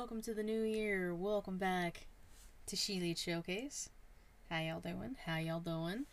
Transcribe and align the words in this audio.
welcome 0.00 0.22
to 0.22 0.32
the 0.32 0.42
new 0.42 0.62
year. 0.62 1.14
Welcome 1.14 1.58
back 1.58 2.06
to 2.64 2.74
She 2.74 3.00
Lead 3.00 3.18
Showcase. 3.18 3.90
How 4.48 4.58
y'all 4.58 4.80
doing? 4.80 5.14
How 5.26 5.36
y'all 5.36 5.60
doing? 5.60 6.06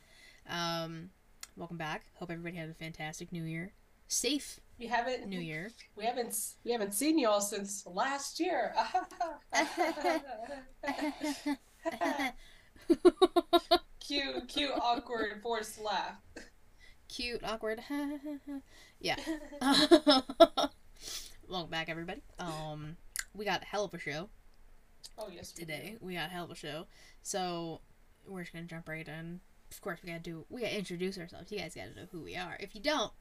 Um, 0.49 1.11
welcome 1.55 1.77
back. 1.77 2.03
Hope 2.15 2.29
everybody 2.29 2.57
had 2.57 2.67
a 2.67 2.73
fantastic 2.73 3.31
new 3.31 3.45
year. 3.45 3.71
Safe 4.09 4.59
We 4.77 4.87
haven't 4.87 5.27
new 5.27 5.39
year. 5.39 5.71
We 5.95 6.03
haven't 6.03 6.37
we 6.65 6.73
haven't 6.73 6.95
seen 6.95 7.17
y'all 7.17 7.39
since 7.39 7.85
last 7.85 8.41
year. 8.41 8.75
cute, 14.01 14.49
cute, 14.49 14.71
awkward 14.81 15.41
forced 15.41 15.79
laugh. 15.79 16.17
Cute, 17.07 17.41
awkward. 17.41 17.79
yeah. 18.99 19.15
welcome 21.47 21.71
back, 21.71 21.87
everybody. 21.87 22.21
Um, 22.37 22.97
we 23.37 23.45
got 23.45 23.61
a 23.61 23.65
hell 23.65 23.85
of 23.85 23.93
a 23.93 23.99
show 23.99 24.29
Oh 25.17 25.29
yes, 25.33 25.53
we 25.55 25.63
today. 25.65 25.97
We 25.99 26.13
got 26.15 26.29
a 26.29 26.33
hell 26.33 26.45
of 26.45 26.51
a 26.51 26.55
show. 26.55 26.87
So 27.23 27.81
we're 28.27 28.41
just 28.41 28.53
gonna 28.53 28.65
jump 28.65 28.87
right 28.87 29.07
in. 29.07 29.39
Of 29.71 29.81
course, 29.81 29.99
we 30.03 30.09
gotta 30.09 30.21
do. 30.23 30.45
We 30.49 30.61
gotta 30.61 30.77
introduce 30.77 31.17
ourselves. 31.17 31.51
You 31.51 31.59
guys 31.59 31.75
gotta 31.75 31.95
know 31.95 32.07
who 32.11 32.21
we 32.21 32.35
are. 32.35 32.57
If 32.59 32.75
you 32.75 32.81
don't, 32.81 33.11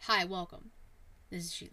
hi, 0.00 0.24
welcome. 0.24 0.70
This 1.30 1.44
is 1.44 1.52
She 1.54 1.68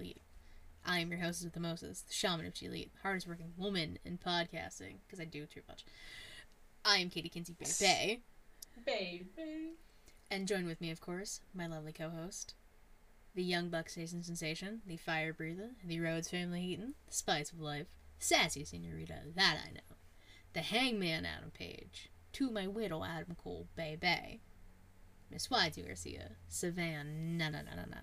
I 0.86 1.00
am 1.00 1.12
your 1.12 1.20
hostess 1.20 1.44
with 1.44 1.54
the 1.54 1.60
Moses, 1.60 2.02
the 2.02 2.14
shaman 2.14 2.46
of 2.46 2.56
She 2.56 2.92
hardest 3.04 3.28
working 3.28 3.52
woman 3.58 4.00
in 4.06 4.18
podcasting 4.18 4.98
because 5.06 5.20
I 5.20 5.26
do 5.26 5.46
too 5.46 5.62
much. 5.68 5.86
I 6.86 6.98
am 7.00 7.10
Katie 7.10 7.30
Kinsey 7.30 7.54
Bay 7.54 7.66
Bay, 7.66 8.22
do. 8.86 9.26
Baby. 9.36 9.74
and 10.32 10.48
join 10.48 10.66
with 10.66 10.80
me, 10.80 10.92
of 10.92 11.02
course, 11.02 11.42
my 11.54 11.68
lovely 11.68 11.92
co-host, 11.92 12.54
the 13.38 13.44
young 13.44 13.70
buck 13.70 13.88
station 13.88 14.24
sensation, 14.24 14.82
the 14.88 14.98
fire 14.98 15.32
breather, 15.32 15.70
the 15.86 16.00
Rhodes 16.00 16.28
family 16.28 16.62
Heaton, 16.62 16.96
the 17.08 17.14
spice 17.14 17.52
of 17.52 17.60
life, 17.60 17.86
sassy 18.18 18.66
senorita, 18.66 19.20
that 19.36 19.60
I 19.64 19.70
know, 19.74 19.96
the 20.54 20.62
hangman 20.62 21.24
Adam 21.24 21.52
Page, 21.52 22.10
to 22.34 22.50
my 22.50 22.66
widow 22.66 23.04
Adam 23.04 23.38
Cole 23.42 23.68
Bay 23.76 23.96
Bay, 23.96 24.42
Miss 25.30 25.50
Y2 25.50 25.86
Garcia, 25.86 26.32
Savannah, 26.48 27.04
na 27.04 27.50
na 27.50 27.62
na 27.62 27.76
na 27.76 27.86
na. 27.86 28.02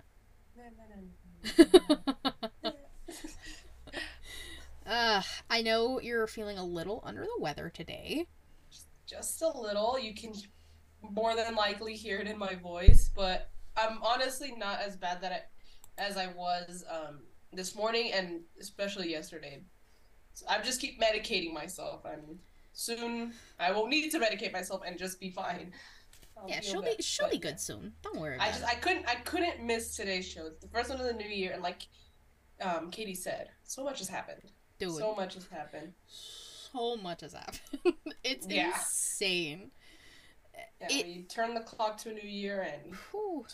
Uh, 4.87 5.23
I 5.49 5.63
know 5.63 5.99
you're 5.99 6.27
feeling 6.27 6.59
a 6.59 6.63
little 6.63 7.01
under 7.03 7.23
the 7.23 7.41
weather 7.41 7.71
today. 7.73 8.27
Just 9.07 9.41
a 9.41 9.49
little. 9.49 9.97
You 9.97 10.13
can 10.13 10.33
more 11.01 11.35
than 11.35 11.55
likely 11.55 11.95
hear 11.95 12.19
it 12.19 12.27
in 12.27 12.37
my 12.37 12.53
voice, 12.53 13.09
but 13.15 13.49
I'm 13.77 13.99
honestly 14.01 14.53
not 14.57 14.79
as 14.81 14.95
bad 14.95 15.21
that 15.21 15.31
I, 15.31 16.01
as 16.01 16.17
I 16.17 16.27
was 16.27 16.83
um, 16.89 17.19
this 17.53 17.75
morning 17.75 18.11
and 18.13 18.41
especially 18.59 19.09
yesterday. 19.11 19.61
So 20.33 20.45
I 20.49 20.61
just 20.61 20.81
keep 20.81 20.99
medicating 21.01 21.53
myself, 21.53 22.03
and 22.05 22.39
soon 22.73 23.33
I 23.59 23.71
won't 23.71 23.89
need 23.89 24.09
to 24.11 24.19
medicate 24.19 24.51
myself 24.51 24.81
and 24.85 24.97
just 24.97 25.19
be 25.19 25.29
fine. 25.29 25.71
I'll 26.37 26.49
Yeah, 26.49 26.59
she'll 26.61 26.81
be 26.81 26.95
she'll 26.99 27.27
but 27.27 27.31
be 27.31 27.37
good 27.37 27.59
soon. 27.59 27.93
Don't 28.01 28.19
worry 28.19 28.37
I 28.39 28.49
just 28.49 28.61
it. 28.63 28.67
I 28.67 28.75
couldn't 28.75 29.07
I 29.07 29.15
couldn't 29.15 29.63
miss 29.63 29.95
today's 29.95 30.27
show. 30.27 30.45
It's 30.47 30.59
the 30.61 30.67
first 30.67 30.89
one 30.89 30.99
of 30.99 31.05
the 31.05 31.13
new 31.13 31.29
year, 31.29 31.53
and 31.53 31.63
like 31.63 31.87
um, 32.61 32.91
Katie 32.91 33.15
said, 33.15 33.49
so 33.63 33.83
much 33.83 33.99
has 33.99 34.09
happened. 34.09 34.41
Dude, 34.77 34.91
So 34.95 35.15
much 35.15 35.35
has 35.35 35.47
happened. 35.47 35.93
so 36.07 36.97
much 36.97 37.21
has 37.21 37.33
happened. 37.33 37.95
it's 38.23 38.45
Yeah. 38.49 38.67
insane. 38.75 39.71
Yeah, 40.89 40.97
It- 40.97 41.05
we 41.05 41.23
turn 41.23 41.53
the 41.53 41.61
clock 41.61 41.97
to 41.99 42.09
a 42.09 42.13
new 42.13 42.27
year, 42.27 42.61
and 42.61 42.93
Whew. 43.11 43.45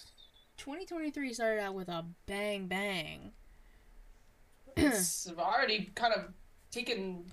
2023 0.58 1.34
started 1.34 1.62
out 1.62 1.74
with 1.74 1.90
a 1.90 2.06
bang 2.26 2.68
bang. 2.68 3.32
it's 4.78 5.28
already 5.38 5.92
kind 5.96 6.14
of 6.14 6.34
taken. 6.72 7.26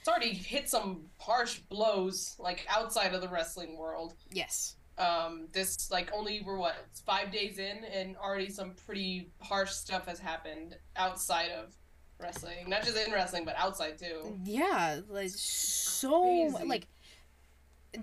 It's 0.00 0.08
already 0.08 0.32
hit 0.34 0.68
some 0.68 1.06
harsh 1.18 1.58
blows, 1.68 2.34
like 2.38 2.66
outside 2.68 3.14
of 3.14 3.20
the 3.20 3.28
wrestling 3.28 3.76
world. 3.76 4.14
Yes. 4.32 4.76
Um, 4.98 5.48
this 5.52 5.90
like 5.90 6.10
only 6.12 6.42
we're 6.44 6.58
what 6.58 6.74
it's 6.90 7.00
five 7.00 7.30
days 7.32 7.58
in, 7.58 7.84
and 7.84 8.16
already 8.16 8.48
some 8.50 8.74
pretty 8.86 9.30
harsh 9.40 9.70
stuff 9.70 10.06
has 10.06 10.18
happened 10.18 10.76
outside 10.96 11.50
of 11.50 11.74
wrestling. 12.20 12.68
Not 12.68 12.84
just 12.84 12.96
in 12.96 13.12
wrestling, 13.12 13.44
but 13.44 13.54
outside 13.56 13.98
too. 13.98 14.38
Yeah, 14.44 15.00
like 15.08 15.30
so 15.30 16.48
Crazy. 16.50 16.66
like 16.68 16.86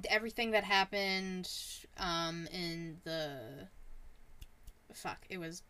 everything 0.09 0.51
that 0.51 0.63
happened 0.63 1.49
um 1.97 2.47
in 2.51 2.97
the 3.03 3.67
fuck, 4.93 5.25
it 5.29 5.37
was 5.37 5.63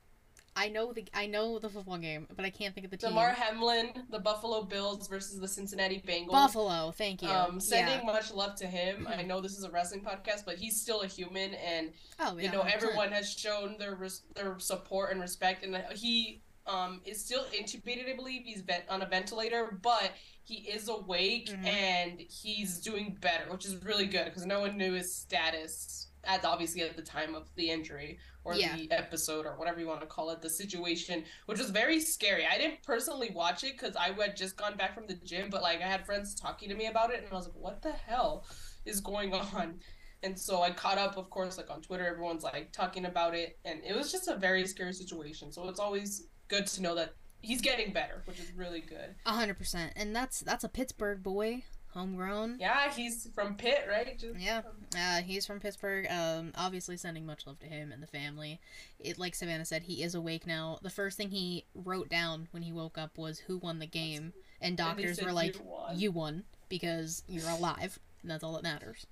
I 0.56 0.68
know 0.68 0.92
the 0.92 1.06
I 1.14 1.28
know 1.28 1.60
the 1.60 1.70
football 1.70 1.98
game, 2.00 2.28
but 2.36 2.44
I 2.44 2.50
can't 2.50 2.74
think 2.74 2.84
of 2.86 2.92
the 2.92 2.98
team. 2.98 3.12
Damar 3.12 3.30
Hamlin, 3.30 3.92
the 4.10 4.20
Buffalo 4.20 4.64
Bills 4.64 5.08
versus 5.08 5.40
the 5.40 5.48
Cincinnati 5.48 6.04
Bengals. 6.06 6.32
Buffalo, 6.32 6.92
thank 6.92 7.22
you. 7.22 7.30
Um, 7.30 7.60
sending 7.62 8.00
yeah. 8.00 8.06
much 8.06 8.34
love 8.34 8.56
to 8.56 8.68
him. 8.68 9.08
I 9.08 9.22
know 9.22 9.40
this 9.40 9.58
is 9.58 9.64
a 9.64 9.70
wrestling 9.70 10.02
podcast, 10.02 10.44
but 10.46 10.58
he's 10.58 10.82
still 10.82 11.02
a 11.02 11.08
human, 11.08 11.54
and 11.54 11.92
Oh, 12.20 12.36
yeah. 12.36 12.44
you 12.46 12.52
know 12.52 12.64
100%. 12.64 12.74
everyone 12.76 13.12
has 13.12 13.32
shown 13.32 13.78
their 13.78 13.96
res- 13.96 14.24
their 14.36 14.60
support 14.60 15.12
and 15.12 15.22
respect. 15.22 15.64
And 15.64 15.78
he 15.96 16.42
um 16.68 17.00
is 17.06 17.24
still 17.24 17.46
intubated, 17.58 18.12
I 18.12 18.16
believe. 18.16 18.42
He's 18.44 18.62
vent- 18.62 18.90
on 18.90 19.02
a 19.02 19.06
ventilator, 19.06 19.80
but 19.82 20.12
he 20.50 20.68
is 20.68 20.90
awake 20.90 21.48
Mhm. 21.50 21.66
and 21.68 22.20
he's 22.20 22.80
doing 22.80 23.16
better, 23.22 23.52
which 23.52 23.66
is 23.66 23.76
really 23.84 24.08
good 24.08 24.26
because 24.26 24.48
no 24.48 24.60
one 24.62 24.78
knew 24.78 24.94
his 24.94 25.14
status 25.16 26.08
at 26.24 26.44
obviously 26.44 26.82
at 26.82 26.96
the 26.96 27.04
time 27.04 27.36
of 27.36 27.54
the 27.56 27.70
injury 27.70 28.18
or 28.44 28.56
Yeah. 28.56 28.76
the 28.76 28.92
episode 28.92 29.46
or 29.46 29.56
whatever 29.58 29.80
you 29.80 29.86
want 29.88 30.02
to 30.02 30.08
call 30.08 30.32
it, 30.32 30.42
the 30.42 30.50
situation, 30.50 31.24
which 31.46 31.60
was 31.60 31.70
very 31.70 32.00
scary. 32.00 32.46
I 32.48 32.58
didn't 32.58 32.82
personally 32.84 33.30
watch 33.30 33.64
it 33.64 33.74
because 33.74 33.96
I 33.96 34.12
had 34.12 34.36
just 34.36 34.58
gone 34.58 34.76
back 34.76 34.96
from 34.96 35.06
the 35.06 35.14
gym, 35.14 35.50
but 35.52 35.62
like 35.62 35.82
I 35.82 35.88
had 35.88 36.04
friends 36.06 36.34
talking 36.34 36.68
to 36.70 36.76
me 36.76 36.88
about 36.88 37.12
it, 37.14 37.24
and 37.24 37.32
I 37.32 37.36
was 37.36 37.46
like, 37.46 37.56
"What 37.56 37.82
the 37.84 37.92
hell 37.92 38.46
is 38.86 39.00
going 39.02 39.34
on?" 39.34 39.80
And 40.24 40.38
so 40.38 40.62
I 40.62 40.72
caught 40.72 40.98
up, 40.98 41.16
of 41.16 41.30
course, 41.30 41.58
like 41.58 41.70
on 41.70 41.82
Twitter, 41.82 42.06
everyone's 42.06 42.44
like 42.44 42.74
talking 42.74 43.06
about 43.06 43.36
it, 43.36 43.58
and 43.64 43.82
it 43.86 43.96
was 43.96 44.12
just 44.12 44.28
a 44.28 44.36
very 44.36 44.66
scary 44.68 44.94
situation. 44.94 45.52
So 45.54 45.70
it's 45.70 45.80
always 45.80 46.28
good 46.50 46.66
to 46.68 46.82
know 46.82 46.96
that 46.96 47.14
he's 47.42 47.62
getting 47.62 47.94
better, 47.94 48.22
which 48.26 48.40
is 48.40 48.52
really 48.54 48.82
good. 48.82 49.16
A 49.26 49.32
hundred 49.32 49.58
percent, 49.58 49.94
and 49.96 50.16
that's 50.16 50.40
that's 50.42 50.64
a 50.64 50.70
Pittsburgh 50.70 51.24
boy, 51.24 51.64
homegrown. 51.94 52.58
Yeah, 52.60 52.92
he's 52.92 53.30
from 53.34 53.56
Pitt, 53.56 53.86
right? 53.90 54.18
Just, 54.18 54.40
Yeah, 54.40 54.62
uh, 54.96 55.22
he's 55.22 55.46
from 55.46 55.60
Pittsburgh. 55.60 56.08
Um, 56.10 56.52
obviously 56.56 56.98
sending 56.98 57.26
much 57.26 57.46
love 57.48 57.60
to 57.60 57.66
him 57.68 57.92
and 57.92 58.02
the 58.02 58.08
family. 58.08 58.60
It 59.00 59.18
like 59.18 59.36
Savannah 59.36 59.66
said, 59.66 59.84
he 59.84 60.04
is 60.04 60.16
awake 60.16 60.46
now. 60.46 60.80
The 60.82 60.90
first 60.90 61.18
thing 61.18 61.30
he 61.32 61.66
wrote 61.74 62.10
down 62.10 62.48
when 62.52 62.64
he 62.64 62.72
woke 62.72 62.98
up 62.98 63.18
was 63.18 63.40
who 63.40 63.58
won 63.58 63.80
the 63.80 63.88
game, 63.88 64.34
and 64.62 64.70
and 64.70 64.78
doctors 64.78 65.18
said 65.18 65.26
were 65.26 65.34
like, 65.34 65.56
"You 65.56 65.62
won." 65.66 66.00
"You 66.00 66.12
won 66.12 66.44
because 66.70 67.24
you're 67.28 67.50
alive, 67.50 68.00
and 68.22 68.32
that's 68.32 68.44
all 68.44 68.54
that 68.54 68.64
matters." 68.64 69.06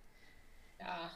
Yeah. 0.79 1.09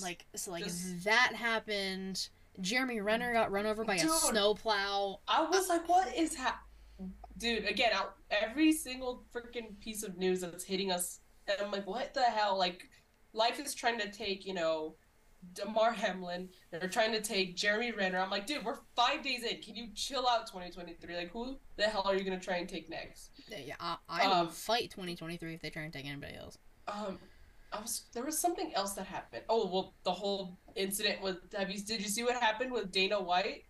Like 0.00 0.24
so, 0.34 0.50
like 0.50 0.64
Just- 0.64 1.04
that 1.04 1.34
happened. 1.34 2.28
Jeremy 2.60 3.00
Renner 3.00 3.32
got 3.32 3.50
run 3.50 3.66
over 3.66 3.84
by 3.84 3.96
a 3.96 3.98
snowplow. 3.98 5.20
I 5.26 5.42
was 5.42 5.68
like, 5.68 5.88
what 5.88 6.14
is 6.16 6.34
hap 6.34 6.62
Dude, 7.38 7.64
again, 7.64 7.90
I, 7.94 8.04
every 8.30 8.72
single 8.72 9.24
freaking 9.34 9.80
piece 9.80 10.02
of 10.02 10.16
news 10.16 10.42
that's 10.42 10.62
hitting 10.62 10.92
us, 10.92 11.20
and 11.48 11.56
I'm 11.60 11.72
like, 11.72 11.86
what 11.86 12.14
the 12.14 12.22
hell? 12.22 12.56
Like, 12.56 12.88
life 13.32 13.58
is 13.58 13.74
trying 13.74 13.98
to 13.98 14.10
take, 14.12 14.46
you 14.46 14.54
know, 14.54 14.94
Damar 15.54 15.90
Hamlin. 15.92 16.50
They're 16.70 16.88
trying 16.88 17.10
to 17.12 17.20
take 17.20 17.56
Jeremy 17.56 17.90
Renner. 17.90 18.18
I'm 18.20 18.30
like, 18.30 18.46
dude, 18.46 18.64
we're 18.64 18.78
five 18.94 19.22
days 19.24 19.42
in. 19.42 19.60
Can 19.60 19.74
you 19.74 19.88
chill 19.94 20.28
out 20.28 20.46
2023? 20.46 21.16
Like, 21.16 21.32
who 21.32 21.56
the 21.76 21.84
hell 21.84 22.02
are 22.04 22.14
you 22.14 22.22
going 22.22 22.38
to 22.38 22.44
try 22.44 22.58
and 22.58 22.68
take 22.68 22.88
next? 22.88 23.30
Yeah, 23.48 23.74
I, 23.80 23.96
I 24.08 24.26
will 24.28 24.34
Um, 24.34 24.48
fight 24.50 24.90
2023 24.90 25.54
if 25.54 25.62
they 25.62 25.70
try 25.70 25.82
and 25.82 25.92
take 25.92 26.06
anybody 26.06 26.36
else. 26.36 26.58
Um, 26.86 27.18
I 27.72 27.80
was 27.80 28.02
there 28.12 28.24
was 28.24 28.38
something 28.38 28.72
else 28.74 28.92
that 28.94 29.06
happened. 29.06 29.42
Oh 29.48 29.66
well, 29.66 29.94
the 30.04 30.12
whole 30.12 30.58
incident 30.76 31.22
with 31.22 31.36
have 31.56 31.70
you 31.70 31.80
did 31.80 32.00
you 32.00 32.08
see 32.08 32.22
what 32.22 32.36
happened 32.36 32.72
with 32.72 32.92
Dana 32.92 33.20
White, 33.20 33.64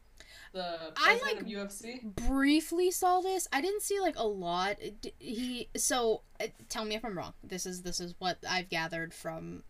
the 0.53 0.93
I, 0.97 1.17
president 1.17 1.49
like, 1.49 1.67
of 1.67 1.71
UFC? 1.71 2.15
briefly 2.27 2.91
saw 2.91 3.21
this. 3.21 3.47
I 3.53 3.61
didn't 3.61 3.83
see 3.83 4.01
like 4.01 4.19
a 4.19 4.27
lot. 4.27 4.77
He 5.19 5.69
so 5.77 6.23
uh, 6.41 6.47
tell 6.69 6.85
me 6.85 6.95
if 6.95 7.05
I'm 7.05 7.17
wrong. 7.17 7.35
This 7.45 7.67
is 7.67 7.83
this 7.83 8.01
is 8.01 8.15
what 8.19 8.39
I've 8.49 8.69
gathered 8.69 9.15
from 9.15 9.63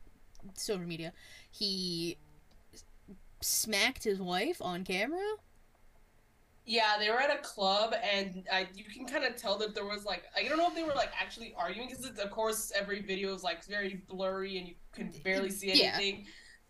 social 0.57 0.87
media. 0.87 1.13
He 1.51 2.17
smacked 3.41 4.05
his 4.05 4.21
wife 4.21 4.63
on 4.63 4.85
camera. 4.85 5.37
Yeah, 6.65 6.93
they 6.99 7.11
were 7.11 7.19
at 7.21 7.35
a 7.35 7.43
club, 7.43 7.93
and 8.13 8.47
I 8.53 8.69
you 8.75 8.85
can 8.85 9.05
kind 9.07 9.25
of 9.25 9.37
tell 9.37 9.59
that 9.59 9.75
there 9.75 9.85
was 9.85 10.05
like 10.05 10.25
I 10.37 10.45
don't 10.45 10.59
know 10.59 10.69
if 10.69 10.75
they 10.75 10.85
were 10.85 10.95
like 10.95 11.11
actually 11.21 11.55
arguing 11.59 11.89
because 11.89 12.07
of 12.19 12.31
course 12.31 12.73
every 12.79 13.03
video 13.03 13.35
is 13.35 13.43
like 13.43 13.65
very 13.67 14.03
blurry 14.09 14.59
and 14.59 14.69
you 14.69 14.75
can 14.93 15.13
barely 15.25 15.51
see 15.51 15.73
Yeah. 15.73 15.95
anything. 15.97 16.27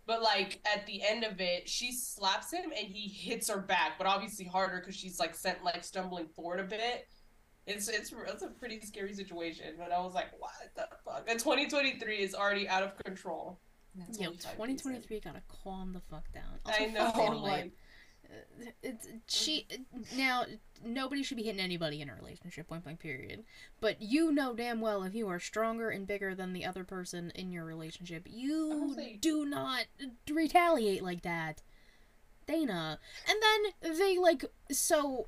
But 0.07 0.23
like 0.23 0.61
at 0.73 0.87
the 0.87 1.03
end 1.07 1.25
of 1.25 1.41
it, 1.41 1.69
she 1.69 1.93
slaps 1.93 2.53
him 2.53 2.65
and 2.77 2.87
he 2.89 3.07
hits 3.09 3.49
her 3.51 3.59
back, 3.61 3.93
but 3.99 4.07
obviously 4.07 4.47
harder 4.47 4.81
because 4.81 4.97
she's 4.97 5.19
like 5.21 5.35
sent 5.35 5.63
like 5.63 5.85
stumbling 5.85 6.27
forward 6.29 6.61
a 6.61 6.65
bit. 6.65 7.07
It's 7.67 7.89
it's 7.89 8.13
it's 8.27 8.43
a 8.43 8.49
pretty 8.49 8.81
scary 8.81 9.13
situation. 9.13 9.75
But 9.79 9.93
I 9.93 10.01
was 10.01 10.15
like, 10.15 10.29
what 10.39 10.53
the 10.75 10.89
fuck? 11.05 11.25
And 11.29 11.39
2023 11.39 12.17
is 12.17 12.35
already 12.35 12.67
out 12.69 12.83
of 12.83 12.97
control. 13.05 13.61
It's 14.09 14.19
Yo, 14.19 14.29
only 14.29 14.39
five 14.39 14.57
days 14.57 14.71
in. 14.71 14.77
2023 14.79 15.21
gotta 15.21 15.43
calm 15.63 15.93
the 15.93 16.01
fuck 16.11 16.25
down. 16.33 16.45
I 16.65 16.71
Also, 16.73 16.87
know. 16.87 17.05
fuck 17.07 17.15
Dana 17.17 17.31
I'm 17.37 17.43
White. 17.43 17.51
like, 17.51 17.73
It's, 18.83 19.07
she 19.27 19.67
now 20.17 20.45
nobody 20.85 21.23
should 21.23 21.37
be 21.37 21.43
hitting 21.43 21.61
anybody 21.61 22.01
in 22.01 22.09
a 22.09 22.15
relationship 22.15 22.69
point 22.69 22.85
blank 22.85 23.01
period. 23.01 23.45
But 23.81 24.01
you 24.03 24.33
know 24.33 24.55
damn 24.55 24.81
well 24.81 25.03
if 25.03 25.15
you 25.15 25.29
are 25.29 25.41
stronger 25.41 25.91
and 25.91 26.07
bigger 26.07 26.35
than 26.35 26.53
the 26.53 26.65
other 26.65 26.85
person 26.85 27.33
in 27.35 27.53
your 27.53 27.65
relationship 27.65 28.27
you 28.31 28.97
do 29.21 29.45
not 29.45 29.85
retaliate 30.31 31.03
like 31.03 31.23
that. 31.23 31.63
Dana. 32.47 32.99
And 33.29 33.39
then 33.83 33.99
they 33.99 34.19
like 34.19 34.45
so 34.71 35.27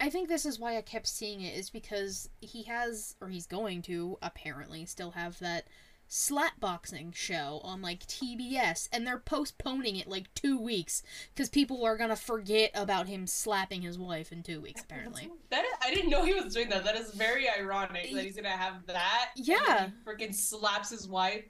i 0.00 0.08
think 0.10 0.28
this 0.28 0.46
is 0.46 0.58
why 0.58 0.76
i 0.76 0.82
kept 0.82 1.06
seeing 1.06 1.42
it 1.42 1.54
is 1.56 1.70
because 1.70 2.28
he 2.40 2.62
has 2.64 3.14
or 3.20 3.28
he's 3.28 3.46
going 3.46 3.82
to 3.82 4.18
apparently 4.22 4.84
still 4.84 5.12
have 5.12 5.38
that 5.38 5.66
slapboxing 6.12 7.14
show 7.14 7.58
on 7.64 7.80
like 7.80 8.06
tbs 8.06 8.86
and 8.92 9.06
they're 9.06 9.18
postponing 9.18 9.96
it 9.96 10.06
like 10.06 10.32
two 10.34 10.60
weeks 10.60 11.02
because 11.34 11.48
people 11.48 11.82
are 11.86 11.96
gonna 11.96 12.14
forget 12.14 12.70
about 12.74 13.06
him 13.06 13.26
slapping 13.26 13.80
his 13.80 13.98
wife 13.98 14.30
in 14.30 14.42
two 14.42 14.60
weeks 14.60 14.82
apparently 14.82 15.30
That 15.50 15.64
is, 15.64 15.70
I 15.82 15.94
didn't 15.94 16.10
know 16.10 16.22
he 16.22 16.34
was 16.34 16.52
doing 16.52 16.68
that. 16.68 16.84
That 16.84 16.96
is 16.96 17.12
very 17.14 17.48
ironic 17.48 18.12
that 18.12 18.24
he's 18.24 18.36
gonna 18.36 18.50
have 18.50 18.84
that. 18.88 19.30
Yeah. 19.36 19.88
freaking 20.06 20.34
slaps 20.34 20.90
his 20.90 21.08
wife. 21.08 21.44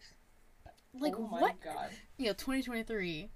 like 0.95 1.15
oh 1.17 1.23
what 1.23 1.61
god. 1.61 1.91
you 2.17 2.27
know 2.27 2.33
2023 2.33 3.31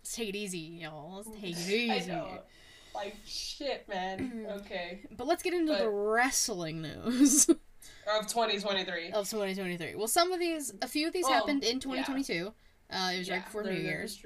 let's 0.00 0.16
take 0.16 0.30
it 0.30 0.36
easy 0.36 0.58
y'all 0.58 1.16
let's 1.24 1.40
take 1.40 1.56
it 1.56 1.90
I 1.92 1.96
easy 1.98 2.10
know. 2.10 2.40
Like 2.92 3.14
shit, 3.24 3.88
man. 3.88 4.46
okay. 4.50 5.00
but 5.16 5.28
let's 5.28 5.44
get 5.44 5.54
into 5.54 5.74
the 5.74 5.88
wrestling 5.88 6.82
news 6.82 7.48
Of 8.18 8.26
2023. 8.26 9.10
of 9.12 9.28
2023 9.28 9.94
well 9.94 10.06
some 10.06 10.32
of 10.32 10.38
these 10.40 10.72
a 10.82 10.88
few 10.88 11.06
of 11.06 11.12
these 11.12 11.24
Well, 11.24 11.34
happened 11.34 11.64
in 11.64 11.80
2022 11.80 12.52
uh, 12.90 13.10
it 13.14 13.18
was 13.18 13.28
Yeah, 13.28 13.34
right 13.34 13.44
before 13.44 13.64
new 13.64 13.72
year's. 13.72 14.22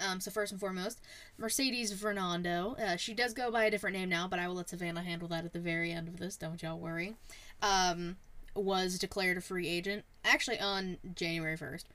Um, 0.00 0.20
so 0.20 0.30
first 0.30 0.50
and 0.52 0.60
foremost, 0.60 1.00
Mercedes 1.38 1.92
Varnado. 1.94 2.78
Uh, 2.78 2.96
she 2.96 3.14
does 3.14 3.32
go 3.32 3.50
by 3.50 3.64
a 3.64 3.70
different 3.70 3.96
name 3.96 4.08
now, 4.08 4.26
but 4.26 4.38
I 4.38 4.48
will 4.48 4.56
let 4.56 4.68
Savannah 4.68 5.02
handle 5.02 5.28
that 5.28 5.44
at 5.44 5.52
the 5.52 5.60
very 5.60 5.92
end 5.92 6.08
of 6.08 6.18
this. 6.18 6.36
Don't 6.36 6.60
y'all 6.62 6.78
worry. 6.78 7.14
Um, 7.62 8.16
was 8.54 8.98
declared 8.98 9.36
a 9.38 9.40
free 9.40 9.68
agent 9.68 10.04
actually 10.24 10.58
on 10.60 10.98
January 11.14 11.56
first, 11.56 11.88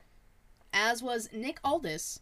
as 0.72 1.02
was 1.02 1.28
Nick 1.32 1.58
Aldis. 1.62 2.20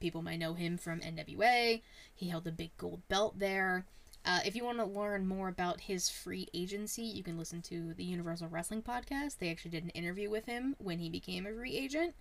People 0.00 0.22
might 0.22 0.38
know 0.38 0.54
him 0.54 0.76
from 0.76 1.00
NWA. 1.00 1.80
He 2.14 2.28
held 2.28 2.44
the 2.44 2.52
big 2.52 2.76
gold 2.76 3.06
belt 3.08 3.38
there. 3.38 3.86
Uh, 4.24 4.40
if 4.44 4.54
you 4.54 4.64
want 4.64 4.78
to 4.78 4.84
learn 4.84 5.26
more 5.26 5.48
about 5.48 5.80
his 5.80 6.10
free 6.10 6.46
agency, 6.52 7.02
you 7.02 7.22
can 7.22 7.38
listen 7.38 7.62
to 7.62 7.94
the 7.94 8.04
Universal 8.04 8.48
Wrestling 8.48 8.82
podcast. 8.82 9.38
They 9.38 9.50
actually 9.50 9.70
did 9.70 9.84
an 9.84 9.90
interview 9.90 10.28
with 10.28 10.44
him 10.44 10.76
when 10.78 10.98
he 10.98 11.08
became 11.08 11.46
a 11.46 11.52
free 11.52 11.76
agent 11.76 12.14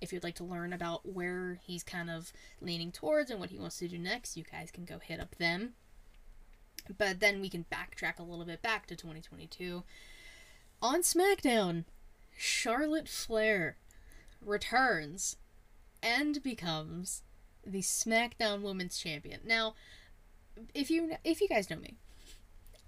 if 0.00 0.12
you'd 0.12 0.24
like 0.24 0.34
to 0.36 0.44
learn 0.44 0.72
about 0.72 1.08
where 1.08 1.58
he's 1.62 1.82
kind 1.82 2.10
of 2.10 2.32
leaning 2.60 2.92
towards 2.92 3.30
and 3.30 3.40
what 3.40 3.50
he 3.50 3.58
wants 3.58 3.78
to 3.78 3.88
do 3.88 3.98
next, 3.98 4.36
you 4.36 4.44
guys 4.50 4.70
can 4.70 4.84
go 4.84 4.98
hit 4.98 5.20
up 5.20 5.36
them. 5.36 5.74
But 6.98 7.20
then 7.20 7.40
we 7.40 7.48
can 7.48 7.66
backtrack 7.72 8.18
a 8.18 8.24
little 8.24 8.44
bit 8.44 8.62
back 8.62 8.86
to 8.86 8.96
2022. 8.96 9.84
On 10.80 11.00
SmackDown, 11.00 11.84
Charlotte 12.36 13.08
Flair 13.08 13.76
returns 14.44 15.36
and 16.02 16.42
becomes 16.42 17.22
the 17.64 17.82
SmackDown 17.82 18.62
Women's 18.62 18.98
Champion. 18.98 19.40
Now, 19.44 19.74
if 20.74 20.90
you 20.90 21.12
if 21.24 21.40
you 21.40 21.48
guys 21.48 21.70
know 21.70 21.76
me, 21.76 21.96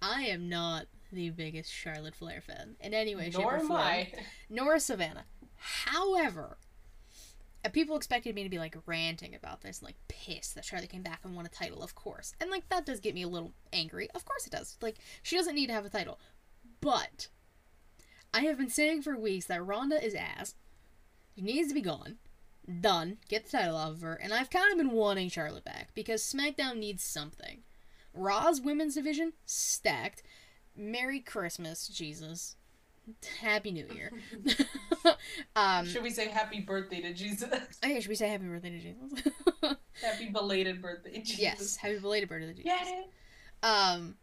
I 0.03 0.23
am 0.25 0.49
not 0.49 0.87
the 1.13 1.31
biggest 1.31 1.73
Charlotte 1.73 2.15
Flair 2.15 2.41
fan 2.41 2.77
in 2.81 2.93
any 2.95 3.15
way, 3.15 3.31
shape, 3.31 3.41
Nor 3.41 3.55
or 3.55 3.59
am 3.59 3.69
form 3.69 3.81
I. 3.81 4.13
nor 4.51 4.79
Savannah. 4.79 5.25
However, 5.57 6.59
uh, 7.65 7.69
people 7.71 7.97
expected 7.97 8.35
me 8.35 8.43
to 8.43 8.49
be 8.49 8.59
like 8.59 8.77
ranting 8.87 9.35
about 9.35 9.63
this, 9.63 9.79
and, 9.79 9.87
like 9.87 9.97
pissed 10.09 10.55
that 10.55 10.65
Charlotte 10.65 10.91
came 10.91 11.03
back 11.03 11.21
and 11.25 11.35
won 11.35 11.47
a 11.47 11.49
title, 11.51 11.83
of 11.83 11.95
course. 11.95 12.35
And 12.41 12.51
like 12.51 12.69
that 12.69 12.85
does 12.87 13.01
get 13.01 13.15
me 13.15 13.23
a 13.23 13.29
little 13.29 13.53
angry. 13.73 14.09
Of 14.15 14.25
course 14.25 14.47
it 14.47 14.53
does. 14.53 14.77
Like 14.83 14.97
she 15.23 15.37
doesn't 15.37 15.55
need 15.55 15.69
to 15.69 15.73
have 15.73 15.87
a 15.87 15.91
title. 15.91 16.19
But 16.81 17.29
I 18.33 18.41
have 18.43 18.59
been 18.59 18.69
saying 18.71 19.03
for 19.03 19.17
weeks 19.17 19.47
that 19.47 19.65
Ronda 19.65 20.05
is 20.05 20.15
ass. 20.15 20.55
She 21.35 21.43
needs 21.43 21.69
to 21.69 21.75
be 21.75 21.81
gone. 21.81 22.17
Done. 22.81 23.19
Get 23.29 23.45
the 23.45 23.59
title 23.59 23.77
off 23.77 23.93
of 23.93 24.01
her. 24.03 24.15
And 24.15 24.33
I've 24.33 24.51
kind 24.51 24.73
of 24.73 24.79
been 24.79 24.93
wanting 24.93 25.29
Charlotte 25.29 25.65
back 25.65 25.91
because 25.95 26.23
SmackDown 26.23 26.79
needs 26.79 27.03
something. 27.03 27.63
Raw's 28.15 28.61
women's 28.61 28.95
division 28.95 29.33
stacked. 29.45 30.23
Merry 30.77 31.21
Christmas, 31.21 31.89
Jesus. 31.89 32.57
Happy 33.41 33.71
New 33.71 33.87
Year. 33.95 34.13
um, 35.57 35.87
Should 35.87 36.03
we 36.03 36.11
say 36.11 36.29
happy 36.29 36.61
birthday 36.61 37.03
to 37.03 37.13
Jesus? 37.13 37.51
okay, 37.85 38.01
should 38.01 38.09
we 38.09 38.15
say 38.15 38.29
happy 38.29 38.47
birthday 38.47 38.71
to 38.71 38.79
Jesus? 38.79 39.33
happy 40.03 40.31
belated 40.31 40.81
birthday, 40.81 41.19
Jesus. 41.19 41.39
yes, 41.39 41.77
happy 41.77 41.99
belated 41.99 42.29
birthday 42.29 42.47
to 42.47 42.55
Jesus. 42.55 42.73
Yeah. 42.89 43.03
Um, 43.63 44.17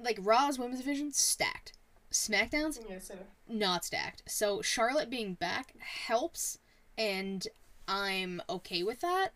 like 0.00 0.18
Raw's 0.22 0.58
women's 0.58 0.80
division 0.80 1.12
stacked. 1.12 1.74
SmackDown's 2.10 2.78
Yes, 2.88 3.10
not 3.48 3.84
stacked. 3.84 4.22
So 4.26 4.62
Charlotte 4.62 5.10
being 5.10 5.34
back 5.34 5.74
helps, 6.06 6.58
and 6.98 7.46
I'm 7.86 8.42
okay 8.48 8.82
with 8.82 9.00
that. 9.00 9.30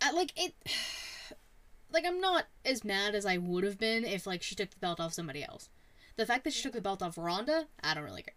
I, 0.00 0.12
like 0.12 0.32
it. 0.36 0.54
Like 1.88 2.04
I'm 2.04 2.20
not 2.20 2.46
as 2.64 2.84
mad 2.84 3.14
as 3.14 3.24
I 3.24 3.38
would 3.38 3.62
have 3.62 3.78
been 3.78 4.04
if 4.04 4.26
like 4.26 4.42
she 4.42 4.56
took 4.56 4.70
the 4.70 4.76
belt 4.78 4.98
off 4.98 5.14
somebody 5.14 5.44
else. 5.44 5.70
The 6.16 6.26
fact 6.26 6.42
that 6.44 6.52
she 6.52 6.62
took 6.62 6.72
the 6.72 6.80
belt 6.80 7.00
off 7.00 7.16
Ronda, 7.16 7.68
I 7.82 7.94
don't 7.94 8.02
really 8.02 8.22
care. 8.22 8.34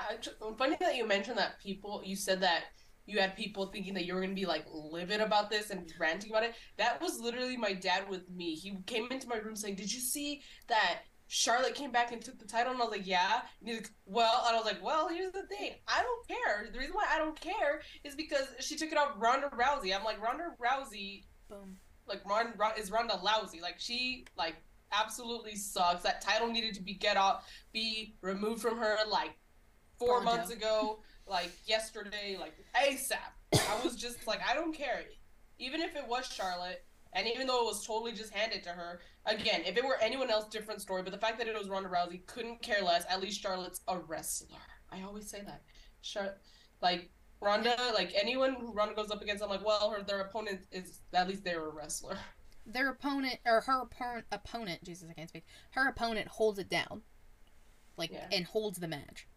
Actu- 0.00 0.30
funny 0.56 0.76
that 0.80 0.96
you 0.96 1.06
mentioned 1.06 1.36
that 1.36 1.60
people 1.60 2.02
you 2.04 2.16
said 2.16 2.40
that 2.40 2.64
you 3.04 3.20
had 3.20 3.36
people 3.36 3.66
thinking 3.66 3.94
that 3.94 4.06
you 4.06 4.14
were 4.14 4.22
gonna 4.22 4.34
be 4.34 4.46
like 4.46 4.64
livid 4.72 5.20
about 5.20 5.50
this 5.50 5.70
and 5.70 5.92
ranting 6.00 6.30
about 6.30 6.42
it. 6.42 6.54
That 6.78 7.00
was 7.00 7.20
literally 7.20 7.58
my 7.58 7.74
dad 7.74 8.08
with 8.08 8.30
me. 8.30 8.54
He 8.54 8.76
came 8.86 9.08
into 9.10 9.28
my 9.28 9.36
room 9.36 9.54
saying, 9.54 9.76
"Did 9.76 9.92
you 9.92 10.00
see 10.00 10.42
that 10.68 11.02
Charlotte 11.28 11.74
came 11.74 11.90
back 11.90 12.12
and 12.12 12.22
took 12.22 12.38
the 12.38 12.46
title?" 12.46 12.72
And 12.72 12.80
I 12.80 12.84
was 12.84 12.92
like, 12.92 13.06
"Yeah." 13.06 13.40
And 13.60 13.68
he's 13.68 13.78
like, 13.78 13.90
"Well," 14.04 14.44
and 14.46 14.56
I 14.56 14.58
was 14.58 14.64
like, 14.66 14.82
"Well, 14.82 15.08
here's 15.08 15.32
the 15.32 15.46
thing. 15.46 15.72
I 15.88 16.02
don't 16.02 16.28
care. 16.28 16.68
The 16.72 16.78
reason 16.78 16.94
why 16.94 17.06
I 17.10 17.18
don't 17.18 17.40
care 17.40 17.82
is 18.04 18.14
because 18.14 18.46
she 18.60 18.76
took 18.76 18.92
it 18.92 18.98
off 18.98 19.14
Ronda 19.18 19.48
Rousey. 19.48 19.96
I'm 19.96 20.04
like, 20.04 20.20
Ronda 20.20 20.54
Rousey 20.60 21.24
Boom. 21.48 21.76
like 22.06 22.20
Ron, 22.28 22.52
Ron 22.56 22.72
is 22.78 22.90
Ronda 22.90 23.16
lousy. 23.22 23.60
Like 23.60 23.76
she 23.78 24.26
like 24.36 24.56
absolutely 24.92 25.56
sucks. 25.56 26.02
That 26.02 26.20
title 26.20 26.48
needed 26.48 26.74
to 26.74 26.82
be 26.82 26.94
get 26.94 27.16
off, 27.16 27.44
be 27.72 28.14
removed 28.20 28.62
from 28.62 28.78
her 28.78 28.96
like 29.10 29.36
four 29.98 30.20
months 30.20 30.50
ago, 30.50 31.00
like 31.26 31.50
yesterday, 31.66 32.36
like 32.38 32.54
ASAP. 32.74 33.16
I 33.52 33.84
was 33.84 33.96
just 33.96 34.26
like, 34.26 34.40
I 34.48 34.54
don't 34.54 34.74
care. 34.74 35.02
Even 35.58 35.80
if 35.80 35.96
it 35.96 36.06
was 36.06 36.26
Charlotte, 36.26 36.84
and 37.16 37.26
even 37.26 37.48
though 37.48 37.62
it 37.62 37.66
was 37.66 37.84
totally 37.84 38.12
just 38.12 38.32
handed 38.32 38.62
to 38.64 38.68
her, 38.70 39.00
again, 39.24 39.62
if 39.66 39.76
it 39.76 39.84
were 39.84 39.96
anyone 40.00 40.30
else, 40.30 40.46
different 40.48 40.80
story. 40.80 41.02
But 41.02 41.12
the 41.12 41.18
fact 41.18 41.38
that 41.38 41.48
it 41.48 41.58
was 41.58 41.68
Ronda 41.68 41.88
Rousey, 41.88 42.24
couldn't 42.26 42.62
care 42.62 42.82
less. 42.82 43.04
At 43.10 43.20
least 43.20 43.40
Charlotte's 43.42 43.80
a 43.88 43.98
wrestler. 43.98 44.58
I 44.92 45.02
always 45.02 45.28
say 45.28 45.40
that. 45.44 45.62
Char- 46.02 46.36
like 46.80 47.10
Ronda, 47.40 47.74
like 47.94 48.12
anyone 48.14 48.54
who 48.54 48.72
Ronda 48.72 48.94
goes 48.94 49.10
up 49.10 49.22
against, 49.22 49.42
I'm 49.42 49.50
like, 49.50 49.64
well, 49.64 49.90
her 49.90 50.02
their 50.04 50.20
opponent 50.20 50.60
is 50.70 51.00
at 51.12 51.26
least 51.28 51.42
they're 51.42 51.64
a 51.66 51.70
wrestler. 51.72 52.18
Their 52.68 52.90
opponent 52.90 53.38
or 53.46 53.60
her 53.60 53.82
opponent, 53.82 54.26
opponent, 54.32 54.82
Jesus, 54.84 55.08
I 55.08 55.14
can't 55.14 55.28
speak. 55.28 55.44
Her 55.70 55.88
opponent 55.88 56.28
holds 56.28 56.58
it 56.58 56.68
down, 56.68 57.02
like 57.96 58.10
Yeah. 58.10 58.26
and 58.32 58.44
holds 58.44 58.78
the 58.78 58.88
match. 58.88 59.28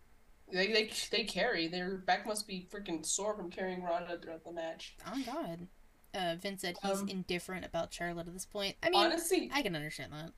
They 0.51 0.67
they 0.73 0.91
they 1.11 1.23
carry. 1.25 1.67
Their 1.67 1.97
back 1.97 2.25
must 2.25 2.47
be 2.47 2.67
freaking 2.73 3.05
sore 3.05 3.35
from 3.35 3.51
carrying 3.51 3.83
Ronda 3.83 4.17
throughout 4.19 4.43
the 4.43 4.51
match. 4.51 4.95
Oh 5.05 5.21
God. 5.25 5.67
Uh, 6.13 6.35
Vince 6.39 6.61
said 6.61 6.75
he's 6.81 7.01
Um, 7.01 7.09
indifferent 7.09 7.65
about 7.65 7.93
Charlotte 7.93 8.27
at 8.27 8.33
this 8.33 8.45
point. 8.45 8.75
I 8.83 8.89
mean, 8.89 8.99
honestly, 9.05 9.49
I 9.53 9.61
can 9.61 9.75
understand 9.75 10.11
that. 10.13 10.31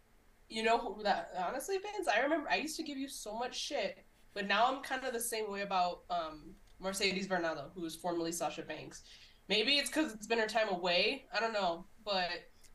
you 0.50 0.64
know 0.64 0.78
who 0.78 1.04
that 1.04 1.32
honestly, 1.38 1.78
Vince. 1.78 2.08
I 2.08 2.20
remember 2.20 2.50
I 2.50 2.58
used 2.58 2.76
to 2.78 2.84
give 2.84 2.98
you 2.98 3.08
so 3.08 3.38
much 3.38 3.58
shit, 3.58 4.06
but 4.34 4.48
now 4.48 4.66
I'm 4.66 4.82
kind 4.84 5.04
of 5.06 5.14
the 5.14 5.20
same 5.20 5.50
way 5.52 5.62
about 5.62 6.02
um 6.10 6.56
Mercedes 6.80 7.28
Varnado, 7.28 7.72
who 7.74 7.86
is 7.86 7.96
formerly 7.96 8.32
Sasha 8.32 8.64
Banks. 8.64 9.04
Maybe 9.48 9.78
it's 9.78 9.90
because 9.90 10.14
it's 10.14 10.28
been 10.28 10.40
her 10.40 10.48
time 10.48 10.70
away. 10.70 11.26
I 11.34 11.40
don't 11.40 11.54
know, 11.54 11.86
but 12.04 12.30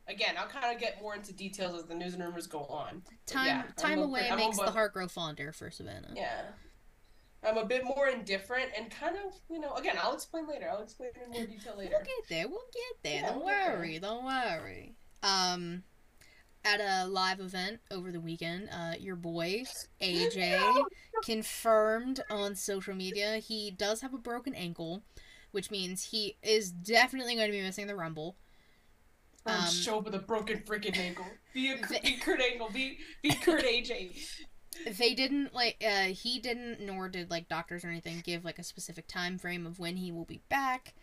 again, 0.07 0.35
I'll 0.37 0.47
kind 0.47 0.73
of 0.73 0.79
get 0.79 1.01
more 1.01 1.13
into 1.15 1.33
details 1.33 1.75
as 1.75 1.85
the 1.85 1.93
news 1.95 2.13
and 2.13 2.23
rumors 2.23 2.47
go 2.47 2.65
on. 2.65 3.03
Time 3.25 3.45
yeah, 3.45 3.63
time 3.75 3.99
away 3.99 4.27
I'm 4.31 4.37
makes 4.37 4.57
the 4.57 4.71
heart 4.71 4.93
grow 4.93 5.07
fonder 5.07 5.51
for 5.51 5.69
Savannah. 5.69 6.13
Yeah. 6.15 6.43
I'm 7.47 7.57
a 7.57 7.65
bit 7.65 7.85
more 7.85 8.07
indifferent 8.09 8.71
and 8.77 8.91
kind 8.91 9.15
of, 9.15 9.33
you 9.49 9.59
know, 9.59 9.73
again, 9.75 9.95
I'll 10.01 10.13
explain 10.13 10.47
later. 10.47 10.69
I'll 10.69 10.83
explain 10.83 11.11
in 11.23 11.31
more 11.31 11.45
detail 11.45 11.75
later. 11.77 11.91
We'll 11.93 12.05
get 12.05 12.29
there. 12.29 12.47
We'll 12.47 12.59
get 12.73 13.03
there. 13.03 13.21
Yeah, 13.21 13.27
don't 13.29 13.37
we'll 13.37 13.47
get 13.47 13.65
there. 13.65 13.77
worry. 13.77 13.99
Don't 13.99 14.25
worry. 14.25 14.95
Um, 15.23 15.83
at 16.65 16.81
a 16.81 17.07
live 17.07 17.39
event 17.39 17.79
over 17.89 18.11
the 18.11 18.19
weekend, 18.19 18.69
uh, 18.69 18.93
your 18.99 19.15
boy 19.15 19.63
AJ 20.01 20.35
No! 20.59 20.85
confirmed 21.23 22.21
on 22.29 22.55
social 22.55 22.93
media 22.93 23.37
he 23.37 23.71
does 23.71 24.01
have 24.01 24.13
a 24.13 24.17
broken 24.17 24.53
ankle, 24.53 25.03
which 25.51 25.71
means 25.71 26.03
he 26.11 26.35
is 26.43 26.71
definitely 26.71 27.35
going 27.35 27.47
to 27.47 27.53
be 27.57 27.61
missing 27.61 27.87
the 27.87 27.95
Rumble. 27.95 28.35
Um, 29.45 29.65
show 29.69 29.99
with 29.99 30.13
a 30.13 30.19
broken 30.19 30.59
freaking 30.59 30.97
ankle. 30.97 31.25
Be, 31.53 31.71
a, 31.71 31.77
be 32.03 32.17
Kurt 32.17 32.41
Angle. 32.41 32.69
Be 32.69 32.99
be 33.21 33.29
Kurt 33.33 33.63
AJ. 33.63 34.19
They 34.85 35.13
didn't 35.13 35.53
like 35.53 35.83
uh 35.85 36.05
he 36.13 36.39
didn't 36.39 36.79
nor 36.81 37.09
did 37.09 37.29
like 37.29 37.47
doctors 37.49 37.83
or 37.85 37.89
anything 37.89 38.21
give 38.23 38.45
like 38.45 38.59
a 38.59 38.63
specific 38.63 39.07
time 39.07 39.37
frame 39.37 39.65
of 39.65 39.79
when 39.79 39.97
he 39.97 40.11
will 40.11 40.25
be 40.25 40.41
back. 40.49 40.93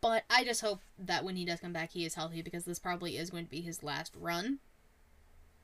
but 0.00 0.24
I 0.30 0.44
just 0.44 0.60
hope 0.60 0.80
that 0.98 1.24
when 1.24 1.36
he 1.36 1.44
does 1.44 1.60
come 1.60 1.72
back, 1.72 1.90
he 1.92 2.04
is 2.04 2.14
healthy 2.14 2.42
because 2.42 2.64
this 2.64 2.78
probably 2.78 3.16
is 3.16 3.30
going 3.30 3.44
to 3.44 3.50
be 3.50 3.60
his 3.60 3.82
last 3.82 4.14
run. 4.18 4.58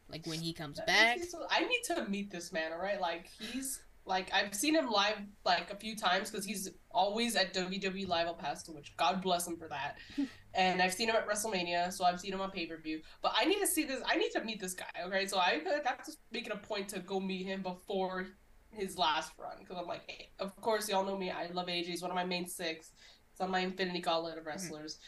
Like 0.09 0.27
when 0.27 0.41
he 0.41 0.53
comes 0.53 0.77
That 0.77 0.87
back. 0.87 1.19
so- 1.25 1.47
I 1.51 1.61
need 1.67 1.83
to 1.87 2.05
meet 2.09 2.31
this 2.31 2.53
man, 2.53 2.73
all 2.73 2.79
right? 2.79 3.01
Like 3.01 3.29
he's 3.41 3.81
like 4.07 4.31
I've 4.35 4.55
seen 4.55 4.75
him 4.75 4.91
live 4.91 5.19
like 5.45 5.73
a 5.73 5.77
few 5.77 5.97
times 5.97 6.31
because 6.31 6.45
he's 6.45 6.71
always 6.91 7.37
at 7.37 7.55
WWE 7.55 8.07
Live 8.07 8.27
El 8.27 8.35
Paso, 8.35 8.73
which 8.73 8.97
God 8.97 9.23
bless 9.23 9.47
him 9.47 9.57
for 9.57 9.69
that. 9.69 9.97
and 10.55 10.83
I've 10.83 10.93
seen 10.93 11.09
him 11.09 11.17
at 11.17 11.27
WrestleMania, 11.27 11.93
so 11.93 12.05
I've 12.05 12.21
seen 12.21 12.33
him 12.33 12.41
on 12.41 12.51
pay 12.51 12.67
per 12.67 12.77
view. 12.77 13.01
But 13.23 13.33
I 13.37 13.45
need 13.45 13.61
to 13.61 13.67
see 13.67 13.85
this. 13.85 14.01
I 14.07 14.17
need 14.17 14.31
to 14.33 14.45
meet 14.45 14.61
this 14.61 14.75
guy. 14.75 14.85
Okay, 15.07 15.27
so 15.27 15.39
I 15.39 15.61
have 15.85 16.05
to 16.05 16.13
make 16.33 16.47
it 16.47 16.53
a 16.53 16.57
point 16.57 16.89
to 16.89 17.01
go 17.01 17.19
meet 17.19 17.47
him 17.47 17.63
before 17.63 18.27
his 18.71 18.99
last 18.99 19.33
run 19.39 19.57
because 19.61 19.77
I'm 19.79 19.87
like, 19.87 20.03
hey, 20.07 20.31
of 20.39 20.55
course 20.61 20.89
y'all 20.89 21.05
know 21.05 21.17
me. 21.17 21.31
I 21.31 21.49
love 21.53 21.67
AJ. 21.67 21.87
He's 21.87 22.03
one 22.03 22.11
of 22.11 22.17
my 22.17 22.25
main 22.25 22.47
six. 22.47 22.93
It's 23.33 23.41
on 23.41 23.51
my 23.51 23.61
Infinity 23.61 24.01
Gauntlet 24.01 24.39
of 24.39 24.47
wrestlers. 24.47 24.99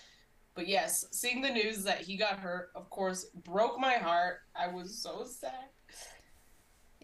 But 0.55 0.69
yes, 0.69 1.05
seeing 1.12 1.43
the 1.43 1.50
news 1.50 1.85
that 1.85 2.00
he 2.00 2.17
got 2.17 2.38
hurt, 2.38 2.71
of 2.75 2.88
course, 2.88 3.26
broke 3.45 3.79
my 3.79 3.95
heart. 3.95 4.38
I 4.55 4.69
was 4.69 5.00
so 5.03 5.25
sad. 5.25 5.69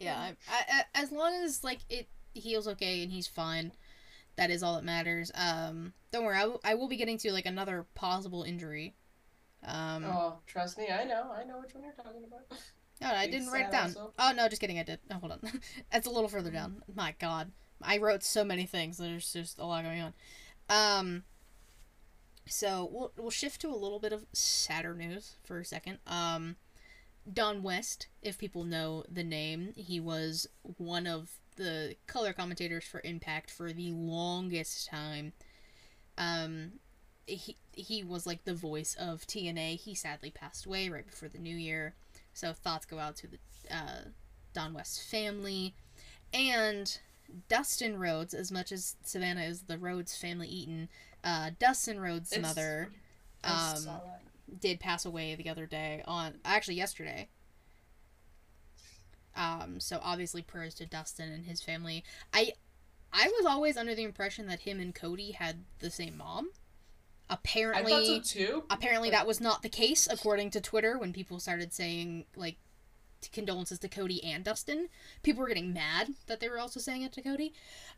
Yeah, 0.02 0.18
I, 0.20 0.34
I, 0.50 0.84
as 0.94 1.12
long 1.12 1.34
as 1.44 1.62
like 1.64 1.78
it 1.88 2.08
heals 2.34 2.66
okay 2.68 3.02
and 3.02 3.12
he's 3.12 3.26
fine, 3.26 3.72
that 4.36 4.50
is 4.50 4.62
all 4.62 4.74
that 4.76 4.84
matters. 4.84 5.30
Um, 5.34 5.92
don't 6.10 6.24
worry, 6.24 6.36
I 6.38 6.46
will- 6.46 6.60
I 6.64 6.74
will 6.74 6.88
be 6.88 6.96
getting 6.96 7.18
to 7.18 7.32
like 7.32 7.46
another 7.46 7.86
possible 7.94 8.42
injury. 8.42 8.94
Um, 9.64 10.04
oh, 10.04 10.10
Oh, 10.12 10.38
trust 10.46 10.76
me, 10.78 10.88
I 10.90 11.04
know. 11.04 11.30
I 11.32 11.44
know 11.44 11.60
which 11.60 11.74
one 11.74 11.84
you're 11.84 11.92
talking 11.92 12.24
about. 12.26 12.46
No, 13.00 13.08
I 13.14 13.26
didn't 13.30 13.48
write 13.50 13.66
it 13.66 13.72
down. 13.72 13.84
also. 13.88 14.12
Oh 14.18 14.32
no, 14.36 14.48
just 14.48 14.60
kidding, 14.60 14.78
I 14.78 14.82
did. 14.82 14.98
Oh, 15.10 15.18
hold 15.18 15.32
on, 15.32 15.40
that's 15.92 16.06
a 16.06 16.10
little 16.10 16.28
further 16.28 16.50
down. 16.50 16.82
My 16.94 17.14
God, 17.18 17.52
I 17.80 17.98
wrote 17.98 18.22
so 18.24 18.44
many 18.44 18.66
things. 18.66 18.98
There's 18.98 19.32
just 19.32 19.58
a 19.58 19.64
lot 19.64 19.84
going 19.84 20.00
on. 20.00 20.14
Um, 20.68 21.24
so 22.46 22.88
we'll 22.90 23.12
we'll 23.16 23.30
shift 23.30 23.60
to 23.60 23.68
a 23.68 23.76
little 23.76 24.00
bit 24.00 24.12
of 24.12 24.24
sadder 24.32 24.94
news 24.94 25.36
for 25.44 25.60
a 25.60 25.64
second. 25.64 25.98
Um, 26.06 26.56
Don 27.30 27.62
West, 27.62 28.08
if 28.22 28.38
people 28.38 28.64
know 28.64 29.04
the 29.10 29.24
name, 29.24 29.72
he 29.76 30.00
was 30.00 30.46
one 30.76 31.06
of 31.06 31.30
the 31.56 31.96
color 32.06 32.32
commentators 32.32 32.84
for 32.84 33.00
Impact 33.04 33.50
for 33.50 33.72
the 33.72 33.92
longest 33.92 34.88
time. 34.88 35.32
Um, 36.18 36.72
he 37.26 37.56
he 37.72 38.02
was 38.02 38.26
like 38.26 38.44
the 38.44 38.54
voice 38.54 38.94
of 38.98 39.26
TNA. 39.26 39.78
He 39.78 39.94
sadly 39.94 40.30
passed 40.30 40.66
away 40.66 40.88
right 40.88 41.06
before 41.06 41.28
the 41.28 41.38
new 41.38 41.56
year. 41.56 41.94
So 42.34 42.52
thoughts 42.52 42.86
go 42.86 42.98
out 42.98 43.16
to 43.16 43.28
the 43.28 43.38
uh, 43.70 44.08
Don 44.52 44.74
West 44.74 45.02
family 45.08 45.74
and 46.34 46.98
Dustin 47.48 47.98
Rhodes. 47.98 48.34
As 48.34 48.50
much 48.50 48.72
as 48.72 48.96
Savannah 49.04 49.42
is 49.42 49.62
the 49.62 49.78
Rhodes 49.78 50.16
family 50.16 50.48
eaten, 50.48 50.88
uh, 51.22 51.50
Dustin 51.58 52.00
Rhodes' 52.00 52.32
It's- 52.32 52.42
mother 52.42 52.90
um. 53.44 53.88
Did 54.60 54.80
pass 54.80 55.04
away 55.04 55.34
the 55.34 55.48
other 55.48 55.66
day 55.66 56.02
on 56.06 56.34
actually 56.44 56.74
yesterday. 56.76 57.28
Um, 59.34 59.80
so 59.80 59.98
obviously 60.02 60.42
prayers 60.42 60.74
to 60.74 60.86
Dustin 60.86 61.32
and 61.32 61.46
his 61.46 61.62
family. 61.62 62.04
I 62.34 62.52
I 63.12 63.28
was 63.38 63.46
always 63.46 63.76
under 63.76 63.94
the 63.94 64.04
impression 64.04 64.46
that 64.46 64.60
him 64.60 64.80
and 64.80 64.94
Cody 64.94 65.32
had 65.32 65.64
the 65.80 65.90
same 65.90 66.16
mom. 66.18 66.50
I 67.30 67.34
Apparently 67.34 67.92
thought 68.18 68.26
so 68.26 68.38
too. 68.38 68.64
apparently 68.68 69.08
that 69.10 69.26
was 69.26 69.40
not 69.40 69.62
the 69.62 69.68
case 69.70 70.06
according 70.10 70.50
to 70.50 70.60
Twitter 70.60 70.98
when 70.98 71.12
people 71.14 71.38
started 71.40 71.72
saying 71.72 72.26
like 72.36 72.56
condolences 73.32 73.78
to 73.78 73.88
Cody 73.88 74.22
and 74.22 74.44
Dustin. 74.44 74.88
People 75.22 75.42
were 75.42 75.48
getting 75.48 75.72
mad 75.72 76.08
that 76.26 76.40
they 76.40 76.48
were 76.50 76.58
also 76.58 76.80
saying 76.80 77.02
it 77.02 77.12
to 77.12 77.22
Cody. 77.22 77.54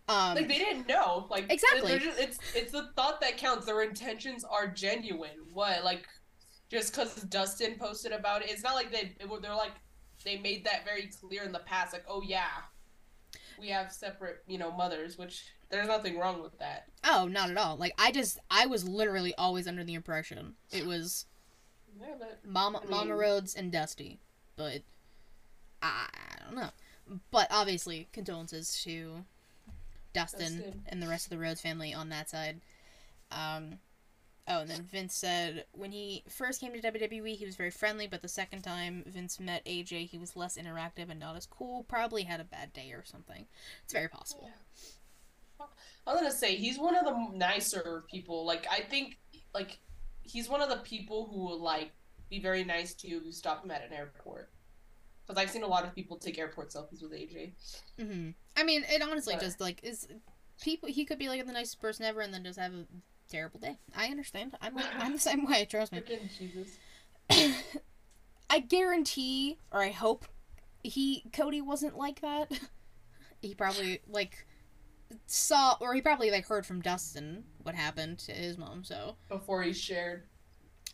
Um 0.08 0.36
like 0.36 0.46
they 0.46 0.58
didn't 0.58 0.86
know. 0.86 1.26
Like 1.30 1.50
Exactly. 1.50 1.98
just- 1.98 2.20
it's 2.20 2.38
it's 2.54 2.70
the 2.72 2.90
thought 2.94 3.20
that 3.22 3.36
counts. 3.38 3.66
Their 3.66 3.82
intentions 3.82 4.44
are 4.44 4.68
genuine. 4.68 5.46
What 5.52 5.82
like 5.82 6.06
just 6.74 6.92
because 6.92 7.14
Dustin 7.22 7.76
posted 7.78 8.12
about 8.12 8.42
it, 8.42 8.50
it's 8.50 8.64
not 8.64 8.74
like 8.74 8.90
they 8.90 9.14
they're 9.40 9.54
like 9.54 9.72
they 10.24 10.38
made 10.38 10.64
that 10.64 10.84
very 10.84 11.08
clear 11.20 11.44
in 11.44 11.52
the 11.52 11.60
past. 11.60 11.92
Like 11.92 12.04
oh 12.08 12.20
yeah, 12.20 12.48
we 13.58 13.68
have 13.68 13.92
separate 13.92 14.42
you 14.48 14.58
know 14.58 14.72
mothers, 14.72 15.16
which 15.16 15.44
there's 15.70 15.86
nothing 15.86 16.18
wrong 16.18 16.42
with 16.42 16.58
that. 16.58 16.88
oh, 17.04 17.28
not 17.28 17.50
at 17.50 17.56
all. 17.56 17.76
Like 17.76 17.94
I 17.96 18.10
just 18.10 18.40
I 18.50 18.66
was 18.66 18.86
literally 18.86 19.34
always 19.36 19.68
under 19.68 19.84
the 19.84 19.94
impression 19.94 20.54
it 20.72 20.84
was 20.84 21.26
Yeah, 22.00 22.14
but 22.18 22.40
Mama, 22.44 22.80
I 22.84 22.90
Mama 22.90 23.16
Rhodes 23.16 23.54
and 23.54 23.70
Dusty, 23.70 24.18
but 24.56 24.82
I, 25.80 26.08
I 26.12 26.44
don't 26.44 26.56
know. 26.56 26.70
But 27.30 27.46
obviously, 27.50 28.08
condolences 28.12 28.82
to 28.82 29.24
Dustin, 30.12 30.56
Dustin. 30.56 30.82
and 30.88 31.00
the 31.00 31.08
rest 31.08 31.26
of 31.26 31.30
the 31.30 31.38
Rhodes 31.38 31.60
family 31.60 31.94
on 31.94 32.08
that 32.08 32.28
side. 32.30 32.60
Um, 33.30 33.78
oh, 34.48 34.60
and 34.60 34.70
then 34.70 34.82
Vince 34.82 35.14
said 35.14 35.64
when 35.72 35.92
he 35.92 36.22
first 36.28 36.60
came 36.60 36.72
to 36.72 36.80
WWE, 36.80 37.36
he 37.36 37.44
was 37.46 37.56
very 37.56 37.70
friendly, 37.70 38.06
but 38.06 38.22
the 38.22 38.28
second 38.28 38.62
time 38.62 39.02
Vince 39.06 39.40
met 39.40 39.64
AJ, 39.64 40.08
he 40.08 40.18
was 40.18 40.36
less 40.36 40.56
interactive 40.56 41.10
and 41.10 41.20
not 41.20 41.36
as 41.36 41.46
cool. 41.46 41.84
Probably 41.84 42.24
had 42.24 42.40
a 42.40 42.44
bad 42.44 42.72
day 42.72 42.90
or 42.92 43.04
something. 43.04 43.46
It's 43.84 43.92
very 43.92 44.08
possible. 44.08 44.50
I'm 46.06 46.16
gonna 46.16 46.30
say 46.30 46.56
he's 46.56 46.78
one 46.78 46.96
of 46.96 47.04
the 47.04 47.28
nicer 47.36 48.04
people. 48.10 48.44
Like 48.44 48.66
I 48.70 48.80
think, 48.80 49.18
like 49.54 49.78
he's 50.22 50.48
one 50.48 50.60
of 50.60 50.68
the 50.68 50.76
people 50.78 51.28
who 51.32 51.40
will 51.44 51.60
like 51.60 51.92
be 52.28 52.38
very 52.40 52.64
nice 52.64 52.94
to 52.94 53.08
you 53.08 53.18
if 53.18 53.24
you 53.24 53.32
stop 53.32 53.64
him 53.64 53.70
at 53.70 53.84
an 53.86 53.92
airport. 53.92 54.50
Because 55.26 55.40
I've 55.42 55.50
seen 55.50 55.62
a 55.62 55.66
lot 55.66 55.84
of 55.84 55.94
people 55.94 56.18
take 56.18 56.38
airport 56.38 56.70
selfies 56.70 57.00
with 57.02 57.12
AJ. 57.12 57.52
hmm 57.98 58.30
I 58.56 58.62
mean, 58.62 58.84
it 58.88 59.00
honestly 59.00 59.34
But- 59.34 59.42
just 59.42 59.60
like 59.60 59.80
is 59.82 60.06
people. 60.62 60.88
He 60.90 61.06
could 61.06 61.18
be 61.18 61.28
like 61.30 61.44
the 61.46 61.52
nicest 61.52 61.80
person 61.80 62.04
ever, 62.04 62.20
and 62.20 62.34
then 62.34 62.44
just 62.44 62.58
have 62.58 62.74
a 62.74 62.84
terrible 63.28 63.60
day. 63.60 63.78
I 63.96 64.06
understand. 64.06 64.54
I'm 64.60 64.76
I'm 64.98 65.12
the 65.12 65.18
same 65.18 65.46
way. 65.46 65.64
Trust 65.66 65.92
me. 65.92 66.02
Jesus. 66.38 66.78
I 68.50 68.60
guarantee, 68.60 69.58
or 69.72 69.82
I 69.82 69.90
hope, 69.90 70.26
he 70.82 71.24
Cody 71.32 71.60
wasn't 71.60 71.96
like 71.96 72.20
that. 72.20 72.52
he 73.40 73.54
probably 73.54 74.00
like 74.08 74.46
saw, 75.26 75.76
or 75.80 75.94
he 75.94 76.00
probably 76.00 76.30
like 76.30 76.46
heard 76.46 76.66
from 76.66 76.80
Dustin 76.80 77.44
what 77.62 77.74
happened 77.74 78.18
to 78.20 78.32
his 78.32 78.58
mom. 78.58 78.84
So 78.84 79.16
Before 79.28 79.62
he 79.62 79.72
shared. 79.72 80.24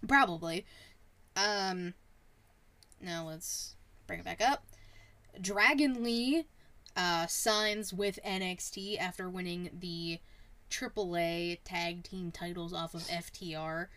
probably. 0.07 0.65
Um. 1.37 1.95
Now 3.03 3.27
let's 3.27 3.77
bring 4.07 4.21
it 4.21 4.25
back 4.25 4.41
up. 4.41 4.65
Dragon 5.41 6.03
Lee 6.03 6.45
uh, 6.97 7.27
signs 7.27 7.93
with 7.95 8.19
NXT 8.27 8.99
after 8.99 9.31
winning 9.31 9.71
the 9.73 10.19
AAA 10.71 11.59
tag 11.65 12.03
team 12.05 12.31
titles 12.31 12.73
off 12.73 12.95
of 12.95 13.03
FTR. 13.09 13.89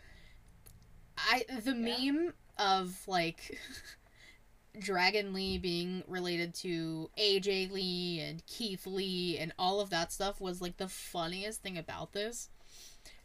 I 1.18 1.46
the 1.48 1.74
Yeah. 1.76 2.12
meme 2.12 2.34
of 2.58 3.08
like 3.08 3.60
Dragon 4.80 5.34
Lee 5.34 5.58
being 5.60 6.04
related 6.08 6.54
to 6.56 7.10
AJ 7.18 7.72
Lee 7.72 8.20
and 8.20 8.44
Keith 8.48 8.88
Lee 8.88 9.38
and 9.38 9.54
all 9.60 9.80
of 9.80 9.92
that 9.92 10.12
stuff 10.12 10.42
was 10.42 10.62
like 10.62 10.78
the 10.78 10.88
funniest 10.88 11.62
thing 11.62 11.78
about 11.78 12.14
this. 12.14 12.50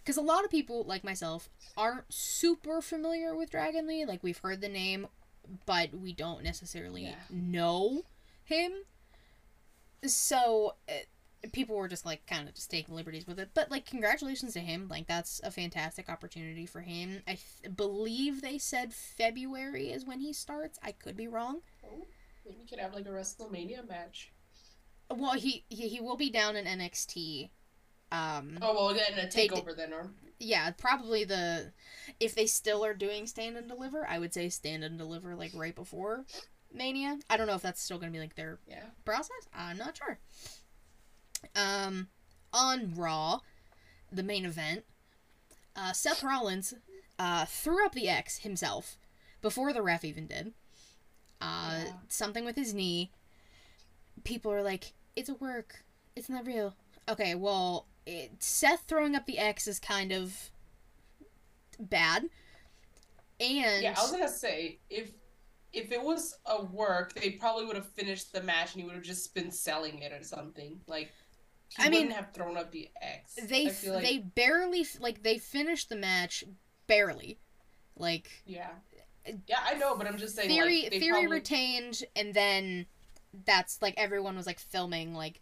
Because 0.00 0.16
a 0.18 0.22
lot 0.22 0.44
of 0.44 0.50
people, 0.50 0.84
like 0.84 1.04
myself, 1.04 1.50
aren't 1.76 2.12
super 2.12 2.80
familiar 2.80 3.34
with 3.36 3.50
Dragon 3.50 3.86
Lee. 3.86 4.06
Like, 4.06 4.22
we've 4.22 4.38
heard 4.38 4.62
the 4.62 4.68
name, 4.68 5.06
but 5.66 5.92
we 5.94 6.14
don't 6.14 6.42
necessarily 6.42 7.02
Yeah. 7.02 7.16
know 7.28 8.02
him. 8.44 8.72
So, 10.06 10.76
uh, 10.88 10.92
people 11.52 11.76
were 11.76 11.88
just, 11.88 12.06
like, 12.06 12.26
kind 12.26 12.48
of 12.48 12.54
just 12.54 12.70
taking 12.70 12.94
liberties 12.94 13.26
with 13.26 13.38
it. 13.38 13.50
But, 13.54 13.70
like, 13.70 13.86
congratulations 13.86 14.52
to 14.54 14.60
him. 14.60 14.88
Like, 14.88 15.06
that's 15.06 15.40
a 15.44 15.50
fantastic 15.50 16.08
opportunity 16.08 16.66
for 16.66 16.80
him. 16.80 17.22
I 17.26 17.38
th- 17.62 17.76
believe 17.76 18.40
they 18.40 18.58
said 18.58 18.92
February 18.92 19.90
is 19.90 20.04
when 20.04 20.20
he 20.20 20.32
starts. 20.32 20.78
I 20.82 20.92
could 20.92 21.16
be 21.16 21.28
wrong. 21.28 21.60
Oh, 21.84 22.06
maybe 22.44 22.58
we 22.60 22.66
could 22.66 22.78
have 22.78 22.94
like 22.94 23.06
a 23.06 23.10
WrestleMania 23.10 23.88
match. 23.88 24.32
Well, 25.10 25.32
he 25.32 25.64
he, 25.68 25.88
he 25.88 26.00
will 26.00 26.16
be 26.16 26.30
down 26.30 26.56
in 26.56 26.66
NXT. 26.66 27.50
Um, 28.10 28.58
Oh 28.62 28.74
well, 28.74 28.94
then 28.94 29.18
a 29.18 29.28
takeover 29.28 29.76
then, 29.76 29.92
or 29.92 30.10
yeah, 30.38 30.70
probably 30.72 31.24
the 31.24 31.72
if 32.20 32.34
they 32.34 32.46
still 32.46 32.84
are 32.84 32.94
doing 32.94 33.26
stand 33.26 33.56
and 33.56 33.68
deliver, 33.68 34.06
I 34.06 34.18
would 34.18 34.32
say 34.32 34.48
stand 34.48 34.84
and 34.84 34.98
deliver 34.98 35.34
like 35.34 35.52
right 35.54 35.74
before 35.74 36.24
Mania. 36.72 37.18
I 37.28 37.36
don't 37.36 37.46
know 37.46 37.54
if 37.54 37.62
that's 37.62 37.82
still 37.82 37.98
gonna 37.98 38.12
be 38.12 38.18
like 38.18 38.34
their 38.34 38.58
yeah. 38.66 38.84
process. 39.04 39.48
I'm 39.54 39.78
not 39.78 39.96
sure. 39.96 40.18
Um, 41.54 42.08
on 42.52 42.94
Raw, 42.94 43.40
the 44.10 44.22
main 44.22 44.44
event, 44.44 44.84
uh, 45.76 45.92
Seth 45.92 46.22
Rollins 46.22 46.74
uh, 47.18 47.44
threw 47.44 47.84
up 47.84 47.92
the 47.92 48.08
X 48.08 48.38
himself 48.38 48.96
before 49.42 49.72
the 49.72 49.82
ref 49.82 50.04
even 50.04 50.26
did. 50.26 50.52
Uh, 51.40 51.82
Yeah. 51.84 51.92
something 52.08 52.44
with 52.44 52.56
his 52.56 52.74
knee. 52.74 53.10
People 54.24 54.52
are 54.52 54.62
like, 54.62 54.92
"It's 55.14 55.28
a 55.28 55.34
work. 55.34 55.84
It's 56.16 56.28
not 56.28 56.46
real." 56.46 56.74
Okay, 57.08 57.34
well, 57.34 57.86
it, 58.06 58.42
Seth 58.42 58.82
throwing 58.88 59.14
up 59.14 59.26
the 59.26 59.38
X 59.38 59.66
is 59.68 59.78
kind 59.78 60.10
of 60.12 60.50
bad. 61.78 62.28
And 63.40 63.82
Yeah, 63.82 63.94
I 63.96 64.02
was 64.02 64.10
gonna 64.10 64.28
say 64.28 64.80
if 64.90 65.12
if 65.72 65.92
it 65.92 66.02
was 66.02 66.34
a 66.46 66.64
work, 66.64 67.12
they 67.14 67.30
probably 67.30 67.66
would 67.66 67.76
have 67.76 67.88
finished 67.92 68.32
the 68.32 68.42
match 68.42 68.72
and 68.72 68.80
he 68.80 68.86
would 68.86 68.94
have 68.96 69.04
just 69.04 69.34
been 69.34 69.50
selling 69.52 69.98
it 70.00 70.12
or 70.12 70.24
something. 70.24 70.80
Like 70.86 71.12
he 71.76 71.84
I 71.84 71.88
mean, 71.90 72.10
have 72.10 72.32
thrown 72.32 72.56
up 72.56 72.72
the 72.72 72.88
X. 73.00 73.34
They 73.42 73.64
like, 73.64 74.02
they 74.02 74.18
barely 74.18 74.86
like 75.00 75.22
they 75.22 75.38
finished 75.38 75.88
the 75.88 75.96
match 75.96 76.44
barely. 76.86 77.38
Like 77.96 78.30
yeah, 78.46 78.70
yeah, 79.46 79.58
I 79.64 79.74
know, 79.74 79.96
but 79.96 80.06
I'm 80.06 80.18
just 80.18 80.36
saying. 80.36 80.48
theory 80.48 80.82
like, 80.84 80.92
theory 80.92 81.20
probably, 81.20 81.28
retained 81.28 82.02
and 82.16 82.32
then 82.32 82.86
that's 83.44 83.82
like 83.82 83.94
everyone 83.96 84.36
was 84.36 84.46
like 84.46 84.58
filming 84.58 85.14
like 85.14 85.40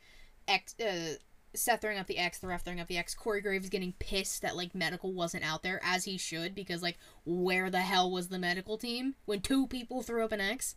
X 0.48 0.74
uh 0.80 1.14
Seth 1.54 1.80
throwing 1.80 1.98
up 1.98 2.06
the 2.06 2.18
X, 2.18 2.38
the 2.38 2.48
ref 2.48 2.64
throwing 2.64 2.80
up 2.80 2.88
the 2.88 2.98
X, 2.98 3.14
Corey 3.14 3.40
Graves 3.40 3.68
getting 3.68 3.94
pissed 3.98 4.42
that 4.42 4.56
like 4.56 4.74
medical 4.74 5.12
wasn't 5.12 5.44
out 5.44 5.62
there 5.62 5.80
as 5.82 6.04
he 6.04 6.18
should 6.18 6.54
because 6.54 6.82
like 6.82 6.98
where 7.24 7.70
the 7.70 7.80
hell 7.80 8.10
was 8.10 8.28
the 8.28 8.38
medical 8.38 8.76
team 8.76 9.14
when 9.24 9.40
two 9.40 9.66
people 9.66 10.02
threw 10.02 10.24
up 10.24 10.32
an 10.32 10.40
X? 10.40 10.76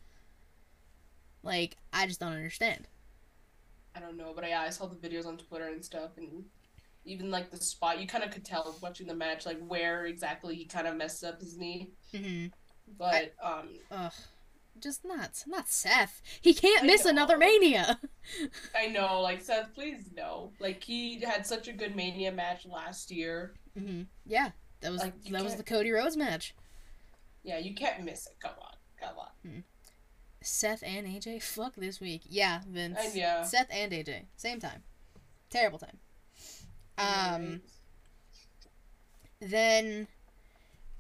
Like 1.43 1.77
I 1.91 2.05
just 2.07 2.19
don't 2.19 2.33
understand. 2.33 2.87
I 3.99 4.05
don't 4.05 4.15
know, 4.17 4.31
but 4.33 4.47
yeah, 4.47 4.61
I 4.61 4.69
saw 4.69 4.85
the 4.85 4.95
videos 4.95 5.25
on 5.25 5.37
Twitter 5.37 5.67
and 5.67 5.83
stuff, 5.83 6.11
and 6.17 6.45
even 7.05 7.29
like 7.31 7.51
the 7.51 7.57
spot, 7.57 7.99
you 7.99 8.07
kind 8.07 8.23
of 8.23 8.31
could 8.31 8.45
tell 8.45 8.73
watching 8.81 9.07
the 9.07 9.15
match, 9.15 9.45
like 9.45 9.59
where 9.67 10.05
exactly 10.05 10.55
he 10.55 10.63
kind 10.65 10.87
of 10.87 10.95
messed 10.95 11.23
up 11.23 11.39
his 11.41 11.57
knee. 11.57 11.89
hmm 12.15 12.45
But 12.97 13.33
um, 13.43 13.69
Ugh. 13.91 14.13
Just 14.79 15.03
not 15.03 15.43
not 15.45 15.67
Seth. 15.67 16.21
He 16.39 16.53
can't 16.53 16.83
I 16.83 16.87
miss 16.87 17.03
another 17.03 17.37
mania. 17.37 17.99
I 18.75 18.87
know, 18.87 19.19
like 19.19 19.41
Seth, 19.41 19.73
please 19.75 20.09
no. 20.15 20.53
Like 20.61 20.81
he 20.81 21.19
had 21.19 21.45
such 21.45 21.67
a 21.67 21.73
good 21.73 21.97
Mania 21.97 22.31
match 22.31 22.65
last 22.65 23.11
year. 23.11 23.55
hmm 23.77 24.03
Yeah, 24.25 24.51
that 24.79 24.91
was 24.91 25.01
Like, 25.01 25.21
that 25.25 25.43
was 25.43 25.53
can't- 25.53 25.57
the 25.57 25.63
Cody 25.69 25.91
Rhodes 25.91 26.15
match. 26.15 26.55
Yeah, 27.43 27.57
you 27.57 27.73
can't 27.75 28.03
miss 28.05 28.25
it. 28.27 28.33
Come 28.39 28.53
on, 28.61 28.75
come 29.01 29.17
on. 29.17 29.63
Seth 30.49 30.83
and 30.85 31.07
AJ, 31.07 31.41
fuck 31.41 31.75
this 31.75 31.99
week. 32.01 32.23
Yeah, 32.27 32.61
Vince. 32.67 32.97
And 33.01 33.15
yeah. 33.15 33.43
Seth 33.43 33.67
and 33.71 33.91
AJ, 33.91 34.23
same 34.35 34.59
time. 34.59 34.83
Terrible 35.49 35.79
time. 35.79 35.97
Um, 36.97 37.61
then 39.39 40.07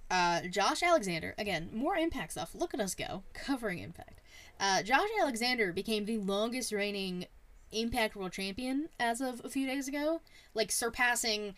uh, 0.09 0.41
Josh 0.49 0.81
Alexander 0.81 1.35
again, 1.37 1.69
more 1.73 1.95
Impact 1.95 2.31
stuff. 2.31 2.55
Look 2.55 2.73
at 2.73 2.79
us 2.79 2.95
go, 2.95 3.23
covering 3.33 3.79
Impact. 3.79 4.21
Uh, 4.59 4.83
Josh 4.83 5.09
Alexander 5.21 5.73
became 5.73 6.05
the 6.05 6.17
longest 6.17 6.71
reigning 6.71 7.25
Impact 7.71 8.15
World 8.15 8.31
Champion 8.31 8.89
as 8.99 9.21
of 9.21 9.41
a 9.43 9.49
few 9.49 9.65
days 9.65 9.87
ago, 9.87 10.21
like 10.53 10.71
surpassing 10.71 11.55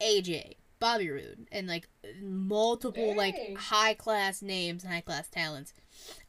AJ, 0.00 0.54
Bobby 0.78 1.10
Roode, 1.10 1.46
and 1.50 1.66
like 1.66 1.88
multiple 2.20 3.08
Dang. 3.08 3.16
like 3.16 3.56
high 3.56 3.94
class 3.94 4.42
names 4.42 4.84
and 4.84 4.92
high 4.92 5.00
class 5.00 5.28
talents. 5.28 5.72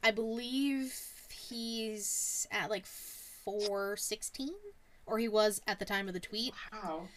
I 0.03 0.12
believe 0.12 0.93
he's 1.31 2.48
at 2.51 2.69
like 2.69 2.86
four 2.86 3.96
sixteen, 3.98 4.53
or 5.05 5.17
he 5.19 5.27
was 5.27 5.62
at 5.67 5.79
the 5.79 5.86
time 5.86 6.07
of 6.07 6.13
the 6.13 6.19
tweet. 6.19 6.53
wow. 6.72 7.07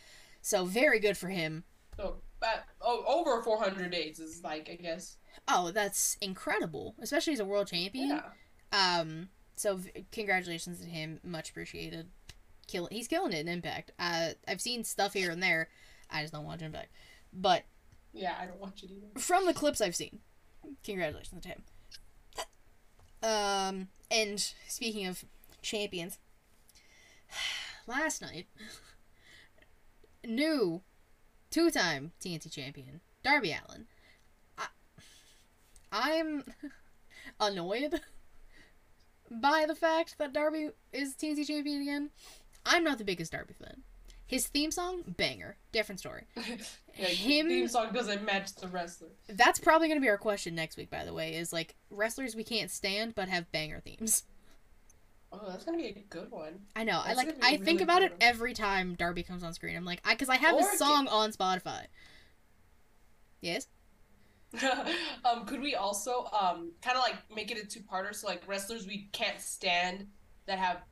So 0.42 0.64
very 0.64 0.98
good 1.00 1.16
for 1.18 1.28
him. 1.28 1.64
So, 1.98 2.16
but, 2.40 2.64
oh, 2.80 3.04
over 3.06 3.42
400 3.42 3.90
days 3.90 4.18
is 4.18 4.42
like, 4.42 4.70
I 4.72 4.76
guess. 4.76 5.18
Oh, 5.46 5.70
that's 5.70 6.16
incredible, 6.22 6.94
especially 7.02 7.34
as 7.34 7.40
a 7.40 7.44
world 7.44 7.66
champion. 7.68 8.22
Yeah. 8.72 8.98
Um, 9.00 9.28
so 9.56 9.76
v- 9.76 10.06
congratulations 10.10 10.80
to 10.80 10.86
him, 10.86 11.20
much 11.22 11.50
appreciated. 11.50 12.06
Kill, 12.66 12.88
he's 12.90 13.06
killing 13.06 13.34
it 13.34 13.40
in 13.40 13.48
Impact. 13.48 13.90
Uh, 13.98 14.30
I've 14.48 14.62
seen 14.62 14.82
stuff 14.82 15.12
here 15.12 15.30
and 15.30 15.42
there. 15.42 15.68
I 16.10 16.22
just 16.22 16.32
don't 16.32 16.46
watch 16.46 16.62
Impact, 16.62 16.88
but 17.34 17.64
Yeah, 18.14 18.34
I 18.40 18.46
don't 18.46 18.60
watch 18.60 18.82
it 18.82 18.90
either. 18.90 19.20
from 19.20 19.44
the 19.44 19.52
clips 19.52 19.82
I've 19.82 19.94
seen, 19.96 20.20
congratulations 20.82 21.42
to 21.42 21.48
him. 21.48 21.64
Um, 23.22 23.88
and 24.10 24.40
speaking 24.68 25.06
of 25.06 25.24
champions, 25.62 26.18
last 27.86 28.22
night, 28.22 28.46
new 30.24 30.82
two-time 31.50 32.12
TNT 32.20 32.50
champion 32.50 33.00
Darby 33.22 33.52
Allin. 33.52 33.86
I, 34.56 34.66
I'm 35.92 36.44
annoyed 37.40 38.00
by 39.30 39.64
the 39.66 39.74
fact 39.74 40.16
that 40.18 40.32
Darby 40.32 40.70
is 40.92 41.14
TNT 41.14 41.46
champion 41.46 41.82
again. 41.82 42.10
I'm 42.64 42.84
not 42.84 42.98
the 42.98 43.04
biggest 43.04 43.32
Darby 43.32 43.54
fan. 43.54 43.82
His 44.30 44.46
theme 44.46 44.70
song, 44.70 45.02
banger, 45.16 45.56
different 45.72 45.98
story. 45.98 46.22
yeah, 46.36 47.06
Him- 47.06 47.48
theme 47.48 47.66
song 47.66 47.92
doesn't 47.92 48.24
match 48.24 48.54
the 48.54 48.68
wrestler. 48.68 49.08
That's 49.28 49.58
probably 49.58 49.88
going 49.88 49.98
to 49.98 50.04
be 50.04 50.08
our 50.08 50.18
question 50.18 50.54
next 50.54 50.76
week, 50.76 50.88
by 50.88 51.04
the 51.04 51.12
way, 51.12 51.34
is 51.34 51.52
like 51.52 51.74
wrestlers 51.90 52.36
we 52.36 52.44
can't 52.44 52.70
stand 52.70 53.16
but 53.16 53.28
have 53.28 53.50
banger 53.50 53.80
themes. 53.80 54.22
Oh, 55.32 55.40
that's 55.48 55.64
gonna 55.64 55.78
be 55.78 55.86
a 55.86 56.04
good 56.08 56.30
one. 56.30 56.60
I 56.76 56.84
know. 56.84 57.02
I 57.04 57.14
like. 57.14 57.40
gonna 57.40 57.40
I 57.42 57.54
a 57.54 57.58
think 57.58 57.80
about 57.80 58.02
it 58.02 58.12
one. 58.12 58.18
every 58.20 58.54
time 58.54 58.94
Darby 58.94 59.24
comes 59.24 59.42
on 59.42 59.52
screen. 59.52 59.76
I'm 59.76 59.84
like, 59.84 60.00
I 60.04 60.14
because 60.14 60.28
I 60.28 60.36
have 60.36 60.54
Or 60.54 60.58
his 60.58 60.78
song 60.78 61.08
on 61.08 61.32
Spotify. 61.32 61.86
Yes. 63.40 63.66
um, 65.24 65.44
could 65.46 65.60
we 65.60 65.74
also 65.74 66.28
um 66.32 66.72
kind 66.82 66.96
of 66.96 67.02
like 67.02 67.16
make 67.34 67.50
it 67.50 67.58
a 67.58 67.66
two-parter? 67.66 68.14
So 68.14 68.28
like 68.28 68.42
wrestlers 68.46 68.86
we 68.86 69.08
can't 69.12 69.40
stand 69.40 70.06
that 70.46 70.58
have 70.58 70.82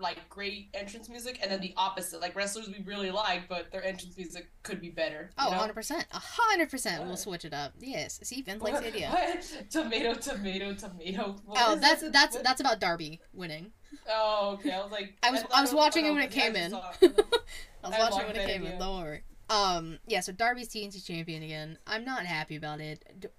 like 0.00 0.28
great 0.28 0.68
entrance 0.74 1.08
music, 1.08 1.38
and 1.42 1.50
then 1.50 1.60
the 1.60 1.72
opposite, 1.76 2.20
like 2.20 2.34
wrestlers 2.36 2.68
we 2.68 2.82
really 2.84 3.10
like, 3.10 3.48
but 3.48 3.70
their 3.70 3.84
entrance 3.84 4.16
music 4.16 4.50
could 4.62 4.80
be 4.80 4.90
better. 4.90 5.30
Oh, 5.38 5.44
know? 5.44 5.50
100 5.50 5.74
percent, 5.74 6.06
hundred 6.10 6.70
percent. 6.70 7.04
We'll 7.04 7.16
switch 7.16 7.44
it 7.44 7.52
up. 7.54 7.72
Yes. 7.80 8.20
See, 8.22 8.42
Vince 8.42 8.62
likes 8.62 8.80
the 8.80 8.88
idea. 8.88 9.38
Tomato, 9.70 10.14
tomato, 10.14 10.74
tomato. 10.74 11.36
What 11.44 11.58
Oh, 11.60 11.76
that's 11.76 12.02
it? 12.02 12.12
that's 12.12 12.36
that's 12.38 12.60
about 12.60 12.80
Darby 12.80 13.20
winning. 13.32 13.72
Oh, 14.10 14.52
okay. 14.54 14.72
I 14.72 14.82
was 14.82 14.92
like, 14.92 15.16
I 15.22 15.30
was 15.30 15.42
I 15.54 15.60
was 15.60 15.74
watching 15.74 16.06
it 16.06 16.10
when 16.14 16.22
it 16.22 16.30
came 16.30 16.56
in. 16.56 16.74
I 16.74 16.80
was 17.02 17.98
watching 17.98 18.26
when 18.26 18.36
it 18.36 18.46
came 18.46 18.64
in. 18.64 18.78
Don't 18.78 19.02
worry. 19.02 19.22
Um, 19.50 19.98
yeah. 20.06 20.20
So 20.20 20.32
Darby's 20.32 20.68
TNT 20.68 21.04
champion 21.04 21.42
again. 21.42 21.78
I'm 21.86 22.04
not 22.04 22.26
happy 22.26 22.56
about 22.56 22.80
it. 22.80 23.30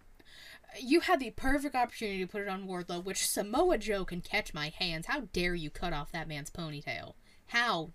D- 0.75 0.81
You 0.85 0.99
had 1.01 1.19
the 1.19 1.31
perfect 1.31 1.75
opportunity 1.75 2.19
to 2.19 2.27
put 2.27 2.41
it 2.41 2.47
on 2.47 2.67
Wardlow, 2.67 3.03
which 3.03 3.27
Samoa 3.27 3.77
Joe 3.77 4.05
can 4.05 4.21
catch 4.21 4.53
my 4.53 4.69
hands. 4.77 5.07
How 5.07 5.21
dare 5.33 5.55
you 5.55 5.69
cut 5.69 5.93
off 5.93 6.11
that 6.11 6.27
man's 6.27 6.49
ponytail? 6.49 7.13
How 7.47 7.91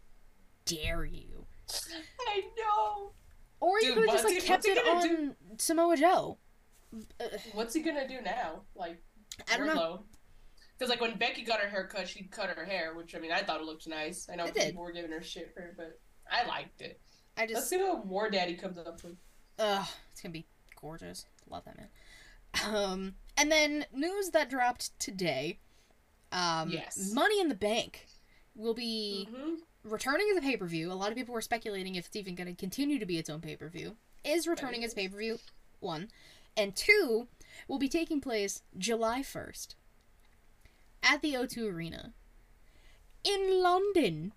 dare 0.65 1.05
you? 1.05 1.47
I 2.29 2.43
know. 2.59 3.13
Or 3.61 3.81
you 3.81 3.95
could 3.95 4.07
have 4.09 4.13
just 4.17 4.25
like 4.25 4.35
he- 4.35 4.41
kept 4.41 4.67
it 4.67 4.85
gonna 4.85 5.01
on 5.15 5.37
Samoa 5.59 5.97
Joe. 5.97 6.39
What's 7.53 7.75
he 7.75 7.81
gonna 7.81 8.07
do 8.07 8.21
now? 8.21 8.63
Like, 8.75 9.03
I 9.53 9.57
don't 9.57 9.67
know. 9.67 10.05
Because 10.79 10.91
like 10.91 11.01
when 11.01 11.17
Becky 11.17 11.43
got 11.43 11.61
her 11.61 11.69
hair 11.69 11.87
cut, 11.87 12.09
she 12.09 12.25
cut 12.25 12.51
her 12.51 12.65
hair, 12.65 12.95
which 12.95 13.15
I 13.15 13.19
mean 13.19 13.33
I 13.33 13.43
thought 13.43 13.61
it 13.61 13.65
looked 13.67 13.87
nice. 13.87 14.29
I 14.31 14.37
know 14.37 14.45
It 14.45 14.55
did. 14.55 14.67
people 14.67 14.83
were 14.83 14.93
giving 14.93 15.11
her 15.13 15.23
shit 15.23 15.53
for 15.55 15.61
it, 15.63 15.75
but 15.77 15.99
I 16.31 16.47
liked 16.47 16.83
it. 16.83 17.01
I 17.37 17.47
just 17.47 17.55
Let's 17.55 17.71
just 17.71 17.83
see 17.83 17.89
what 17.89 18.07
War 18.07 18.29
Daddy 18.31 18.55
comes 18.55 18.79
up 18.79 19.03
with. 19.03 19.17
Ugh, 19.59 19.87
it's 20.13 20.21
gonna 20.21 20.33
be 20.33 20.47
gorgeous. 20.81 21.27
Love 21.49 21.65
that 21.65 21.77
man. 21.77 21.89
Um, 22.67 23.15
and 23.37 23.51
then 23.51 23.87
news 23.93 24.31
that 24.31 24.49
dropped 24.51 24.99
today. 24.99 25.59
Um, 26.33 26.71
Yes. 26.71 27.13
Money 27.15 27.41
in 27.41 27.49
the 27.49 27.55
Bank 27.55 28.07
will 28.55 28.75
be 28.75 29.29
hmm 29.31 29.55
returning 29.85 30.27
as 30.31 30.39
a 30.39 30.41
pay 30.41 30.57
per 30.57 30.67
view. 30.67 30.91
A 30.91 30.95
lot 30.95 31.11
of 31.11 31.15
people 31.15 31.35
were 31.35 31.43
speculating 31.43 31.95
if 31.95 32.07
it's 32.07 32.17
even 32.17 32.35
going 32.35 32.47
to 32.47 32.55
continue 32.55 32.99
to 32.99 33.05
be 33.05 33.19
its 33.19 33.29
own 33.29 33.41
pay 33.43 33.55
per 33.55 33.69
view. 33.69 33.97
Is 34.25 34.47
returning 34.47 34.83
as 34.83 34.95
pay 34.95 35.09
per 35.09 35.19
view, 35.19 35.39
one, 35.81 36.09
and 36.57 36.75
two 36.75 37.29
will 37.69 37.79
be 37.79 37.89
taking 37.91 38.21
place 38.21 38.63
July 38.79 39.23
first 39.23 39.77
at 41.03 41.21
the 41.21 41.35
O2 41.35 41.71
Arena 41.71 42.15
in 43.23 43.63
London. 43.63 44.33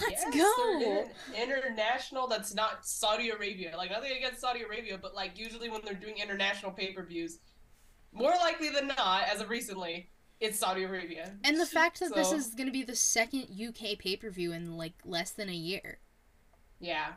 Let's 0.00 0.24
go. 0.36 1.06
international. 1.36 2.26
That's 2.26 2.54
not 2.54 2.86
Saudi 2.86 3.30
Arabia. 3.30 3.74
Like 3.76 3.90
nothing 3.90 4.12
against 4.16 4.40
Saudi 4.40 4.62
Arabia, 4.62 4.98
but 5.00 5.14
like 5.14 5.38
usually 5.38 5.68
when 5.68 5.80
they're 5.84 5.94
doing 5.94 6.18
international 6.18 6.72
pay 6.72 6.92
per 6.92 7.04
views, 7.04 7.38
more 8.12 8.32
likely 8.32 8.70
than 8.70 8.88
not, 8.88 9.24
as 9.32 9.40
of 9.40 9.50
recently, 9.50 10.10
it's 10.40 10.58
Saudi 10.58 10.84
Arabia. 10.84 11.34
And 11.44 11.58
the 11.58 11.66
fact 11.66 12.00
that 12.00 12.14
this 12.14 12.32
is 12.32 12.54
going 12.54 12.66
to 12.66 12.72
be 12.72 12.82
the 12.82 12.96
second 12.96 13.48
UK 13.50 13.98
pay 13.98 14.16
per 14.16 14.30
view 14.30 14.52
in 14.52 14.76
like 14.76 14.94
less 15.04 15.30
than 15.30 15.48
a 15.48 15.54
year. 15.54 15.98
yeah, 16.80 17.12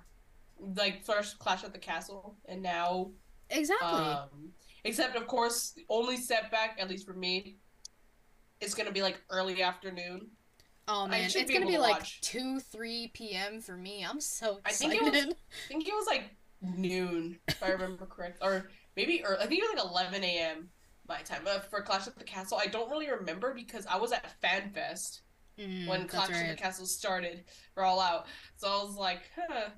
like 0.75 1.03
first 1.03 1.39
Clash 1.39 1.63
at 1.63 1.73
the 1.73 1.79
Castle, 1.79 2.35
and 2.47 2.61
now 2.61 3.11
Exactly. 3.49 3.87
Um, 3.87 4.51
except 4.83 5.15
of 5.15 5.27
course, 5.27 5.71
the 5.71 5.85
only 5.89 6.17
setback, 6.17 6.77
at 6.79 6.89
least 6.89 7.05
for 7.05 7.13
me, 7.13 7.57
is 8.59 8.73
gonna 8.73 8.91
be 8.91 9.01
like 9.01 9.21
early 9.29 9.61
afternoon. 9.61 10.27
Oh 10.87 11.07
man, 11.07 11.21
it's 11.25 11.33
to 11.33 11.45
be 11.45 11.53
to 11.53 11.79
like 11.79 11.99
watch. 11.99 12.21
2 12.21 12.59
3 12.59 13.11
p.m. 13.13 13.61
for 13.61 13.75
me. 13.77 14.05
I'm 14.07 14.21
so 14.21 14.57
excited. 14.65 14.65
I 14.65 14.99
think 14.99 15.15
it 15.15 15.25
was- 15.27 15.35
I 15.65 15.67
think 15.67 15.87
it 15.87 15.93
was 15.93 16.07
like 16.07 16.23
noon, 16.61 17.39
if 17.47 17.61
I 17.63 17.69
remember 17.69 18.05
correct, 18.05 18.39
or 18.41 18.69
maybe 18.95 19.23
early, 19.23 19.43
I 19.43 19.47
think 19.47 19.61
it 19.63 19.69
was 19.75 19.83
like 19.83 19.91
11 19.91 20.23
a.m. 20.23 20.69
my 21.07 21.21
time 21.21 21.43
uh, 21.47 21.59
for 21.59 21.81
Clash 21.81 22.07
at 22.07 22.17
the 22.17 22.23
Castle. 22.23 22.59
I 22.61 22.67
don't 22.67 22.89
really 22.89 23.09
remember 23.09 23.53
because 23.53 23.85
I 23.85 23.97
was 23.97 24.11
at 24.11 24.25
FanFest 24.41 25.21
Mm, 25.59 25.87
when 25.87 26.07
Clash 26.07 26.29
at 26.29 26.33
right. 26.35 26.49
the 26.51 26.55
Castle 26.55 26.85
started 26.85 27.43
for 27.73 27.83
All 27.83 27.99
Out, 27.99 28.27
so 28.57 28.67
I 28.67 28.83
was 28.83 28.95
like, 28.95 29.23
huh. 29.35 29.69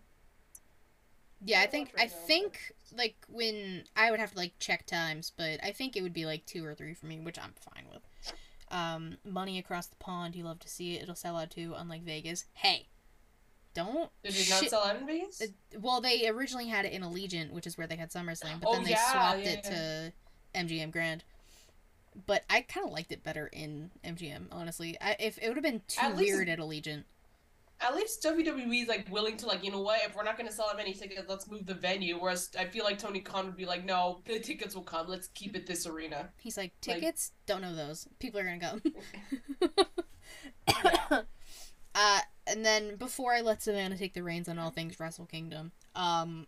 Yeah, 1.42 1.62
I 1.62 1.68
think 1.68 1.92
I 1.98 2.02
right 2.02 2.10
now, 2.10 2.16
but- 2.18 2.28
think 2.28 2.60
like 2.98 3.16
when 3.30 3.84
I 3.96 4.12
would 4.12 4.20
have 4.20 4.32
to 4.32 4.38
like 4.38 4.54
check 4.60 4.86
times, 4.86 5.32
but 5.38 5.64
I 5.64 5.72
think 5.72 5.96
it 5.96 6.02
would 6.02 6.12
be 6.12 6.26
like 6.26 6.46
2 6.46 6.66
or 6.66 6.76
3 6.76 6.94
for 6.96 7.06
me, 7.06 7.20
which 7.22 7.40
I'm 7.40 7.54
fine 7.74 7.86
with. 7.94 8.02
Um, 8.72 9.18
money 9.26 9.58
across 9.58 9.88
the 9.88 9.96
pond, 9.96 10.36
you 10.36 10.44
love 10.44 10.60
to 10.60 10.70
see 10.70 10.96
it. 10.96 11.04
It'll 11.04 11.16
sell 11.16 11.38
out 11.38 11.50
too, 11.52 11.74
unlike 11.76 12.04
Vegas. 12.04 12.46
Hey, 12.54 12.88
don't. 13.74 14.10
Did 14.24 14.34
they 14.34 14.50
not 14.50 14.60
shit- 14.62 14.70
sell 14.70 14.84
out 14.84 14.96
in 14.98 15.06
Vegas? 15.08 15.42
Uh, 15.42 15.48
well, 15.80 16.02
they 16.02 16.28
originally 16.28 16.68
had 16.68 16.86
it 16.86 16.94
in 16.94 17.02
Allegiant, 17.02 17.52
which 17.52 17.66
is 17.68 17.78
where 17.78 17.88
they 17.88 17.96
had 17.96 18.12
SummerSlam, 18.12 18.60
but 18.62 18.70
Oh, 18.70 18.74
then 18.74 18.84
they 18.84 18.92
yeah, 18.92 19.12
swapped 19.12 19.40
yeah, 19.42 19.50
it 19.50 19.64
to 19.64 20.14
MGM 20.56 20.92
Grand. 20.92 21.24
But 22.26 22.44
I 22.50 22.62
kind 22.62 22.86
of 22.86 22.92
liked 22.92 23.12
it 23.12 23.24
better 23.24 23.48
in 23.48 23.92
MGM, 24.04 24.48
honestly. 24.52 24.98
I, 25.00 25.16
if 25.20 25.38
it 25.42 25.48
would 25.48 25.58
have 25.58 25.64
been 25.64 25.82
too 25.88 26.02
At 26.02 26.18
least- 26.18 26.34
weird 26.34 26.50
at 26.50 26.60
Allegiant. 26.60 27.04
At 27.82 27.96
least 27.96 28.22
WWE 28.24 28.82
is 28.84 28.88
like 28.90 29.10
willing 29.10 29.38
to 29.38 29.46
like, 29.46 29.64
you 29.64 29.72
know 29.72 29.82
what? 29.82 30.02
If 30.04 30.16
we're 30.16 30.24
not 30.24 30.38
gonna 30.38 30.52
sell 30.52 30.68
that 30.68 30.76
many 30.78 30.94
tickets, 30.94 31.24
let's 31.30 31.50
move 31.50 31.66
the 31.66 31.74
venue. 31.74 32.18
Whereas 32.20 32.50
I 32.60 32.66
feel 32.66 32.84
like 32.84 32.98
Tony 33.00 33.22
Khan 33.22 33.46
would 33.46 33.56
be 33.56 33.66
like, 33.66 33.86
no, 33.86 34.22
the 34.26 34.40
tickets 34.40 34.76
will 34.76 34.84
come. 34.84 35.08
Let's 35.08 35.28
keep 35.30 35.56
it 35.56 35.66
this 35.66 35.88
arena. 35.88 36.30
He's 36.38 36.58
like, 36.58 36.74
Like- 36.88 36.98
tickets? 37.00 37.32
Don't 37.46 37.62
know 37.62 37.76
those. 37.76 38.08
People 38.20 38.42
are 38.42 38.44
gonna 38.44 38.60
come. 38.60 38.82
Yeah. 40.68 41.22
uh, 41.96 42.20
and 42.48 42.66
then 42.66 42.96
before 42.98 43.34
I 43.34 43.42
let 43.42 43.62
Savannah 43.62 43.98
take 43.98 44.14
the 44.14 44.24
reins 44.24 44.50
on 44.50 44.60
all 44.60 44.72
things 44.72 45.00
Wrestle 45.00 45.26
Kingdom, 45.26 45.72
um, 45.96 46.48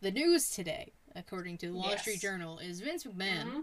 the 0.00 0.10
news 0.10 0.50
today, 0.50 0.92
according 1.14 1.58
to 1.58 1.68
the 1.68 1.74
Wall 1.74 1.90
Yes. 1.90 2.02
Street 2.02 2.20
Journal, 2.20 2.58
is 2.58 2.80
Vince 2.80 3.04
McMahon. 3.04 3.44
Mhm. 3.46 3.62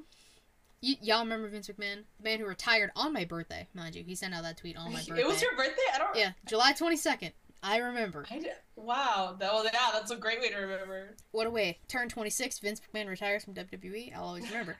Y- 0.83 0.97
y'all 1.01 1.19
remember 1.23 1.49
Vince 1.49 1.67
McMahon, 1.69 2.03
the 2.19 2.23
man 2.23 2.39
who 2.39 2.45
retired 2.45 2.91
on 2.95 3.11
my 3.13 3.25
birthday, 3.25 3.67
mind 3.73 3.95
you. 3.95 4.03
He 4.03 4.15
sent 4.15 4.33
out 4.33 4.43
that 4.43 4.57
tweet 4.57 4.77
on 4.77 4.93
my 4.93 4.99
birthday. 4.99 5.21
It 5.21 5.27
was 5.27 5.41
your 5.41 5.55
birthday. 5.55 5.81
I 5.93 5.97
don't. 5.97 6.15
yeah, 6.15 6.31
July 6.45 6.73
twenty 6.73 6.97
second. 6.97 7.31
I 7.63 7.77
remember. 7.77 8.25
I 8.29 8.37
did, 8.39 8.51
wow. 8.75 9.35
That 9.39 9.51
was 9.51 9.67
yeah. 9.73 9.89
That's 9.91 10.11
a 10.11 10.15
great 10.15 10.39
way 10.39 10.49
to 10.49 10.57
remember. 10.57 11.15
What 11.31 11.47
a 11.47 11.49
way! 11.49 11.79
Turn 11.87 12.07
twenty 12.09 12.29
six. 12.29 12.59
Vince 12.59 12.79
McMahon 12.93 13.07
retires 13.07 13.43
from 13.43 13.55
WWE. 13.55 14.15
I'll 14.15 14.25
always 14.25 14.47
remember. 14.51 14.77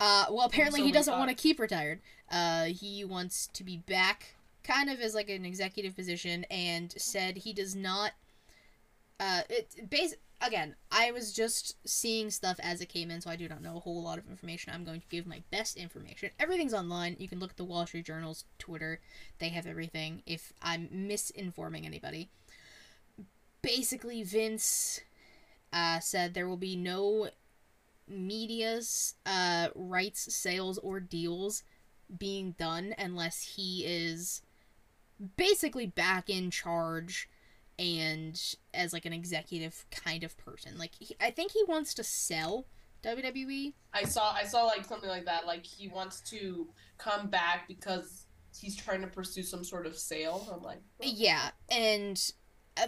Uh, 0.00 0.24
well, 0.30 0.46
apparently 0.46 0.80
so 0.80 0.86
he 0.86 0.92
doesn't 0.92 1.18
want 1.18 1.28
to 1.28 1.36
keep 1.36 1.60
retired. 1.60 2.00
Uh, 2.30 2.64
he 2.64 3.04
wants 3.04 3.46
to 3.52 3.62
be 3.62 3.76
back, 3.76 4.34
kind 4.64 4.88
of 4.90 4.98
as 5.00 5.14
like 5.14 5.28
an 5.28 5.44
executive 5.44 5.94
position, 5.94 6.44
and 6.50 6.92
said 6.96 7.36
he 7.36 7.52
does 7.52 7.76
not. 7.76 8.12
Uh, 9.24 9.40
it 9.48 9.88
base 9.88 10.14
again. 10.42 10.74
I 10.92 11.10
was 11.10 11.32
just 11.32 11.76
seeing 11.88 12.30
stuff 12.30 12.60
as 12.62 12.82
it 12.82 12.90
came 12.90 13.10
in, 13.10 13.22
so 13.22 13.30
I 13.30 13.36
do 13.36 13.48
not 13.48 13.62
know 13.62 13.78
a 13.78 13.80
whole 13.80 14.02
lot 14.02 14.18
of 14.18 14.28
information. 14.28 14.72
I'm 14.74 14.84
going 14.84 15.00
to 15.00 15.08
give 15.08 15.26
my 15.26 15.42
best 15.50 15.78
information. 15.78 16.28
Everything's 16.38 16.74
online. 16.74 17.16
You 17.18 17.28
can 17.28 17.38
look 17.40 17.52
at 17.52 17.56
the 17.56 17.64
Wall 17.64 17.86
Street 17.86 18.04
Journal's 18.04 18.44
Twitter. 18.58 19.00
They 19.38 19.48
have 19.48 19.66
everything. 19.66 20.22
If 20.26 20.52
I'm 20.60 20.88
misinforming 20.88 21.86
anybody, 21.86 22.28
basically 23.62 24.22
Vince 24.22 25.00
uh, 25.72 26.00
said 26.00 26.34
there 26.34 26.48
will 26.48 26.58
be 26.58 26.76
no 26.76 27.30
media's 28.06 29.14
uh, 29.24 29.68
rights 29.74 30.34
sales 30.34 30.76
or 30.78 31.00
deals 31.00 31.62
being 32.18 32.54
done 32.58 32.94
unless 32.98 33.54
he 33.56 33.86
is 33.86 34.42
basically 35.38 35.86
back 35.86 36.28
in 36.28 36.50
charge 36.50 37.26
and 37.78 38.56
as 38.72 38.92
like 38.92 39.04
an 39.04 39.12
executive 39.12 39.84
kind 39.90 40.22
of 40.22 40.36
person 40.38 40.78
like 40.78 40.92
he, 40.98 41.16
i 41.20 41.30
think 41.30 41.52
he 41.52 41.62
wants 41.66 41.94
to 41.94 42.04
sell 42.04 42.66
wwe 43.04 43.72
I 43.92 44.04
saw. 44.04 44.32
I 44.32 44.44
saw 44.44 44.64
like 44.64 44.84
something 44.84 45.08
like 45.08 45.26
that. 45.26 45.46
Like 45.46 45.64
he 45.64 45.88
wants 45.88 46.20
to 46.30 46.66
come 46.98 47.28
back 47.28 47.68
because 47.68 48.26
he's 48.58 48.74
trying 48.76 49.02
to 49.02 49.06
pursue 49.06 49.42
some 49.42 49.62
sort 49.62 49.86
of 49.86 49.96
sale. 49.96 50.48
I'm 50.52 50.62
like, 50.62 50.80
oh. 51.00 51.06
yeah 51.06 51.50
and 51.70 52.32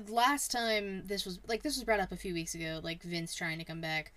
last 0.09 0.51
time 0.51 1.05
this 1.07 1.25
was 1.25 1.39
like 1.47 1.63
this 1.63 1.77
was 1.77 1.85
brought 1.85 2.01
up 2.01 2.13
a 2.13 2.17
few 2.17 2.35
weeks 2.35 2.55
ago 2.55 2.81
like 2.83 3.03
vince 3.03 3.35
trying 3.35 3.59
to 3.59 3.65
come 3.65 3.81
back 3.81 4.13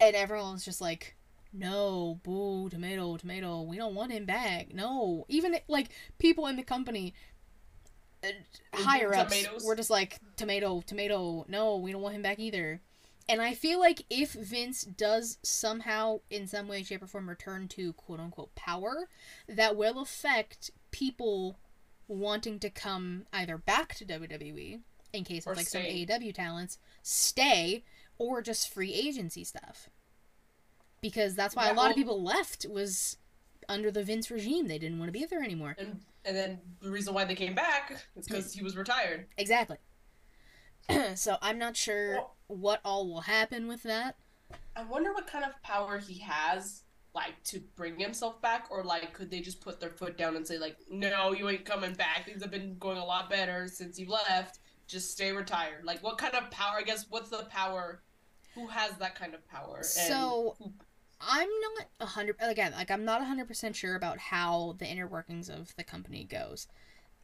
and 0.00 0.16
everyone 0.16 0.52
was 0.52 0.64
just 0.64 0.80
like 0.80 1.14
no 1.52 2.18
boo 2.24 2.68
tomato 2.68 3.16
tomato 3.16 3.62
we 3.62 3.76
don't 3.76 3.94
want 3.94 4.10
him 4.10 4.24
back 4.24 4.74
no 4.74 5.24
even 5.28 5.54
like 5.68 5.90
people 6.18 6.46
in 6.46 6.56
the 6.56 6.62
company 6.62 7.14
Uh, 8.24 8.28
higher 8.74 9.14
ups 9.14 9.36
Tomatoes. 9.42 9.64
were 9.64 9.76
just 9.76 9.90
like 9.90 10.18
tomato 10.36 10.82
tomato. 10.86 11.44
No 11.48 11.76
we 11.76 11.92
don't 11.92 12.02
want 12.02 12.14
him 12.14 12.22
back 12.22 12.38
either. 12.38 12.80
And 13.28 13.40
i 13.40 13.54
feel 13.54 13.78
like 13.80 14.04
if 14.10 14.32
vince 14.32 14.82
does 14.82 15.38
somehow 15.42 16.20
in 16.30 16.46
some 16.46 16.68
way 16.68 16.82
shape 16.82 17.02
or 17.02 17.06
form 17.06 17.28
return 17.28 17.68
to 17.68 17.92
quote 17.94 18.20
unquote 18.20 18.54
power 18.54 19.08
that 19.48 19.76
will 19.76 20.00
affect 20.00 20.70
people 20.90 21.56
wanting 22.08 22.58
to 22.58 22.68
come 22.68 23.24
either 23.32 23.56
back 23.56 23.94
to 23.94 24.04
wwe 24.04 24.80
in 25.12 25.24
case 25.24 25.46
Or 25.46 25.52
of 25.52 25.56
like 25.58 25.66
stay. 25.68 26.04
some 26.06 26.20
aew 26.20 26.34
talents 26.34 26.78
stay 27.02 27.84
or 28.18 28.42
just 28.42 28.68
free 28.72 28.92
agency 28.92 29.44
stuff. 29.44 29.88
Because 31.00 31.34
that's 31.34 31.56
why 31.56 31.66
Yeah, 31.66 31.72
a 31.72 31.74
lot 31.74 31.82
well- 31.82 31.90
of 31.90 31.96
people 31.96 32.22
left 32.22 32.66
was 32.68 33.16
under 33.68 33.90
the 33.90 34.02
vince 34.04 34.30
regime. 34.30 34.68
They 34.68 34.78
didn't 34.78 34.98
want 34.98 35.08
to 35.08 35.12
be 35.18 35.24
there 35.24 35.42
anymore. 35.42 35.74
And 35.78 36.00
and 36.24 36.36
then 36.36 36.60
the 36.80 36.90
reason 36.90 37.14
why 37.14 37.24
they 37.24 37.34
came 37.34 37.54
back 37.54 37.92
is 38.16 38.26
because 38.26 38.52
he 38.52 38.62
was 38.62 38.76
retired. 38.76 39.26
Exactly. 39.36 39.76
so 41.14 41.36
I'm 41.42 41.58
not 41.58 41.76
sure 41.76 42.14
Well- 42.14 42.36
what 42.48 42.80
all 42.84 43.08
will 43.08 43.22
happen 43.22 43.66
with 43.68 43.82
that. 43.84 44.16
I 44.76 44.84
wonder 44.84 45.12
what 45.12 45.26
kind 45.26 45.44
of 45.44 45.60
power 45.62 45.98
he 45.98 46.18
has, 46.20 46.82
like 47.14 47.42
to 47.44 47.60
bring 47.76 47.98
himself 47.98 48.40
back, 48.42 48.66
or 48.70 48.84
like 48.84 49.12
could 49.14 49.30
they 49.30 49.40
just 49.40 49.60
put 49.60 49.80
their 49.80 49.90
foot 49.90 50.16
down 50.18 50.36
and 50.36 50.46
say 50.46 50.58
like, 50.58 50.76
no, 50.90 51.32
you 51.32 51.48
ain't 51.48 51.64
coming 51.64 51.94
back. 51.94 52.26
Things 52.26 52.42
have 52.42 52.50
been 52.50 52.76
going 52.78 52.98
a 52.98 53.04
lot 53.04 53.30
better 53.30 53.68
since 53.68 53.98
you 53.98 54.08
left. 54.08 54.58
Just 54.88 55.10
stay 55.12 55.32
retired. 55.32 55.84
Like, 55.84 56.02
what 56.02 56.18
kind 56.18 56.34
of 56.34 56.50
power? 56.50 56.76
I 56.78 56.82
guess 56.82 57.06
what's 57.08 57.30
the 57.30 57.44
power? 57.44 58.02
Who 58.54 58.66
has 58.66 58.92
that 58.98 59.14
kind 59.14 59.34
of 59.34 59.46
power? 59.48 59.76
And 59.78 59.84
So- 59.86 60.56
who- 60.58 60.72
I'm 61.28 61.48
not 61.48 61.86
a 62.00 62.06
hundred 62.06 62.36
again, 62.40 62.72
like 62.72 62.90
I'm 62.90 63.04
not 63.04 63.20
a 63.20 63.24
hundred 63.24 63.48
percent 63.48 63.76
sure 63.76 63.94
about 63.94 64.18
how 64.18 64.74
the 64.78 64.86
inner 64.86 65.06
workings 65.06 65.48
of 65.48 65.74
the 65.76 65.84
company 65.84 66.24
goes. 66.24 66.66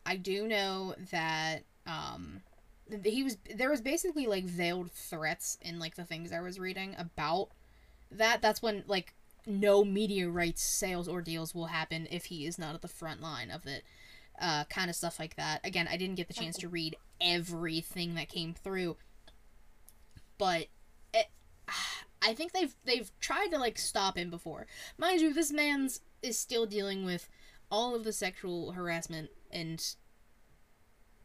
I 0.06 0.16
do 0.16 0.46
know 0.46 0.94
that 1.10 1.64
um 1.86 2.42
he 3.04 3.22
was 3.22 3.36
there 3.54 3.70
was 3.70 3.80
basically 3.80 4.26
like 4.26 4.44
veiled 4.44 4.90
threats 4.92 5.58
in 5.60 5.78
like 5.78 5.96
the 5.96 6.04
things 6.04 6.32
I 6.32 6.40
was 6.40 6.58
reading 6.58 6.94
about 6.98 7.48
that. 8.10 8.40
That's 8.40 8.62
when 8.62 8.84
like 8.86 9.14
no 9.46 9.84
media 9.84 10.28
rights 10.28 10.62
sales 10.62 11.08
or 11.08 11.22
deals 11.22 11.54
will 11.54 11.66
happen 11.66 12.06
if 12.10 12.26
he 12.26 12.46
is 12.46 12.58
not 12.58 12.74
at 12.74 12.82
the 12.82 12.88
front 12.88 13.20
line 13.20 13.50
of 13.50 13.66
it. 13.66 13.84
Uh, 14.40 14.64
kind 14.64 14.88
of 14.88 14.94
stuff 14.94 15.18
like 15.18 15.34
that. 15.36 15.60
Again, 15.64 15.88
I 15.90 15.96
didn't 15.96 16.14
get 16.14 16.28
the 16.28 16.34
chance 16.34 16.56
to 16.58 16.68
read 16.68 16.96
everything 17.20 18.14
that 18.14 18.28
came 18.28 18.54
through, 18.54 18.96
but 20.38 20.68
it, 21.12 21.26
I 22.22 22.34
think 22.34 22.52
they've 22.52 22.74
they've 22.84 23.10
tried 23.20 23.48
to 23.48 23.58
like 23.58 23.78
stop 23.78 24.16
him 24.16 24.30
before. 24.30 24.66
Mind 24.96 25.20
you, 25.20 25.32
this 25.32 25.52
man's 25.52 26.00
is 26.22 26.38
still 26.38 26.66
dealing 26.66 27.04
with 27.04 27.28
all 27.70 27.94
of 27.94 28.04
the 28.04 28.12
sexual 28.12 28.72
harassment 28.72 29.30
and 29.50 29.94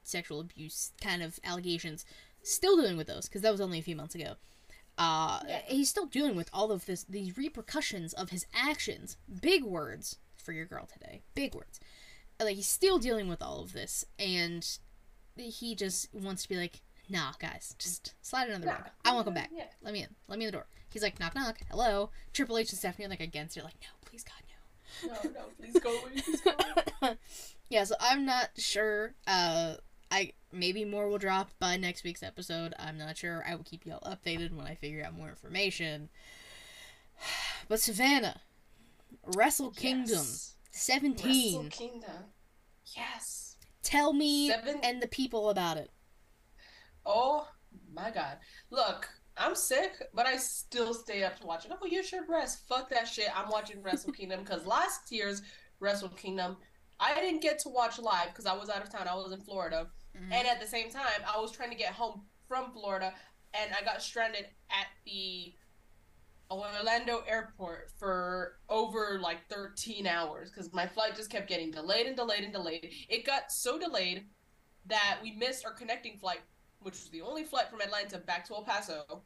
sexual 0.03 0.39
abuse 0.39 0.91
kind 1.01 1.23
of 1.23 1.39
allegations. 1.43 2.05
Still 2.41 2.75
dealing 2.77 2.97
with 2.97 3.07
those 3.07 3.25
because 3.27 3.41
that 3.41 3.51
was 3.51 3.61
only 3.61 3.79
a 3.79 3.83
few 3.83 3.95
months 3.95 4.15
ago. 4.15 4.35
Uh, 4.97 5.39
Yeah. 5.47 5.61
he's 5.65 5.89
still 5.89 6.05
dealing 6.05 6.35
with 6.35 6.49
all 6.53 6.71
of 6.71 6.85
this, 6.85 7.03
these 7.05 7.37
repercussions 7.37 8.13
of 8.13 8.29
his 8.29 8.45
actions. 8.53 9.17
Big 9.41 9.63
words 9.63 10.17
for 10.37 10.51
your 10.51 10.65
girl 10.65 10.85
today. 10.85 11.23
Big 11.33 11.55
words. 11.55 11.79
Like 12.39 12.55
he's 12.57 12.67
still 12.67 12.99
dealing 12.99 13.27
with 13.29 13.41
all 13.41 13.61
of 13.61 13.71
this, 13.73 14.05
and 14.19 14.67
he 15.37 15.75
just 15.75 16.13
wants 16.13 16.43
to 16.43 16.49
be 16.49 16.57
like, 16.57 16.81
"Nah, 17.07 17.31
guys, 17.39 17.73
just 17.79 18.13
slide 18.21 18.49
another 18.49 18.65
Nah. 18.65 18.77
door. 18.77 18.91
I 19.05 19.13
want 19.13 19.21
to 19.25 19.27
come 19.27 19.33
back. 19.35 19.49
Yeah. 19.53 19.67
Let 19.81 19.93
me 19.93 20.03
in. 20.03 20.13
Let 20.27 20.37
me 20.37 20.45
in 20.45 20.47
the 20.49 20.57
door." 20.57 20.67
He's 20.93 21.03
like, 21.03 21.19
"Knock, 21.19 21.35
knock. 21.35 21.59
Hello." 21.69 22.09
Triple 22.33 22.57
H 22.57 22.69
and 22.71 22.79
Stephanie 22.79 23.05
are 23.05 23.09
like 23.09 23.19
against 23.19 23.57
it, 23.57 23.63
like, 23.63 23.75
"No, 23.81 23.87
please, 24.05 24.23
God, 24.23 24.35
no." 24.47 25.13
No, 25.13 25.31
no, 25.31 25.45
please 25.59 25.79
go 25.79 25.89
away. 25.89 26.11
Please 26.21 26.41
go 26.41 26.51
away. 27.01 27.17
yeah, 27.69 27.83
so 27.83 27.95
I'm 27.99 28.25
not 28.25 28.51
sure. 28.57 29.13
Uh, 29.27 29.75
I 30.11 30.33
maybe 30.51 30.85
more 30.85 31.07
will 31.09 31.17
drop 31.17 31.49
by 31.59 31.77
next 31.77 32.03
week's 32.03 32.21
episode. 32.23 32.73
I'm 32.77 32.97
not 32.97 33.17
sure. 33.17 33.43
I 33.47 33.55
will 33.55 33.63
keep 33.63 33.85
y'all 33.85 33.99
updated 34.01 34.55
when 34.55 34.67
I 34.67 34.75
figure 34.75 35.03
out 35.03 35.15
more 35.15 35.29
information. 35.29 36.09
But 37.67 37.79
Savannah, 37.79 38.41
Wrestle 39.35 39.71
Kingdom 39.71 40.17
Yes. 40.17 40.55
17. 40.71 41.25
Wrestle 41.55 41.69
Kingdom. 41.69 42.23
Yes. 42.95 43.55
Tell 43.81 44.11
me 44.13 44.49
Seven- 44.49 44.79
and 44.83 45.01
the 45.01 45.07
people 45.07 45.49
about 45.49 45.77
it. 45.77 45.89
Oh 47.05 47.47
my 47.93 48.11
god. 48.11 48.37
Look, 48.69 49.09
I'm 49.37 49.55
sick, 49.55 49.91
but 50.13 50.25
I 50.25 50.37
still 50.37 50.93
stay 50.93 51.23
up 51.23 51.39
to 51.39 51.47
watch 51.47 51.65
it. 51.65 51.71
Oh, 51.81 51.85
you 51.85 52.03
should 52.03 52.29
rest. 52.29 52.67
Fuck 52.67 52.89
that 52.91 53.07
shit. 53.07 53.29
I'm 53.35 53.49
watching 53.49 53.81
Wrestle 53.81 54.11
Kingdom 54.13 54.41
because 54.41 54.65
last 54.65 55.11
year's 55.11 55.41
Wrestle 55.79 56.09
Kingdom, 56.09 56.57
I 56.99 57.15
didn't 57.15 57.41
get 57.41 57.59
to 57.59 57.69
watch 57.69 57.97
live 57.99 58.27
because 58.29 58.45
I 58.45 58.53
was 58.53 58.69
out 58.69 58.83
of 58.83 58.89
town. 58.91 59.07
I 59.07 59.15
was 59.15 59.31
in 59.31 59.41
Florida. 59.41 59.89
Mhm. 60.15 60.31
And 60.31 60.47
at 60.47 60.59
the 60.59 60.67
same 60.67 60.89
time, 60.91 61.23
I 61.27 61.39
was 61.39 61.51
trying 61.51 61.71
to 61.71 61.75
get 61.75 61.93
home 61.93 62.29
from 62.47 62.71
Florida 62.71 63.13
and 63.53 63.73
I 63.73 63.83
got 63.83 64.01
stranded 64.01 64.45
at 64.69 64.87
the 65.05 65.55
Orlando 66.51 67.23
airport 67.27 67.89
for 67.97 68.59
over 68.69 69.19
like 69.19 69.47
13 69.49 70.05
hours 70.05 70.51
because 70.51 70.71
my 70.71 70.87
flight 70.87 71.15
just 71.15 71.31
kept 71.31 71.47
getting 71.47 71.71
delayed 71.71 72.05
and 72.05 72.15
delayed 72.15 72.43
and 72.43 72.53
delayed. 72.53 72.93
It 73.09 73.25
got 73.25 73.51
so 73.51 73.79
delayed 73.79 74.29
that 74.85 75.19
we 75.23 75.31
missed 75.31 75.65
our 75.65 75.73
connecting 75.73 76.17
flight, 76.19 76.41
which 76.83 76.93
was 76.95 77.09
the 77.09 77.21
only 77.21 77.43
flight 77.43 77.69
from 77.69 77.81
Atlanta 77.81 78.17
back 78.19 78.45
to 78.47 78.53
El 78.53 78.63
Paso. 78.63 79.23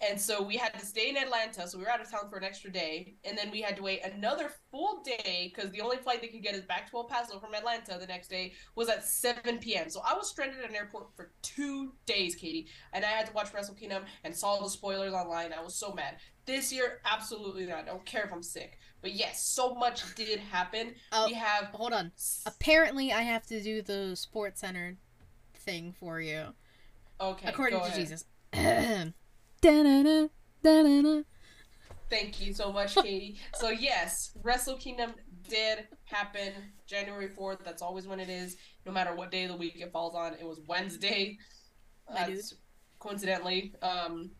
And 0.00 0.20
so 0.20 0.42
we 0.42 0.56
had 0.56 0.74
to 0.74 0.84
stay 0.84 1.08
in 1.08 1.16
Atlanta. 1.16 1.66
So 1.66 1.78
we 1.78 1.84
were 1.84 1.90
out 1.90 2.02
of 2.02 2.10
town 2.10 2.28
for 2.28 2.36
an 2.36 2.44
extra 2.44 2.70
day. 2.70 3.14
And 3.24 3.36
then 3.36 3.50
we 3.50 3.62
had 3.62 3.76
to 3.76 3.82
wait 3.82 4.04
another 4.04 4.50
full 4.70 5.02
day 5.02 5.50
because 5.54 5.70
the 5.70 5.80
only 5.80 5.96
flight 5.96 6.20
they 6.20 6.28
could 6.28 6.42
get 6.42 6.54
is 6.54 6.62
back 6.62 6.90
to 6.90 6.98
El 6.98 7.04
Paso 7.04 7.38
from 7.38 7.54
Atlanta 7.54 7.96
the 7.98 8.06
next 8.06 8.28
day 8.28 8.52
was 8.74 8.90
at 8.90 9.04
7 9.04 9.58
p.m. 9.58 9.88
So 9.88 10.02
I 10.06 10.14
was 10.14 10.28
stranded 10.28 10.62
at 10.62 10.68
an 10.68 10.76
airport 10.76 11.16
for 11.16 11.32
two 11.40 11.94
days, 12.04 12.34
Katie. 12.34 12.66
And 12.92 13.04
I 13.04 13.08
had 13.08 13.26
to 13.26 13.32
watch 13.32 13.54
Wrestle 13.54 13.74
Kingdom 13.74 14.04
and 14.24 14.36
saw 14.36 14.60
the 14.60 14.68
spoilers 14.68 15.14
online. 15.14 15.54
I 15.54 15.62
was 15.62 15.74
so 15.74 15.94
mad. 15.94 16.16
This 16.44 16.70
year, 16.72 17.00
absolutely 17.06 17.64
not. 17.64 17.78
I 17.78 17.84
don't 17.86 18.04
care 18.04 18.24
if 18.24 18.32
I'm 18.32 18.42
sick. 18.42 18.78
But 19.00 19.14
yes, 19.14 19.42
so 19.42 19.74
much 19.74 20.14
did 20.14 20.38
happen. 20.40 20.94
Oh, 21.10 21.26
we 21.26 21.34
have. 21.34 21.66
hold 21.72 21.92
on. 21.92 22.12
Apparently, 22.44 23.12
I 23.12 23.22
have 23.22 23.46
to 23.46 23.62
do 23.62 23.80
the 23.80 24.14
Sports 24.14 24.60
Center 24.60 24.96
thing 25.66 25.94
for 25.98 26.20
you. 26.20 26.46
Okay. 27.20 27.48
According 27.48 27.80
to 27.80 27.84
ahead. 27.84 27.98
Jesus. 27.98 28.24
Da-na-na, 28.52 30.28
da-na-na. 30.62 31.22
Thank 32.08 32.40
you 32.40 32.54
so 32.54 32.72
much, 32.72 32.94
Katie. 33.02 33.36
so 33.54 33.70
yes, 33.70 34.30
Wrestle 34.42 34.76
Kingdom 34.76 35.12
did 35.48 35.88
happen 36.04 36.52
January 36.86 37.28
fourth. 37.28 37.58
That's 37.64 37.82
always 37.82 38.06
when 38.06 38.20
it 38.20 38.28
is, 38.28 38.56
no 38.84 38.92
matter 38.92 39.14
what 39.14 39.30
day 39.30 39.44
of 39.44 39.50
the 39.50 39.56
week 39.56 39.80
it 39.80 39.92
falls 39.92 40.14
on. 40.14 40.34
It 40.34 40.46
was 40.46 40.60
Wednesday. 40.68 41.36
That's 42.12 42.54
coincidentally. 43.00 43.74
Um, 43.82 44.30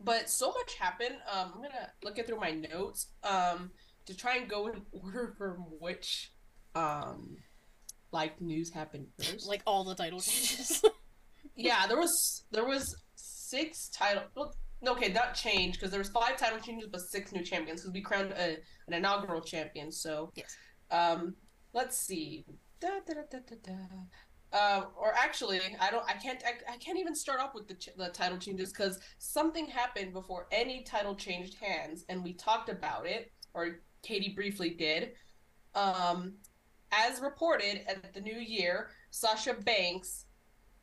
but 0.00 0.28
so 0.28 0.48
much 0.48 0.74
happened. 0.74 1.16
Um, 1.32 1.52
I'm 1.54 1.62
gonna 1.62 1.90
look 2.02 2.18
it 2.18 2.26
through 2.26 2.40
my 2.40 2.50
notes. 2.50 3.08
Um, 3.22 3.70
to 4.06 4.14
try 4.16 4.36
and 4.36 4.48
go 4.48 4.66
in 4.66 4.82
order 4.92 5.34
from 5.38 5.56
which, 5.80 6.32
um, 6.74 7.36
like 8.14 8.40
news 8.40 8.72
happened 8.72 9.08
first. 9.18 9.46
Like 9.46 9.62
all 9.66 9.84
the 9.84 9.94
title 9.94 10.20
changes. 10.20 10.82
yeah, 11.56 11.86
there 11.86 11.98
was 11.98 12.44
there 12.52 12.64
was 12.64 12.96
six 13.16 13.90
title. 13.90 14.22
Well, 14.34 14.54
okay, 14.86 15.12
not 15.12 15.34
change 15.34 15.74
because 15.74 15.90
there 15.90 15.98
was 15.98 16.08
five 16.08 16.36
title 16.36 16.60
changes, 16.60 16.88
but 16.90 17.00
six 17.02 17.32
new 17.32 17.42
champions 17.42 17.82
because 17.82 17.92
we 17.92 18.00
crowned 18.00 18.32
a, 18.32 18.56
an 18.86 18.94
inaugural 18.94 19.42
champion. 19.42 19.92
So 19.92 20.30
yes. 20.36 20.56
um, 20.90 21.34
let's 21.74 21.98
see. 21.98 22.46
Da, 22.80 22.88
da, 23.06 23.14
da, 23.14 23.22
da, 23.30 23.38
da, 23.50 23.56
da. 23.62 24.58
Uh, 24.58 24.84
or 24.96 25.12
actually, 25.16 25.60
I 25.80 25.90
don't. 25.90 26.04
I 26.08 26.14
can't. 26.14 26.40
I, 26.46 26.74
I 26.74 26.76
can't 26.76 26.98
even 26.98 27.16
start 27.16 27.40
off 27.40 27.54
with 27.54 27.66
the 27.66 27.74
ch- 27.74 27.96
the 27.98 28.08
title 28.10 28.38
changes 28.38 28.72
because 28.72 29.00
something 29.18 29.66
happened 29.66 30.12
before 30.12 30.46
any 30.52 30.84
title 30.84 31.16
changed 31.16 31.56
hands, 31.60 32.04
and 32.08 32.22
we 32.22 32.34
talked 32.34 32.68
about 32.68 33.06
it, 33.06 33.32
or 33.52 33.80
Katie 34.04 34.32
briefly 34.36 34.70
did. 34.70 35.14
Um, 35.74 36.34
as 36.94 37.20
reported 37.20 37.82
at 37.88 38.14
the 38.14 38.20
new 38.20 38.38
year, 38.38 38.90
Sasha 39.10 39.54
Banks 39.54 40.26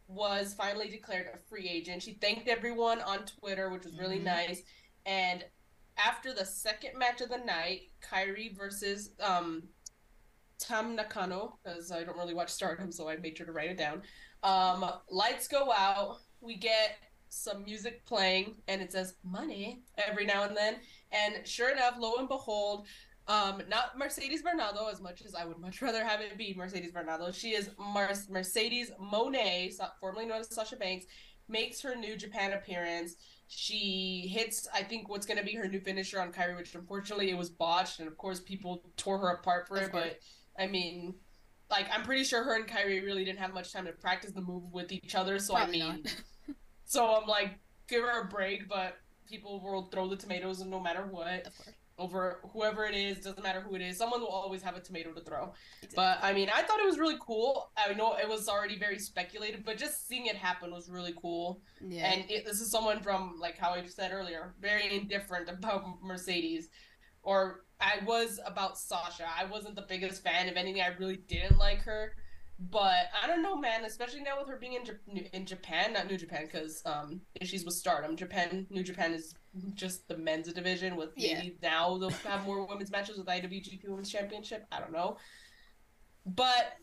was 0.08 0.54
finally 0.54 0.90
declared 0.90 1.28
a 1.34 1.38
free 1.38 1.70
agent. 1.70 2.04
She 2.04 2.14
thanked 2.14 2.48
everyone 2.50 3.00
on 3.02 3.26
Twitter, 3.26 3.70
which 3.70 3.86
was 3.86 3.98
really 3.98 4.20
Mhm. 4.20 4.24
nice. 4.24 4.62
And 5.06 5.46
after 5.98 6.34
the 6.34 6.46
second 6.46 6.98
match 6.98 7.22
of 7.22 7.30
the 7.30 7.38
night, 7.38 7.92
Kairi 8.02 8.56
versus 8.56 9.12
um, 9.20 9.70
Tam 10.60 10.96
Nakano, 10.96 11.60
because 11.64 11.92
I 11.92 12.04
don't 12.04 12.18
really 12.18 12.34
watch 12.34 12.50
Stardom, 12.50 12.92
so 12.92 13.10
I 13.10 13.16
made 13.18 13.38
sure 13.38 13.46
to 13.46 13.52
write 13.52 13.70
it 13.72 13.78
down. 13.78 14.04
Um, 14.44 15.00
lights 15.10 15.48
go 15.48 15.72
out. 15.72 16.20
We 16.40 16.56
get 16.56 16.98
some 17.30 17.64
music 17.64 18.06
playing, 18.06 18.62
and 18.68 18.82
it 18.82 18.92
says 18.92 19.16
money 19.24 19.84
every 19.98 20.26
now 20.26 20.44
and 20.44 20.56
then. 20.56 20.82
And 21.12 21.48
sure 21.48 21.70
enough, 21.70 21.96
lo 21.98 22.16
and 22.18 22.28
behold, 22.28 22.88
um, 23.28 23.62
not 23.70 23.98
Mercedes 23.98 24.42
Varnado, 24.44 24.92
as 24.92 25.02
much 25.02 25.22
as 25.24 25.36
I 25.36 25.46
would 25.46 25.60
much 25.60 25.82
rather 25.82 26.04
have 26.04 26.22
it 26.22 26.38
be 26.38 26.54
Mercedes 26.58 26.92
Varnado. 26.92 27.34
She 27.34 27.52
is 27.52 27.70
Mar- 27.78 28.12
Mercedes 28.30 28.92
Moné, 29.00 29.72
formerly 30.00 30.26
known 30.26 30.40
as 30.42 30.54
Sasha 30.54 30.76
Banks, 30.76 31.06
makes 31.48 31.82
her 31.82 31.96
new 31.96 32.16
Japan 32.18 32.54
appearance. 32.54 33.16
She 33.48 34.30
hits, 34.34 34.68
I 34.74 34.84
think, 34.84 35.10
what's 35.10 35.26
going 35.26 35.38
to 35.38 35.44
be 35.44 35.54
her 35.56 35.68
new 35.68 35.82
finisher 35.82 36.22
on 36.22 36.32
Kairi, 36.32 36.56
which 36.58 36.74
unfortunately 36.74 37.30
it 37.30 37.38
was 37.38 37.50
botched, 37.50 38.00
and 38.00 38.08
of 38.08 38.18
course 38.18 38.40
people 38.40 38.84
tore 38.98 39.18
her 39.20 39.30
apart 39.30 39.68
for 39.68 39.78
Of 39.78 39.84
it. 39.84 39.92
course. 39.92 40.04
But 40.56 40.64
I 40.64 40.68
mean, 40.68 41.16
like 41.70 41.88
I'm 41.94 42.04
pretty 42.04 42.24
sure 42.24 42.44
her 42.44 42.56
and 42.56 42.68
Kairi 42.68 43.04
really 43.04 43.24
didn't 43.26 43.40
have 43.40 43.54
much 43.54 43.72
time 43.74 43.86
to 43.86 43.92
practice 43.92 44.32
the 44.32 44.42
move 44.42 44.64
with 44.72 44.92
each 44.92 45.16
other. 45.16 45.38
So 45.40 45.54
Probably 45.56 45.82
I 45.82 45.94
mean, 45.96 46.04
so 46.86 47.06
I'm 47.16 47.28
like, 47.28 47.60
give 47.88 48.02
her 48.02 48.22
a 48.22 48.26
break. 48.26 48.68
But 48.70 48.98
people 49.28 49.62
will 49.62 49.90
throw 49.90 50.08
the 50.10 50.16
tomatoes, 50.16 50.62
and 50.62 50.72
no 50.72 50.80
matter 50.80 51.06
what 51.10 51.46
Of 51.48 51.58
course. 51.58 51.76
Over 52.02 52.40
whoever 52.54 52.86
it 52.86 52.96
is 52.96 53.20
doesn't 53.20 53.44
matter 53.44 53.62
who 53.62 53.76
it 53.76 53.82
is 53.82 53.98
someone 53.98 54.22
will 54.22 54.28
always 54.44 54.62
have 54.62 54.76
a 54.76 54.80
tomato 54.88 55.12
to 55.14 55.22
throw. 55.22 55.54
Exactly. 55.84 55.96
but 55.96 56.20
i 56.24 56.34
mean 56.34 56.50
i 56.54 56.62
thought 56.64 56.80
it 56.80 56.86
was 56.86 57.00
really 57.00 57.20
cool. 57.22 57.72
I 57.78 57.94
know 57.94 58.16
it 58.24 58.28
was 58.36 58.50
already 58.50 58.78
very 58.78 59.00
speculated 59.00 59.64
but 59.64 59.78
just 59.78 60.08
seeing 60.08 60.26
it 60.26 60.36
happen 60.36 60.72
was 60.72 60.90
really 60.90 61.14
cool. 61.22 61.62
Yeah. 61.80 62.12
and 62.12 62.20
it, 62.30 62.46
this 62.46 62.60
is 62.60 62.70
someone 62.72 63.00
from 63.02 63.36
like 63.40 63.58
how 63.58 63.72
i 63.72 63.86
said 63.86 64.12
earlier 64.20 64.44
very 64.60 64.86
indifferent 64.96 65.48
about 65.50 65.84
mercedes. 66.12 66.70
Or 67.24 67.40
i 67.80 67.96
was 68.06 68.40
about 68.52 68.78
sasha. 68.78 69.26
I 69.42 69.46
wasn't 69.46 69.76
the 69.76 69.86
biggest 69.94 70.24
fan 70.24 70.48
if 70.48 70.56
anything. 70.56 70.82
I 70.82 70.90
really 71.00 71.18
didn't 71.34 71.58
like 71.58 71.82
her. 71.84 72.14
But 72.60 73.06
i 73.22 73.26
don't 73.28 73.42
know 73.42 73.56
man 73.56 73.86
especially 73.86 74.22
now 74.22 74.36
with 74.40 74.48
her 74.50 74.58
being 74.58 74.74
in, 74.74 74.84
Jap- 74.84 75.30
in 75.38 75.46
japan 75.48 75.94
not 75.94 76.06
new 76.08 76.18
japan 76.26 76.44
because 76.46 76.82
um 76.86 77.22
she's 77.42 77.66
with 77.66 77.74
stardom. 77.74 78.16
Japan 78.16 78.68
new 78.70 78.84
japan 78.84 79.14
is 79.14 79.34
just 79.74 80.08
the 80.08 80.18
men's 80.18 80.52
division 80.54 80.96
with 80.96 81.10
Yeah. 81.18 81.36
maybe 81.40 81.58
now 81.62 81.98
they'll 81.98 82.10
have 82.10 82.46
more 82.46 82.66
women's 82.66 82.92
matches 82.92 83.18
with 83.18 83.28
IWGP 83.28 83.88
Women's 83.88 84.10
Championship. 84.12 84.66
I 84.72 84.80
don't 84.80 84.92
know. 84.94 85.18
But 86.26 86.74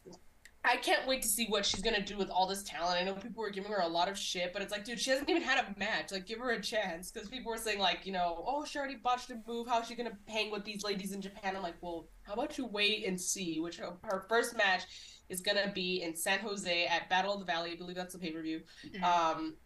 I 0.64 0.76
can't 0.76 1.06
wait 1.06 1.22
to 1.22 1.28
see 1.28 1.46
what 1.46 1.64
she's 1.64 1.80
gonna 1.80 2.04
do 2.04 2.18
with 2.18 2.28
all 2.30 2.46
this 2.46 2.64
talent. 2.64 3.00
I 3.00 3.04
know 3.04 3.14
people 3.14 3.42
were 3.42 3.50
giving 3.50 3.70
her 3.70 3.80
a 3.80 3.86
lot 3.88 4.08
of 4.08 4.18
shit, 4.18 4.52
but 4.52 4.60
it's 4.60 4.72
like, 4.72 4.84
dude, 4.84 4.98
she 5.00 5.10
hasn't 5.10 5.30
even 5.30 5.40
had 5.40 5.64
a 5.64 5.78
match. 5.78 6.10
Like, 6.10 6.26
give 6.26 6.40
her 6.40 6.50
a 6.50 6.60
chance. 6.60 7.10
Because 7.10 7.28
people 7.28 7.50
were 7.52 7.56
saying, 7.58 7.78
like, 7.78 8.04
you 8.04 8.12
know, 8.12 8.42
oh, 8.46 8.64
she 8.64 8.76
already 8.78 8.96
botched 8.96 9.30
a 9.30 9.40
move. 9.46 9.68
How's 9.68 9.86
she 9.86 9.94
gonna 9.94 10.18
hang 10.26 10.50
with 10.50 10.64
these 10.64 10.82
ladies 10.82 11.12
in 11.12 11.22
Japan? 11.22 11.56
I'm 11.56 11.62
like, 11.62 11.76
well, 11.80 12.08
how 12.22 12.32
about 12.34 12.58
you 12.58 12.66
wait 12.66 13.06
and 13.06 13.18
see? 13.18 13.60
Which 13.60 13.76
her, 13.78 13.96
her 14.02 14.26
first 14.28 14.56
match 14.56 14.82
is 15.28 15.40
gonna 15.40 15.70
be 15.72 16.02
in 16.02 16.16
San 16.16 16.40
Jose 16.40 16.86
at 16.86 17.08
Battle 17.08 17.32
of 17.34 17.38
the 17.40 17.46
Valley. 17.46 17.72
I 17.72 17.76
believe 17.76 17.96
that's 17.96 18.12
the 18.14 18.18
pay 18.18 18.32
per 18.32 18.42
view. 18.42 18.62
Mhm. 18.84 19.02
Um, 19.02 19.56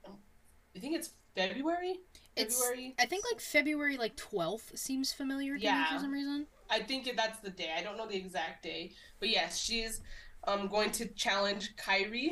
I 0.77 0.79
think 0.79 0.95
it's 0.95 1.11
February. 1.35 1.97
It's- 2.37 2.59
February. 2.59 2.95
I 2.99 3.07
think 3.07 3.25
like 3.31 3.40
February 3.40 3.97
like 3.97 4.16
twelfth 4.16 4.77
seems 4.79 5.12
familiar 5.12 5.59
to 5.59 5.64
me 5.64 5.85
for 5.92 5.99
some 5.99 6.12
reason. 6.12 6.47
I 6.71 6.81
think 6.81 7.11
that's 7.16 7.40
the 7.40 7.51
day. 7.51 7.71
I 7.77 7.83
don't 7.83 7.97
know 7.99 8.07
the 8.07 8.16
exact 8.16 8.62
day, 8.62 8.92
but 9.21 9.29
yes, 9.29 9.59
she's 9.59 10.01
um 10.45 10.68
going 10.68 10.90
to 10.92 11.07
challenge 11.14 11.77
Kairi, 11.77 12.31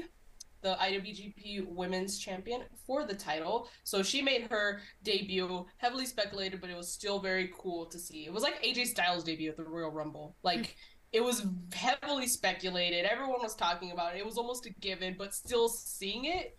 the 0.63 0.75
IWGP 0.81 1.67
Women's 1.67 2.19
Champion, 2.19 2.63
for 2.87 3.05
the 3.05 3.15
title. 3.15 3.69
So 3.85 4.03
she 4.03 4.23
made 4.23 4.49
her 4.51 4.81
debut, 5.03 5.67
heavily 5.77 6.07
speculated, 6.07 6.61
but 6.61 6.71
it 6.71 6.77
was 6.77 6.91
still 6.91 7.19
very 7.21 7.51
cool 7.59 7.87
to 7.87 7.99
see. 7.99 8.25
It 8.25 8.33
was 8.33 8.43
like 8.43 8.63
AJ 8.63 8.87
Styles' 8.87 9.25
debut 9.25 9.51
at 9.51 9.57
the 9.57 9.65
Royal 9.65 9.91
Rumble. 9.91 10.37
Like 10.43 10.77
it 11.13 11.23
was 11.23 11.45
heavily 11.73 12.27
speculated. 12.27 13.05
Everyone 13.05 13.41
was 13.43 13.55
talking 13.55 13.91
about 13.91 14.15
it. 14.15 14.21
It 14.21 14.27
was 14.27 14.39
almost 14.39 14.65
a 14.67 14.71
given, 14.71 15.17
but 15.19 15.35
still 15.35 15.69
seeing 15.69 16.25
it 16.25 16.57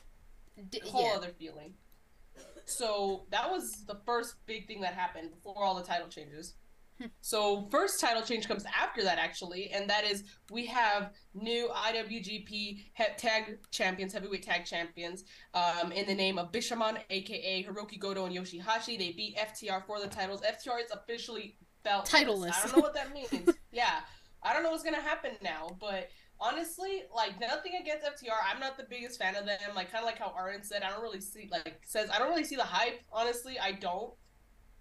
D- 0.69 0.81
whole 0.85 1.03
yeah. 1.07 1.15
other 1.15 1.31
feeling. 1.39 1.73
So 2.71 3.25
that 3.31 3.49
was 3.49 3.85
the 3.85 3.99
first 4.05 4.35
big 4.45 4.67
thing 4.67 4.81
that 4.81 4.93
happened 4.93 5.31
before 5.31 5.63
all 5.63 5.75
the 5.75 5.83
title 5.83 6.07
changes. 6.07 6.55
Hmm. 6.99 7.07
So 7.21 7.67
first 7.71 7.99
title 7.99 8.21
change 8.21 8.47
comes 8.47 8.65
after 8.65 9.03
that 9.03 9.17
actually, 9.17 9.71
and 9.71 9.89
that 9.89 10.03
is 10.03 10.23
we 10.51 10.65
have 10.67 11.13
new 11.33 11.69
IWGP 11.69 12.47
he- 12.47 12.85
tag 13.17 13.57
champions, 13.71 14.13
heavyweight 14.13 14.43
tag 14.43 14.65
champions, 14.65 15.23
um, 15.53 15.91
in 15.91 16.05
the 16.05 16.15
name 16.15 16.37
of 16.37 16.51
Bishamon, 16.51 16.99
aka 17.09 17.63
Hiroki 17.63 17.99
Goto 17.99 18.25
and 18.25 18.35
Yoshihashi. 18.35 18.97
They 18.97 19.11
beat 19.11 19.37
FTR 19.37 19.85
for 19.85 19.99
the 19.99 20.07
titles. 20.07 20.41
FTR 20.41 20.83
is 20.83 20.91
officially 20.91 21.57
belt 21.83 22.05
Titleless. 22.05 22.53
I 22.53 22.67
don't 22.67 22.77
know 22.77 22.81
what 22.81 22.93
that 22.93 23.13
means. 23.13 23.57
yeah, 23.71 24.01
I 24.43 24.53
don't 24.53 24.63
know 24.63 24.71
what's 24.71 24.83
gonna 24.83 25.01
happen 25.01 25.31
now, 25.41 25.75
but 25.79 26.09
honestly, 26.41 27.03
like 27.15 27.39
nothing 27.39 27.73
against 27.79 28.05
FTR. 28.05 28.35
I'm 28.51 28.59
not 28.59 28.77
the 28.77 28.85
biggest 28.89 29.19
fan 29.19 29.35
of 29.35 29.45
them. 29.45 29.59
Like 29.75 29.91
kind 29.91 30.03
of 30.03 30.07
like 30.07 30.17
how 30.17 30.33
Aaron 30.37 30.63
said, 30.63 30.81
I 30.81 30.89
don't 30.89 31.01
really 31.01 31.21
see 31.21 31.47
like 31.51 31.81
says 31.85 32.09
I 32.13 32.17
don't 32.17 32.29
really 32.29 32.43
see 32.43 32.55
the 32.55 32.63
hype. 32.63 32.99
Honestly, 33.13 33.57
I 33.59 33.73
don't. 33.73 34.13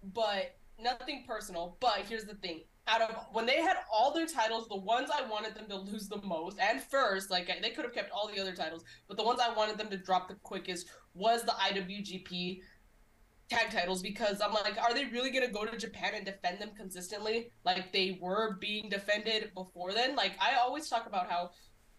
But 0.02 0.56
nothing 0.82 1.24
personal. 1.26 1.76
But 1.80 2.06
here's 2.08 2.24
the 2.24 2.34
thing. 2.34 2.62
Out 2.88 3.02
of 3.02 3.14
when 3.32 3.46
they 3.46 3.60
had 3.60 3.76
all 3.92 4.12
their 4.12 4.26
titles, 4.26 4.66
the 4.66 4.76
ones 4.76 5.10
I 5.14 5.28
wanted 5.28 5.54
them 5.54 5.66
to 5.68 5.76
lose 5.76 6.08
the 6.08 6.20
most 6.22 6.58
and 6.58 6.82
first, 6.82 7.30
like 7.30 7.46
they 7.46 7.70
could 7.70 7.84
have 7.84 7.94
kept 7.94 8.10
all 8.10 8.28
the 8.34 8.40
other 8.40 8.54
titles, 8.54 8.82
but 9.06 9.16
the 9.16 9.22
ones 9.22 9.38
I 9.40 9.52
wanted 9.54 9.78
them 9.78 9.90
to 9.90 9.96
drop 9.98 10.28
the 10.28 10.34
quickest 10.36 10.88
was 11.14 11.44
the 11.44 11.52
IWGP 11.52 12.60
tag 13.50 13.70
titles 13.70 14.00
because 14.02 14.40
I'm 14.40 14.52
like, 14.52 14.78
are 14.80 14.94
they 14.94 15.06
really 15.06 15.30
gonna 15.30 15.48
go 15.50 15.64
to 15.66 15.76
Japan 15.76 16.12
and 16.14 16.24
defend 16.24 16.60
them 16.60 16.70
consistently 16.76 17.50
like 17.64 17.92
they 17.92 18.18
were 18.22 18.56
being 18.60 18.88
defended 18.88 19.52
before 19.54 19.92
then? 19.92 20.14
Like 20.16 20.32
I 20.40 20.54
always 20.54 20.88
talk 20.88 21.06
about 21.06 21.28
how 21.30 21.50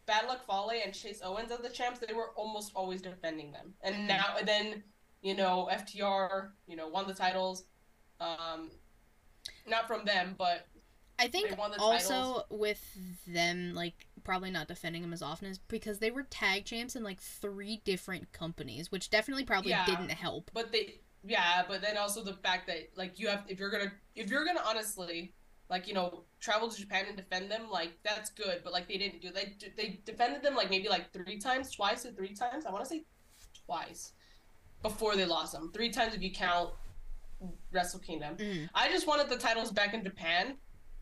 Bad 0.06 0.26
Luck 0.28 0.46
Fale 0.48 0.72
and 0.84 0.94
Chase 0.94 1.22
Owens 1.24 1.52
as 1.52 1.60
the 1.60 1.70
champs, 1.70 2.00
they 2.00 2.14
were 2.14 2.32
almost 2.36 2.72
always 2.76 3.02
defending 3.02 3.52
them, 3.52 3.74
and 3.82 3.96
Mhm. 3.96 4.08
now 4.08 4.36
and 4.40 4.48
then 4.48 4.84
you 5.22 5.36
know 5.36 5.68
FTR, 5.72 6.54
you 6.68 6.76
know, 6.76 6.88
won 6.88 7.08
the 7.08 7.14
titles, 7.14 7.66
um, 8.20 8.72
not 9.68 9.88
from 9.88 10.06
them, 10.06 10.36
but 10.38 10.68
I 11.20 11.28
think 11.28 11.50
They 11.50 11.56
won 11.56 11.70
the 11.72 11.78
also 11.80 12.46
with 12.50 12.82
them 13.28 13.76
like 13.76 14.08
probably 14.24 14.50
not 14.50 14.68
defending 14.68 15.04
them 15.04 15.14
as 15.14 15.22
often 15.22 15.48
is 15.50 15.60
because 15.60 16.00
they 16.00 16.10
were 16.10 16.24
tag 16.24 16.66
champs 16.66 16.96
in 16.96 17.04
like 17.04 17.22
three 17.22 17.82
different 17.86 18.32
companies, 18.32 18.92
which 18.92 19.10
definitely 19.12 19.44
probably 19.46 19.72
Yeah. 19.72 19.86
didn't 19.86 20.10
help. 20.12 20.50
but 20.54 20.72
they 20.72 21.02
yeah, 21.24 21.64
but 21.68 21.82
then 21.82 21.98
also 21.98 22.24
the 22.24 22.34
fact 22.34 22.68
that 22.68 22.90
like 22.96 23.20
you 23.20 23.28
have 23.28 23.44
if 23.48 23.60
you're 23.60 23.70
gonna 23.70 23.92
if 24.16 24.30
you're 24.30 24.46
gonna 24.46 24.64
honestly 24.66 25.34
like 25.70 25.88
you 25.88 25.94
know 25.94 26.24
travel 26.40 26.70
to 26.70 26.80
Japan 26.80 27.06
and 27.08 27.16
defend 27.16 27.50
them 27.50 27.70
like 27.72 27.92
that's 28.04 28.30
good, 28.30 28.62
but 28.64 28.74
like 28.74 28.88
they 28.88 28.98
didn't 28.98 29.22
do 29.22 29.32
they 29.32 29.56
they 29.78 30.00
defended 30.06 30.42
them 30.42 30.56
like 30.56 30.70
maybe 30.70 30.90
like 30.90 31.12
three 31.14 31.38
times, 31.38 31.72
twice 31.72 32.06
or 32.06 32.12
three 32.12 32.34
times. 32.34 32.66
I 32.66 32.72
want 32.72 32.84
to 32.84 32.90
say 32.90 33.04
twice 33.66 34.14
before 34.82 35.16
they 35.16 35.26
lost 35.26 35.54
them. 35.54 35.72
Three 35.74 35.90
times 35.92 36.16
if 36.16 36.22
you 36.22 36.32
count 36.32 36.72
Wrestle 37.72 38.00
Kingdom. 38.00 38.36
Mm. 38.38 38.70
I 38.74 38.90
just 38.90 39.08
wanted 39.08 39.30
the 39.30 39.38
titles 39.38 39.72
back 39.72 39.94
in 39.94 40.04
Japan 40.04 40.58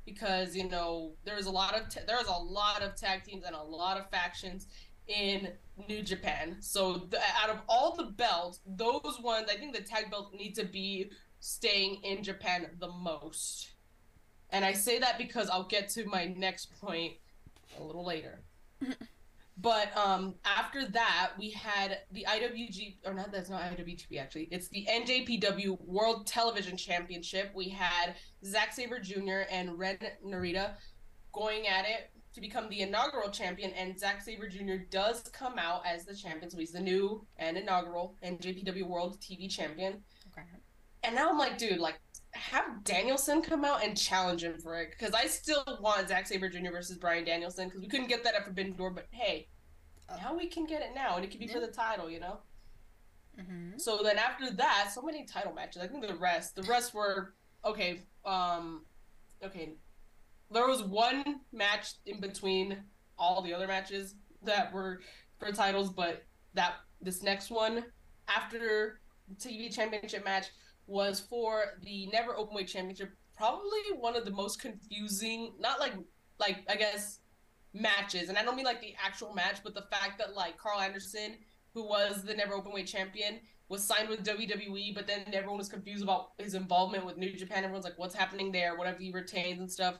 because 0.06 0.56
you 0.56 0.68
know 0.68 1.14
there's 1.24 1.46
a 1.46 1.52
lot 1.52 1.76
of 1.76 1.90
ta- 1.90 2.02
there's 2.08 2.28
a 2.28 2.32
lot 2.32 2.82
of 2.82 2.96
tag 2.96 3.24
teams 3.24 3.44
and 3.46 3.56
a 3.56 3.62
lot 3.62 3.98
of 3.98 4.10
factions 4.10 4.68
in 5.10 5.50
New 5.90 6.02
Japan. 6.02 6.58
So 6.62 7.08
the, 7.10 7.20
out 7.42 7.50
of 7.50 7.58
all 7.68 7.96
the 7.96 8.06
belts, 8.06 8.62
those 8.66 9.20
ones 9.22 9.50
I 9.52 9.58
think 9.58 9.76
the 9.76 9.82
tag 9.82 10.10
belt 10.10 10.34
need 10.34 10.56
to 10.56 10.66
be 10.66 11.12
staying 11.40 12.02
in 12.04 12.24
Japan 12.24 12.68
the 12.80 12.90
most. 12.90 13.72
And 14.52 14.64
I 14.64 14.74
say 14.74 15.00
that 15.00 15.18
because 15.18 15.50
I'll 15.50 15.68
get 15.68 15.90
to 15.90 16.06
my 16.06 16.26
next 16.26 16.80
point 16.80 17.14
a 17.78 17.84
little 17.84 18.06
later. 18.06 18.42
But 19.62 19.96
um, 19.98 20.36
after 20.46 20.88
that, 20.88 21.32
we 21.38 21.50
had 21.50 22.00
the 22.14 22.26
IWG, 22.30 22.98
or 23.06 23.14
not, 23.14 23.32
that's 23.32 23.50
not 23.50 23.62
IWGP 23.62 24.18
actually. 24.18 24.48
It's 24.52 24.70
the 24.70 24.88
NJPW 24.90 25.86
World 25.86 26.26
Television 26.26 26.78
Championship. 26.78 27.52
We 27.54 27.68
had 27.68 28.16
Zack 28.46 28.72
Sabre 28.74 29.00
Jr. 29.00 29.42
and 29.52 29.78
Ren 29.78 29.98
Narita 30.26 30.76
going 31.34 31.68
at 31.68 31.86
it 31.86 32.10
to 32.34 32.42
become 32.42 32.70
the 32.70 32.82
inaugural 32.82 33.30
champion. 33.30 33.72
And 33.72 34.00
Zack 34.00 34.22
Sabre 34.22 34.48
Jr. 34.48 34.84
does 34.90 35.22
come 35.34 35.58
out 35.58 35.84
as 35.86 36.06
the 36.06 36.16
champion, 36.16 36.50
so 36.50 36.58
he's 36.58 36.72
the 36.72 36.80
new 36.80 37.26
and 37.38 37.58
inaugural 37.58 38.16
NJPW 38.24 38.88
World 38.88 39.20
TV 39.20 39.50
Champion. 39.50 40.02
Okay. 40.32 40.48
And 41.04 41.16
now 41.16 41.30
I'm 41.30 41.38
like, 41.38 41.58
dude, 41.58 41.80
like, 41.80 42.00
have 42.32 42.84
Danielson 42.84 43.42
come 43.42 43.66
out 43.66 43.84
and 43.84 43.98
challenge 43.98 44.44
him 44.44 44.58
for 44.60 44.80
it 44.80 44.92
because 44.92 45.16
I 45.16 45.26
still 45.26 45.64
want 45.82 46.08
Zack 46.10 46.28
Sabre 46.28 46.50
Jr. 46.50 46.72
versus 46.72 46.98
Bryan 46.98 47.26
Danielson 47.26 47.68
because 47.68 47.82
we 47.82 47.88
couldn't 47.88 48.08
get 48.08 48.24
that 48.24 48.36
at 48.36 48.46
Forbidden 48.46 48.74
Door, 48.74 48.92
but 48.92 49.08
hey, 49.12 49.48
now 50.22 50.36
we 50.36 50.48
can 50.48 50.66
get 50.66 50.82
it 50.82 50.90
now, 50.96 51.16
and 51.16 51.26
it 51.26 51.32
could 51.32 51.40
be 51.40 51.48
for 51.48 51.60
the 51.60 51.68
title, 51.68 52.10
you 52.10 52.20
know. 52.20 52.40
Mm-hmm. 53.40 53.78
So 53.78 54.00
then 54.04 54.18
after 54.18 54.52
that, 54.52 54.92
so 54.94 55.02
many 55.02 55.26
title 55.26 55.54
matches. 55.54 55.82
I 55.82 55.88
think 55.88 56.06
the 56.06 56.16
rest, 56.16 56.56
the 56.56 56.64
rest 56.64 56.94
were 56.94 57.34
okay. 57.64 58.02
Um, 58.26 58.86
okay, 59.44 59.74
there 60.52 60.68
was 60.68 60.84
one 60.84 61.42
match 61.52 61.94
in 62.06 62.20
between 62.20 62.78
all 63.18 63.42
the 63.42 63.54
other 63.54 63.68
matches 63.68 64.16
that 64.44 64.74
were 64.74 65.02
for 65.38 65.52
titles, 65.52 65.90
but 65.90 66.24
that 66.54 66.74
this 67.02 67.24
next 67.24 67.52
one 67.52 67.86
after 68.28 69.00
TV 69.38 69.74
Championship 69.74 70.26
match 70.26 70.48
was 70.88 71.20
for 71.20 71.64
the 71.84 72.08
Never 72.08 72.34
Openweight 72.34 72.68
Championship. 72.68 73.12
Probably 73.38 73.80
one 73.98 74.16
of 74.16 74.26
the 74.26 74.32
most 74.32 74.60
confusing, 74.60 75.54
not 75.60 75.80
like 75.80 75.94
like 76.40 76.64
I 76.70 76.76
guess 76.76 77.20
matches, 77.74 78.30
and 78.30 78.38
I 78.38 78.44
don't 78.44 78.56
mean 78.56 78.66
like 78.66 78.82
the 78.82 78.96
actual 79.04 79.34
match, 79.34 79.58
but 79.64 79.76
the 79.76 79.86
fact 79.92 80.18
that 80.18 80.36
like 80.36 80.58
Karl 80.58 80.80
Anderson, 80.80 81.36
who 81.74 81.88
was 81.88 82.24
the 82.24 82.34
Never 82.34 82.54
Openweight 82.54 82.88
Champion, 82.88 83.40
was 83.70 83.84
signed 83.84 84.10
with 84.10 84.26
WWE, 84.26 84.96
but 84.96 85.06
then 85.06 85.24
everyone 85.32 85.60
was 85.60 85.70
confused 85.70 86.04
about 86.04 86.32
his 86.40 86.56
involvement 86.56 87.06
with 87.06 87.18
New 87.18 87.32
Japan. 87.34 87.64
Everyone's 87.64 87.86
like, 87.86 88.00
"What's 88.00 88.16
happening 88.16 88.52
there? 88.52 88.76
What 88.76 88.88
if 88.88 88.98
he 88.98 89.12
retains 89.12 89.60
and 89.60 89.72
stuff?" 89.72 90.00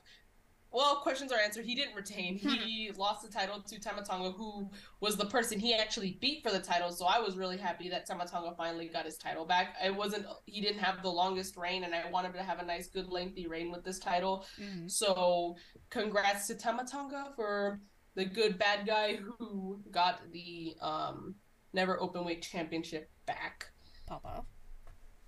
Well, 0.72 0.96
questions 0.96 1.32
are 1.32 1.38
answered. 1.38 1.64
He 1.64 1.74
didn't 1.74 1.94
retain. 1.94 2.38
He 2.60 2.92
lost 2.96 3.22
the 3.22 3.28
title 3.28 3.60
to 3.60 3.80
Tama 3.80 4.02
Tonga, 4.02 4.30
who 4.30 4.70
was 5.00 5.16
the 5.16 5.24
person 5.26 5.58
he 5.58 5.74
actually 5.74 6.18
beat 6.20 6.42
for 6.42 6.50
the 6.50 6.60
title. 6.60 6.90
So 6.92 7.06
I 7.06 7.18
was 7.18 7.36
really 7.36 7.56
happy 7.56 7.88
that 7.88 8.06
Tama 8.06 8.26
Tonga 8.26 8.54
finally 8.56 8.88
got 8.88 9.04
his 9.04 9.16
title 9.16 9.44
back. 9.44 9.76
It 9.82 9.94
wasn't 9.94 10.26
he 10.46 10.60
didn't 10.60 10.80
have 10.80 11.02
the 11.02 11.08
longest 11.08 11.56
reign, 11.56 11.84
and 11.84 11.94
I 11.94 12.08
wanted 12.10 12.34
to 12.34 12.42
have 12.42 12.60
a 12.60 12.64
nice, 12.64 12.88
good, 12.88 13.08
lengthy 13.08 13.46
reign 13.46 13.70
with 13.72 13.84
this 13.84 13.98
title. 13.98 14.44
Mm-hmm. 14.60 14.88
So 14.88 15.56
congrats 15.90 16.46
to 16.48 16.54
Tama 16.54 16.84
Tonga 16.84 17.32
for 17.34 17.80
the 18.14 18.24
good 18.24 18.58
bad 18.58 18.86
guy 18.86 19.16
who 19.16 19.80
got 19.90 20.20
the 20.32 20.74
um, 20.80 21.34
Never 21.72 21.98
Openweight 21.98 22.42
Championship 22.42 23.10
back. 23.26 23.66
Papa. 24.06 24.44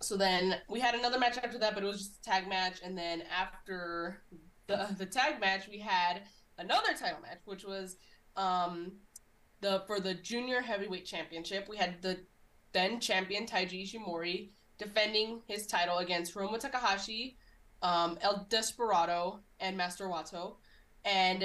So 0.00 0.16
then 0.16 0.56
we 0.68 0.80
had 0.80 0.94
another 0.94 1.18
match 1.18 1.38
after 1.38 1.58
that, 1.58 1.74
but 1.74 1.84
it 1.84 1.86
was 1.86 1.98
just 1.98 2.20
a 2.20 2.30
tag 2.30 2.48
match. 2.48 2.80
And 2.84 2.98
then 2.98 3.22
after 3.22 4.22
the 4.98 5.06
tag 5.06 5.40
match, 5.40 5.68
we 5.68 5.78
had 5.78 6.22
another 6.58 6.94
title 6.98 7.20
match, 7.20 7.40
which 7.44 7.64
was 7.64 7.96
um, 8.36 8.92
the 9.60 9.82
for 9.86 10.00
the 10.00 10.14
Junior 10.14 10.60
Heavyweight 10.60 11.06
Championship. 11.06 11.68
We 11.68 11.76
had 11.76 12.02
the 12.02 12.20
then 12.72 13.00
champion 13.00 13.46
Taiji 13.46 13.84
Ishimori 13.86 14.50
defending 14.78 15.42
his 15.46 15.66
title 15.66 15.98
against 15.98 16.34
Hiromu 16.34 16.58
Takahashi, 16.58 17.36
um, 17.82 18.18
El 18.22 18.46
Desperado, 18.48 19.40
and 19.60 19.76
Master 19.76 20.06
Wato. 20.06 20.56
And 21.04 21.42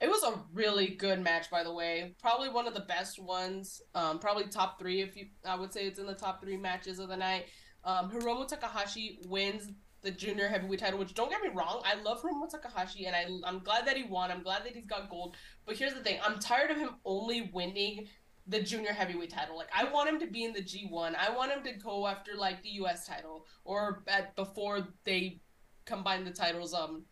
it 0.00 0.08
was 0.08 0.22
a 0.22 0.40
really 0.52 0.88
good 0.88 1.20
match, 1.20 1.50
by 1.50 1.64
the 1.64 1.72
way. 1.72 2.14
Probably 2.20 2.48
one 2.48 2.66
of 2.66 2.74
the 2.74 2.80
best 2.80 3.18
ones. 3.18 3.82
Um, 3.94 4.18
probably 4.18 4.44
top 4.44 4.78
three, 4.78 5.02
if 5.02 5.16
you, 5.16 5.26
I 5.44 5.56
would 5.56 5.72
say 5.72 5.86
it's 5.86 5.98
in 5.98 6.06
the 6.06 6.14
top 6.14 6.40
three 6.40 6.56
matches 6.56 6.98
of 6.98 7.08
the 7.08 7.16
night. 7.16 7.46
Um, 7.84 8.10
Hiromu 8.10 8.46
Takahashi 8.46 9.20
wins 9.26 9.70
the 10.02 10.10
junior 10.10 10.48
heavyweight 10.48 10.80
title, 10.80 10.98
which 10.98 11.14
don't 11.14 11.30
get 11.30 11.42
me 11.42 11.48
wrong, 11.48 11.82
I 11.84 12.00
love 12.00 12.22
Hiromu 12.22 12.48
Takahashi, 12.48 13.06
and 13.06 13.16
I, 13.16 13.26
I'm 13.48 13.60
glad 13.60 13.86
that 13.86 13.96
he 13.96 14.04
won. 14.04 14.30
I'm 14.30 14.42
glad 14.42 14.64
that 14.64 14.74
he's 14.74 14.86
got 14.86 15.10
gold. 15.10 15.36
But 15.64 15.76
here's 15.76 15.94
the 15.94 16.00
thing: 16.00 16.18
I'm 16.24 16.38
tired 16.38 16.70
of 16.70 16.76
him 16.76 16.90
only 17.04 17.50
winning 17.52 18.06
the 18.46 18.62
junior 18.62 18.92
heavyweight 18.92 19.30
title. 19.30 19.56
Like 19.56 19.70
I 19.74 19.84
want 19.90 20.08
him 20.08 20.20
to 20.20 20.26
be 20.26 20.44
in 20.44 20.52
the 20.52 20.62
G1. 20.62 21.14
I 21.16 21.34
want 21.34 21.52
him 21.52 21.62
to 21.64 21.72
go 21.72 22.06
after 22.06 22.34
like 22.36 22.62
the 22.62 22.70
US 22.80 23.06
title 23.06 23.46
or 23.64 24.02
at 24.06 24.36
before 24.36 24.88
they 25.04 25.40
combine 25.84 26.24
the 26.24 26.30
titles 26.30 26.74
um 26.74 27.04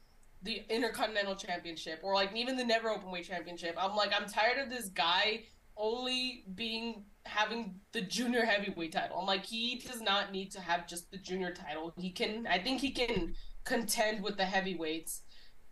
the 0.42 0.62
Intercontinental 0.68 1.34
Championship 1.34 2.00
or 2.02 2.14
like 2.14 2.34
even 2.36 2.56
the 2.56 2.64
Never 2.64 2.88
Openweight 2.88 3.24
Championship. 3.24 3.76
I'm 3.78 3.96
like 3.96 4.12
I'm 4.14 4.28
tired 4.28 4.58
of 4.58 4.70
this 4.70 4.88
guy 4.88 5.44
only 5.76 6.44
being 6.54 7.04
having 7.26 7.80
the 7.92 8.00
junior 8.00 8.44
heavyweight 8.44 8.92
title. 8.92 9.18
I'm 9.18 9.26
like 9.26 9.44
he 9.44 9.76
does 9.76 10.00
not 10.00 10.32
need 10.32 10.50
to 10.52 10.60
have 10.60 10.86
just 10.86 11.10
the 11.10 11.18
junior 11.18 11.52
title. 11.52 11.92
He 11.96 12.10
can 12.10 12.46
I 12.46 12.58
think 12.58 12.80
he 12.80 12.90
can 12.90 13.34
contend 13.64 14.22
with 14.22 14.36
the 14.36 14.44
heavyweights 14.44 15.22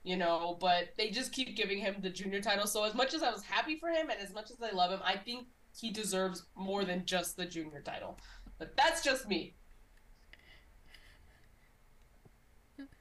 you 0.04 0.16
know, 0.16 0.56
but 0.60 0.88
they 0.98 1.10
just 1.10 1.32
keep 1.32 1.56
giving 1.56 1.78
him 1.78 1.96
the 2.00 2.10
junior 2.10 2.40
title. 2.40 2.66
So 2.66 2.84
as 2.84 2.94
much 2.94 3.14
as 3.14 3.22
I 3.22 3.30
was 3.30 3.42
happy 3.42 3.76
for 3.78 3.88
him 3.88 4.10
and 4.10 4.20
as 4.20 4.34
much 4.34 4.50
as 4.50 4.56
I 4.60 4.74
love 4.74 4.90
him, 4.90 5.00
I 5.04 5.16
think 5.16 5.46
he 5.76 5.90
deserves 5.90 6.44
more 6.56 6.84
than 6.84 7.04
just 7.06 7.36
the 7.36 7.44
junior 7.44 7.80
title. 7.80 8.18
But 8.58 8.76
that's 8.76 9.02
just 9.02 9.28
me. 9.28 9.54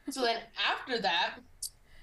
So 0.09 0.21
then 0.21 0.39
after 0.69 0.99
that, 0.99 1.35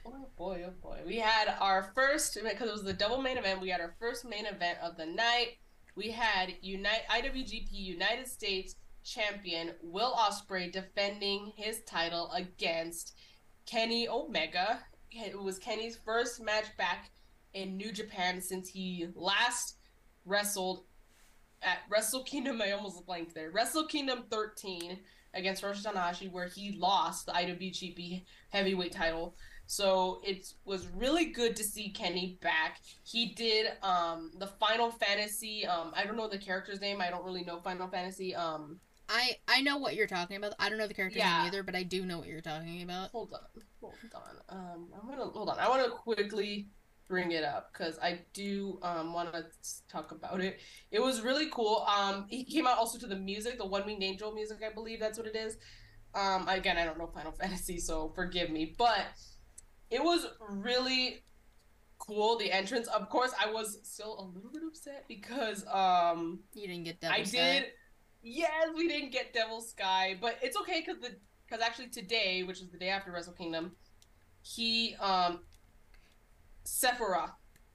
oh 0.07 0.29
boy, 0.37 0.65
oh 0.67 0.73
boy, 0.83 1.01
we 1.07 1.19
had 1.19 1.55
our 1.61 1.93
first 1.95 2.39
because 2.43 2.69
it 2.69 2.73
was 2.73 2.85
the 2.85 2.93
double 2.93 3.21
main 3.21 3.39
event. 3.39 3.61
We 3.61 3.69
had 3.69 3.81
our 3.81 3.95
first 4.01 4.25
main 4.25 4.47
event 4.47 4.79
of 4.83 4.97
the 4.97 5.07
night. 5.07 5.59
We 5.99 6.13
had 6.13 6.55
Unite 6.63 7.09
IWGP 7.11 7.73
United 7.73 8.29
States 8.29 8.77
champion 9.03 9.73
Will 9.83 10.15
Ospreay 10.15 10.71
defending 10.71 11.53
his 11.57 11.81
title 11.89 12.31
against 12.31 13.17
Kenny 13.67 14.09
Omega. 14.09 14.79
It 15.11 15.37
was 15.37 15.59
Kenny's 15.59 15.99
first 16.05 16.41
match 16.41 16.67
back 16.77 17.11
in 17.53 17.77
New 17.77 17.91
Japan 17.91 18.41
since 18.41 18.69
he 18.69 19.09
last 19.17 19.79
wrestled 20.25 20.85
at 21.63 21.79
Wrestle 21.91 22.23
Kingdom. 22.23 22.63
I 22.63 22.71
almost 22.71 23.05
blanked 23.05 23.35
there. 23.35 23.51
Wrestle 23.51 23.87
Kingdom 23.87 24.27
13 24.31 25.01
against 25.35 25.65
Roshi 25.65 25.85
Tanahashi, 25.85 26.31
where 26.31 26.47
he 26.47 26.79
lost 26.79 27.27
the 27.27 27.33
IWGP 27.33 28.23
Heavyweight 28.51 28.93
title. 28.93 29.35
So 29.71 30.23
it 30.25 30.51
was 30.65 30.87
really 30.97 31.27
good 31.27 31.55
to 31.57 31.63
see 31.63 31.91
Kenny 31.91 32.39
back. 32.41 32.81
He 33.05 33.35
did 33.35 33.67
um 33.83 34.31
the 34.39 34.47
Final 34.47 34.91
Fantasy. 34.91 35.67
Um, 35.67 35.93
I 35.95 36.05
don't 36.05 36.17
know 36.17 36.27
the 36.27 36.39
character's 36.39 36.81
name. 36.81 37.03
I 37.03 37.11
don't 37.11 37.23
really 37.25 37.45
know 37.45 37.61
Final 37.61 37.87
Fantasy. 37.87 38.35
Um, 38.35 38.81
I 39.11 39.37
I 39.47 39.61
know 39.61 39.77
what 39.77 39.95
you're 39.95 40.07
talking 40.07 40.39
about. 40.39 40.55
I 40.59 40.71
don't 40.71 40.79
know 40.79 40.87
the 40.87 40.95
character's 40.95 41.19
Yeah. 41.19 41.37
name 41.39 41.49
either, 41.49 41.63
but 41.63 41.75
I 41.77 41.83
do 41.83 42.07
know 42.07 42.17
what 42.19 42.29
you're 42.29 42.41
talking 42.41 42.81
about. 42.83 43.11
hold 43.11 43.35
on, 43.35 43.41
hold 43.83 43.95
on. 44.15 44.37
Um, 44.49 44.89
I'm 44.99 45.07
gonna 45.07 45.31
hold 45.31 45.51
on. 45.51 45.59
I 45.59 45.69
want 45.69 45.85
to 45.85 45.91
quickly 45.91 46.69
bring 47.07 47.33
it 47.33 47.45
up 47.45 47.71
because 47.73 47.99
I 47.99 48.21
do 48.33 48.79
um 48.83 49.13
want 49.13 49.31
to 49.35 49.45
talk 49.91 50.13
about 50.13 50.41
it. 50.41 50.61
It 50.91 51.01
was 51.03 51.21
really 51.21 51.51
cool. 51.53 51.87
Um, 51.87 52.25
he 52.31 52.43
came 52.43 52.67
out 52.67 52.79
also 52.79 52.99
to 53.01 53.07
the 53.07 53.17
music, 53.17 53.59
the 53.59 53.67
One 53.67 53.85
Winged 53.85 54.03
Angel 54.03 54.33
music, 54.33 54.61
I 54.67 54.73
believe 54.73 54.99
that's 54.99 55.19
what 55.19 55.27
it 55.27 55.37
is. 55.37 55.59
Um, 56.15 56.49
again, 56.49 56.79
I 56.79 56.87
don't 56.87 56.97
know 56.97 57.07
Final 57.09 57.33
Fantasy, 57.41 57.79
so 57.79 58.13
forgive 58.15 58.49
me, 58.49 58.75
but 58.79 59.05
it 59.91 60.03
was 60.03 60.27
really 60.49 61.25
cool. 61.99 62.39
The 62.39 62.51
entrance, 62.53 62.87
of 62.89 63.09
course, 63.09 63.33
I 63.43 63.51
was 63.51 63.79
still 63.83 64.19
a 64.19 64.25
little 64.35 64.51
bit 64.51 64.63
upset 64.67 65.05
because 65.09 65.67
um. 65.67 66.41
You 66.55 66.67
didn't 66.69 66.85
get 66.85 67.01
Devil 67.01 67.17
I 67.21 67.23
Sky. 67.25 67.37
did. 67.39 67.65
Yes, 68.23 68.69
we 68.77 68.89
didn't 68.89 69.13
get 69.13 69.33
Devil 69.33 69.61
Sky, 69.61 70.17
but 70.21 70.37
it's 70.43 70.57
okay 70.59 70.81
because 70.85 71.01
the 71.01 71.17
because 71.47 71.63
actually 71.65 71.89
today, 71.89 72.43
which 72.43 72.61
is 72.61 72.69
the 72.69 72.79
day 72.79 72.89
after 72.91 73.11
Wrestle 73.13 73.33
Kingdom, 73.33 73.73
he 74.43 74.97
um 75.01 75.41
Sephora, 76.65 77.33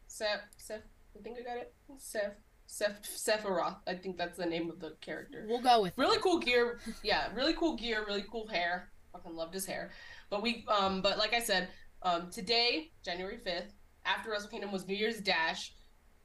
Seth, 0.08 0.42
Seth, 0.58 0.82
I 1.18 1.22
think 1.24 1.38
I 1.40 1.44
got 1.44 1.58
it. 1.58 1.74
Seth, 1.98 2.36
Seph- 2.68 3.02
Sephiroth. 3.04 3.78
I 3.88 3.96
think 3.96 4.18
that's 4.18 4.38
the 4.38 4.46
name 4.46 4.70
of 4.70 4.80
the 4.80 4.96
character. 5.02 5.46
We'll 5.48 5.62
go 5.62 5.82
with 5.82 5.98
Really 5.98 6.20
cool 6.20 6.40
gear. 6.40 6.80
Yeah, 7.04 7.28
really 7.34 7.54
cool 7.54 7.76
gear. 7.76 8.04
Really 8.08 8.26
cool 8.32 8.48
hair. 8.48 8.92
Fucking 9.14 9.36
loved 9.36 9.54
his 9.54 9.66
hair. 9.66 9.92
But 10.30 10.42
we, 10.42 10.66
um, 10.68 11.02
but 11.02 11.18
like 11.18 11.34
I 11.34 11.40
said, 11.40 11.70
um, 12.04 12.30
today, 12.30 12.92
January 13.04 13.38
fifth, 13.44 13.74
after 14.06 14.30
Wrestle 14.30 14.50
Kingdom 14.50 14.72
was 14.72 14.88
New 14.88 14.96
Year's 14.96 15.20
Dash, 15.20 15.74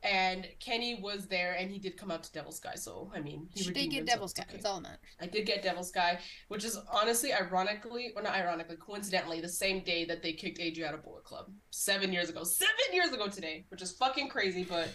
and 0.02 0.46
Kenny 0.60 1.00
was 1.02 1.26
there, 1.26 1.54
and 1.58 1.70
he 1.70 1.78
did 1.78 1.96
come 1.96 2.10
out 2.10 2.22
to 2.22 2.32
Devil's 2.32 2.56
Sky. 2.56 2.74
So 2.76 3.10
I 3.14 3.20
mean, 3.20 3.48
he 3.52 3.70
did 3.70 3.90
get. 3.90 4.06
Devil's 4.06 4.30
Sky. 4.30 4.44
That's 4.50 4.64
all 4.64 4.76
that 4.76 4.82
matters. 4.82 4.98
I 5.20 5.26
did 5.26 5.44
get 5.46 5.62
Devil's 5.62 5.88
Sky, 5.88 6.18
which 6.48 6.64
is 6.64 6.78
honestly, 6.92 7.32
ironically, 7.32 8.12
or 8.14 8.22
not 8.22 8.34
ironically, 8.34 8.76
coincidentally, 8.76 9.40
the 9.40 9.48
same 9.48 9.82
day 9.82 10.04
that 10.04 10.22
they 10.22 10.32
kicked 10.32 10.58
AJ 10.58 10.84
out 10.84 10.94
of 10.94 11.02
Bullet 11.02 11.24
Club. 11.24 11.46
Seven 11.70 12.12
years 12.12 12.28
ago. 12.28 12.44
Seven 12.44 12.92
years 12.92 13.12
ago 13.12 13.28
today, 13.28 13.66
which 13.70 13.82
is 13.82 13.92
fucking 13.92 14.28
crazy, 14.28 14.64
but 14.64 14.94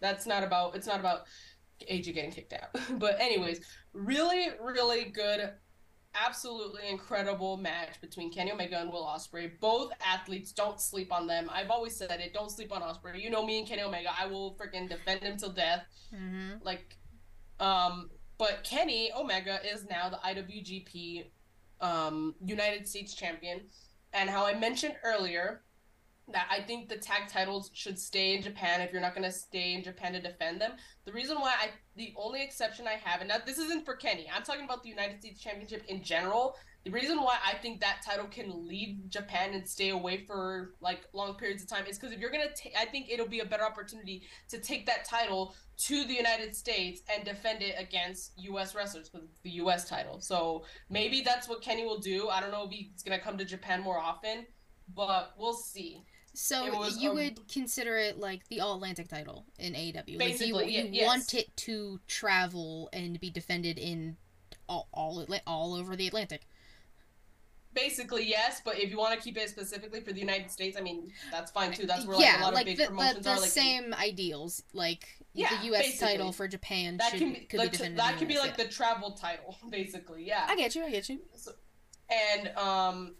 that's 0.00 0.26
not 0.26 0.44
about, 0.44 0.76
it's 0.76 0.86
not 0.86 1.00
about 1.00 1.22
AJ 1.90 2.14
getting 2.14 2.30
kicked 2.30 2.52
out. 2.52 2.68
but, 2.98 3.20
anyways, 3.20 3.60
really, 3.92 4.50
really 4.60 5.06
good, 5.06 5.50
absolutely 6.26 6.88
incredible 6.88 7.56
match 7.56 8.00
between 8.00 8.32
Kenny 8.32 8.52
Omega 8.52 8.80
and 8.80 8.90
Will 8.92 9.04
Ospreay. 9.04 9.58
Both 9.60 9.92
athletes, 10.04 10.52
don't 10.52 10.80
sleep 10.80 11.12
on 11.12 11.26
them. 11.26 11.48
I've 11.52 11.70
always 11.70 11.94
said 11.96 12.10
it, 12.20 12.32
don't 12.34 12.50
sleep 12.50 12.72
on 12.72 12.82
Ospreay. 12.82 13.20
You 13.22 13.30
know 13.30 13.44
me 13.44 13.58
and 13.58 13.66
Kenny 13.68 13.82
Omega, 13.82 14.10
I 14.18 14.26
will 14.26 14.56
freaking 14.56 14.88
defend 14.88 15.22
him 15.22 15.36
till 15.36 15.50
death 15.52 15.84
Mm-hmm. 16.14 16.64
like 16.64 16.96
um 17.60 18.08
but 18.38 18.64
Kenny 18.64 19.10
Omega 19.14 19.58
is 19.70 19.84
now 19.90 20.08
the 20.08 20.16
IWGP 20.16 21.26
um 21.82 22.34
United 22.42 22.88
States 22.88 23.12
champion 23.14 23.60
and 24.14 24.30
how 24.30 24.46
I 24.46 24.58
mentioned 24.58 24.94
earlier 25.04 25.64
that 26.32 26.48
I 26.50 26.62
think 26.62 26.88
the 26.88 26.96
tag 26.96 27.28
titles 27.28 27.70
should 27.74 27.98
stay 27.98 28.34
in 28.34 28.42
Japan 28.42 28.80
if 28.80 28.92
you're 28.92 29.00
not 29.00 29.14
going 29.14 29.24
to 29.24 29.32
stay 29.32 29.74
in 29.74 29.82
Japan 29.82 30.12
to 30.12 30.20
defend 30.20 30.60
them. 30.60 30.72
The 31.04 31.12
reason 31.12 31.38
why 31.38 31.54
I 31.60 31.68
the 31.96 32.12
only 32.16 32.42
exception 32.42 32.86
I 32.86 32.94
have 33.02 33.20
and 33.20 33.28
now 33.28 33.36
this 33.44 33.58
isn't 33.58 33.84
for 33.84 33.96
Kenny. 33.96 34.28
I'm 34.32 34.42
talking 34.42 34.64
about 34.64 34.82
the 34.82 34.88
United 34.88 35.20
States 35.20 35.40
championship 35.40 35.84
in 35.88 36.02
general. 36.02 36.54
The 36.84 36.90
reason 36.92 37.18
why 37.18 37.36
I 37.44 37.54
think 37.58 37.80
that 37.80 38.02
title 38.04 38.26
can 38.26 38.66
leave 38.66 39.10
Japan 39.10 39.52
and 39.52 39.68
stay 39.68 39.90
away 39.90 40.24
for 40.26 40.74
like 40.80 41.06
long 41.12 41.34
periods 41.34 41.62
of 41.62 41.68
time 41.68 41.84
is 41.86 41.98
because 41.98 42.14
if 42.14 42.20
you're 42.20 42.30
gonna, 42.30 42.46
ta- 42.48 42.78
I 42.78 42.86
think 42.86 43.10
it'll 43.10 43.28
be 43.28 43.40
a 43.40 43.44
better 43.44 43.64
opportunity 43.64 44.22
to 44.48 44.58
take 44.58 44.86
that 44.86 45.04
title 45.04 45.54
to 45.78 46.06
the 46.06 46.14
United 46.14 46.56
States 46.56 47.02
and 47.12 47.24
defend 47.24 47.62
it 47.62 47.74
against 47.78 48.32
U.S. 48.38 48.74
wrestlers 48.74 49.10
it's 49.14 49.26
the 49.42 49.50
U.S. 49.50 49.88
title. 49.88 50.20
So 50.20 50.64
maybe 50.88 51.20
that's 51.20 51.48
what 51.48 51.60
Kenny 51.60 51.84
will 51.84 51.98
do. 51.98 52.28
I 52.28 52.40
don't 52.40 52.52
know 52.52 52.64
if 52.64 52.70
he's 52.70 53.02
gonna 53.02 53.20
come 53.20 53.36
to 53.38 53.44
Japan 53.44 53.82
more 53.82 53.98
often, 53.98 54.46
but 54.94 55.34
we'll 55.36 55.54
see. 55.54 56.04
So 56.40 56.88
you 56.90 57.10
a- 57.10 57.14
would 57.14 57.48
consider 57.48 57.96
it 57.96 58.16
like 58.16 58.46
the 58.46 58.60
All 58.60 58.76
Atlantic 58.76 59.08
title 59.08 59.44
in 59.58 59.74
AEW. 59.74 60.18
like 60.18 60.40
you, 60.70 60.82
you 60.82 60.88
yes. 60.92 61.06
want 61.06 61.34
it 61.34 61.54
to 61.56 61.98
travel 62.06 62.88
and 62.92 63.18
be 63.18 63.28
defended 63.28 63.76
in 63.76 64.16
all 64.68 64.86
all, 64.94 65.26
all 65.48 65.74
over 65.74 65.96
the 65.96 66.06
Atlantic. 66.06 66.42
Basically, 67.74 68.24
yes, 68.24 68.62
but 68.64 68.78
if 68.78 68.88
you 68.88 68.98
want 68.98 69.18
to 69.18 69.20
keep 69.20 69.36
it 69.36 69.48
specifically 69.48 70.00
for 70.00 70.12
the 70.12 70.20
United 70.20 70.52
States, 70.52 70.76
I 70.78 70.80
mean 70.80 71.12
that's 71.32 71.50
fine 71.50 71.72
too. 71.72 71.86
That's 71.86 72.06
where 72.06 72.20
yeah, 72.20 72.34
like 72.34 72.40
a 72.40 72.44
lot 72.44 72.54
like 72.54 72.62
of 72.62 72.66
big 72.66 72.76
the, 72.76 72.82
the, 72.84 72.88
promotions 72.90 73.24
the 73.24 73.30
are. 73.30 73.40
Like 73.40 73.50
same 73.50 73.94
ideals. 73.94 74.62
Like 74.72 75.08
Yeah, 75.34 75.58
the 75.58 75.66
U.S. 75.66 75.86
basically. 75.86 76.06
title 76.06 76.30
for 76.32 76.46
Japan 76.46 76.98
that 76.98 77.10
should 77.10 77.18
can 77.18 77.32
be 77.32 77.40
could 77.40 77.60
the 77.60 77.64
be 77.64 77.70
defended. 77.70 77.98
that 77.98 78.16
could 78.16 78.28
be 78.28 78.38
like 78.38 78.56
the 78.56 78.68
travel 78.68 79.10
title, 79.10 79.56
basically. 79.70 80.24
Yeah. 80.24 80.46
I 80.48 80.54
get 80.54 80.76
you. 80.76 80.84
I 80.84 80.90
get 80.90 81.08
you. 81.08 81.18
So, 81.34 81.50
and 82.08 82.56
um, 82.56 83.14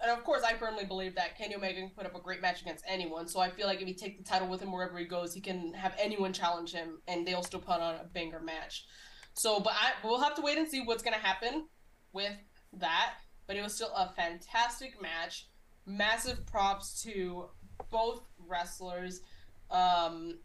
and 0.00 0.10
of 0.10 0.22
course, 0.22 0.42
I 0.44 0.54
firmly 0.54 0.84
believe 0.84 1.14
that 1.16 1.36
Kenny 1.36 1.56
Omega 1.56 1.80
can 1.80 1.90
put 1.90 2.06
up 2.06 2.14
a 2.14 2.20
great 2.20 2.40
match 2.40 2.62
against 2.62 2.84
anyone. 2.86 3.26
So 3.26 3.40
I 3.40 3.50
feel 3.50 3.66
like 3.66 3.80
if 3.80 3.88
he 3.88 3.94
take 3.94 4.18
the 4.18 4.24
title 4.24 4.48
with 4.48 4.62
him 4.62 4.70
wherever 4.70 4.96
he 4.96 5.04
goes, 5.04 5.34
he 5.34 5.40
can 5.40 5.72
have 5.74 5.94
anyone 5.98 6.32
challenge 6.32 6.72
him, 6.72 7.00
and 7.08 7.26
they'll 7.26 7.42
still 7.42 7.60
put 7.60 7.80
on 7.80 7.96
a 7.96 8.04
banger 8.04 8.40
match. 8.40 8.86
So, 9.34 9.60
but 9.60 9.72
I 9.72 9.92
we'll 10.04 10.20
have 10.20 10.34
to 10.36 10.42
wait 10.42 10.58
and 10.58 10.68
see 10.68 10.82
what's 10.82 11.02
gonna 11.02 11.16
happen 11.16 11.66
with 12.12 12.36
that. 12.74 13.14
But 13.46 13.56
it 13.56 13.62
was 13.62 13.74
still 13.74 13.92
a 13.96 14.12
fantastic 14.14 15.00
match. 15.00 15.48
Massive 15.86 16.46
props 16.46 17.02
to 17.02 17.46
both 17.90 18.22
wrestlers. 18.46 19.22
Um, 19.70 20.38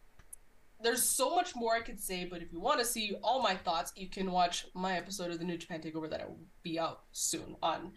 there's 0.81 1.03
so 1.03 1.35
much 1.35 1.55
more 1.55 1.75
I 1.75 1.81
could 1.81 1.99
say, 1.99 2.25
but 2.25 2.41
if 2.41 2.51
you 2.51 2.59
want 2.59 2.79
to 2.79 2.85
see 2.85 3.15
all 3.21 3.41
my 3.41 3.55
thoughts, 3.55 3.93
you 3.95 4.09
can 4.09 4.31
watch 4.31 4.65
my 4.73 4.97
episode 4.97 5.31
of 5.31 5.39
the 5.39 5.45
New 5.45 5.57
Japan 5.57 5.81
Takeover 5.81 6.09
that 6.09 6.27
will 6.27 6.39
be 6.63 6.79
out 6.79 7.03
soon 7.11 7.55
on 7.61 7.91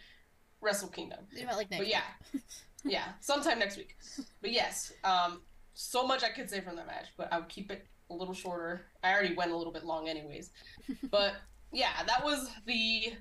Wrestle 0.60 0.88
Kingdom. 0.88 1.20
Like 1.56 1.70
But 1.70 1.88
yeah, 1.88 2.02
yeah, 2.84 3.08
sometime 3.20 3.58
next 3.58 3.76
week. 3.76 3.96
But 4.40 4.52
yes, 4.52 4.92
um, 5.04 5.42
so 5.74 6.06
much 6.06 6.22
I 6.22 6.30
could 6.30 6.48
say 6.48 6.60
from 6.60 6.76
that 6.76 6.86
match, 6.86 7.06
but 7.16 7.32
I'll 7.32 7.42
keep 7.42 7.70
it 7.70 7.86
a 8.10 8.14
little 8.14 8.34
shorter. 8.34 8.86
I 9.02 9.12
already 9.12 9.34
went 9.34 9.50
a 9.50 9.56
little 9.56 9.72
bit 9.72 9.84
long, 9.84 10.08
anyways. 10.08 10.50
but 11.10 11.34
yeah, 11.72 12.02
that 12.06 12.24
was 12.24 12.50
the 12.66 13.12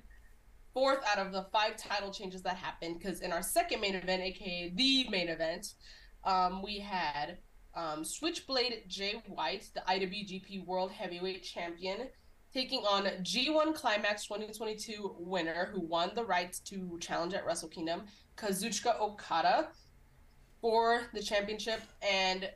fourth 0.72 1.04
out 1.06 1.18
of 1.18 1.32
the 1.32 1.46
five 1.52 1.76
title 1.76 2.10
changes 2.12 2.42
that 2.42 2.56
happened. 2.56 2.98
Because 2.98 3.20
in 3.20 3.32
our 3.32 3.42
second 3.42 3.80
main 3.80 3.94
event, 3.94 4.22
aka 4.22 4.72
the 4.74 5.08
main 5.10 5.28
event, 5.28 5.74
um, 6.24 6.62
we 6.62 6.78
had 6.78 7.38
um, 7.74 8.04
Switchblade 8.04 8.84
Jay 8.88 9.22
White, 9.26 9.68
the 9.74 9.80
IWGP 9.80 10.64
World 10.66 10.90
Heavyweight 10.90 11.42
Champion, 11.42 12.08
taking 12.56 12.86
on 12.86 13.04
G1 13.22 13.74
Climax 13.74 14.24
2022 14.24 15.14
winner 15.18 15.68
who 15.74 15.80
won 15.82 16.12
the 16.14 16.24
rights 16.24 16.58
to 16.60 16.96
challenge 17.02 17.34
at 17.34 17.44
Wrestle 17.44 17.68
Kingdom, 17.68 18.04
Kazuchika 18.38 18.98
Okada, 18.98 19.68
for 20.62 21.02
the 21.12 21.20
championship. 21.20 21.82
And 22.00 22.48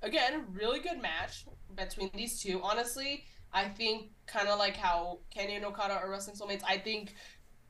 again, 0.00 0.46
really 0.50 0.80
good 0.80 1.02
match 1.02 1.44
between 1.76 2.10
these 2.14 2.40
two. 2.40 2.62
Honestly, 2.62 3.26
I 3.52 3.68
think 3.68 4.12
kind 4.26 4.48
of 4.48 4.58
like 4.58 4.74
how 4.74 5.18
Kenny 5.28 5.56
and 5.56 5.66
Okada 5.66 5.96
are 5.96 6.08
wrestling 6.08 6.34
soulmates. 6.34 6.62
I 6.66 6.78
think, 6.78 7.12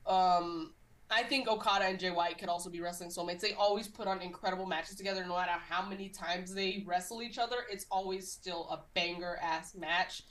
um, 0.05 0.73
I 1.11 1.23
think 1.23 1.49
Okada 1.49 1.83
and 1.83 1.99
Jay 1.99 2.11
White 2.11 2.37
could 2.37 2.47
also 2.47 2.69
be 2.69 2.79
wrestling 2.79 3.09
soulmates. 3.09 3.41
They 3.41 3.55
always 3.55 3.89
put 3.89 4.07
on 4.07 4.21
incredible 4.21 4.67
matches 4.67 4.95
together, 4.95 5.25
no 5.25 5.35
matter 5.35 5.51
how 5.51 5.85
many 5.85 6.07
times 6.07 6.53
they 6.53 6.85
wrestle 6.87 7.21
each 7.21 7.37
other. 7.37 7.57
It's 7.69 7.85
always 7.91 8.31
still 8.31 8.69
a 8.71 8.79
banger 8.93 9.37
ass 9.43 9.75
match. 9.75 10.23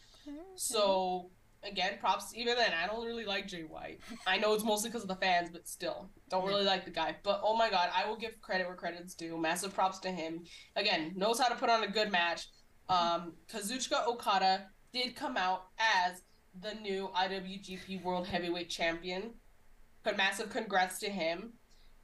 So 0.56 1.30
again, 1.64 1.98
props. 2.00 2.32
Even 2.34 2.56
then, 2.56 2.72
I 2.72 2.86
don't 2.86 3.04
really 3.04 3.24
like 3.24 3.46
Jay 3.46 3.62
White. 3.62 4.00
I 4.26 4.38
know 4.38 4.54
it's 4.54 4.64
mostly 4.64 4.90
because 4.90 5.02
of 5.02 5.08
the 5.08 5.16
fans, 5.16 5.50
but 5.50 5.68
still, 5.68 6.10
don't 6.28 6.46
really 6.46 6.64
like 6.64 6.84
the 6.84 6.90
guy. 6.90 7.16
But 7.22 7.40
oh 7.44 7.56
my 7.56 7.70
god, 7.70 7.90
I 7.94 8.08
will 8.08 8.16
give 8.16 8.40
credit 8.40 8.66
where 8.66 8.76
credit's 8.76 9.14
due. 9.14 9.38
Massive 9.38 9.74
props 9.74 9.98
to 10.00 10.10
him. 10.10 10.44
Again, 10.76 11.12
knows 11.16 11.38
how 11.38 11.48
to 11.48 11.54
put 11.54 11.70
on 11.70 11.84
a 11.84 11.88
good 11.88 12.10
match. 12.10 12.46
Um, 12.88 13.34
Kazuchika 13.52 14.06
Okada 14.06 14.66
did 14.92 15.16
come 15.16 15.36
out 15.36 15.66
as 15.78 16.22
the 16.60 16.74
new 16.74 17.10
IWGP 17.16 18.02
World 18.02 18.26
Heavyweight 18.26 18.68
Champion. 18.68 19.34
But 20.02 20.16
massive 20.16 20.50
congrats 20.50 20.98
to 21.00 21.08
him. 21.08 21.52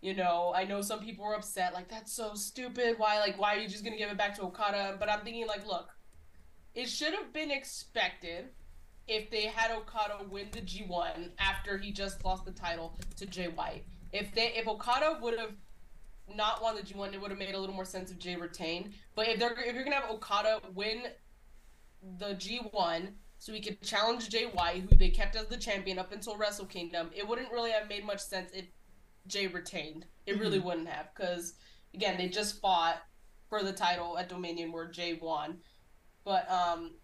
You 0.00 0.14
know, 0.14 0.52
I 0.54 0.62
know 0.64 0.80
some 0.80 1.00
people 1.00 1.24
were 1.24 1.34
upset, 1.34 1.74
like 1.74 1.88
that's 1.88 2.12
so 2.12 2.34
stupid. 2.34 2.94
Why, 2.98 3.18
like, 3.18 3.38
why 3.38 3.56
are 3.56 3.59
you 3.59 3.68
just 3.68 3.82
gonna 3.82 3.96
give 3.96 4.11
it 4.11 4.16
back 4.16 4.36
to 4.36 4.42
Okada? 4.42 4.96
But 5.00 5.11
I'm 5.11 5.22
thinking, 5.22 5.48
like, 5.48 5.66
look, 5.66 5.88
it 6.74 6.88
should 6.88 7.12
have 7.14 7.32
been 7.32 7.50
expected 7.50 8.50
if 9.09 9.30
they 9.30 9.46
had 9.46 9.70
Okada 9.70 10.18
win 10.30 10.48
the 10.52 10.61
G1 10.61 11.30
after 11.38 11.78
he 11.78 11.90
just 11.90 12.24
lost 12.24 12.44
the 12.44 12.52
title 12.52 12.98
to 13.16 13.26
Jay 13.26 13.48
White. 13.48 13.84
If 14.12 14.34
they 14.34 14.52
if 14.54 14.68
Okada 14.68 15.18
would 15.20 15.38
have 15.38 15.52
not 16.34 16.62
won 16.62 16.76
the 16.76 16.82
G1, 16.82 17.14
it 17.14 17.20
would 17.20 17.30
have 17.30 17.38
made 17.38 17.54
a 17.54 17.59
little 17.59 17.74
more 17.74 17.86
sense 17.86 18.11
if 18.11 18.18
Jay 18.18 18.36
retained. 18.36 18.92
But 19.14 19.28
if 19.28 19.38
they're 19.38 19.59
if 19.59 19.74
you're 19.74 19.84
gonna 19.84 19.96
have 19.96 20.11
Okada 20.11 20.61
win 20.74 21.04
the 22.18 22.34
G1 22.34 23.12
so 23.38 23.52
he 23.52 23.61
could 23.61 23.80
challenge 23.82 24.28
Jay 24.28 24.44
White, 24.44 24.82
who 24.88 24.96
they 24.96 25.09
kept 25.09 25.36
as 25.36 25.46
the 25.46 25.56
champion 25.56 25.98
up 25.98 26.12
until 26.12 26.36
Wrestle 26.36 26.66
Kingdom, 26.66 27.11
it 27.14 27.26
wouldn't 27.26 27.50
really 27.50 27.70
have 27.70 27.88
made 27.88 28.04
much 28.04 28.20
sense 28.20 28.50
if 28.52 28.66
Jay 29.26 29.46
retained. 29.46 30.04
It 30.26 30.38
really 30.38 30.59
wouldn't 30.59 30.88
have, 30.88 31.14
because 31.14 31.54
again, 31.94 32.18
they 32.18 32.28
just 32.28 32.61
fought 32.61 33.02
for 33.48 33.62
the 33.62 33.72
title 33.72 34.18
at 34.18 34.28
Dominion 34.28 34.72
where 34.72 34.86
Jay 34.86 35.18
won. 35.20 35.59
But 36.24 36.50
um, 36.50 36.96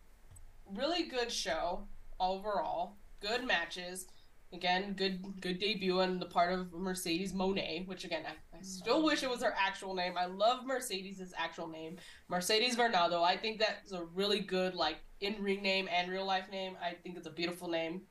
really 0.75 1.05
good 1.05 1.33
show 1.33 1.87
overall. 2.33 2.97
Good 3.21 3.47
matches. 3.47 4.07
Again, 4.53 4.93
good 4.93 5.41
good 5.41 5.59
debut 5.59 6.01
on 6.01 6.21
the 6.21 6.27
part 6.27 6.53
of 6.53 6.73
Mercedes 6.73 7.33
Moné, 7.33 7.87
which 7.89 8.05
again 8.05 8.23
I, 8.25 8.57
I 8.57 8.63
still 8.63 9.03
wish 9.03 9.25
it 9.25 9.31
was 9.31 9.43
her 9.43 9.53
actual 9.59 9.95
name. 9.95 10.15
I 10.17 10.27
love 10.27 10.65
Mercedes' 10.65 11.35
actual 11.37 11.67
name, 11.67 11.97
Mercedes 12.29 12.77
Varnado. 12.77 13.23
I 13.25 13.37
think 13.37 13.59
that's 13.59 13.91
a 13.91 14.05
really 14.15 14.39
good 14.41 14.75
like 14.77 14.99
in 15.21 15.43
ring 15.43 15.61
name 15.61 15.89
and 15.93 16.09
real 16.09 16.25
life 16.25 16.49
name. 16.53 16.77
I 16.81 16.95
think 16.95 17.17
it's 17.17 17.27
a 17.27 17.33
beautiful 17.33 17.69
name, 17.69 18.03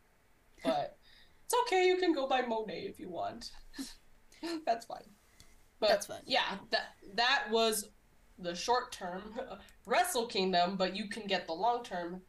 but 0.65 0.97
it's 1.45 1.55
okay. 1.61 1.87
You 1.87 1.95
can 1.95 2.11
go 2.13 2.27
by 2.27 2.41
Moné 2.41 2.89
if 2.89 2.99
you 2.99 3.09
want. 3.09 3.51
that's 4.65 4.85
fine. 4.85 5.05
But 5.79 5.89
That's 5.89 6.05
fine. 6.07 6.21
yeah, 6.25 6.57
that 6.71 6.95
that 7.15 7.43
was 7.51 7.89
the 8.39 8.55
short 8.55 8.91
term 8.91 9.21
Wrestle 9.85 10.25
Kingdom, 10.25 10.75
but 10.75 10.95
you 10.95 11.07
can 11.07 11.25
get 11.25 11.47
the 11.47 11.53
long 11.53 11.83
term 11.83 12.21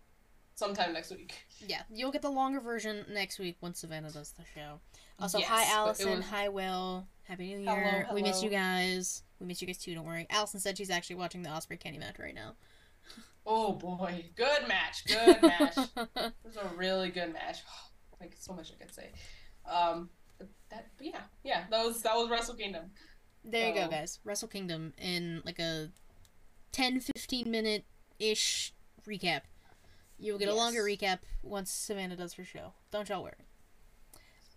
sometime 0.55 0.93
next 0.93 1.11
week. 1.11 1.35
Yeah, 1.66 1.82
you'll 1.90 2.10
get 2.12 2.22
the 2.22 2.30
longer 2.30 2.60
version 2.60 3.04
next 3.10 3.38
week 3.38 3.56
once 3.60 3.80
Savannah 3.80 4.10
does 4.10 4.32
the 4.32 4.44
show. 4.54 4.80
Also, 5.18 5.38
Yes, 5.38 5.48
hi 5.48 5.64
Allison, 5.72 6.16
was- 6.18 6.26
hi 6.26 6.48
Will, 6.48 7.06
happy 7.22 7.54
New 7.54 7.64
Hello, 7.64 7.76
Year. 7.76 8.08
We 8.12 8.22
miss 8.22 8.42
you 8.42 8.50
guys. 8.50 9.22
We 9.40 9.46
miss 9.46 9.60
you 9.60 9.66
guys 9.66 9.78
too. 9.78 9.94
Don't 9.94 10.06
worry. 10.06 10.26
Allison 10.30 10.60
said 10.60 10.76
she's 10.76 10.90
actually 10.90 11.16
watching 11.16 11.42
the 11.42 11.50
Ospreay 11.50 11.78
Kenny 11.78 11.98
match 11.98 12.18
right 12.18 12.34
now. 12.34 12.54
Oh 13.46 13.72
boy, 13.72 14.24
good 14.36 14.66
match, 14.66 15.04
good 15.06 15.42
match. 15.42 15.76
it 15.96 16.32
was 16.44 16.56
a 16.56 16.76
really 16.76 17.10
good 17.10 17.32
match. 17.32 17.58
like 18.20 18.34
so 18.38 18.54
much 18.54 18.72
I 18.72 18.82
could 18.82 18.94
say. 18.94 19.10
Um, 19.70 20.08
but 20.38 20.48
that, 20.70 20.88
yeah, 21.00 21.20
yeah, 21.42 21.64
that 21.70 21.84
was 21.84 22.02
that 22.02 22.14
was 22.14 22.30
Wrestle 22.30 22.54
Kingdom. 22.54 22.90
There 23.44 23.68
you 23.68 23.74
go, 23.74 23.88
guys. 23.88 24.20
Wrestle 24.24 24.48
Kingdom 24.48 24.94
in 24.98 25.42
like 25.44 25.58
a 25.58 25.90
10 26.72 27.00
15 27.00 27.50
minute 27.50 27.84
ish 28.18 28.72
recap. 29.06 29.42
You'll 30.18 30.38
get 30.38 30.48
a 30.48 30.54
longer 30.54 30.82
recap 30.82 31.20
once 31.42 31.70
Savannah 31.70 32.16
does 32.16 32.34
her 32.34 32.44
show. 32.44 32.72
Don't 32.90 33.08
y'all 33.08 33.22
worry. 33.22 33.34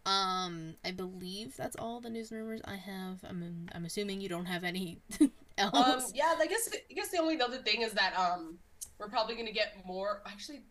Um, 0.06 0.76
I 0.86 0.92
believe 0.92 1.58
that's 1.58 1.76
all 1.76 2.00
the 2.00 2.10
news 2.10 2.32
and 2.32 2.40
rumors 2.40 2.62
I 2.64 2.76
have. 2.76 3.20
I'm 3.28 3.68
I'm 3.74 3.84
assuming 3.84 4.22
you 4.22 4.30
don't 4.30 4.46
have 4.46 4.64
any 4.64 5.02
else. 5.58 6.06
Um, 6.06 6.12
yeah, 6.16 6.36
I 6.38 6.48
guess 6.48 6.70
I 6.74 6.94
guess 6.94 7.10
the 7.10 7.18
only 7.18 7.42
other 7.42 7.58
thing 7.58 7.82
is 7.82 7.92
that 7.94 8.18
um, 8.18 8.58
we're 9.00 9.10
probably 9.10 9.36
gonna 9.36 9.52
get 9.52 9.86
more. 9.86 10.22
Actually, 10.26 10.64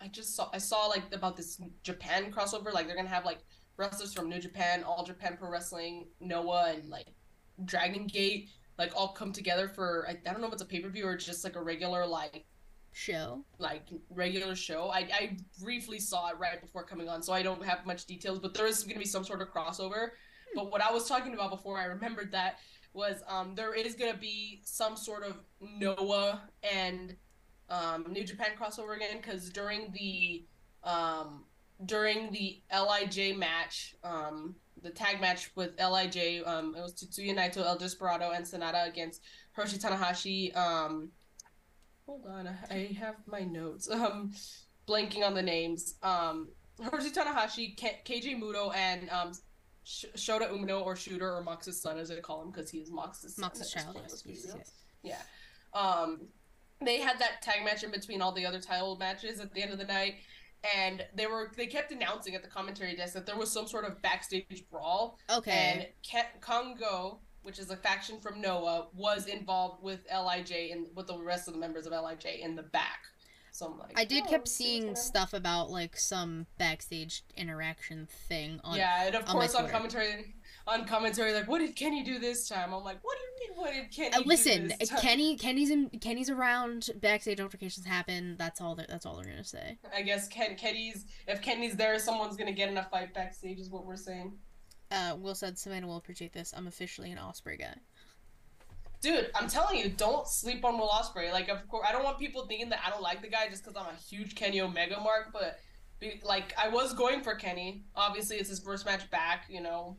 I 0.00 0.08
just 0.08 0.36
saw 0.36 0.50
I 0.52 0.58
saw 0.58 0.86
like 0.86 1.04
about 1.14 1.36
this 1.38 1.58
Japan 1.82 2.30
crossover. 2.30 2.72
Like 2.72 2.86
they're 2.86 2.96
gonna 2.96 3.08
have 3.08 3.24
like 3.24 3.38
wrestlers 3.78 4.12
from 4.12 4.28
New 4.28 4.40
Japan, 4.40 4.84
All 4.84 5.04
Japan 5.04 5.36
Pro 5.38 5.48
Wrestling, 5.48 6.08
Noah, 6.20 6.74
and 6.74 6.90
like 6.90 7.06
Dragon 7.64 8.06
Gate, 8.06 8.50
like 8.78 8.92
all 8.94 9.08
come 9.08 9.32
together 9.32 9.68
for 9.68 10.06
I, 10.06 10.18
I 10.28 10.32
don't 10.32 10.42
know 10.42 10.48
if 10.48 10.52
it's 10.52 10.62
a 10.62 10.66
pay 10.66 10.80
per 10.80 10.88
view 10.88 11.06
or 11.06 11.16
just 11.16 11.44
like 11.44 11.56
a 11.56 11.62
regular 11.62 12.06
like 12.06 12.44
show. 12.92 13.44
like 13.58 13.86
regular 14.10 14.54
show. 14.54 14.88
I, 14.88 14.98
I 14.98 15.36
briefly 15.60 15.98
saw 15.98 16.28
it 16.30 16.38
right 16.38 16.60
before 16.60 16.84
coming 16.84 17.08
on, 17.08 17.22
so 17.22 17.32
I 17.32 17.42
don't 17.42 17.64
have 17.64 17.84
much 17.86 18.06
details, 18.06 18.38
but 18.38 18.54
there 18.54 18.66
is 18.66 18.82
going 18.82 18.94
to 18.94 19.00
be 19.00 19.06
some 19.06 19.24
sort 19.24 19.42
of 19.42 19.48
crossover. 19.52 20.10
But 20.54 20.70
what 20.70 20.82
I 20.82 20.92
was 20.92 21.08
talking 21.08 21.34
about 21.34 21.50
before 21.50 21.78
I 21.78 21.84
remembered 21.86 22.32
that 22.32 22.58
was 22.92 23.22
um, 23.26 23.54
there 23.54 23.74
is 23.74 23.94
going 23.94 24.12
to 24.12 24.18
be 24.18 24.60
some 24.64 24.96
sort 24.96 25.24
of 25.24 25.36
Noah 25.60 26.42
and 26.62 27.16
um, 27.70 28.06
New 28.10 28.24
Japan 28.24 28.48
crossover 28.60 28.94
again 28.96 29.16
because 29.16 29.48
during 29.48 29.92
the 29.92 30.44
um, 30.84 31.44
during 31.86 32.30
the 32.32 32.60
Lij 32.70 33.34
match, 33.36 33.94
um, 34.04 34.56
the 34.82 34.90
tag 34.90 35.20
match 35.20 35.50
with 35.56 35.70
Lij, 35.78 36.42
um, 36.44 36.74
it 36.76 36.80
was 36.80 36.94
Tetsuya 36.94 37.34
Naito, 37.34 37.64
El 37.64 37.78
Desperado, 37.78 38.30
and 38.30 38.44
Sanada 38.44 38.86
against 38.88 39.22
Hiroshi 39.56 39.80
Tanahashi. 39.80 40.56
Hold 42.12 42.26
on, 42.26 42.46
I 42.70 42.94
have 43.00 43.14
my 43.26 43.40
notes. 43.40 43.88
Um, 43.90 44.32
blanking 44.86 45.24
on 45.26 45.32
the 45.32 45.40
names. 45.42 45.94
Um, 46.02 46.48
Hiroshi 46.78 47.10
Tanahashi, 47.10 47.74
K- 47.74 48.00
Keiji 48.04 48.38
Muto, 48.38 48.70
and 48.76 49.08
um, 49.08 49.32
Sh- 49.84 50.04
Shota 50.16 50.50
Umino, 50.52 50.84
or 50.84 50.94
Shooter, 50.94 51.34
or 51.34 51.42
Mox's 51.42 51.80
son, 51.80 51.98
as 51.98 52.10
they 52.10 52.16
call 52.16 52.42
him, 52.42 52.50
because 52.50 52.68
he 52.70 52.78
is 52.80 52.90
Mox's 52.90 53.36
son. 53.36 53.44
Mox's 53.44 53.70
child. 53.70 53.94
point, 53.94 54.00
Yes, 54.02 54.10
let's 54.10 54.22
be 54.22 54.32
yes, 54.32 54.44
real. 54.46 54.56
yes. 54.58 54.72
Yeah. 55.74 55.80
Um, 55.80 56.20
they 56.84 57.00
had 57.00 57.18
that 57.18 57.40
tag 57.40 57.64
match 57.64 57.82
in 57.82 57.90
between 57.90 58.20
all 58.20 58.32
the 58.32 58.44
other 58.44 58.60
title 58.60 58.96
matches 58.96 59.40
at 59.40 59.54
the 59.54 59.62
end 59.62 59.72
of 59.72 59.78
the 59.78 59.84
night, 59.86 60.16
and 60.76 61.06
they 61.14 61.26
were 61.26 61.50
they 61.56 61.66
kept 61.66 61.92
announcing 61.92 62.34
at 62.34 62.42
the 62.42 62.48
commentary 62.50 62.94
desk 62.94 63.14
that 63.14 63.24
there 63.24 63.38
was 63.38 63.50
some 63.50 63.66
sort 63.66 63.86
of 63.86 64.02
backstage 64.02 64.64
brawl, 64.70 65.16
and 65.30 65.38
Okay. 65.38 65.92
Ke- 66.06 66.40
Kongo, 66.42 67.20
which 67.42 67.58
is 67.58 67.70
a 67.70 67.76
faction 67.76 68.20
from 68.20 68.40
Noah, 68.40 68.88
was 68.94 69.26
involved 69.26 69.82
with 69.82 70.00
Lij 70.10 70.50
and 70.50 70.86
with 70.94 71.06
the 71.06 71.18
rest 71.18 71.48
of 71.48 71.54
the 71.54 71.60
members 71.60 71.86
of 71.86 71.92
Lij 71.92 72.24
in 72.40 72.56
the 72.56 72.62
back. 72.62 73.00
So 73.52 73.66
I'm 73.66 73.78
like, 73.78 73.92
I 73.96 74.06
did 74.06 74.24
oh, 74.26 74.30
kept 74.30 74.48
seeing 74.48 74.84
gonna- 74.84 74.96
stuff 74.96 75.34
about 75.34 75.70
like 75.70 75.96
some 75.98 76.46
backstage 76.56 77.22
interaction 77.36 78.08
thing 78.28 78.60
on 78.64 78.78
yeah, 78.78 79.04
and 79.04 79.14
of 79.14 79.28
on 79.28 79.36
my 79.36 79.46
course 79.46 79.54
on 79.54 79.68
commentary, 79.68 80.34
on 80.66 80.86
commentary, 80.86 81.34
like, 81.34 81.48
what 81.48 81.58
did 81.58 81.76
Kenny 81.76 82.02
do 82.02 82.18
this 82.18 82.48
time? 82.48 82.72
I'm 82.72 82.82
like, 82.82 82.98
what 83.02 83.18
do 83.18 83.44
you 83.44 83.50
mean? 83.50 83.60
What 83.60 83.74
did 83.74 83.94
Kenny? 83.94 84.14
Uh, 84.14 84.22
do 84.22 84.24
listen, 84.28 84.72
this 84.80 84.88
time? 84.88 85.00
Kenny, 85.00 85.36
Kenny's 85.36 85.70
in, 85.70 85.90
Kenny's 86.00 86.30
around. 86.30 86.90
Backstage 86.96 87.40
altercations 87.40 87.84
happen. 87.84 88.36
That's 88.38 88.60
all. 88.60 88.74
They're, 88.74 88.86
that's 88.88 89.04
all 89.04 89.16
they're 89.16 89.30
gonna 89.30 89.44
say. 89.44 89.76
I 89.94 90.00
guess 90.00 90.28
Ken 90.28 90.56
Kenny's 90.56 91.04
if 91.28 91.42
Kenny's 91.42 91.76
there, 91.76 91.98
someone's 91.98 92.38
gonna 92.38 92.52
get 92.52 92.70
in 92.70 92.78
a 92.78 92.84
fight 92.84 93.12
backstage, 93.12 93.58
is 93.58 93.68
what 93.68 93.84
we're 93.84 93.96
saying. 93.96 94.32
Uh, 94.92 95.16
Will 95.16 95.34
said 95.34 95.58
Savannah 95.58 95.86
will 95.86 95.96
appreciate 95.96 96.34
this. 96.34 96.52
I'm 96.54 96.66
officially 96.66 97.10
an 97.10 97.18
Ospreay 97.18 97.58
guy. 97.58 97.74
Dude, 99.00 99.30
I'm 99.34 99.48
telling 99.48 99.78
you, 99.78 99.88
don't 99.88 100.28
sleep 100.28 100.64
on 100.64 100.78
Will 100.78 100.88
Ospreay. 100.88 101.32
Like, 101.32 101.48
of 101.48 101.66
course, 101.68 101.86
I 101.88 101.92
don't 101.92 102.04
want 102.04 102.18
people 102.18 102.46
thinking 102.46 102.68
that 102.68 102.80
I 102.86 102.90
don't 102.90 103.02
like 103.02 103.22
the 103.22 103.28
guy 103.28 103.48
just 103.48 103.64
because 103.64 103.76
I'm 103.76 103.92
a 103.92 103.98
huge 103.98 104.34
Kenny 104.34 104.60
Omega 104.60 105.00
mark. 105.00 105.32
But 105.32 105.58
like, 106.22 106.54
I 106.62 106.68
was 106.68 106.92
going 106.92 107.22
for 107.22 107.34
Kenny. 107.34 107.84
Obviously, 107.96 108.36
it's 108.36 108.50
his 108.50 108.60
first 108.60 108.84
match 108.84 109.10
back. 109.10 109.46
You 109.48 109.62
know, 109.62 109.96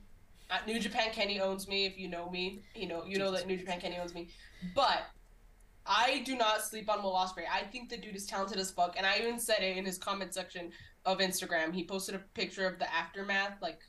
at 0.51 0.67
New 0.67 0.79
Japan 0.79 1.09
Kenny 1.11 1.41
owns 1.41 1.67
me. 1.67 1.85
If 1.85 1.97
you 1.97 2.07
know 2.07 2.29
me, 2.29 2.61
you 2.75 2.87
know 2.87 3.03
you 3.03 3.17
know 3.17 3.31
that 3.31 3.47
New 3.47 3.57
Japan 3.57 3.81
Kenny 3.81 3.97
owns 3.97 4.13
me. 4.13 4.29
But 4.75 5.07
I 5.85 6.21
do 6.23 6.37
not 6.37 6.61
sleep 6.61 6.89
on 6.89 7.01
Will 7.01 7.13
Ospreay. 7.13 7.45
I 7.51 7.63
think 7.63 7.89
the 7.89 7.97
dude 7.97 8.15
is 8.15 8.27
talented 8.27 8.59
as 8.59 8.71
fuck, 8.71 8.93
and 8.95 9.05
I 9.05 9.17
even 9.17 9.39
said 9.39 9.59
it 9.61 9.75
in 9.75 9.85
his 9.85 9.97
comment 9.97 10.33
section 10.33 10.71
of 11.03 11.17
Instagram. 11.17 11.73
He 11.73 11.83
posted 11.83 12.15
a 12.15 12.19
picture 12.35 12.67
of 12.67 12.79
the 12.79 12.93
aftermath, 12.93 13.61
like 13.61 13.79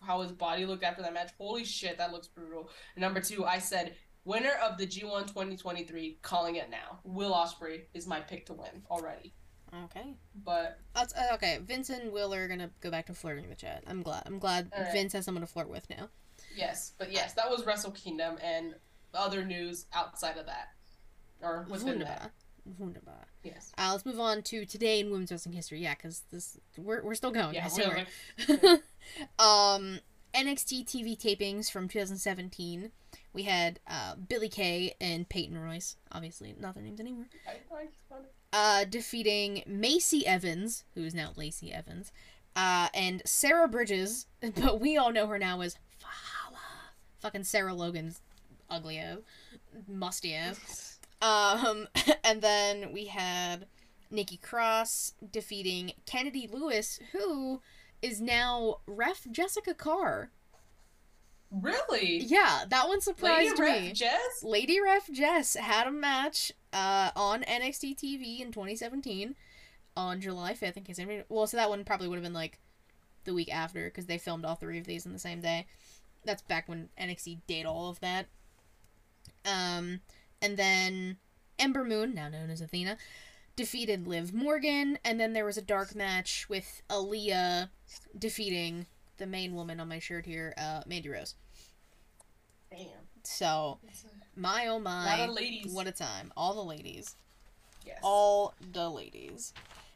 how 0.00 0.20
his 0.20 0.32
body 0.32 0.66
looked 0.66 0.84
after 0.84 1.02
that 1.02 1.14
match. 1.14 1.30
Holy 1.38 1.64
shit, 1.64 1.98
that 1.98 2.12
looks 2.12 2.28
brutal. 2.28 2.70
Number 2.96 3.20
two, 3.20 3.44
I 3.44 3.58
said 3.58 3.94
winner 4.24 4.52
of 4.62 4.78
the 4.78 4.86
G1 4.86 5.26
2023, 5.26 6.18
calling 6.22 6.56
it 6.56 6.70
now. 6.70 7.00
Will 7.04 7.32
Ospreay 7.32 7.82
is 7.94 8.06
my 8.06 8.20
pick 8.20 8.46
to 8.46 8.52
win 8.52 8.82
already. 8.90 9.34
Okay. 9.84 10.14
But 10.44 10.78
That's, 10.94 11.14
uh, 11.14 11.34
okay. 11.34 11.58
Vince 11.62 11.88
and 11.90 12.12
Will 12.12 12.34
are 12.34 12.46
gonna 12.46 12.70
go 12.80 12.90
back 12.90 13.06
to 13.06 13.14
flirting 13.14 13.48
the 13.48 13.54
chat. 13.54 13.82
I'm 13.86 14.02
glad. 14.02 14.22
I'm 14.26 14.38
glad 14.38 14.70
right. 14.76 14.92
Vince 14.92 15.14
has 15.14 15.24
someone 15.24 15.40
to 15.40 15.46
flirt 15.46 15.68
with 15.68 15.88
now. 15.88 16.08
yes, 16.54 16.92
but 16.98 17.10
yes, 17.10 17.32
that 17.34 17.48
was 17.48 17.64
Wrestle 17.64 17.92
Kingdom 17.92 18.36
and 18.42 18.74
other 19.14 19.44
news 19.44 19.86
outside 19.92 20.36
of 20.36 20.46
that. 20.46 20.68
Or 21.40 21.66
within 21.68 21.98
that. 22.00 22.30
Wunderbar. 22.78 23.26
Yes. 23.42 23.72
Uh, 23.76 23.88
let's 23.92 24.06
move 24.06 24.20
on 24.20 24.42
to 24.42 24.64
today 24.64 25.00
in 25.00 25.10
women's 25.10 25.30
wrestling 25.30 25.54
history. 25.54 25.80
Yeah, 25.80 25.94
because 25.94 26.22
this 26.30 26.58
we're, 26.78 27.02
we're 27.02 27.14
still 27.14 27.30
going. 27.32 27.54
Yeah, 27.54 27.68
we're 27.76 28.04
don't 28.48 28.82
um, 29.38 29.98
NXT 30.34 30.86
TV 30.86 31.18
tapings 31.18 31.70
from 31.70 31.88
2017. 31.88 32.90
We 33.32 33.42
had 33.44 33.80
uh, 33.86 34.14
Billy 34.16 34.48
Kay 34.48 34.94
and 35.00 35.28
Peyton 35.28 35.58
Royce. 35.58 35.96
Obviously, 36.12 36.54
not 36.58 36.74
their 36.74 36.82
names 36.82 37.00
anymore. 37.00 37.26
I, 37.46 37.74
I 37.74 37.84
just 37.84 38.30
Uh, 38.52 38.84
defeating 38.84 39.62
Macy 39.66 40.26
Evans, 40.26 40.84
who 40.94 41.04
is 41.04 41.14
now 41.14 41.32
Lacey 41.36 41.72
Evans, 41.72 42.12
uh, 42.54 42.88
and 42.94 43.22
Sarah 43.24 43.68
Bridges, 43.68 44.26
but 44.56 44.80
we 44.80 44.96
all 44.96 45.12
know 45.12 45.26
her 45.26 45.38
now 45.38 45.60
as 45.62 45.78
Valhalla. 46.00 46.60
Fucking 47.20 47.44
Sarah 47.44 47.74
Logan's 47.74 48.20
ugly 48.70 49.00
musty 49.88 50.34
ass. 50.34 50.88
Um, 51.22 51.88
and 52.24 52.42
then 52.42 52.92
we 52.92 53.06
had 53.06 53.66
Nikki 54.10 54.36
Cross 54.36 55.14
defeating 55.30 55.92
Kennedy 56.04 56.48
Lewis, 56.52 56.98
who 57.12 57.62
is 58.02 58.20
now 58.20 58.80
ref 58.86 59.24
Jessika 59.30 59.76
Carr. 59.76 60.30
Really? 61.50 62.18
Yeah, 62.18 62.64
that 62.68 62.88
one 62.88 63.00
surprised 63.00 63.58
Lady 63.58 63.80
me. 63.80 63.88
Ref 63.88 63.94
Jess? 63.94 64.42
Lady 64.42 64.80
Ref 64.80 65.10
Jess 65.12 65.54
had 65.54 65.86
a 65.86 65.90
match 65.90 66.50
uh, 66.72 67.10
on 67.14 67.42
NXT 67.42 67.98
TV 67.98 68.40
in 68.40 68.52
2017 68.52 69.34
on 69.96 70.20
July 70.20 70.54
5th. 70.54 70.78
In 70.78 70.84
case 70.84 70.98
anybody, 70.98 71.24
well, 71.28 71.46
so 71.46 71.58
that 71.58 71.68
one 71.68 71.84
probably 71.84 72.08
would 72.08 72.16
have 72.16 72.24
been 72.24 72.32
like 72.32 72.58
the 73.24 73.34
week 73.34 73.54
after 73.54 73.84
because 73.84 74.06
they 74.06 74.18
filmed 74.18 74.44
all 74.44 74.54
three 74.54 74.78
of 74.78 74.86
these 74.86 75.04
in 75.04 75.12
the 75.12 75.18
same 75.18 75.40
day. 75.40 75.66
That's 76.24 76.42
back 76.42 76.68
when 76.68 76.88
NXT 76.98 77.40
did 77.46 77.66
all 77.66 77.90
of 77.90 78.00
that. 78.00 78.26
Um, 79.44 80.00
and 80.42 80.56
then 80.56 81.16
Ember 81.58 81.84
Moon, 81.84 82.14
now 82.14 82.28
known 82.28 82.50
as 82.50 82.60
Athena, 82.60 82.98
defeated 83.56 84.06
Liv 84.06 84.34
Morgan, 84.34 84.98
and 85.04 85.18
then 85.18 85.32
there 85.32 85.44
was 85.44 85.56
a 85.56 85.62
dark 85.62 85.94
match 85.94 86.46
with 86.48 86.82
Aliyah 86.90 87.68
defeating 88.18 88.86
the 89.18 89.26
main 89.26 89.54
woman 89.54 89.78
on 89.80 89.88
my 89.88 89.98
shirt 89.98 90.26
here, 90.26 90.52
uh, 90.58 90.82
Mandy 90.86 91.08
Rose. 91.08 91.36
Damn. 92.70 92.88
So 93.22 93.78
my 94.34 94.66
oh 94.66 94.80
my, 94.80 95.28
what 95.70 95.86
a 95.86 95.92
time! 95.92 96.32
All 96.36 96.54
the 96.54 96.64
ladies, 96.64 97.14
yes. 97.86 97.98
all 98.02 98.54
the 98.72 98.88
ladies. 98.88 99.52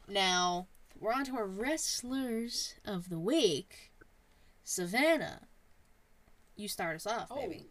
Now 0.06 0.68
we're 1.00 1.12
on 1.12 1.24
to 1.24 1.36
our 1.36 1.46
wrestlers 1.46 2.74
of 2.84 3.08
the 3.08 3.18
week. 3.18 3.90
Savannah, 4.62 5.42
you 6.54 6.68
start 6.68 6.96
us 6.96 7.06
off, 7.06 7.28
Oh, 7.30 7.36
baby. 7.36 7.66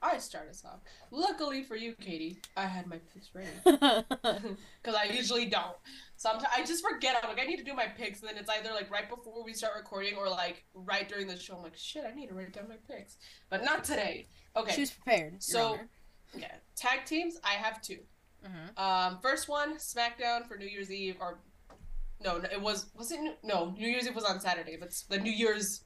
I 0.00 0.18
start 0.18 0.48
us 0.48 0.64
off. 0.64 0.80
Luckily 1.10 1.62
for 1.64 1.74
you, 1.76 1.92
Katie, 1.94 2.38
I 2.56 2.66
had 2.66 2.86
my 2.86 2.98
picks 3.12 3.30
ready. 3.34 3.48
Because 4.82 4.94
I 4.94 5.04
usually 5.12 5.46
don't. 5.46 5.76
Sometimes 6.16 6.46
I 6.56 6.64
just 6.64 6.84
forget. 6.88 7.16
I'm 7.22 7.28
like, 7.28 7.40
I 7.40 7.46
need 7.46 7.56
to 7.58 7.64
do 7.64 7.74
my 7.74 7.86
picks, 7.86 8.20
and 8.20 8.28
then 8.28 8.36
it's 8.38 8.48
either 8.50 8.70
like 8.72 8.90
right 8.90 9.08
before 9.08 9.44
we 9.44 9.52
start 9.52 9.74
recording 9.76 10.14
or 10.16 10.28
like 10.28 10.64
right 10.74 11.08
during 11.08 11.26
the 11.26 11.38
show. 11.38 11.56
I'm 11.56 11.62
like, 11.62 11.76
shit, 11.76 12.04
I 12.10 12.14
need 12.14 12.28
to 12.28 12.34
write 12.34 12.52
down 12.52 12.68
my 12.68 12.76
picks. 12.94 13.16
But 13.50 13.64
not 13.64 13.84
today. 13.84 14.28
Okay. 14.56 14.72
She 14.74 14.80
was 14.82 14.90
prepared. 14.90 15.42
So-. 15.42 15.78
Yeah. 16.36 16.52
Tag 16.76 17.04
teams, 17.06 17.38
I 17.42 17.52
have 17.54 17.80
two. 17.82 17.98
Mhm. 18.46 18.78
Um, 18.78 19.18
first 19.20 19.48
one, 19.48 19.76
SmackDown 19.78 20.46
for 20.46 20.56
New 20.56 20.66
Year's 20.68 20.92
Eve, 20.92 21.16
or 21.20 21.40
no, 22.22 22.38
no, 22.38 22.48
it 22.52 22.60
was 22.60 22.86
was 22.94 23.10
it 23.10 23.20
New- 23.20 23.34
no 23.42 23.70
New 23.76 23.88
Year's 23.88 24.06
Eve 24.06 24.14
was 24.14 24.24
on 24.24 24.38
Saturday, 24.40 24.76
but 24.76 24.88
it's 24.88 25.02
the 25.02 25.18
New 25.18 25.32
Year's 25.32 25.82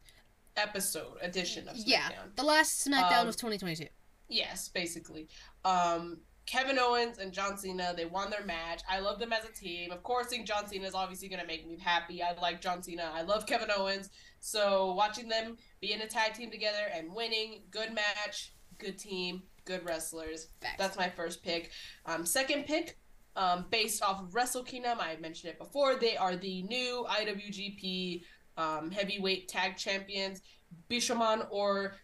episode 0.57 1.17
edition 1.23 1.67
of 1.69 1.77
SmackDown. 1.77 1.85
Yeah, 1.87 2.11
the 2.37 2.43
last 2.43 2.87
SmackDown 2.87 3.23
Um, 3.23 3.29
of 3.29 3.37
2022. 3.37 3.87
Yes, 4.33 4.68
basically. 4.68 5.28
Um, 5.64 6.18
Kevin 6.47 6.78
Owens 6.78 7.18
and 7.18 7.33
John 7.33 7.57
Cena, 7.57 7.95
they 7.97 8.05
won 8.05 8.30
their 8.30 8.45
match. 8.45 8.83
I 8.91 8.99
love 8.99 9.18
them 9.18 9.33
as 9.33 9.45
a 9.45 9.53
team. 9.53 9.93
Of 9.93 10.03
course, 10.03 10.28
seeing 10.28 10.45
John 10.45 10.66
Cena 10.66 10.87
is 10.87 10.95
obviously 10.95 11.28
going 11.28 11.41
to 11.41 11.47
make 11.47 11.66
me 11.66 11.78
happy. 11.78 12.22
I 12.22 12.33
like 12.41 12.61
John 12.61 12.83
Cena. 12.83 13.12
I 13.14 13.22
love 13.22 13.47
Kevin 13.47 13.68
Owens. 13.76 14.11
So 14.41 14.93
watching 14.95 15.28
them 15.28 15.57
be 15.80 15.93
in 15.93 16.01
a 16.01 16.07
tag 16.07 16.35
team 16.35 16.51
together 16.51 16.91
and 16.93 17.14
winning, 17.14 17.62
good 17.70 17.95
match, 17.95 18.55
good 18.78 18.99
team, 18.99 19.43
good 19.64 19.85
wrestlers. 19.85 20.49
Facts. 20.61 20.74
That's 20.78 20.97
my 20.97 21.09
first 21.11 21.45
pick. 21.45 21.70
Um, 22.07 22.26
second 22.26 22.64
pick, 22.64 22.99
um, 23.37 23.66
based 23.70 24.03
off 24.03 24.20
of 24.20 24.35
Wrestle 24.35 24.64
Kingdom, 24.64 24.99
I 25.01 25.16
mentioned 25.16 25.53
it 25.53 25.59
before. 25.59 25.95
They 25.97 26.16
are 26.16 26.35
the 26.35 26.62
new 26.62 27.07
IWGP 27.09 28.24
um, 28.57 28.91
heavyweight 28.91 29.49
tag 29.49 29.76
champions, 29.76 30.43
Bishamon 30.91 31.47
or 31.51 31.95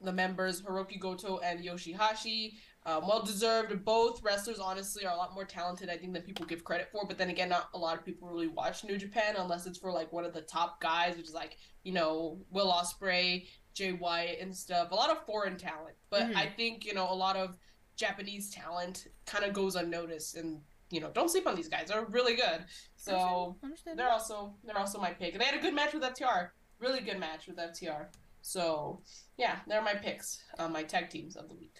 the 0.00 0.12
members 0.12 0.62
Hirooki 0.62 0.98
Goto 1.00 1.38
and 1.38 1.60
Yoshihashi. 1.64 2.54
Um, 2.86 3.06
well 3.08 3.22
deserved. 3.22 3.82
Both 3.84 4.22
wrestlers, 4.22 4.58
honestly, 4.58 5.06
are 5.06 5.14
a 5.14 5.16
lot 5.16 5.32
more 5.34 5.44
talented, 5.46 5.88
I 5.88 5.96
think, 5.96 6.12
than 6.12 6.20
people 6.22 6.44
give 6.44 6.64
credit 6.64 6.88
for. 6.92 7.06
But 7.06 7.16
then 7.16 7.30
again, 7.30 7.48
not 7.48 7.70
a 7.72 7.78
lot 7.78 7.96
of 7.98 8.04
people 8.04 8.28
really 8.28 8.48
watch 8.48 8.84
New 8.84 8.98
Japan 8.98 9.36
unless 9.38 9.64
it's 9.66 9.78
for 9.78 9.90
like 9.90 10.12
one 10.12 10.24
of 10.26 10.34
the 10.34 10.42
top 10.42 10.80
guys, 10.82 11.16
which 11.16 11.26
is 11.28 11.34
like 11.34 11.56
you 11.82 11.92
know 11.92 12.38
Will 12.50 12.70
Ospreay, 12.70 13.46
Jay 13.72 13.92
White, 13.92 14.36
and 14.40 14.54
stuff. 14.54 14.90
A 14.90 14.94
lot 14.94 15.08
of 15.10 15.24
foreign 15.24 15.56
talent, 15.56 15.96
but 16.10 16.22
Mhm. 16.24 16.36
I 16.36 16.46
think 16.50 16.84
you 16.84 16.92
know 16.92 17.10
a 17.10 17.14
lot 17.14 17.36
of 17.36 17.56
Japanese 17.96 18.50
talent 18.50 19.06
kind 19.24 19.44
of 19.44 19.54
goes 19.54 19.76
unnoticed, 19.76 20.36
and 20.36 20.60
you 20.90 21.00
know 21.00 21.10
don't 21.10 21.30
sleep 21.30 21.46
on 21.46 21.54
these 21.56 21.68
guys. 21.68 21.88
They're 21.88 22.04
really 22.04 22.36
good. 22.36 22.66
So 22.96 23.56
Understand- 23.64 23.98
they're 23.98 24.10
also 24.10 24.56
they're 24.62 24.78
also 24.78 24.98
my 25.00 25.10
pick. 25.14 25.38
They 25.38 25.44
had 25.44 25.54
a 25.58 25.62
good 25.62 25.74
match 25.74 25.94
with 25.94 26.02
FTR. 26.02 26.50
Really 26.80 27.00
good 27.00 27.18
match 27.18 27.46
with 27.46 27.56
FTR. 27.56 28.08
So 28.44 29.00
yeah, 29.38 29.56
they're 29.66 29.82
my 29.82 29.94
picks. 29.94 30.42
Uh, 30.58 30.68
my 30.68 30.82
tag 30.82 31.08
teams 31.08 31.34
of 31.34 31.48
the 31.48 31.54
week. 31.54 31.76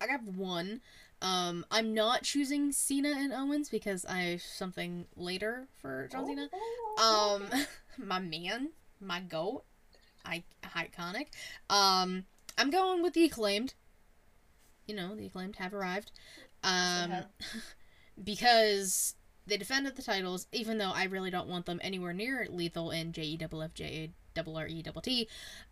I 0.00 0.06
got 0.06 0.22
one. 0.24 0.80
Um, 1.20 1.64
I'm 1.70 1.92
not 1.92 2.22
choosing 2.22 2.72
Cena 2.72 3.10
and 3.10 3.32
Owens 3.32 3.68
because 3.68 4.04
I 4.06 4.18
have 4.22 4.42
something 4.42 5.04
later 5.14 5.68
for 5.80 6.08
John 6.10 6.26
Cena. 6.26 6.48
Um, 7.02 7.46
my 7.98 8.18
man, 8.18 8.70
my 8.98 9.20
goat, 9.20 9.64
I 10.24 10.42
iconic. 10.64 11.26
Um, 11.68 12.24
I'm 12.56 12.70
going 12.70 13.02
with 13.02 13.12
the 13.12 13.24
acclaimed. 13.24 13.74
You 14.86 14.96
know, 14.96 15.14
the 15.14 15.26
acclaimed 15.26 15.56
have 15.56 15.74
arrived. 15.74 16.12
Um, 16.62 17.10
have. 17.10 17.26
because 18.24 19.16
they 19.46 19.58
defended 19.58 19.96
the 19.96 20.02
titles, 20.02 20.46
even 20.50 20.78
though 20.78 20.92
I 20.92 21.04
really 21.04 21.30
don't 21.30 21.48
want 21.48 21.66
them 21.66 21.78
anywhere 21.82 22.14
near 22.14 22.48
Lethal 22.50 22.90
and 22.90 23.12
J 23.12 23.22
E 23.22 23.36
double 24.34 24.58
F 24.58 24.66
J 24.68 24.72
A 24.72 24.74
double 24.74 24.74
R 24.74 24.78
E 24.78 24.82
double 24.82 25.00
T. 25.00 25.28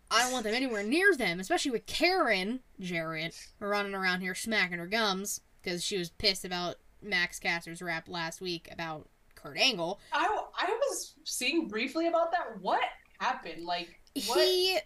I 0.09 0.23
don't 0.23 0.31
want 0.31 0.45
them 0.45 0.53
anywhere 0.53 0.83
near 0.83 1.15
them, 1.15 1.39
especially 1.39 1.71
with 1.71 1.85
Karen 1.85 2.61
Jarrett 2.79 3.35
running 3.59 3.93
around 3.93 4.21
here 4.21 4.35
smacking 4.35 4.79
her 4.79 4.87
gums 4.87 5.41
because 5.61 5.83
she 5.83 5.97
was 5.97 6.09
pissed 6.09 6.45
about 6.45 6.75
Max 7.01 7.39
Caster's 7.39 7.81
rap 7.81 8.07
last 8.07 8.41
week 8.41 8.69
about 8.71 9.07
Kurt 9.35 9.57
Angle. 9.57 9.99
I 10.11 10.25
I 10.57 10.79
was 10.89 11.13
seeing 11.23 11.67
briefly 11.67 12.07
about 12.07 12.31
that. 12.31 12.59
What 12.61 12.81
happened? 13.19 13.65
Like 13.65 13.99
what? 14.27 14.39
He 14.39 14.77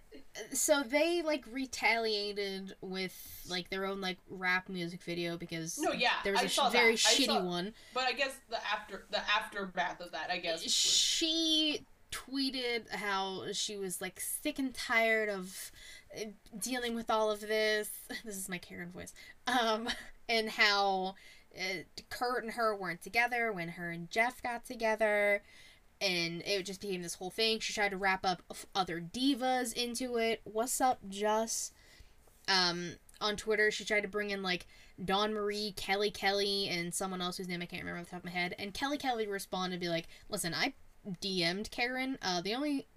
so 0.53 0.83
they 0.83 1.21
like 1.21 1.43
retaliated 1.51 2.75
with 2.81 3.13
like 3.49 3.69
their 3.69 3.85
own 3.85 3.99
like 3.99 4.17
rap 4.29 4.69
music 4.69 5.01
video 5.03 5.37
because 5.37 5.77
No, 5.77 5.91
yeah, 5.91 6.11
there 6.23 6.33
was 6.33 6.41
I 6.41 6.45
a 6.45 6.49
sh- 6.49 6.71
very. 6.71 6.93
I 6.93 6.95
shitty 6.95 7.25
saw- 7.25 7.43
one. 7.43 7.73
But 7.93 8.05
I 8.05 8.13
guess 8.13 8.31
the 8.49 8.57
after 8.65 9.05
the 9.11 9.19
aftermath 9.29 9.99
of 9.99 10.11
that, 10.13 10.29
I 10.31 10.37
guess. 10.37 10.63
was- 10.63 10.73
She 10.73 11.85
tweeted 12.17 12.89
how 12.89 13.43
she 13.51 13.77
was 13.77 14.01
like 14.01 14.19
sick 14.19 14.59
and 14.59 14.73
tired 14.73 15.29
of 15.29 15.71
uh, 16.15 16.25
dealing 16.57 16.95
with 16.95 17.09
all 17.09 17.31
of 17.31 17.41
this. 17.41 17.89
This 18.25 18.37
is 18.37 18.49
my 18.49 18.57
Karen 18.57 18.91
voice. 18.91 19.13
Um, 19.45 19.89
and 20.29 20.49
how 20.49 21.15
uh, 21.57 21.83
Kurt 22.09 22.43
and 22.43 22.53
her 22.53 22.75
weren't 22.75 23.01
together 23.01 23.51
when 23.51 23.69
her 23.69 23.91
and 23.91 24.09
Jeff 24.09 24.41
got 24.41 24.65
together. 24.65 25.43
And 25.99 26.43
it 26.45 26.63
just 26.65 26.81
became 26.81 27.01
this 27.01 27.15
whole 27.15 27.31
thing. 27.31 27.59
She 27.59 27.73
tried 27.73 27.89
to 27.89 27.97
wrap 27.97 28.25
up 28.25 28.43
other 28.75 29.01
divas 29.01 29.73
into 29.73 30.17
it. 30.17 30.41
What's 30.43 30.79
up, 30.79 30.99
Just? 31.09 31.73
Um, 32.47 32.93
on 33.19 33.35
Twitter, 33.35 33.71
she 33.71 33.83
tried 33.83 34.01
to 34.01 34.07
bring 34.07 34.29
in 34.29 34.43
like 34.43 34.67
Dawn 35.03 35.33
Marie, 35.33 35.73
Kelly 35.75 36.11
Kelly, 36.11 36.67
and 36.69 36.93
someone 36.93 37.21
else 37.21 37.37
whose 37.37 37.47
name 37.47 37.63
I 37.63 37.65
can't 37.65 37.81
remember 37.81 37.99
off 37.99 38.05
the 38.05 38.11
top 38.11 38.19
of 38.19 38.25
my 38.25 38.31
head. 38.31 38.55
And 38.59 38.75
Kelly 38.75 38.97
Kelly 38.97 39.27
responded, 39.27 39.79
be 39.79 39.89
like, 39.89 40.07
"Listen, 40.29 40.53
I 40.53 40.73
DM'd 41.21 41.71
Karen. 41.71 42.17
Uh, 42.21 42.41
the 42.41 42.55
only 42.55 42.87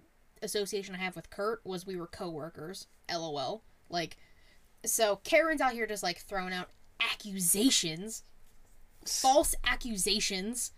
association 0.41 0.95
I 0.95 0.99
have 0.99 1.15
with 1.15 1.29
Kurt 1.29 1.61
was 1.65 1.85
we 1.85 1.95
were 1.95 2.07
coworkers. 2.07 2.87
LOL. 3.09 3.63
Like, 3.89 4.17
so 4.85 5.17
Karen's 5.23 5.61
out 5.61 5.73
here 5.73 5.87
just 5.87 6.03
like 6.03 6.19
throwing 6.19 6.53
out 6.53 6.69
accusations, 7.01 8.23
false 9.05 9.55
accusations, 9.65 10.71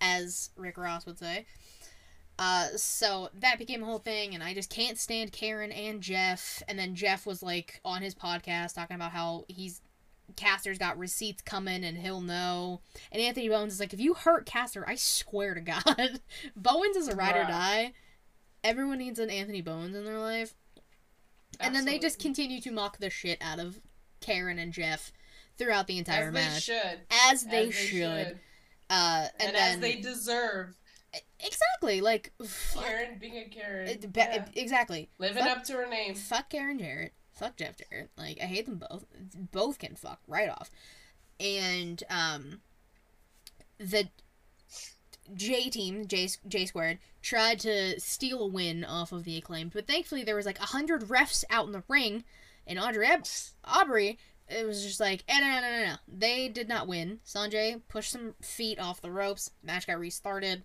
as 0.00 0.50
Rick 0.56 0.78
Ross 0.78 1.06
would 1.06 1.18
say. 1.18 1.46
Uh, 2.38 2.68
so 2.76 3.28
that 3.34 3.58
became 3.58 3.82
a 3.82 3.86
whole 3.86 3.98
thing, 3.98 4.34
and 4.34 4.42
I 4.42 4.54
just 4.54 4.70
can't 4.70 4.98
stand 4.98 5.30
Karen 5.30 5.72
and 5.72 6.00
Jeff. 6.00 6.62
And 6.68 6.78
then 6.78 6.94
Jeff 6.94 7.26
was 7.26 7.42
like 7.42 7.80
on 7.84 8.00
his 8.00 8.14
podcast 8.14 8.74
talking 8.74 8.96
about 8.96 9.12
how 9.12 9.44
he's 9.48 9.82
Caster's 10.36 10.78
got 10.78 10.98
receipts 10.98 11.42
coming 11.42 11.84
and 11.84 11.98
he'll 11.98 12.20
know. 12.20 12.80
And 13.12 13.20
Anthony 13.22 13.48
Bowens 13.48 13.74
is 13.74 13.80
like, 13.80 13.92
if 13.92 14.00
you 14.00 14.14
hurt 14.14 14.46
Caster, 14.46 14.84
I 14.88 14.94
swear 14.94 15.54
to 15.54 15.60
God, 15.60 16.20
Bowens 16.56 16.96
is 16.96 17.08
a 17.08 17.14
ride 17.16 17.36
or 17.36 17.44
die. 17.44 17.92
Everyone 18.64 18.98
needs 18.98 19.18
an 19.18 19.30
Anthony 19.30 19.62
Bowens 19.62 19.94
in 19.96 20.04
their 20.04 20.18
life. 20.18 20.54
And 21.58 21.74
then 21.74 21.84
they 21.84 21.98
just 21.98 22.18
continue 22.18 22.60
to 22.62 22.70
mock 22.70 22.98
the 22.98 23.10
shit 23.10 23.38
out 23.42 23.58
of 23.58 23.80
Karen 24.20 24.58
and 24.58 24.72
Jeff 24.72 25.12
throughout 25.58 25.86
the 25.86 25.98
entire 25.98 26.30
match. 26.30 26.68
as 26.68 26.68
match, 26.68 26.70
they 26.70 26.90
should. 26.90 27.30
as 27.32 27.44
they 27.44 27.68
As 27.68 27.74
should. 27.74 28.38
Uh, 28.88 29.26
and, 29.38 29.48
And, 29.48 29.56
then 29.56 29.74
as 29.74 29.78
they 29.80 29.96
deserve. 30.00 30.74
exactly 31.38 32.00
like 32.00 32.32
fuck, 32.44 32.84
Karen 32.84 33.18
being 33.18 33.36
a 33.36 33.44
Karen. 33.44 33.88
it- 33.88 34.06
yeah. 34.14 34.44
exactly. 34.54 35.08
Living 35.18 35.42
fuck- 35.44 35.58
up 35.58 35.64
to 35.64 35.74
her 35.74 35.86
name. 35.88 36.14
Fuck 36.14 36.50
Karen 36.50 36.78
Jarrett. 36.78 37.12
Fuck 37.40 37.56
Jeff 37.56 37.76
Jarrett. 37.78 38.10
Like 38.18 38.38
I 38.38 38.44
hate 38.44 38.66
them 38.66 38.76
both. 38.90 39.06
Both 39.50 39.78
can 39.78 39.94
fuck 39.94 40.20
right 40.28 40.50
off. 40.50 40.70
And 41.40 42.02
um, 42.10 42.60
the 43.78 44.10
J 45.34 45.70
team, 45.70 46.06
J 46.06 46.28
J 46.46 46.66
squared, 46.66 46.98
tried 47.22 47.58
to 47.60 47.98
steal 47.98 48.42
a 48.42 48.46
win 48.46 48.84
off 48.84 49.10
of 49.10 49.24
the 49.24 49.38
acclaimed, 49.38 49.72
but 49.72 49.86
thankfully 49.86 50.22
there 50.22 50.36
was 50.36 50.44
like 50.44 50.60
a 50.60 50.66
hundred 50.66 51.04
refs 51.04 51.42
out 51.48 51.64
in 51.64 51.72
the 51.72 51.82
ring, 51.88 52.24
and 52.66 52.78
Audrey 52.78 53.06
Ab- 53.06 53.24
Aubrey. 53.64 54.18
It 54.46 54.66
was 54.66 54.82
just 54.82 55.00
like, 55.00 55.24
eh, 55.28 55.38
no, 55.38 55.46
no, 55.46 55.60
no, 55.60 55.70
no, 55.70 55.84
no. 55.92 55.96
They 56.08 56.48
did 56.48 56.68
not 56.68 56.88
win. 56.88 57.20
Sonjay 57.24 57.80
pushed 57.88 58.10
some 58.10 58.34
feet 58.42 58.78
off 58.78 59.00
the 59.00 59.10
ropes. 59.10 59.52
Match 59.62 59.86
got 59.86 59.98
restarted. 59.98 60.64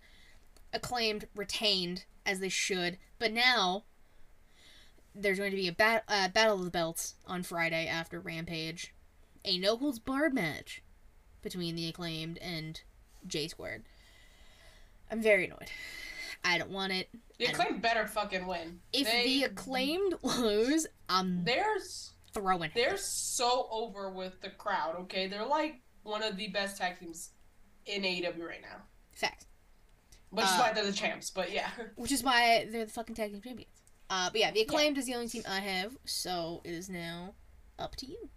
Acclaimed 0.74 1.28
retained 1.36 2.04
as 2.26 2.40
they 2.40 2.50
should, 2.50 2.98
but 3.18 3.32
now 3.32 3.86
there's 5.16 5.38
going 5.39 5.51
to 5.51 5.57
be 5.57 5.68
a 5.68 5.72
bat- 5.74 6.03
uh, 6.07 6.28
battle 6.30 6.59
of 6.59 6.66
the 6.66 6.72
belts 6.72 7.16
on 7.26 7.41
Friday 7.43 7.88
after 7.88 8.20
Rampage, 8.20 8.93
a 9.45 9.57
no 9.57 9.78
holds 9.78 9.97
barred 9.99 10.34
match 10.34 10.84
between 11.41 11.76
the 11.76 11.88
acclaimed 11.88 12.38
and 12.39 12.82
J 13.26 13.47
squared. 13.47 13.84
I'm 15.09 15.22
very 15.22 15.45
annoyed. 15.45 15.70
I 16.43 16.57
don't 16.57 16.72
want 16.72 16.93
it. 16.93 17.09
The 17.39 17.45
Acclaimed 17.45 17.82
better 17.82 18.05
fucking 18.07 18.45
win. 18.45 18.80
If 18.93 19.07
They- 19.07 19.24
the 19.24 19.43
acclaimed 19.45 20.16
lose, 20.22 20.86
I'm 21.09 21.43
They're 21.43 21.80
throwing. 22.34 22.72
they're 22.76 22.97
so 22.97 23.68
over 23.72 24.09
with 24.11 24.41
the 24.41 24.49
crowd. 24.49 24.95
Okay, 25.01 25.28
they're 25.28 25.45
like 25.45 25.82
one 26.03 26.24
of 26.24 26.38
the 26.38 26.47
best 26.49 26.78
tag 26.78 26.99
teams 26.99 27.32
in 27.86 28.03
AEW 28.03 28.47
right 28.47 28.61
now. 28.61 28.84
Facts. 29.13 29.47
Which 30.30 30.45
is 30.45 30.51
Uh, 30.51 30.57
why 30.57 30.74
they're 30.74 30.86
the 30.86 30.91
champs. 30.93 31.30
But 31.32 31.51
yeah. 31.51 31.70
Which 31.95 32.11
is 32.11 32.24
why 32.24 32.66
they're 32.70 32.86
the 32.86 32.91
fucking 32.91 33.16
tag 33.16 33.32
team 33.32 33.41
champions. 33.41 33.72
Uh, 34.10 34.30
but 34.30 34.39
yeah, 34.39 34.51
the 34.51 34.62
acclaimed 34.62 34.97
is 34.97 35.06
the 35.06 35.16
only 35.16 35.28
team 35.28 35.43
I 35.47 35.60
have, 35.60 35.97
so 36.06 36.62
it 36.64 36.72
is 36.72 36.89
now 36.89 37.34
up 37.80 37.95
to 37.97 38.06
you. 38.06 38.30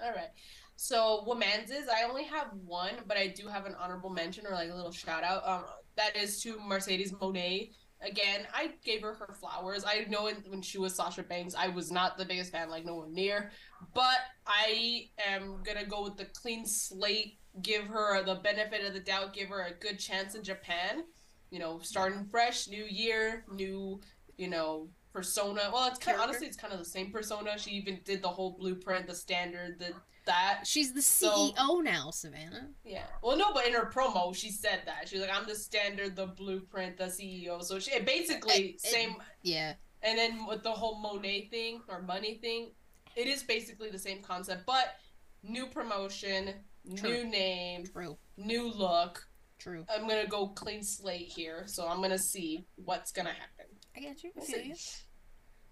All 0.00 0.12
right. 0.12 0.30
So 0.76 1.24
women's 1.26 1.70
is 1.70 1.88
I 1.88 2.08
only 2.08 2.22
have 2.24 2.52
one, 2.64 2.94
but 3.06 3.16
I 3.16 3.26
do 3.26 3.48
have 3.48 3.66
an 3.66 3.74
honorable 3.74 4.10
mention 4.10 4.46
or 4.46 4.52
like 4.52 4.70
a 4.70 4.74
little 4.74 4.92
shout 4.92 5.24
out. 5.24 5.46
Um, 5.46 5.64
that 5.96 6.16
is 6.16 6.40
to 6.42 6.60
Mercedes 6.60 7.12
Moné. 7.12 7.72
Again, 8.00 8.46
I 8.54 8.70
gave 8.84 9.02
her 9.02 9.12
her 9.14 9.34
flowers. 9.34 9.84
I 9.84 10.06
know 10.08 10.24
when, 10.24 10.36
when 10.46 10.62
she 10.62 10.78
was 10.78 10.94
Sasha 10.94 11.24
Banks, 11.24 11.56
I 11.56 11.66
was 11.66 11.90
not 11.90 12.16
the 12.16 12.24
biggest 12.24 12.52
fan, 12.52 12.70
like 12.70 12.84
no 12.84 12.94
one 12.94 13.12
near. 13.12 13.50
But 13.92 14.18
I 14.46 15.08
am 15.26 15.64
gonna 15.64 15.84
go 15.84 16.04
with 16.04 16.16
the 16.16 16.26
clean 16.26 16.64
slate. 16.64 17.38
Give 17.60 17.84
her 17.86 18.22
the 18.22 18.36
benefit 18.36 18.86
of 18.86 18.94
the 18.94 19.00
doubt. 19.00 19.34
Give 19.34 19.48
her 19.48 19.62
a 19.62 19.72
good 19.80 19.98
chance 19.98 20.36
in 20.36 20.44
Japan. 20.44 21.02
You 21.50 21.58
know, 21.58 21.80
starting 21.80 22.24
fresh, 22.30 22.68
new 22.68 22.84
year, 22.84 23.44
new, 23.52 24.00
you 24.38 24.48
know, 24.48 24.88
persona. 25.12 25.68
Well, 25.72 25.88
it's 25.88 25.98
kind 25.98 26.16
of 26.16 26.22
honestly, 26.22 26.46
it's 26.46 26.56
kind 26.56 26.72
of 26.72 26.78
the 26.78 26.84
same 26.84 27.10
persona. 27.10 27.58
She 27.58 27.72
even 27.72 28.00
did 28.04 28.22
the 28.22 28.28
whole 28.28 28.52
blueprint, 28.52 29.06
the 29.06 29.14
standard, 29.14 29.78
the 29.78 29.92
that. 30.24 30.60
She's 30.64 30.92
the 30.94 31.02
So- 31.02 31.52
CEO 31.52 31.82
now, 31.82 32.10
Savannah. 32.10 32.68
Yeah. 32.84 33.04
Well, 33.22 33.36
no, 33.36 33.52
but 33.52 33.66
in 33.66 33.72
her 33.74 33.90
promo, 33.92 34.34
she 34.34 34.50
said 34.50 34.82
that 34.86 35.08
she's 35.08 35.20
like, 35.20 35.30
"I'm 35.34 35.46
the 35.46 35.54
standard, 35.54 36.16
the 36.16 36.26
blueprint, 36.26 36.96
the 36.96 37.04
CEO." 37.10 37.62
So 37.62 37.78
she 37.78 37.98
basically 38.00 38.54
It- 38.54 38.74
it- 38.76 38.80
same. 38.80 39.16
Yeah. 39.42 39.74
And 40.02 40.16
then 40.16 40.46
with 40.46 40.62
the 40.62 40.72
whole 40.72 41.02
Moné 41.02 41.50
thing 41.50 41.82
or 41.88 42.00
money 42.02 42.36
thing, 42.36 42.70
it 43.16 43.26
is 43.26 43.42
basically 43.42 43.90
the 43.90 43.98
same 43.98 44.22
concept, 44.22 44.64
but 44.64 44.96
new 45.42 45.66
promotion, 45.66 46.64
True. 46.94 47.10
new 47.10 47.24
name, 47.24 47.86
True. 47.86 48.16
new 48.36 48.68
look. 48.68 49.26
True. 49.58 49.84
I'm 49.88 50.06
gonna 50.06 50.26
go 50.28 50.48
clean 50.48 50.84
slate 50.84 51.26
here, 51.28 51.66
so 51.66 51.88
I'm 51.88 52.00
gonna 52.00 52.16
see 52.18 52.64
what's 52.76 53.10
gonna 53.10 53.32
happen. 53.32 53.57
I 53.98 54.00
get 54.00 54.22
you. 54.22 54.30
I 54.30 54.32
We'll 54.36 54.46
feel 54.46 54.62
see. 54.62 54.68
you. 54.68 54.74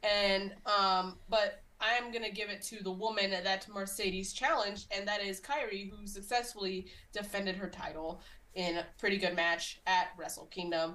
And 0.03 0.55
um, 0.67 1.19
but 1.29 1.63
I'm 1.81 2.13
gonna 2.13 2.31
give 2.31 2.49
it 2.51 2.63
to 2.63 2.83
the 2.83 2.93
woman 2.93 3.31
that 3.31 3.69
Mercedes 3.69 4.33
challenged, 4.33 4.87
and 4.97 5.07
that 5.09 5.23
is 5.23 5.41
Kairi, 5.41 5.91
who 5.91 6.07
successfully 6.07 6.87
defended 7.13 7.57
her 7.57 7.69
title 7.69 8.21
in 8.55 8.79
a 8.79 8.87
pretty 8.99 9.19
good 9.19 9.35
match 9.37 9.81
at 9.87 10.09
Wrestle 10.19 10.47
Kingdom. 10.47 10.95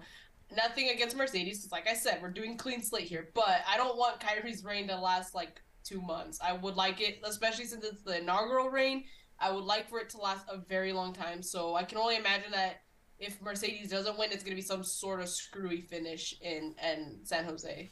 Nothing 0.55 0.89
against 0.89 1.15
Mercedes, 1.15 1.59
because 1.59 1.71
like 1.71 1.87
I 1.87 1.93
said, 1.93 2.19
we're 2.21 2.29
doing 2.31 2.57
clean 2.57 2.81
slate 2.81 3.07
here. 3.07 3.29
But 3.33 3.61
I 3.67 3.77
don't 3.77 3.97
want 3.97 4.19
Kairi's 4.19 4.63
reign 4.65 4.87
to 4.87 4.97
last 4.97 5.33
like 5.33 5.61
two 5.83 6.01
months. 6.01 6.39
I 6.43 6.53
would 6.53 6.75
like 6.75 6.99
it, 7.01 7.19
especially 7.23 7.65
since 7.65 7.85
it's 7.85 8.03
the 8.03 8.19
inaugural 8.19 8.69
reign. 8.69 9.05
I 9.39 9.51
would 9.51 9.63
like 9.63 9.89
for 9.89 9.99
it 9.99 10.09
to 10.11 10.17
last 10.17 10.45
a 10.49 10.57
very 10.57 10.93
long 10.93 11.13
time. 11.13 11.41
So 11.41 11.75
I 11.75 11.83
can 11.83 11.97
only 11.97 12.15
imagine 12.17 12.51
that 12.51 12.81
if 13.21 13.41
Mercedes 13.41 13.89
doesn't 13.89 14.17
win, 14.17 14.31
it's 14.31 14.43
gonna 14.43 14.55
be 14.55 14.61
some 14.61 14.83
sort 14.83 15.21
of 15.21 15.29
screwy 15.29 15.81
finish 15.81 16.35
in 16.41 16.75
in 16.83 17.19
San 17.23 17.45
Jose. 17.45 17.89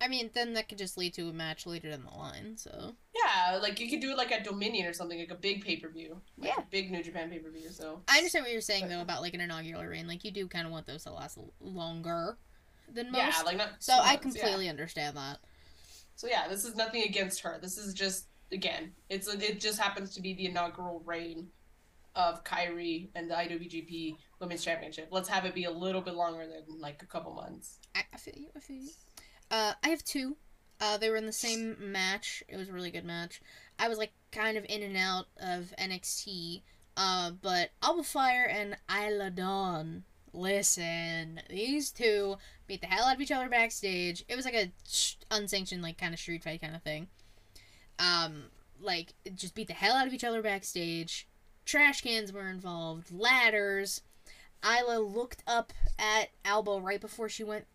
I 0.00 0.06
mean, 0.06 0.30
then 0.32 0.54
that 0.54 0.68
could 0.68 0.78
just 0.78 0.96
lead 0.96 1.12
to 1.14 1.28
a 1.28 1.32
match 1.32 1.66
later 1.66 1.90
down 1.90 2.04
the 2.08 2.16
line. 2.16 2.56
So 2.56 2.94
Yeah, 3.14 3.58
like 3.60 3.80
you 3.80 3.90
could 3.90 3.98
do 4.00 4.12
it 4.12 4.16
like 4.16 4.30
at 4.30 4.44
Dominion 4.44 4.86
or 4.86 4.92
something, 4.92 5.18
like 5.18 5.32
a 5.32 5.34
big 5.34 5.64
pay 5.64 5.76
per 5.76 5.88
view. 5.88 6.20
Like 6.38 6.50
Yeah. 6.56 6.62
a 6.62 6.66
big 6.70 6.92
New 6.92 7.02
Japan 7.02 7.28
pay 7.30 7.40
per 7.40 7.50
view. 7.50 7.70
So 7.70 8.00
I 8.06 8.18
understand 8.18 8.44
what 8.44 8.52
you're 8.52 8.60
saying 8.60 8.88
though 8.88 9.00
about 9.00 9.22
like 9.22 9.34
an 9.34 9.40
inaugural 9.40 9.84
reign. 9.84 10.06
Like 10.06 10.24
you 10.24 10.30
do 10.30 10.46
kind 10.46 10.66
of 10.66 10.72
want 10.72 10.86
those 10.86 11.02
to 11.04 11.12
last 11.12 11.36
longer 11.60 12.38
than 12.92 13.10
most. 13.10 13.18
yeah, 13.38 13.42
like 13.44 13.56
not. 13.56 13.70
so 13.80 13.94
two 13.94 14.00
I 14.00 14.12
months, 14.12 14.36
yeah. 14.36 14.42
completely 14.42 14.68
understand 14.68 15.16
that. 15.16 15.38
So 16.14 16.28
yeah, 16.28 16.46
this 16.48 16.64
is 16.64 16.76
nothing 16.76 17.02
against 17.02 17.40
her. 17.40 17.58
This 17.60 17.76
is 17.76 17.92
just 17.92 18.26
again, 18.52 18.92
it's 19.08 19.26
it 19.26 19.60
just 19.60 19.80
happens 19.80 20.14
to 20.14 20.20
be 20.22 20.32
the 20.32 20.46
inaugural 20.46 21.02
reign 21.04 21.48
of 22.18 22.42
Kairi 22.44 23.08
and 23.14 23.30
the 23.30 23.34
IWGP 23.34 24.16
Women's 24.40 24.64
Championship. 24.64 25.08
Let's 25.10 25.28
have 25.28 25.44
it 25.44 25.54
be 25.54 25.64
a 25.64 25.70
little 25.70 26.02
bit 26.02 26.14
longer 26.14 26.44
than 26.46 26.80
like 26.80 27.02
a 27.02 27.06
couple 27.06 27.32
months. 27.32 27.78
I, 27.94 28.02
I 28.12 28.16
feel 28.18 28.34
you. 28.36 28.48
I 28.54 28.60
feel 28.60 28.76
you. 28.76 28.90
Uh, 29.50 29.72
I 29.82 29.88
have 29.88 30.04
two. 30.04 30.36
Uh, 30.80 30.98
they 30.98 31.10
were 31.10 31.16
in 31.16 31.26
the 31.26 31.32
same 31.32 31.76
match. 31.80 32.42
It 32.48 32.56
was 32.56 32.68
a 32.68 32.72
really 32.72 32.90
good 32.90 33.04
match. 33.04 33.40
I 33.78 33.88
was 33.88 33.98
like 33.98 34.12
kind 34.32 34.58
of 34.58 34.66
in 34.68 34.82
and 34.82 34.96
out 34.96 35.26
of 35.40 35.72
NXT. 35.78 36.62
Uh, 36.96 37.30
but 37.30 37.70
Alba 37.82 38.02
Fyre 38.02 38.48
and 38.50 38.76
Isla 38.90 39.30
Dawn. 39.30 40.02
Listen, 40.32 41.40
these 41.48 41.90
two 41.90 42.36
beat 42.66 42.80
the 42.80 42.88
hell 42.88 43.04
out 43.06 43.14
of 43.14 43.20
each 43.20 43.32
other 43.32 43.48
backstage. 43.48 44.24
It 44.28 44.34
was 44.34 44.44
like 44.44 44.54
a 44.54 44.72
unsanctioned, 45.30 45.82
like 45.82 45.98
kind 45.98 46.12
of 46.12 46.20
street 46.20 46.42
fight 46.42 46.60
kind 46.60 46.74
of 46.74 46.82
thing. 46.82 47.06
Um, 48.00 48.44
like 48.80 49.14
just 49.34 49.54
beat 49.54 49.68
the 49.68 49.74
hell 49.74 49.96
out 49.96 50.06
of 50.08 50.12
each 50.12 50.24
other 50.24 50.42
backstage. 50.42 51.27
Trash 51.68 52.00
cans 52.00 52.32
were 52.32 52.48
involved, 52.48 53.12
ladders. 53.12 54.00
Isla 54.64 55.00
looked 55.00 55.42
up 55.46 55.74
at 55.98 56.30
Alba 56.42 56.80
right 56.80 56.98
before 56.98 57.28
she 57.28 57.44
went. 57.44 57.66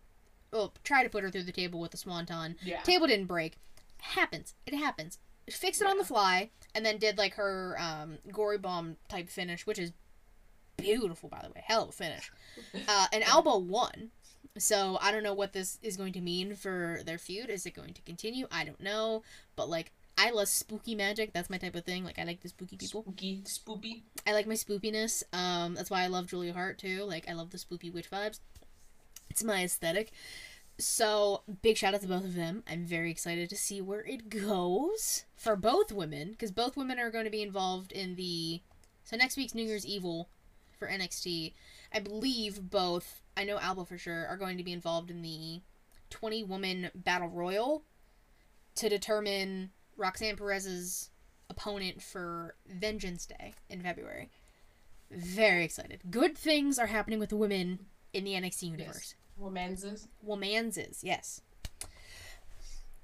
Oh, 0.52 0.72
try 0.82 1.04
to 1.04 1.08
put 1.08 1.22
her 1.22 1.30
through 1.30 1.44
the 1.44 1.52
table 1.52 1.78
with 1.78 1.92
the 1.92 1.96
swanton. 1.96 2.56
Yeah. 2.64 2.80
Table 2.80 3.06
didn't 3.06 3.26
break. 3.26 3.56
Happens. 3.98 4.54
It 4.66 4.74
happens. 4.74 5.20
Fixed 5.48 5.80
it 5.80 5.86
on 5.86 5.96
the 5.96 6.04
fly, 6.04 6.50
and 6.74 6.84
then 6.84 6.98
did 6.98 7.18
like 7.18 7.34
her 7.34 7.76
um, 7.78 8.18
gory 8.32 8.58
bomb 8.58 8.96
type 9.08 9.28
finish, 9.28 9.64
which 9.64 9.78
is 9.78 9.92
beautiful, 10.76 11.28
by 11.28 11.42
the 11.44 11.50
way. 11.50 11.62
Hell 11.64 11.84
of 11.84 11.90
a 11.90 11.92
finish. 11.92 12.32
Uh, 12.88 13.06
and 13.12 13.22
Alba 13.22 13.56
won. 13.56 14.10
So 14.58 14.98
I 15.00 15.12
don't 15.12 15.22
know 15.22 15.34
what 15.34 15.52
this 15.52 15.78
is 15.82 15.96
going 15.96 16.12
to 16.14 16.20
mean 16.20 16.56
for 16.56 17.00
their 17.06 17.18
feud. 17.18 17.48
Is 17.48 17.64
it 17.64 17.74
going 17.74 17.94
to 17.94 18.02
continue? 18.02 18.48
I 18.50 18.64
don't 18.64 18.80
know. 18.80 19.22
But 19.54 19.68
like, 19.68 19.92
I 20.16 20.30
love 20.30 20.48
spooky 20.48 20.94
magic. 20.94 21.32
That's 21.32 21.50
my 21.50 21.58
type 21.58 21.74
of 21.74 21.84
thing. 21.84 22.04
Like, 22.04 22.18
I 22.18 22.24
like 22.24 22.40
the 22.40 22.48
spooky 22.48 22.76
people. 22.76 23.02
Spooky, 23.02 23.42
spoopy. 23.44 24.02
I 24.26 24.32
like 24.32 24.46
my 24.46 24.54
spoopiness. 24.54 25.22
Um, 25.32 25.74
that's 25.74 25.90
why 25.90 26.02
I 26.02 26.06
love 26.06 26.26
Julia 26.26 26.52
Hart 26.52 26.78
too. 26.78 27.04
Like 27.04 27.28
I 27.28 27.32
love 27.32 27.50
the 27.50 27.58
spoopy 27.58 27.92
witch 27.92 28.10
vibes. 28.10 28.40
It's 29.28 29.44
my 29.44 29.64
aesthetic. 29.64 30.12
So 30.78 31.42
big 31.62 31.76
shout 31.76 31.94
out 31.94 32.00
to 32.02 32.08
both 32.08 32.24
of 32.24 32.34
them. 32.34 32.64
I'm 32.68 32.84
very 32.84 33.10
excited 33.10 33.48
to 33.50 33.56
see 33.56 33.80
where 33.80 34.04
it 34.04 34.28
goes 34.28 35.24
for 35.36 35.56
both 35.56 35.92
women 35.92 36.30
because 36.30 36.50
both 36.50 36.76
women 36.76 36.98
are 36.98 37.10
going 37.10 37.24
to 37.24 37.30
be 37.30 37.42
involved 37.42 37.92
in 37.92 38.16
the 38.16 38.60
so 39.04 39.16
next 39.16 39.36
week's 39.36 39.54
New 39.54 39.64
Year's 39.64 39.86
Evil 39.86 40.28
for 40.78 40.88
NXT. 40.88 41.52
I 41.92 42.00
believe 42.00 42.70
both. 42.70 43.22
I 43.36 43.44
know 43.44 43.58
Alba 43.58 43.84
for 43.84 43.98
sure 43.98 44.26
are 44.26 44.36
going 44.36 44.58
to 44.58 44.64
be 44.64 44.72
involved 44.72 45.10
in 45.10 45.22
the 45.22 45.60
20 46.10 46.44
woman 46.44 46.90
battle 46.94 47.28
royal 47.28 47.84
to 48.76 48.88
determine 48.88 49.70
Roxanne 49.96 50.36
Perez's 50.36 51.10
opponent 51.50 52.02
for 52.02 52.54
Vengeance 52.66 53.26
Day 53.26 53.54
in 53.68 53.82
February. 53.82 54.30
Very 55.10 55.64
excited. 55.64 56.00
Good 56.10 56.36
things 56.36 56.78
are 56.78 56.86
happening 56.86 57.18
with 57.18 57.28
the 57.28 57.36
women 57.36 57.80
in 58.12 58.24
the 58.24 58.32
NXT 58.32 58.62
universe. 58.70 59.14
Women's. 59.36 60.08
Womanses, 60.26 61.02
yes. 61.02 61.40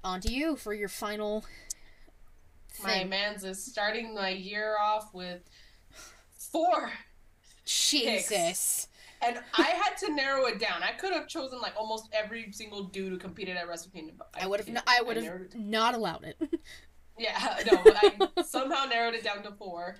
On 0.03 0.19
to 0.21 0.33
you 0.33 0.55
for 0.55 0.73
your 0.73 0.89
final 0.89 1.45
My 2.83 2.99
thing. 2.99 3.09
man's 3.09 3.43
is 3.43 3.63
starting 3.63 4.15
my 4.15 4.29
year 4.29 4.75
off 4.81 5.13
with 5.13 5.41
four 6.37 6.91
Jesus. 7.65 8.87
And 9.23 9.39
I 9.57 9.63
had 9.63 9.97
to 9.99 10.13
narrow 10.13 10.45
it 10.45 10.59
down. 10.59 10.81
I 10.83 10.91
could 10.91 11.13
have 11.13 11.27
chosen 11.27 11.59
like 11.61 11.73
almost 11.77 12.09
every 12.11 12.51
single 12.51 12.85
dude 12.85 13.11
who 13.11 13.17
competed 13.17 13.55
at 13.57 13.67
Wrestle 13.67 13.91
Kingdom. 13.91 14.15
but 14.17 14.29
I 14.33 14.47
would 14.47 14.59
have. 14.59 14.65
didn't. 14.67 14.83
I 14.87 15.01
would 15.01 15.17
have 15.17 15.53
not 15.55 15.93
allowed 15.95 16.23
it. 16.23 16.41
Yeah, 17.19 17.57
no, 17.71 17.81
but 17.83 17.95
I 18.01 18.41
somehow 18.43 18.85
narrowed 18.85 19.13
it 19.13 19.23
down 19.23 19.43
to 19.43 19.51
four. 19.51 19.97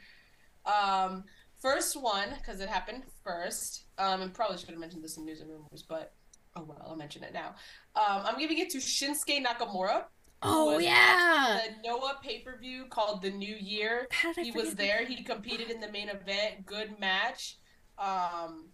Um, 0.66 1.26
first 1.60 2.02
one 2.02 2.30
because 2.38 2.62
it 2.62 2.70
happened 2.70 3.04
first. 3.24 3.84
Um, 4.00 4.22
and 4.22 4.34
probably 4.34 4.58
should 4.58 4.70
have 4.70 4.80
mentioned 4.80 5.04
this 5.04 5.18
in 5.18 5.26
news 5.26 5.42
and 5.42 5.50
rumors, 5.50 5.84
but 5.88 6.14
oh 6.56 6.64
well, 6.64 6.82
I'll 6.84 6.96
mention 6.96 7.22
it 7.24 7.34
now. 7.34 7.50
Um, 7.96 8.24
I'm 8.26 8.40
giving 8.40 8.58
it 8.58 8.72
to 8.72 8.80
Shinsuke 8.80 9.46
Nakamura. 9.46 10.06
oh 10.42 10.80
yeah. 10.80 11.60
The 11.84 11.88
Noah 11.88 12.18
pay 12.24 12.40
per 12.40 12.58
view 12.58 12.86
called 12.90 13.22
the 13.22 13.30
New 13.30 13.56
Year. 13.56 14.08
How 14.10 14.34
did 14.34 14.42
I 14.42 14.46
He 14.46 14.52
was 14.52 14.74
there. 14.74 15.06
He 15.06 15.22
competed 15.22 15.70
in 15.70 15.80
the 15.80 15.92
main 15.92 16.10
event. 16.10 16.66
Good 16.66 17.00
match. 17.00 17.58
Um, 18.00 18.70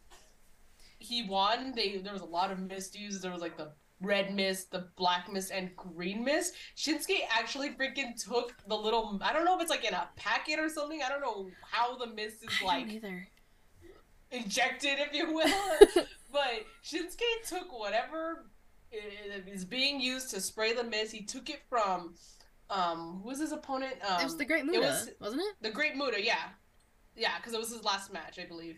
he 0.99 1.23
won. 1.23 1.73
They 1.75 1.97
there 1.97 2.13
was 2.13 2.21
a 2.21 2.25
lot 2.25 2.51
of 2.51 2.59
misuse. 2.59 3.21
There 3.21 3.31
was 3.31 3.41
like 3.41 3.57
the 3.57 3.71
red 4.01 4.33
mist, 4.33 4.71
the 4.71 4.87
black 4.95 5.31
mist, 5.31 5.51
and 5.53 5.75
green 5.75 6.23
mist. 6.23 6.53
Shinsuke 6.75 7.19
actually 7.31 7.69
freaking 7.71 8.21
took 8.21 8.53
the 8.67 8.75
little. 8.75 9.19
I 9.21 9.33
don't 9.33 9.45
know 9.45 9.55
if 9.55 9.61
it's 9.61 9.71
like 9.71 9.85
in 9.85 9.93
a 9.93 10.07
packet 10.15 10.59
or 10.59 10.69
something. 10.69 11.01
I 11.03 11.09
don't 11.09 11.21
know 11.21 11.49
how 11.61 11.97
the 11.97 12.07
mist 12.07 12.43
is 12.43 12.49
I 12.61 12.65
like 12.65 12.87
either. 12.87 13.27
injected, 14.31 14.99
if 14.99 15.13
you 15.13 15.33
will. 15.33 16.05
but 16.31 16.65
Shinsuke 16.83 17.47
took 17.47 17.77
whatever 17.77 18.45
is 18.91 19.65
being 19.65 19.99
used 19.99 20.29
to 20.31 20.41
spray 20.41 20.73
the 20.73 20.83
mist. 20.83 21.11
He 21.11 21.23
took 21.23 21.49
it 21.49 21.61
from. 21.69 22.15
Um, 22.69 23.21
who 23.23 23.29
was 23.29 23.39
his 23.39 23.53
opponent? 23.53 23.93
Um, 24.07 24.19
it 24.19 24.25
was 24.25 24.35
the 24.35 24.43
Great 24.43 24.65
Muta, 24.65 24.79
was- 24.79 25.09
was... 25.21 25.33
not 25.33 25.41
it? 25.41 25.55
the 25.61 25.71
Great 25.71 25.95
Muta, 25.95 26.21
yeah. 26.21 26.49
Yeah, 27.15 27.37
because 27.37 27.53
it 27.53 27.59
was 27.59 27.71
his 27.71 27.83
last 27.83 28.11
match, 28.11 28.37
I 28.39 28.45
believe. 28.45 28.77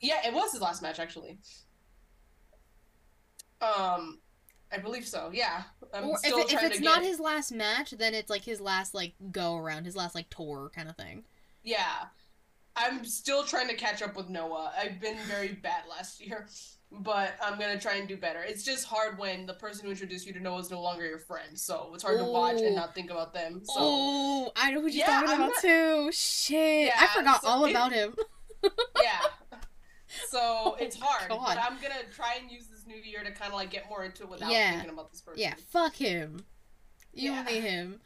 Yeah, 0.00 0.26
it 0.26 0.32
was 0.32 0.52
his 0.52 0.60
last 0.60 0.82
match, 0.82 0.98
actually. 0.98 1.38
Um, 3.60 4.20
I 4.72 4.78
believe 4.78 5.06
so, 5.06 5.30
yeah. 5.32 5.64
I'm 5.92 6.04
or 6.04 6.18
if, 6.24 6.32
it, 6.32 6.52
if 6.52 6.62
it's 6.62 6.80
not 6.80 7.00
get... 7.00 7.08
his 7.08 7.20
last 7.20 7.52
match, 7.52 7.90
then 7.92 8.14
it's 8.14 8.30
like 8.30 8.42
his 8.42 8.60
last 8.60 8.94
like 8.94 9.14
go 9.32 9.56
around, 9.56 9.84
his 9.84 9.96
last 9.96 10.14
like 10.14 10.30
tour 10.30 10.70
kind 10.74 10.88
of 10.88 10.96
thing. 10.96 11.24
Yeah. 11.62 12.06
I'm 12.76 13.04
still 13.04 13.44
trying 13.44 13.68
to 13.68 13.74
catch 13.74 14.00
up 14.00 14.16
with 14.16 14.28
Noah. 14.28 14.72
I've 14.78 15.00
been 15.00 15.18
very 15.28 15.48
bad 15.48 15.82
last 15.90 16.24
year, 16.24 16.46
but 16.92 17.34
I'm 17.42 17.58
going 17.58 17.76
to 17.76 17.82
try 17.82 17.96
and 17.96 18.08
do 18.08 18.16
better. 18.16 18.42
It's 18.42 18.62
just 18.62 18.86
hard 18.86 19.18
when 19.18 19.44
the 19.44 19.54
person 19.54 19.84
who 19.84 19.90
introduced 19.90 20.26
you 20.26 20.32
to 20.34 20.40
Noah 20.40 20.60
is 20.60 20.70
no 20.70 20.80
longer 20.80 21.04
your 21.04 21.18
friend, 21.18 21.58
so 21.58 21.90
it's 21.92 22.04
hard 22.04 22.18
to 22.18 22.24
watch 22.24 22.60
and 22.60 22.76
not 22.76 22.94
think 22.94 23.10
about 23.10 23.34
them. 23.34 23.60
So, 23.64 23.74
Oh, 23.76 24.52
I 24.56 24.70
know 24.70 24.80
what 24.80 24.92
you're 24.92 25.00
Yeah, 25.04 25.06
talking 25.20 25.28
I'm 25.30 25.34
about 25.36 25.52
not- 25.54 25.60
too. 25.62 26.10
Shit, 26.12 26.92
I 26.96 27.06
forgot 27.08 27.42
so 27.42 27.48
all 27.48 27.64
it- 27.66 27.72
about 27.72 27.92
him. 27.92 28.14
yeah. 29.02 29.20
So 30.28 30.76
it's 30.80 30.96
hard, 30.98 31.28
God. 31.28 31.40
but 31.46 31.58
I'm 31.58 31.78
to 31.78 32.14
try 32.14 32.36
and 32.40 32.50
use 32.50 32.66
this 32.66 32.86
new 32.86 32.96
year 32.96 33.22
to 33.22 33.30
kind 33.30 33.52
of 33.52 33.54
like 33.56 33.70
get 33.70 33.88
more 33.88 34.04
into 34.04 34.24
it 34.24 34.28
without 34.28 34.50
Yeah. 34.50 34.72
thinking 34.72 34.90
about 34.90 35.10
this 35.12 35.20
person. 35.20 35.40
Yeah, 35.40 35.54
fuck 35.68 35.94
him. 35.94 36.44
You 37.12 37.32
Yeah. 37.32 37.38
only 37.40 37.60
him. 37.60 38.00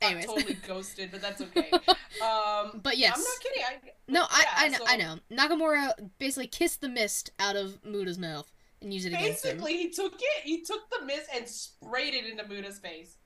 Anyways. 0.00 0.26
totally 0.26 0.54
ghosted, 0.66 1.10
but 1.10 1.20
that's 1.20 1.40
okay. 1.40 1.70
Um, 2.22 2.80
But 2.82 2.98
yes. 2.98 3.14
I'm 3.16 3.22
not 3.22 3.40
kidding. 3.40 3.62
I, 3.64 3.92
No, 4.08 4.22
I, 4.28 4.42
yeah, 4.42 4.52
I 4.56 4.68
know, 4.68 4.78
I 4.86 4.96
know. 4.96 5.18
Nakamura 5.30 6.10
basically 6.18 6.46
kissed 6.48 6.80
the 6.80 6.88
mist 6.88 7.30
out 7.38 7.54
of 7.56 7.82
Muta's 7.82 8.18
mouth 8.18 8.50
and 8.80 8.92
used 8.94 9.06
it 9.06 9.12
against 9.12 9.44
him. 9.44 9.56
Basically, 9.58 9.76
he 9.76 9.90
took 9.90 10.14
it. 10.14 10.42
He 10.44 10.62
took 10.62 10.88
the 10.90 11.04
mist 11.04 11.28
and 11.34 11.46
sprayed 11.48 12.14
it 12.14 12.26
into 12.26 12.44
Muta's 12.44 12.78
face, 12.78 13.16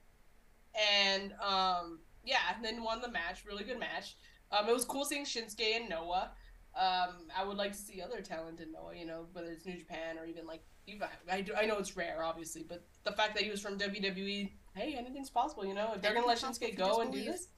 and 0.75 1.33
um, 1.43 2.01
yeah, 2.25 2.39
and 2.55 2.65
then 2.65 2.83
won 2.83 3.01
the 3.01 3.11
match. 3.11 3.45
Really 3.47 3.65
good 3.65 3.79
match. 3.79 4.17
Um, 4.51 4.69
it 4.69 4.73
was 4.73 4.85
cool 4.85 5.05
seeing 5.05 5.25
Shinsuke 5.25 5.77
and 5.77 5.89
Noah. 5.89 6.33
Um, 6.75 7.29
I 7.37 7.45
would 7.45 7.59
like 7.59 7.73
to 7.73 7.79
see 7.79 8.01
other 8.01 8.21
talent 8.23 8.61
in 8.61 8.73
Noah. 8.73 8.97
You 8.97 9.07
know, 9.07 9.27
whether 9.33 9.51
it's 9.51 9.67
New 9.67 9.77
Japan 9.77 10.19
or 10.19 10.27
even 10.27 10.47
like 10.47 10.63
even 10.87 11.09
I, 11.31 11.41
do, 11.43 11.53
I 11.55 11.67
know 11.67 11.79
it's 11.79 11.97
rare, 11.97 12.23
obviously, 12.25 12.65
but 12.67 12.85
the 13.05 13.13
fact 13.13 13.35
that 13.35 13.45
he 13.45 13.51
was 13.51 13.61
from 13.61 13.79
WWE, 13.79 14.51
hey, 14.75 14.95
anything's 14.99 15.31
possible. 15.31 15.65
You 15.65 15.75
know, 15.75 15.93
if 15.95 16.03
they're 16.03 16.15
gonna 16.15 16.27
let 16.27 16.39
Shinsuke 16.39 16.77
go 16.77 17.01
and 17.01 17.13
do 17.13 17.23
this, 17.25 17.49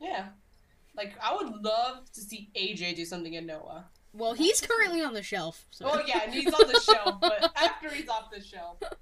yeah. 0.00 0.26
Like 0.96 1.14
I 1.22 1.34
would 1.34 1.64
love 1.64 2.10
to 2.12 2.20
see 2.20 2.50
AJ 2.54 2.96
do 2.96 3.04
something 3.04 3.34
in 3.34 3.46
Noah. 3.46 3.86
Well, 4.12 4.34
he's 4.34 4.60
currently 4.60 5.02
on 5.02 5.12
the 5.12 5.22
shelf. 5.22 5.66
So. 5.70 5.86
Oh 5.88 6.00
yeah, 6.06 6.20
and 6.22 6.32
he's 6.32 6.52
on 6.52 6.68
the 6.68 6.80
shelf, 6.80 7.20
but 7.20 7.52
after 7.56 7.90
he's 7.90 8.08
off 8.08 8.30
the 8.30 8.40
shelf. 8.40 8.76
But 8.80 8.98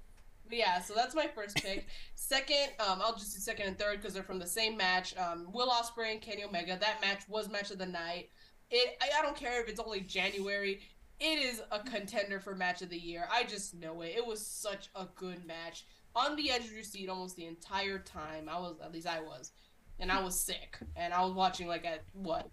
yeah, 0.49 0.81
so 0.81 0.95
that's 0.95 1.13
my 1.13 1.27
first 1.27 1.57
pick. 1.57 1.87
Second, 2.15 2.69
um, 2.79 2.99
I'll 3.01 3.15
just 3.15 3.35
do 3.35 3.39
second 3.39 3.67
and 3.67 3.77
third 3.77 3.97
because 3.97 4.13
they're 4.13 4.23
from 4.23 4.39
the 4.39 4.47
same 4.47 4.75
match. 4.75 5.15
Um, 5.17 5.47
Will 5.53 5.69
Ospreay 5.69 6.13
and 6.13 6.21
Kenny 6.21 6.43
Omega. 6.43 6.77
That 6.79 6.99
match 7.01 7.23
was 7.27 7.49
match 7.49 7.69
of 7.69 7.77
the 7.77 7.85
night. 7.85 8.29
It. 8.73 8.97
I, 9.01 9.19
I 9.19 9.21
don't 9.21 9.35
care 9.35 9.61
if 9.61 9.69
it's 9.69 9.79
only 9.79 10.01
January. 10.01 10.81
It 11.19 11.39
is 11.39 11.61
a 11.71 11.79
contender 11.79 12.39
for 12.39 12.55
match 12.55 12.81
of 12.81 12.89
the 12.89 12.97
year. 12.97 13.27
I 13.31 13.43
just 13.43 13.75
know 13.75 14.01
it. 14.01 14.13
It 14.17 14.25
was 14.25 14.45
such 14.45 14.89
a 14.95 15.05
good 15.15 15.45
match. 15.45 15.85
On 16.15 16.35
the 16.35 16.51
edge 16.51 16.65
of 16.65 16.73
your 16.73 16.83
seat 16.83 17.07
almost 17.07 17.35
the 17.35 17.45
entire 17.45 17.99
time. 17.99 18.49
I 18.49 18.57
was, 18.57 18.75
at 18.83 18.91
least 18.91 19.07
I 19.07 19.21
was, 19.21 19.51
and 19.99 20.11
I 20.11 20.21
was 20.21 20.39
sick, 20.39 20.77
and 20.95 21.13
I 21.13 21.23
was 21.23 21.33
watching 21.33 21.67
like 21.67 21.85
at 21.85 22.03
what 22.13 22.49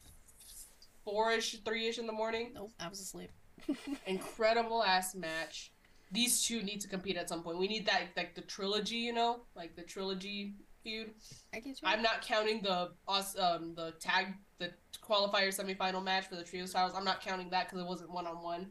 four-ish, 1.05 1.63
three-ish 1.65 1.99
in 1.99 2.07
the 2.07 2.13
morning. 2.13 2.53
Nope, 2.55 2.73
I 2.79 2.89
was 2.89 3.01
asleep. 3.01 3.31
Incredible 4.07 4.83
ass 4.83 5.15
match. 5.15 5.73
These 6.13 6.43
two 6.43 6.63
need 6.63 6.81
to 6.83 6.89
compete 6.89 7.17
at 7.17 7.29
some 7.29 7.43
point. 7.43 7.59
We 7.59 7.69
need 7.69 7.87
that 7.87 8.09
like 8.17 8.35
the 8.35 8.43
trilogy, 8.43 8.97
you 8.97 9.13
know, 9.13 9.41
like 9.57 9.75
the 9.75 9.83
trilogy 9.83 10.55
feud. 10.83 11.13
I 11.55 11.61
get 11.61 11.81
you. 11.81 11.89
I'm 11.89 12.03
not 12.03 12.23
counting 12.23 12.63
the 12.63 12.91
us 13.09 13.39
um 13.39 13.75
the 13.75 13.95
tag 14.01 14.35
the 14.61 14.73
qualifier 15.03 15.49
semifinal 15.49 16.05
match 16.05 16.27
for 16.29 16.37
the 16.37 16.45
trio 16.45 16.67
styles. 16.67 16.93
I'm 16.95 17.05
not 17.05 17.21
counting 17.21 17.51
that 17.51 17.67
because 17.69 17.81
it 17.81 17.89
wasn't 17.89 18.11
one 18.13 18.27
on 18.27 18.43
one. 18.43 18.69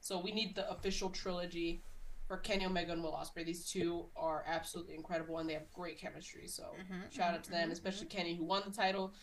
So 0.00 0.20
we 0.20 0.32
need 0.32 0.54
the 0.54 0.68
official 0.70 1.08
trilogy 1.08 1.82
for 2.26 2.36
Kenny 2.36 2.66
Omega 2.66 2.92
and 2.92 3.02
Will 3.02 3.12
Ospreay. 3.12 3.46
These 3.46 3.70
two 3.70 4.10
are 4.16 4.44
absolutely 4.46 4.94
incredible 4.94 5.38
and 5.38 5.48
they 5.48 5.54
have 5.54 5.70
great 5.72 5.98
chemistry. 5.98 6.46
So 6.46 6.74
Mhm, 6.78 7.10
shout 7.10 7.34
out 7.34 7.44
to 7.44 7.50
them, 7.50 7.70
mhm, 7.70 7.72
especially 7.72 8.06
Kenny 8.08 8.34
who 8.34 8.44
won 8.44 8.62
the 8.66 8.70
title. 8.70 9.14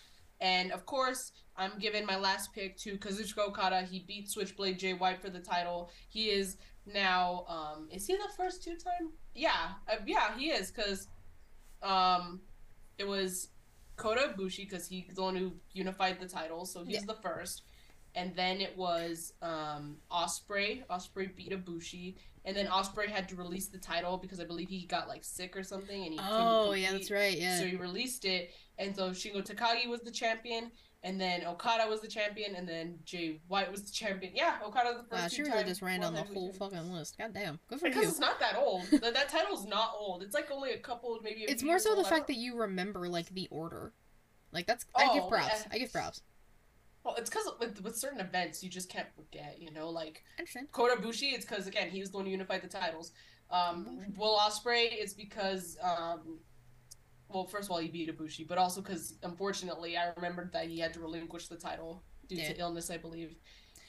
And 0.42 0.72
of 0.72 0.86
course, 0.86 1.32
I'm 1.56 1.78
giving 1.80 2.06
my 2.06 2.18
last 2.18 2.52
pick 2.52 2.78
to 2.80 2.98
Kazuchika 2.98 3.48
Okada. 3.48 3.84
He 3.84 4.00
beat 4.00 4.30
Switchblade 4.30 4.80
Jay 4.80 4.94
White 4.94 5.22
for 5.22 5.30
the 5.30 5.40
title. 5.40 5.92
He 6.10 6.30
is 6.30 6.58
now 6.86 7.46
um 7.48 7.88
is 7.92 8.08
he 8.08 8.16
the 8.16 8.30
first 8.36 8.64
two 8.64 8.76
time? 8.76 9.12
Yeah, 9.34 9.74
uh, 9.88 9.98
yeah, 10.06 10.38
he 10.38 10.50
is 10.50 10.72
cuz 10.72 11.08
um 11.82 12.42
it 12.98 13.08
was 13.08 13.50
Kota 13.96 14.34
Ibushi 14.36 14.70
cuz 14.70 14.88
he's 14.88 15.16
the 15.16 15.22
one 15.22 15.36
who 15.36 15.54
unified 15.72 16.20
the 16.20 16.28
title, 16.28 16.66
so 16.66 16.84
he's 16.84 16.96
Yeah. 16.96 17.06
the 17.08 17.16
first. 17.16 17.64
And 18.14 18.36
then 18.36 18.62
it 18.62 18.78
was 18.78 19.34
um 19.42 19.98
Ospreay. 20.12 20.86
Ospreay 20.88 21.36
beat 21.36 21.52
Ibushi, 21.52 22.16
and 22.46 22.56
then 22.56 22.68
Ospreay 22.68 23.08
had 23.08 23.28
to 23.30 23.36
release 23.36 23.68
the 23.68 23.78
title 23.78 24.18
because 24.18 24.40
I 24.40 24.46
believe 24.46 24.70
he 24.70 24.86
got 24.86 25.08
like 25.08 25.24
sick 25.24 25.56
or 25.58 25.64
something, 25.64 26.06
and 26.06 26.14
he 26.14 26.20
Oh 26.22 26.74
yeah, 26.74 26.94
that's 26.94 27.12
right. 27.12 27.38
Yeah. 27.38 27.60
So 27.60 27.66
he 27.66 27.76
released 27.76 28.24
it, 28.26 28.52
and 28.78 28.96
so 28.96 29.12
Shingo 29.12 29.46
Takagi 29.46 29.88
was 29.88 30.02
the 30.02 30.12
champion, 30.12 30.72
and 31.06 31.22
then 31.22 31.46
Okada 31.46 31.88
was 31.88 32.02
the 32.02 32.08
champion, 32.08 32.56
and 32.56 32.68
then 32.68 32.98
Jay 33.06 33.40
White 33.48 33.72
was 33.72 33.84
the 33.84 33.92
champion. 33.92 34.34
Yeah, 34.36 34.56
Okada 34.66 34.90
was 34.90 34.98
the 34.98 35.04
first 35.04 35.22
wow, 35.22 35.28
she 35.28 35.44
really 35.44 35.64
just 35.64 35.84
ran 35.84 36.02
down 36.02 36.16
the 36.16 36.24
whole 36.24 36.52
fucking 36.52 36.92
list. 36.92 37.16
God 37.18 37.32
damn. 37.32 37.60
Good 37.70 37.80
for 37.80 37.86
Because 37.90 38.02
you. 38.04 38.10
it's 38.10 38.20
not 38.20 38.40
that 38.40 38.56
old. 38.58 38.86
that, 38.92 39.14
that 39.14 39.30
title's 39.30 39.68
not 39.68 39.92
old. 39.98 40.24
It's 40.24 40.34
like 40.34 40.50
only 40.52 40.72
a 40.72 40.80
couple, 40.80 41.18
maybe. 41.24 41.46
A 41.46 41.52
It's 41.52 41.62
more 41.64 41.78
so 41.80 41.96
the. 41.96 42.04
Fact 42.04 42.26
that 42.28 42.38
you 42.38 42.58
remember 42.58 43.08
like 43.08 43.30
the 43.30 43.48
order. 43.52 43.94
Like 44.52 44.66
that's 44.66 44.86
I 44.96 45.14
give 45.14 45.24
Oh, 45.26 45.30
props. 45.30 45.48
yeah. 45.54 45.72
I 45.72 45.78
give 45.78 45.94
props. 45.94 46.22
Well, 47.04 47.14
it's 47.20 47.30
because 47.30 47.48
with, 47.60 47.84
with 47.84 47.96
certain 47.96 48.20
events 48.20 48.64
you 48.64 48.70
just 48.70 48.90
can't 48.90 49.08
forget. 49.16 49.58
You 49.60 49.72
know, 49.72 49.90
like. 49.92 50.24
Kota 50.72 51.00
Bushi. 51.00 51.28
it's 51.28 51.46
because 51.46 51.68
again 51.68 51.90
he 51.92 52.00
was 52.00 52.10
the 52.10 52.18
one 52.18 52.26
who 52.26 52.32
unified 52.32 52.64
the 52.64 52.68
titles. 52.68 53.12
Um, 53.52 54.00
Will 54.18 54.36
Ospreay, 54.40 54.88
it's 54.92 55.14
because 55.14 55.78
um, 55.84 56.40
well, 57.30 57.46
first 57.46 57.66
of 57.68 57.72
all 57.72 57.78
he 57.80 57.88
beat 57.90 58.16
Ibushi, 58.16 58.48
but 58.48 58.58
also 58.58 58.82
because 58.82 59.16
unfortunately 59.24 59.98
I 59.98 60.12
remembered 60.16 60.52
that 60.54 60.68
he 60.68 60.80
had 60.80 60.94
to 60.94 61.00
relinquish 61.00 61.48
the 61.48 61.56
title 61.58 62.04
due 62.28 62.36
Yeah. 62.36 62.54
to 62.54 62.60
illness, 62.60 62.90
I 62.90 62.98
believe. 62.98 63.36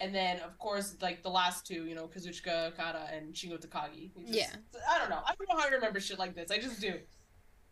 And 0.00 0.14
then 0.14 0.40
of 0.40 0.58
course 0.58 0.96
like 1.00 1.22
the 1.22 1.30
last 1.30 1.66
two, 1.66 1.86
you 1.86 1.94
know, 1.94 2.06
Kazuchika 2.08 2.68
Okada 2.68 3.08
and 3.12 3.34
Shingo 3.34 3.58
Takagi. 3.60 4.12
Just- 4.26 4.32
Yeah. 4.32 4.50
I 4.90 4.98
don't 4.98 5.10
know. 5.10 5.22
I 5.26 5.34
don't 5.34 5.48
know 5.48 5.56
how 5.58 5.66
I 5.68 5.70
remember 5.70 6.00
shit 6.00 6.18
like 6.18 6.34
this. 6.34 6.50
I 6.50 6.58
just 6.58 6.80
do. 6.80 7.00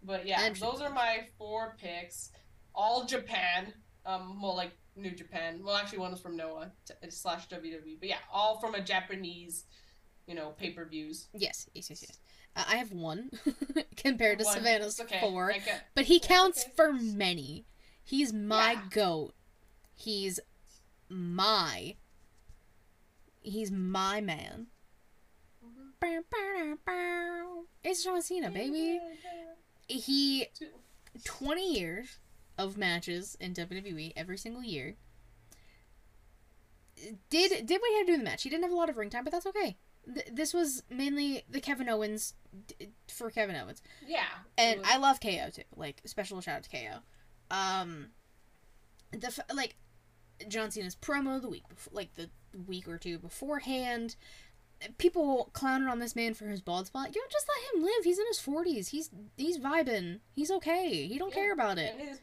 But 0.02 0.26
yeah, 0.26 0.40
Interesting. 0.46 0.70
those 0.70 0.80
are 0.82 0.90
my 0.90 1.26
four 1.38 1.76
picks. 1.80 2.30
All 2.74 3.04
Japan. 3.04 3.72
Um, 4.06 4.40
well, 4.42 4.54
like 4.54 4.72
New 4.96 5.12
Japan. 5.12 5.62
Well, 5.64 5.76
actually, 5.76 5.98
one 5.98 6.10
was 6.12 6.20
from 6.20 6.36
Noah 6.36 6.72
t- 6.86 6.94
slash 7.10 7.48
WWE. 7.48 7.96
But 7.98 8.08
yeah, 8.10 8.18
all 8.30 8.58
from 8.60 8.74
a 8.74 8.80
Japanese, 8.82 9.64
you 10.26 10.34
know, 10.34 10.50
pay 10.50 10.70
per 10.70 10.84
views. 10.84 11.28
Yes, 11.32 11.68
yes, 11.74 11.88
yes, 11.88 12.02
yes. 12.02 12.18
I 12.56 12.76
have 12.76 12.92
one 12.92 13.30
compared 13.96 14.38
to 14.38 14.44
One. 14.44 14.54
Savannah's 14.54 15.00
okay. 15.00 15.20
four, 15.20 15.52
but 15.94 16.04
he 16.04 16.20
counts 16.20 16.62
okay. 16.64 16.72
for 16.76 16.92
many. 16.92 17.64
He's 18.04 18.32
my 18.32 18.72
Yeah. 18.72 18.82
goat. 18.90 19.34
He's 19.96 20.38
my. 21.08 21.96
He's 23.40 23.70
my 23.70 24.20
man. 24.20 24.68
It's 27.82 28.04
John 28.04 28.22
Cena, 28.22 28.50
baby. 28.50 29.00
He 29.88 30.46
20 31.24 31.74
years 31.74 32.18
of 32.58 32.76
matches 32.76 33.36
in 33.40 33.54
WWE 33.54 34.12
every 34.16 34.38
single 34.38 34.62
year. 34.62 34.96
Did 37.28 37.66
did 37.66 37.80
what 37.80 37.90
he 37.90 37.96
had 37.98 38.06
to 38.06 38.12
do 38.12 38.12
in 38.14 38.20
the 38.20 38.24
match. 38.24 38.42
He 38.44 38.48
didn't 38.50 38.62
have 38.64 38.72
a 38.72 38.76
lot 38.76 38.88
of 38.88 38.96
ring 38.96 39.10
time, 39.10 39.24
but 39.24 39.32
that's 39.32 39.46
okay. 39.46 39.76
Th- 40.12 40.28
this 40.32 40.52
was 40.52 40.82
mainly 40.90 41.44
the 41.48 41.60
Kevin 41.60 41.88
Owens 41.88 42.34
d- 42.66 42.90
for 43.08 43.30
Kevin 43.30 43.56
Owens, 43.56 43.80
Yeah. 44.06 44.26
and 44.58 44.80
was- 44.80 44.88
I 44.90 44.96
love 44.98 45.20
KO 45.20 45.50
too. 45.50 45.62
Like 45.76 46.02
special 46.04 46.40
shout 46.40 46.56
out 46.56 46.62
to 46.64 46.70
KO. 46.70 46.98
Um, 47.50 48.10
the 49.12 49.28
f- 49.28 49.40
like 49.54 49.76
John 50.48 50.70
Cena's 50.70 50.96
promo 50.96 51.40
the 51.40 51.48
week 51.48 51.66
before, 51.68 51.92
like 51.94 52.14
the 52.14 52.30
week 52.66 52.86
or 52.88 52.98
two 52.98 53.18
beforehand. 53.18 54.16
People 54.98 55.50
clowning 55.54 55.88
on 55.88 55.98
this 56.00 56.14
man 56.16 56.34
for 56.34 56.46
his 56.48 56.60
bald 56.60 56.86
spot. 56.88 57.14
Yo, 57.14 57.20
just 57.30 57.46
let 57.48 57.74
him 57.74 57.84
live. 57.84 58.04
He's 58.04 58.18
in 58.18 58.26
his 58.26 58.40
forties. 58.40 58.88
He's 58.88 59.08
he's 59.36 59.56
vibing. 59.58 60.20
He's 60.34 60.50
okay. 60.50 61.06
He 61.06 61.16
don't 61.18 61.30
Yeah, 61.30 61.34
care 61.36 61.52
about 61.52 61.78
it. 61.78 61.94
his- 61.98 62.20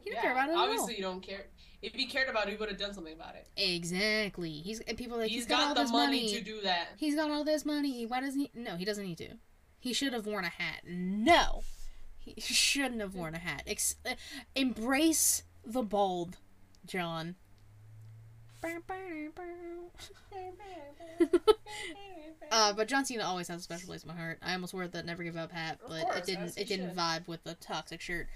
He 0.00 0.10
don't 0.10 0.22
care 0.22 0.32
about 0.32 0.48
it 0.48 0.52
at 0.52 0.56
all. 0.56 0.64
Obviously, 0.64 0.96
you 0.96 1.02
don't 1.02 1.20
care. 1.20 1.46
If 1.80 1.94
he 1.94 2.06
cared 2.06 2.28
about 2.28 2.48
it, 2.48 2.52
he 2.52 2.56
would 2.56 2.68
have 2.68 2.78
done 2.78 2.92
something 2.92 3.12
about 3.12 3.36
it. 3.36 3.46
Exactly. 3.56 4.50
He's 4.50 4.80
and 4.80 4.98
people 4.98 5.18
like 5.18 5.28
he's 5.28 5.40
he's 5.40 5.46
got, 5.46 5.68
all 5.68 5.74
the 5.74 5.82
this 5.82 5.92
money, 5.92 6.24
money. 6.24 6.34
to 6.34 6.40
do 6.42 6.60
that. 6.62 6.88
He's 6.96 7.14
got 7.14 7.30
all 7.30 7.44
this 7.44 7.64
money. 7.64 8.04
Why 8.04 8.20
doesn't 8.20 8.40
he? 8.40 8.50
No, 8.54 8.76
he 8.76 8.84
doesn't 8.84 9.04
need 9.04 9.18
to. 9.18 9.34
He 9.78 9.92
should 9.92 10.12
have 10.12 10.26
worn 10.26 10.44
a 10.44 10.48
hat. 10.48 10.82
No, 10.86 11.62
he 12.18 12.40
shouldn't 12.40 13.00
have 13.00 13.14
worn 13.14 13.34
a 13.34 13.38
hat. 13.38 13.62
Ex- 13.66 13.94
uh, 14.04 14.14
embrace 14.56 15.44
the 15.64 15.82
bald, 15.82 16.36
John. 16.86 17.36
Uh, 22.50 22.72
but 22.72 22.88
John 22.88 23.04
Cena 23.04 23.24
always 23.24 23.46
has 23.48 23.60
a 23.60 23.62
special 23.62 23.88
place 23.88 24.02
in 24.02 24.08
my 24.08 24.14
heart. 24.14 24.38
I 24.40 24.54
almost 24.54 24.72
wore 24.72 24.88
the 24.88 25.02
Never 25.02 25.22
Give 25.22 25.36
Up 25.36 25.52
hat, 25.52 25.78
but 25.86 26.02
course, 26.02 26.16
it 26.20 26.24
didn't. 26.26 26.56
It 26.56 26.66
didn't 26.66 26.88
should. 26.90 26.96
vibe 26.96 27.28
with 27.28 27.44
the 27.44 27.54
toxic 27.54 28.00
shirt. 28.00 28.26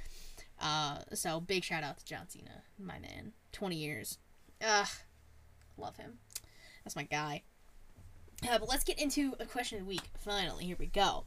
Uh, 0.62 0.98
so 1.12 1.40
big 1.40 1.64
shout 1.64 1.82
out 1.82 1.98
to 1.98 2.04
John 2.04 2.28
Cena, 2.28 2.62
my 2.78 2.98
man. 3.00 3.32
Twenty 3.52 3.76
years. 3.76 4.18
Ugh, 4.64 4.88
love 5.76 5.96
him. 5.96 6.18
That's 6.84 6.94
my 6.96 7.02
guy. 7.02 7.42
Uh, 8.48 8.58
but 8.58 8.68
let's 8.68 8.84
get 8.84 8.98
into 9.00 9.34
a 9.40 9.44
question 9.44 9.78
of 9.78 9.84
the 9.84 9.88
week. 9.88 10.02
Finally, 10.18 10.64
here 10.64 10.76
we 10.78 10.86
go. 10.86 11.24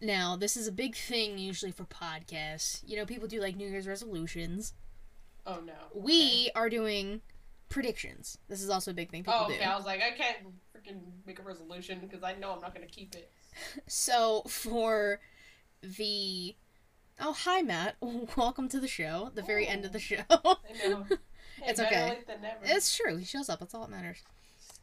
Now, 0.00 0.36
this 0.36 0.56
is 0.56 0.66
a 0.66 0.72
big 0.72 0.96
thing 0.96 1.38
usually 1.38 1.70
for 1.72 1.84
podcasts. 1.84 2.80
You 2.86 2.96
know, 2.96 3.06
people 3.06 3.28
do 3.28 3.40
like 3.40 3.56
New 3.56 3.68
Year's 3.68 3.86
resolutions. 3.86 4.74
oh 5.46 5.60
no. 5.64 5.74
We 5.94 6.50
are 6.56 6.68
doing 6.68 7.20
predictions. 7.68 8.38
This 8.48 8.62
is 8.62 8.70
also 8.70 8.90
a 8.90 8.94
big 8.94 9.10
thing 9.10 9.22
people 9.24 9.40
Oh, 9.44 9.48
do. 9.48 9.54
I 9.60 9.76
was 9.76 9.84
like, 9.86 10.00
I 10.02 10.10
can't 10.16 10.38
freaking 10.76 11.00
make 11.26 11.38
a 11.38 11.42
resolution 11.42 11.98
because 12.00 12.22
I 12.24 12.34
know 12.34 12.52
I'm 12.52 12.60
not 12.60 12.74
gonna 12.74 12.86
keep 12.86 13.14
it. 13.14 13.30
So 13.86 14.42
for 14.48 15.20
the 15.80 16.56
oh 17.20 17.32
hi 17.32 17.62
Matt, 17.62 17.96
welcome 18.36 18.68
to 18.68 18.80
the 18.80 18.88
show. 18.88 19.30
The 19.34 19.42
very 19.42 19.66
end 19.66 19.84
of 19.84 19.92
the 19.92 20.00
show. 20.00 20.22
I 20.30 20.88
know. 20.88 21.06
Hey, 21.62 21.70
It's 21.70 21.78
okay. 21.78 22.18
never. 22.42 22.58
it's 22.64 22.96
true. 22.96 23.16
He 23.16 23.24
shows 23.24 23.48
up. 23.48 23.60
That's 23.60 23.74
all 23.76 23.82
that 23.82 23.90
matters. 23.90 24.20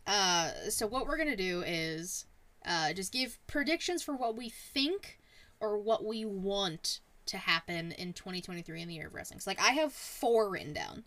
Uh, 0.08 0.52
so 0.70 0.88
what 0.88 1.06
we're 1.06 1.18
gonna 1.18 1.36
do 1.36 1.64
is 1.68 2.26
uh, 2.66 2.94
just 2.94 3.12
give 3.12 3.38
predictions 3.46 4.02
for 4.02 4.16
what 4.16 4.38
we 4.38 4.48
think 4.50 5.20
or 5.60 5.78
what 5.78 6.06
we 6.06 6.24
want 6.24 7.02
to 7.26 7.38
happen 7.38 7.92
in 7.92 8.14
2023 8.14 8.82
in 8.82 8.88
the 8.88 8.94
year 8.96 9.08
of 9.08 9.14
wrestling. 9.14 9.42
So 9.42 9.50
like 9.50 9.60
I 9.62 9.72
have 9.74 9.92
four 9.92 10.50
written 10.50 10.72
down. 10.74 11.04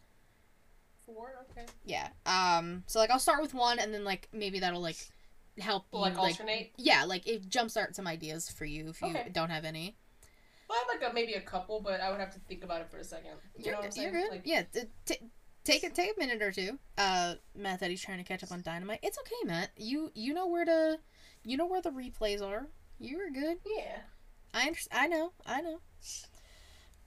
Four. 1.07 1.33
Okay. 1.51 1.65
Yeah. 1.83 2.09
Um. 2.27 2.85
So 2.87 2.99
like 2.99 3.11
I'll 3.11 3.19
start 3.19 3.41
with 3.41 3.55
one, 3.55 3.79
and 3.79 3.93
then 3.93 4.05
like 4.05 4.29
maybe 4.35 4.61
that'll 4.61 4.83
like 4.83 4.99
help 5.59 5.87
you 5.95 5.99
Like 6.01 6.17
like 6.19 6.33
alternate. 6.33 6.73
yeah 6.77 7.05
like 7.05 7.27
it 7.27 7.49
jumpstart 7.49 7.95
some 7.95 8.07
ideas 8.07 8.51
for 8.51 8.65
you 8.67 8.89
if 8.91 9.01
you 9.01 9.09
Okay. 9.09 9.31
don't 9.33 9.51
have 9.51 9.65
any. 9.65 9.97
Well, 10.69 10.79
I 10.79 10.93
have 10.93 11.01
like 11.03 11.11
a, 11.11 11.15
maybe 11.15 11.35
a 11.35 11.41
couple, 11.41 11.81
but 11.81 12.01
I 12.01 12.11
would 12.11 12.21
have 12.21 12.33
to 12.35 12.39
think 12.41 12.65
about 12.65 12.81
it 12.81 12.91
for 12.91 12.99
a 12.99 13.05
second. 13.05 13.33
You 13.57 13.65
You're, 13.67 13.73
know 13.75 13.79
what 13.81 13.85
I'm 13.87 13.91
good- 13.91 14.03
you're 14.03 14.13
saying? 14.13 14.25
good. 14.25 14.31
Like, 14.33 14.43
yeah, 14.45 14.63
t- 15.07 15.17
take 15.65 15.85
it. 15.85 15.95
Take 15.95 16.13
a 16.17 16.21
minute 16.21 16.43
or 16.43 16.53
two. 16.53 16.79
Uh, 16.99 17.35
Matt, 17.55 17.81
that 17.81 17.91
he's 17.91 18.03
trying 18.03 18.19
to 18.19 18.25
catch 18.25 18.43
up 18.43 18.51
on 18.53 18.63
Dynamite. 18.63 19.01
It's 19.03 19.19
okay, 19.19 19.47
Matt. 19.47 19.71
You 19.77 20.11
you 20.15 20.33
know 20.35 20.47
where 20.47 20.65
to, 20.65 20.99
you 21.45 21.57
know 21.57 21.67
where 21.67 21.83
the 21.83 21.91
replays 21.91 22.43
are. 22.43 22.67
You 22.99 23.19
were 23.19 23.31
good. 23.31 23.59
yeah. 23.77 23.99
I 24.55 24.67
understand. 24.67 25.03
I 25.03 25.07
know. 25.09 25.33
I 25.47 25.61
know. 25.61 25.81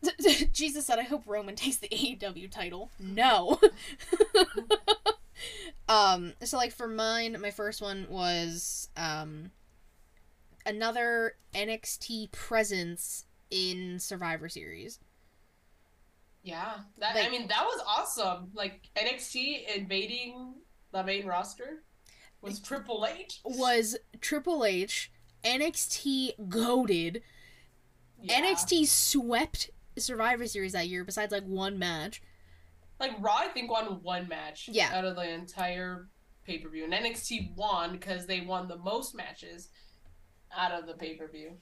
Jesus 0.54 0.86
said, 0.86 1.00
I 1.00 1.04
hope 1.04 1.24
Roman 1.26 1.56
takes 1.56 1.78
the 1.78 1.88
AEW 1.88 2.52
title. 2.52 2.92
No. 3.00 3.60
um, 5.90 6.34
so 6.44 6.58
like 6.58 6.72
for 6.74 6.88
mine, 6.88 7.38
my 7.42 7.52
first 7.52 7.82
one 7.82 8.06
was 8.10 8.90
um 8.98 9.52
another 10.66 11.36
NXT 11.56 12.32
presence 12.32 13.26
in 13.50 14.00
Survivor 14.00 14.50
Series. 14.50 15.00
Yeah, 16.44 16.76
that 17.00 17.18
I 17.18 17.30
mean 17.30 17.48
that 17.48 17.66
was 17.66 17.82
awesome. 17.86 18.52
Like 18.54 18.90
NXT 18.96 19.76
invading 19.76 20.54
the 20.94 21.04
main 21.04 21.26
roster 21.26 21.84
was 22.42 22.60
Triple 22.60 23.06
H. 23.10 23.42
Was 23.44 23.98
Triple 24.22 24.64
H 24.64 25.12
NXT 25.44 26.50
goaded. 26.50 27.22
Yeah. 28.22 28.42
NXT 28.42 28.88
swept 28.88 29.70
Survivor 29.98 30.48
Series 30.48 30.74
that 30.74 30.88
year 30.88 31.04
besides 31.04 31.32
like 31.32 31.44
one 31.44 31.78
match. 31.78 32.22
like 33.00 33.12
Raw, 33.20 33.38
I 33.38 33.48
think 33.48 33.70
won 33.72 33.86
one 34.02 34.28
match. 34.28 34.70
Yeah. 34.72 34.92
out 34.94 35.06
of 35.06 35.16
the 35.16 35.30
entire 35.30 36.08
pay 36.46 36.60
per 36.60 36.70
view, 36.70 36.84
and 36.86 36.94
NXT 36.94 37.56
won 37.56 37.92
because 37.92 38.26
they 38.26 38.42
won 38.42 38.68
the 38.68 38.78
most 38.78 39.16
matches 39.16 39.70
out 40.56 40.72
of 40.72 40.88
the 40.88 40.94
pay 40.94 41.16
per 41.16 41.28
view. 41.28 41.58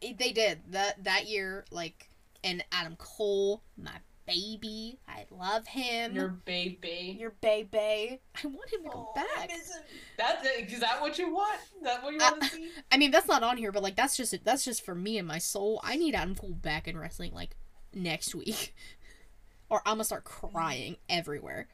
It- 0.00 0.18
they 0.18 0.32
did 0.32 0.60
that 0.72 1.02
that 1.04 1.28
year 1.28 1.64
like 1.70 2.08
and 2.44 2.64
Adam 2.72 2.96
Cole, 2.96 3.62
my 3.76 3.90
baby. 4.26 4.98
I 5.08 5.24
love 5.30 5.66
him. 5.66 6.14
Your 6.14 6.28
baby. 6.28 7.16
your 7.18 7.30
baby. 7.40 8.20
I 8.42 8.46
want 8.46 8.70
him 8.72 8.84
to 8.84 8.90
go 8.90 9.10
Oh, 9.10 9.12
back. 9.14 9.48
miss 9.48 9.74
him. 9.74 9.82
That 10.18 10.44
is 10.44 10.80
that 10.80 11.00
what 11.00 11.18
you 11.18 11.32
want? 11.34 11.60
Is 11.76 11.82
that 11.82 12.02
what 12.02 12.12
you 12.12 12.18
Uh, 12.20 12.30
want 12.32 12.42
to 12.42 12.48
see? 12.50 12.70
I 12.92 12.98
mean, 12.98 13.10
that's 13.10 13.26
not 13.26 13.42
on 13.42 13.56
here, 13.56 13.72
but 13.72 13.82
like 13.82 13.96
that's 13.96 14.16
just 14.16 14.34
that's 14.44 14.64
just 14.64 14.84
for 14.84 14.94
me 14.94 15.18
and 15.18 15.26
my 15.26 15.38
soul. 15.38 15.80
I 15.82 15.96
need 15.96 16.14
Adam 16.14 16.34
Cole 16.34 16.50
back 16.50 16.86
in 16.86 16.96
wrestling 16.98 17.32
like 17.32 17.56
next 17.94 18.34
week, 18.34 18.74
or 19.70 19.80
I'm 19.86 19.94
gonna 19.94 20.04
start 20.04 20.24
crying 20.24 20.96
everywhere. 21.08 21.68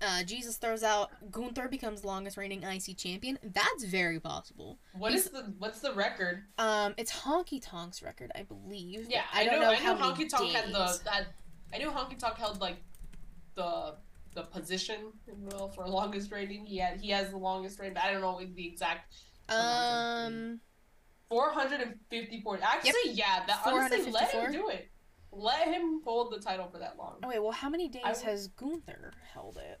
Uh, 0.00 0.22
Jesus 0.22 0.56
throws 0.56 0.82
out 0.82 1.10
Gunther 1.30 1.68
becomes 1.68 2.04
longest 2.04 2.36
reigning 2.36 2.62
IC 2.62 2.96
champion. 2.96 3.38
That's 3.42 3.84
very 3.84 4.20
possible. 4.20 4.78
What 4.92 5.12
is 5.12 5.30
the 5.30 5.52
what's 5.58 5.80
the 5.80 5.92
record? 5.94 6.44
Um, 6.58 6.94
it's 6.96 7.12
Honky 7.12 7.60
Tonk's 7.60 8.02
record, 8.02 8.30
I 8.34 8.42
believe. 8.42 9.06
Yeah, 9.08 9.22
I 9.32 9.44
don't 9.44 9.60
know. 9.60 9.66
know, 9.66 9.70
I 9.70 9.76
how 9.76 9.94
know 9.94 10.12
Honky 10.12 10.28
Tonk 10.28 10.52
had 10.52 10.72
the 10.72 11.00
had. 11.10 11.26
I 11.74 11.78
knew 11.78 11.90
Honky 11.90 12.18
Tonk 12.18 12.36
held 12.36 12.60
like 12.60 12.76
the 13.54 13.94
the 14.34 14.42
position, 14.42 15.12
will, 15.26 15.68
for 15.70 15.88
longest 15.88 16.30
reigning. 16.30 16.64
He 16.64 16.78
had 16.78 17.00
he 17.00 17.10
has 17.10 17.30
the 17.30 17.38
longest 17.38 17.80
reign, 17.80 17.94
but 17.94 18.04
I 18.04 18.12
don't 18.12 18.20
know 18.20 18.40
the 18.54 18.66
exact. 18.66 19.14
Um, 19.48 20.60
454. 21.28 22.60
Actually, 22.62 23.12
yeah, 23.12 23.44
that 23.46 23.62
honestly, 23.64 24.12
let 24.12 24.30
454? 24.30 24.46
him 24.46 24.52
do 24.52 24.68
it. 24.68 24.90
Let 25.32 25.68
him 25.68 26.00
hold 26.04 26.32
the 26.32 26.38
title 26.38 26.68
for 26.72 26.78
that 26.78 26.96
long. 26.98 27.16
oh 27.22 27.28
wait, 27.28 27.40
well, 27.42 27.52
how 27.52 27.68
many 27.68 27.88
days 27.88 28.02
I- 28.04 28.30
has 28.30 28.48
Gunther 28.48 29.12
held 29.34 29.58
it? 29.58 29.80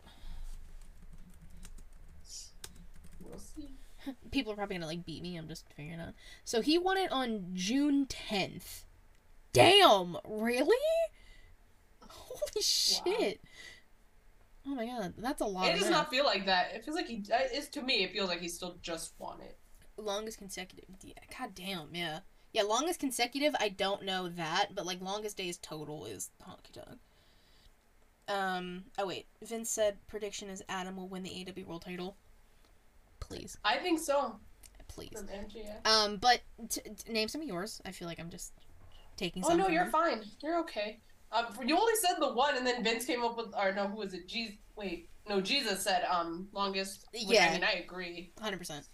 We'll 3.20 3.38
see. 3.38 3.74
people 4.30 4.52
are 4.52 4.56
probably 4.56 4.76
gonna 4.76 4.86
like 4.86 5.04
beat 5.04 5.22
me. 5.22 5.36
I'm 5.36 5.48
just 5.48 5.64
figuring 5.74 6.00
out. 6.00 6.14
So 6.44 6.60
he 6.60 6.78
won 6.78 6.96
it 6.96 7.10
on 7.10 7.46
June 7.54 8.06
10th. 8.06 8.84
Damn, 9.52 10.16
really? 10.28 10.76
Holy 12.08 12.62
shit! 12.62 13.40
Oh 14.66 14.74
my 14.74 14.84
god, 14.86 15.14
that's 15.16 15.40
a 15.40 15.46
lot. 15.46 15.68
It 15.68 15.72
does 15.74 15.82
math. 15.84 15.90
not 15.92 16.10
feel 16.10 16.24
like 16.24 16.44
that. 16.46 16.72
It 16.74 16.84
feels 16.84 16.96
like 16.96 17.06
he. 17.06 17.24
uh, 17.32 17.38
It's 17.52 17.68
to 17.68 17.82
me. 17.82 18.04
It 18.04 18.12
feels 18.12 18.28
like 18.28 18.40
he 18.40 18.48
still 18.48 18.76
just 18.82 19.14
won 19.18 19.40
it. 19.40 19.56
longest 19.96 20.38
consecutive. 20.38 20.84
Yeah, 21.02 21.14
god 21.38 21.54
damn, 21.54 21.94
yeah, 21.94 22.20
yeah. 22.56 22.62
Longest 22.62 22.98
consecutive. 22.98 23.54
I 23.60 23.68
don't 23.68 24.04
know 24.04 24.28
that, 24.30 24.74
but 24.74 24.86
like 24.86 25.00
longest 25.00 25.36
days 25.36 25.58
total 25.58 26.06
is 26.06 26.30
Honky 26.42 26.72
Tonk. 26.72 26.98
Um. 28.28 28.84
Oh 28.98 29.06
wait, 29.06 29.26
Vince 29.44 29.70
said 29.70 29.98
prediction 30.08 30.48
is 30.48 30.62
Adam 30.68 30.96
will 30.96 31.08
win 31.08 31.22
the 31.22 31.30
AEW 31.30 31.66
World 31.66 31.82
Title. 31.82 32.16
Please, 33.20 33.56
I 33.64 33.76
think 33.76 34.00
so. 34.00 34.36
please. 34.88 35.10
From 35.12 35.28
Um, 35.84 36.16
but 36.16 36.40
t- 36.68 36.80
t- 36.80 37.12
name 37.12 37.28
some 37.28 37.40
of 37.42 37.46
yours. 37.46 37.80
I 37.84 37.92
feel 37.92 38.08
like 38.08 38.18
I'm 38.18 38.30
just 38.30 38.52
taking. 39.16 39.44
Oh 39.44 39.54
no, 39.54 39.68
you're 39.68 39.84
them. 39.84 39.92
fine. 39.92 40.22
You're 40.42 40.58
okay. 40.60 41.00
Um, 41.32 41.46
you 41.64 41.76
only 41.76 41.94
said 42.00 42.16
the 42.20 42.32
one, 42.32 42.56
and 42.56 42.66
then 42.66 42.82
Vince 42.82 43.04
came 43.04 43.22
up 43.22 43.36
with, 43.36 43.54
or 43.56 43.72
no, 43.72 43.88
who 43.88 43.96
was 43.96 44.14
it? 44.14 44.26
Jesus. 44.28 44.56
Wait, 44.76 45.08
no, 45.28 45.40
Jesus 45.40 45.82
said 45.82 46.04
um 46.10 46.48
longest. 46.52 47.04
Which, 47.12 47.24
Yeah. 47.28 47.48
I 47.50 47.52
mean, 47.54 47.64
I 47.64 47.72
agree. 47.84 48.32
Hundred 48.40 48.58
percent. 48.58 48.86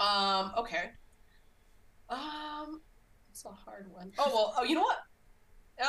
Um, 0.00 0.52
okay. 0.58 0.90
Um, 2.08 2.80
it's 3.30 3.44
a 3.44 3.50
hard 3.50 3.90
one. 3.92 4.12
Oh 4.18 4.30
well. 4.32 4.54
Oh, 4.58 4.64
you 4.64 4.74
know 4.74 4.82
what? 4.82 4.98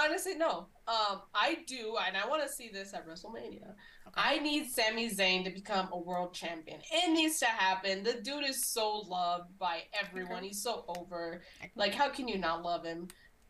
Honestly, 0.04 0.36
no. 0.36 0.68
Um, 0.88 1.22
I 1.34 1.60
do, 1.66 1.96
and 2.06 2.18
I 2.18 2.28
want 2.28 2.44
to 2.44 2.50
see 2.50 2.70
this 2.74 2.94
at 2.94 3.08
WrestleMania. 3.08 3.70
Okay. 4.08 4.16
I 4.16 4.40
need 4.40 4.70
Sami 4.70 5.10
Zayn 5.10 5.46
to 5.46 5.50
become 5.50 5.88
a 5.94 5.98
world 5.98 6.34
champion. 6.34 6.82
It 6.92 7.14
needs 7.14 7.40
to 7.40 7.46
happen. 7.46 8.04
The 8.04 8.16
dude 8.22 8.44
is 8.46 8.68
so 8.68 9.04
loved 9.08 9.58
by 9.58 9.84
everyone. 9.98 10.40
Okay. 10.40 10.48
He's 10.48 10.62
so 10.62 10.84
over. 10.88 11.42
Like, 11.76 11.94
how 11.94 12.10
can 12.10 12.28
you 12.28 12.38
not 12.38 12.64
love 12.64 12.84
him? 12.84 13.08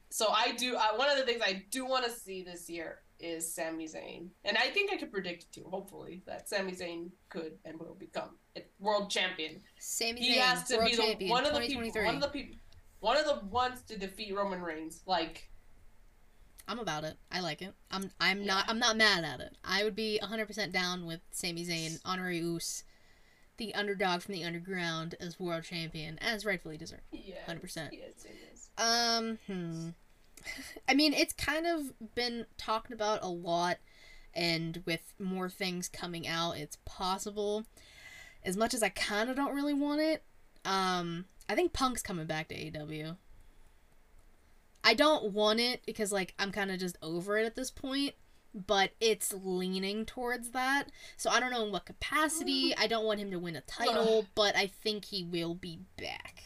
So 0.09 0.27
I 0.29 0.51
do. 0.51 0.75
I, 0.75 0.95
one 0.95 1.09
of 1.09 1.17
the 1.17 1.23
things 1.23 1.41
I 1.43 1.63
do 1.71 1.85
want 1.85 2.05
to 2.05 2.11
see 2.11 2.43
this 2.43 2.69
year 2.69 2.99
is 3.19 3.53
Sami 3.53 3.87
Zayn, 3.87 4.27
and 4.45 4.57
I 4.57 4.67
think 4.69 4.91
I 4.91 4.97
could 4.97 5.11
predict 5.11 5.43
it 5.43 5.51
too. 5.51 5.65
Hopefully, 5.69 6.21
that 6.27 6.47
Sami 6.49 6.71
Zayn 6.73 7.09
could 7.29 7.53
and 7.65 7.79
will 7.79 7.95
become 7.99 8.37
a 8.55 8.61
world 8.79 9.09
champion. 9.09 9.61
Sami 9.79 10.19
He 10.21 10.35
Zayn, 10.35 10.41
has 10.41 10.63
to 10.65 10.77
world 10.77 10.89
be 10.89 10.95
the 10.95 11.01
champion, 11.03 11.29
one 11.31 11.45
of 11.45 11.53
the 11.53 11.59
people. 11.59 11.81
2023. 11.83 12.05
One 12.05 12.15
of 12.15 12.21
the 12.21 12.27
people. 12.27 12.57
One 12.99 13.17
of 13.17 13.25
the 13.25 13.45
ones 13.47 13.81
to 13.83 13.97
defeat 13.97 14.35
Roman 14.35 14.61
Reigns. 14.61 15.03
Like, 15.05 15.49
I'm 16.67 16.79
about 16.79 17.03
it. 17.03 17.15
I 17.31 17.39
like 17.41 17.61
it. 17.61 17.73
I'm. 17.91 18.11
I'm 18.19 18.45
not. 18.45 18.65
I'm 18.67 18.79
not 18.79 18.97
mad 18.97 19.23
at 19.23 19.39
it. 19.39 19.55
I 19.63 19.83
would 19.83 19.95
be 19.95 20.17
100 20.19 20.45
percent 20.47 20.71
down 20.71 21.05
with 21.05 21.21
Sami 21.31 21.65
Zayn, 21.65 21.99
honorary 22.05 22.39
Uce, 22.39 22.83
the 23.57 23.73
underdog 23.73 24.21
from 24.21 24.33
the 24.33 24.43
underground, 24.43 25.15
as 25.19 25.39
world 25.39 25.63
champion, 25.63 26.17
as 26.19 26.45
rightfully 26.45 26.77
deserved. 26.77 27.03
yeah, 27.11 27.35
100%. 27.47 27.89
Yes, 27.91 28.25
it 28.25 28.35
is. 28.53 28.69
Um. 28.77 29.37
Hmm. 29.47 29.89
I 30.87 30.93
mean, 30.93 31.13
it's 31.13 31.33
kind 31.33 31.65
of 31.65 31.93
been 32.15 32.45
talked 32.57 32.91
about 32.91 33.23
a 33.23 33.29
lot, 33.29 33.77
and 34.33 34.81
with 34.85 35.13
more 35.19 35.49
things 35.49 35.87
coming 35.87 36.27
out, 36.27 36.57
it's 36.57 36.77
possible. 36.85 37.65
As 38.43 38.55
much 38.55 38.73
as 38.73 38.83
I 38.83 38.89
kind 38.89 39.29
of 39.29 39.35
don't 39.35 39.55
really 39.55 39.73
want 39.73 40.01
it, 40.01 40.23
um, 40.63 41.25
I 41.49 41.55
think 41.55 41.73
Punk's 41.73 42.01
coming 42.01 42.25
back 42.25 42.49
to 42.49 42.55
AEW. 42.55 43.17
I 44.83 44.93
don't 44.93 45.33
want 45.33 45.59
it 45.59 45.81
because 45.85 46.11
like 46.11 46.33
I'm 46.39 46.51
kind 46.51 46.71
of 46.71 46.79
just 46.79 46.97
over 47.01 47.37
it 47.37 47.45
at 47.45 47.55
this 47.55 47.71
point, 47.71 48.13
but 48.53 48.91
it's 49.01 49.33
leaning 49.33 50.05
towards 50.05 50.51
that. 50.51 50.85
So 51.17 51.29
I 51.29 51.39
don't 51.39 51.51
know 51.51 51.65
in 51.65 51.71
what 51.71 51.85
capacity. 51.85 52.73
I 52.77 52.87
don't 52.87 53.05
want 53.05 53.19
him 53.19 53.31
to 53.31 53.39
win 53.39 53.55
a 53.55 53.61
title, 53.61 54.25
but 54.35 54.55
I 54.55 54.67
think 54.67 55.05
he 55.05 55.23
will 55.23 55.55
be 55.55 55.79
back. 55.97 56.43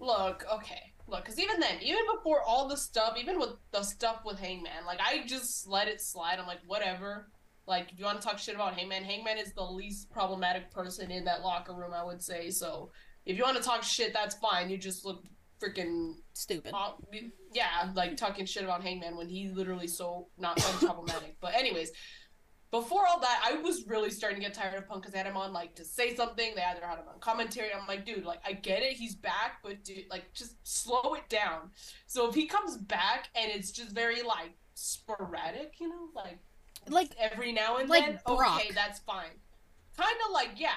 Look, 0.00 0.44
okay. 0.52 0.92
Look, 1.08 1.24
because 1.24 1.38
even 1.40 1.58
then, 1.58 1.78
even 1.82 2.02
before 2.14 2.42
all 2.42 2.68
the 2.68 2.76
stuff, 2.76 3.16
even 3.18 3.38
with 3.38 3.50
the 3.72 3.82
stuff 3.82 4.20
with 4.26 4.38
Hangman, 4.38 4.84
like, 4.86 5.00
I 5.00 5.26
just 5.26 5.66
let 5.66 5.88
it 5.88 6.00
slide. 6.02 6.38
I'm 6.38 6.46
like, 6.46 6.60
whatever. 6.66 7.30
Like, 7.66 7.90
if 7.92 7.98
you 7.98 8.04
want 8.04 8.20
to 8.20 8.26
talk 8.26 8.38
shit 8.38 8.54
about 8.54 8.74
Hangman, 8.74 9.04
Hangman 9.04 9.38
is 9.38 9.52
the 9.54 9.62
least 9.62 10.10
problematic 10.10 10.70
person 10.70 11.10
in 11.10 11.24
that 11.24 11.40
locker 11.42 11.72
room, 11.72 11.92
I 11.94 12.04
would 12.04 12.22
say. 12.22 12.50
So, 12.50 12.90
if 13.24 13.36
you 13.38 13.42
want 13.42 13.56
to 13.56 13.62
talk 13.62 13.82
shit, 13.82 14.12
that's 14.12 14.36
fine. 14.36 14.68
You 14.68 14.76
just 14.76 15.04
look 15.04 15.24
freaking, 15.62 16.14
Stupid. 16.34 16.72
uh, 16.74 16.92
yeah, 17.52 17.90
like 17.94 18.16
talking 18.16 18.46
shit 18.46 18.64
about 18.64 18.82
Hangman 18.82 19.16
when 19.16 19.28
he's 19.28 19.52
literally 19.52 19.88
so 19.88 20.28
not 20.38 20.58
unproblematic. 20.58 21.36
but, 21.40 21.54
anyways, 21.54 21.90
before 22.70 23.06
all 23.06 23.20
that, 23.20 23.42
I 23.44 23.56
was 23.62 23.86
really 23.86 24.10
starting 24.10 24.40
to 24.40 24.44
get 24.44 24.54
tired 24.54 24.74
of 24.76 24.86
Punk 24.86 25.02
because 25.02 25.12
they 25.12 25.18
had 25.18 25.26
him 25.26 25.36
on 25.36 25.52
like 25.52 25.74
to 25.76 25.84
say 25.84 26.14
something. 26.14 26.52
They 26.54 26.62
either 26.62 26.84
had 26.84 26.98
him 26.98 27.04
on 27.12 27.18
commentary. 27.20 27.68
I'm 27.72 27.86
like, 27.86 28.04
dude, 28.04 28.24
like 28.24 28.40
I 28.44 28.52
get 28.52 28.82
it, 28.82 28.92
he's 28.92 29.14
back, 29.14 29.62
but 29.62 29.82
dude, 29.84 30.04
like 30.10 30.32
just 30.34 30.54
slow 30.64 31.14
it 31.14 31.28
down. 31.28 31.70
So 32.06 32.28
if 32.28 32.34
he 32.34 32.46
comes 32.46 32.76
back 32.76 33.28
and 33.34 33.50
it's 33.50 33.70
just 33.70 33.92
very 33.92 34.22
like 34.22 34.52
sporadic, 34.74 35.74
you 35.80 35.88
know, 35.88 36.08
like 36.14 36.38
Like 36.88 37.10
every 37.18 37.52
now 37.52 37.78
and 37.78 37.88
like 37.88 38.04
then, 38.04 38.20
Brock. 38.26 38.60
okay, 38.60 38.70
that's 38.74 38.98
fine. 39.00 39.30
Kind 39.96 40.16
of 40.26 40.32
like 40.32 40.50
yeah, 40.56 40.70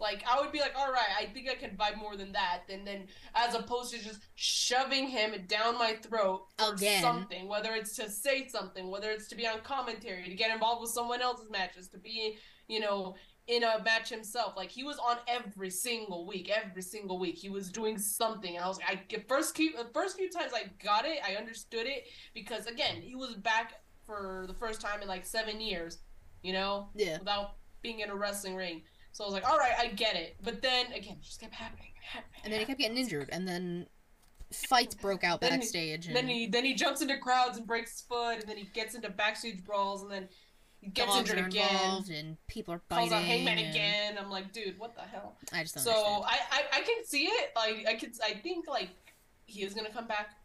like 0.00 0.24
I 0.30 0.40
would 0.40 0.52
be 0.52 0.60
like, 0.60 0.74
all 0.76 0.92
right, 0.92 1.08
I 1.18 1.26
think 1.26 1.48
I 1.48 1.54
can 1.54 1.76
vibe 1.76 1.98
more 1.98 2.16
than 2.16 2.32
that, 2.32 2.62
and 2.68 2.86
then 2.86 3.06
as 3.34 3.54
opposed 3.54 3.92
to 3.92 4.02
just 4.02 4.20
shoving 4.36 5.08
him 5.08 5.32
down 5.48 5.76
my 5.76 5.94
throat 5.94 6.46
for 6.58 6.74
Again. 6.74 7.02
something, 7.02 7.48
whether 7.48 7.74
it's 7.74 7.96
to 7.96 8.08
say 8.08 8.46
something, 8.48 8.90
whether 8.90 9.10
it's 9.10 9.28
to 9.28 9.34
be 9.36 9.46
on 9.46 9.60
commentary, 9.60 10.24
to 10.24 10.34
get 10.34 10.52
involved 10.52 10.82
with 10.82 10.90
someone 10.90 11.20
else's 11.20 11.50
matches, 11.50 11.88
to 11.88 11.98
be, 11.98 12.38
you 12.68 12.80
know, 12.80 13.16
in 13.48 13.64
a 13.64 13.82
match 13.82 14.08
himself. 14.10 14.54
Like 14.56 14.70
he 14.70 14.84
was 14.84 14.98
on 14.98 15.16
every 15.26 15.70
single 15.70 16.26
week, 16.26 16.50
every 16.50 16.82
single 16.82 17.18
week. 17.18 17.36
He 17.36 17.48
was 17.48 17.70
doing 17.70 17.98
something, 17.98 18.54
and 18.54 18.64
I 18.64 18.68
was 18.68 18.78
like, 18.78 19.12
I 19.12 19.24
first 19.26 19.54
keep 19.54 19.76
the 19.76 19.86
first 19.92 20.16
few 20.16 20.30
times 20.30 20.52
I 20.54 20.70
got 20.82 21.06
it, 21.06 21.18
I 21.28 21.34
understood 21.34 21.86
it 21.86 22.04
because 22.34 22.66
again, 22.66 23.02
he 23.02 23.16
was 23.16 23.34
back 23.34 23.80
for 24.06 24.44
the 24.46 24.54
first 24.54 24.80
time 24.80 25.02
in 25.02 25.08
like 25.08 25.26
seven 25.26 25.60
years, 25.60 25.98
you 26.42 26.52
know, 26.52 26.88
yeah. 26.94 27.18
without 27.18 27.56
being 27.82 28.00
in 28.00 28.10
a 28.10 28.16
wrestling 28.16 28.54
ring. 28.54 28.82
So 29.18 29.24
I 29.24 29.26
was 29.26 29.34
like, 29.34 29.50
all 29.50 29.58
right, 29.58 29.72
I 29.76 29.88
get 29.88 30.14
it. 30.14 30.36
But 30.44 30.62
then 30.62 30.86
again, 30.92 31.16
it 31.20 31.22
just 31.24 31.40
kept 31.40 31.52
happening, 31.52 31.88
happening 32.00 32.40
And 32.44 32.52
then 32.52 32.60
he 32.60 32.66
kept 32.66 32.78
getting 32.78 32.96
injured, 32.96 33.28
and 33.32 33.48
then 33.48 33.88
fights 34.52 34.94
broke 34.94 35.24
out 35.24 35.40
Then 35.40 35.50
he- 35.50 35.58
backstage. 35.58 36.06
And 36.06 36.14
Then 36.14 36.28
he 36.28 36.46
then 36.46 36.64
he 36.64 36.74
jumps 36.74 37.02
into 37.02 37.16
crowds 37.18 37.58
and 37.58 37.66
breaks 37.66 37.90
his 37.90 38.00
foot, 38.02 38.38
and 38.38 38.48
then 38.48 38.56
he 38.56 38.66
gets 38.66 38.94
into 38.94 39.08
backstage 39.10 39.64
brawls, 39.64 40.02
and 40.02 40.12
then 40.12 40.28
he 40.80 40.90
gets 40.90 41.12
dogs 41.12 41.30
injured 41.30 41.46
again. 41.48 42.04
and 42.12 42.36
people 42.46 42.74
are 42.74 42.78
Calls 42.88 43.10
biting. 43.10 43.12
out 43.12 43.24
Hangman 43.24 43.58
and- 43.58 43.70
again. 43.70 44.18
I'm 44.18 44.30
like, 44.30 44.52
dude, 44.52 44.78
what 44.78 44.94
the 44.94 45.02
hell? 45.02 45.36
I 45.52 45.64
just 45.64 45.74
don't 45.74 45.82
So. 45.82 45.90
I, 46.24 46.38
I 46.52 46.62
I 46.74 46.80
can 46.82 47.04
see 47.04 47.24
it. 47.24 47.50
Like 47.56 47.86
I 47.88 47.94
could 47.94 48.12
I 48.24 48.34
think 48.34 48.68
like 48.68 48.90
he 49.46 49.64
is 49.64 49.74
gonna 49.74 49.90
come 49.90 50.06
back, 50.06 50.36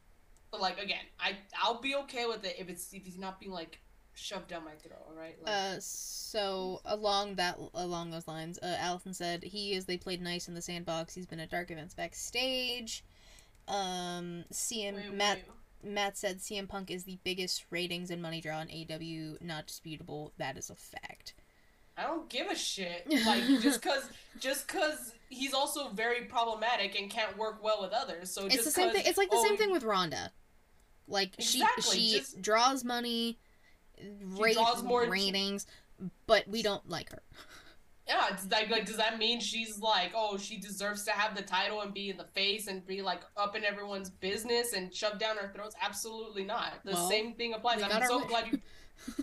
but 0.50 0.60
like 0.62 0.80
again, 0.82 1.06
I 1.20 1.38
I'll 1.62 1.80
be 1.80 1.94
okay 1.98 2.26
with 2.26 2.44
it 2.44 2.56
if 2.58 2.70
it's 2.70 2.92
if 2.92 3.04
he's 3.06 3.20
not 3.20 3.40
being 3.40 3.52
like 3.52 3.80
shoved 4.14 4.48
down 4.48 4.64
my 4.64 4.72
throat. 4.76 5.04
All 5.08 5.16
right. 5.16 5.36
Like, 5.44 5.54
Uh, 5.54 5.76
so 5.80 6.82
along 6.86 7.36
that 7.36 7.58
along 7.74 8.12
those 8.12 8.28
lines, 8.28 8.60
uh, 8.62 8.76
Allison 8.80 9.14
said 9.14 9.44
he 9.44 9.74
is 9.74 9.86
they 9.86 9.98
played 9.98 10.22
nice 10.22 10.48
in 10.48 10.54
the 10.54 10.62
sandbox. 10.62 11.14
He's 11.14 11.26
been 11.26 11.40
at 11.40 11.50
dark 11.50 11.72
events 11.72 11.94
backstage. 11.94 13.04
Um, 13.68 14.46
CM 14.52 14.96
wait, 14.96 15.14
Matt 15.14 15.38
wait. 15.84 15.92
Matt 15.94 16.18
said 16.18 16.40
CM 16.40 16.68
Punk 16.68 16.92
is 16.92 17.04
the 17.04 17.18
biggest 17.24 17.66
ratings 17.70 18.10
and 18.12 18.22
money 18.22 18.42
draw 18.42 18.62
in 18.62 18.68
AEW. 18.68 19.42
Not 19.42 19.68
disputable. 19.68 20.34
That 20.38 20.58
is 20.58 20.70
a 20.70 20.76
fact. 20.76 21.34
I 21.98 22.04
don't 22.04 22.28
give 22.30 22.48
a 22.48 22.56
shit. 22.56 23.06
Like 23.26 23.44
just 23.62 23.82
cause 23.82 24.10
just 24.40 24.68
cause 24.68 25.14
he's 25.30 25.54
also 25.54 25.90
very 25.90 26.26
problematic 26.26 27.00
and 27.00 27.10
can't 27.10 27.38
work 27.38 27.64
well 27.64 27.82
with 27.82 27.92
others. 27.92 28.32
So 28.32 28.46
it's 28.46 28.56
just 28.56 28.66
the 28.66 28.72
same 28.72 28.92
thing. 28.92 29.04
It's 29.06 29.18
like 29.18 29.30
the 29.30 29.38
oh, 29.38 29.44
same 29.46 29.58
thing 29.58 29.72
with 29.72 29.84
Ronda. 29.84 30.32
Like 31.08 31.34
Exactly, 31.38 31.84
she 31.84 32.00
she 32.10 32.18
just- 32.20 32.42
draws 32.42 32.84
money, 32.84 33.38
rate, 34.24 34.58
more- 34.84 35.08
ratings, 35.08 35.66
but 36.28 36.48
we 36.48 36.62
don't 36.62 36.88
like 36.90 37.12
her. 37.12 37.22
Yeah, 38.08 38.26
it's 38.32 38.46
like, 38.52 38.70
like 38.70 38.86
does 38.86 38.98
that 38.98 39.18
mean 39.18 39.40
she's 39.40 39.80
like, 39.80 40.12
oh, 40.14 40.38
she 40.38 40.58
deserves 40.58 41.06
to 41.06 41.12
have 41.12 41.38
the 41.38 41.42
title 41.42 41.82
and 41.82 41.94
be 41.94 42.10
in 42.10 42.18
the 42.18 42.26
face 42.36 42.68
and 42.68 42.86
be 42.86 43.02
like 43.02 43.22
up 43.38 43.56
in 43.56 43.64
everyone's 43.64 44.10
business 44.10 44.74
and 44.74 44.94
shoved 44.94 45.20
down 45.20 45.38
our 45.38 45.54
throats? 45.54 45.74
Absolutely 45.82 46.44
not. 46.44 46.74
The 46.84 46.92
Well, 46.92 47.10
same 47.10 47.34
thing 47.36 47.54
applies. 47.54 47.82
I'm 47.82 48.04
so 48.06 48.26
glad 48.26 48.48
you. 48.52 48.60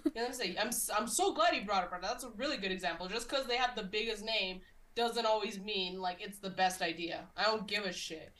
You 0.04 0.10
know 0.16 0.26
I'm 0.26 0.32
saying? 0.32 0.56
I'm 0.60 0.70
I'm 0.96 1.06
so 1.06 1.32
glad 1.32 1.54
he 1.54 1.60
brought 1.60 1.84
it 1.84 1.92
up. 1.92 2.02
That's 2.02 2.24
a 2.24 2.30
really 2.36 2.56
good 2.56 2.72
example. 2.72 3.06
Just 3.06 3.28
because 3.28 3.46
they 3.46 3.56
have 3.56 3.76
the 3.76 3.84
biggest 3.84 4.24
name 4.24 4.60
doesn't 4.94 5.24
always 5.26 5.60
mean 5.60 6.00
like 6.00 6.18
it's 6.20 6.38
the 6.38 6.50
best 6.50 6.82
idea. 6.82 7.28
I 7.36 7.44
don't 7.44 7.66
give 7.66 7.84
a 7.84 7.92
shit. 7.92 8.32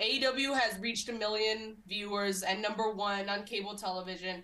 AEW 0.00 0.58
has 0.58 0.78
reached 0.78 1.08
a 1.08 1.12
million 1.12 1.76
viewers 1.86 2.42
and 2.42 2.62
number 2.62 2.92
one 2.92 3.28
on 3.28 3.44
cable 3.44 3.74
television 3.76 4.42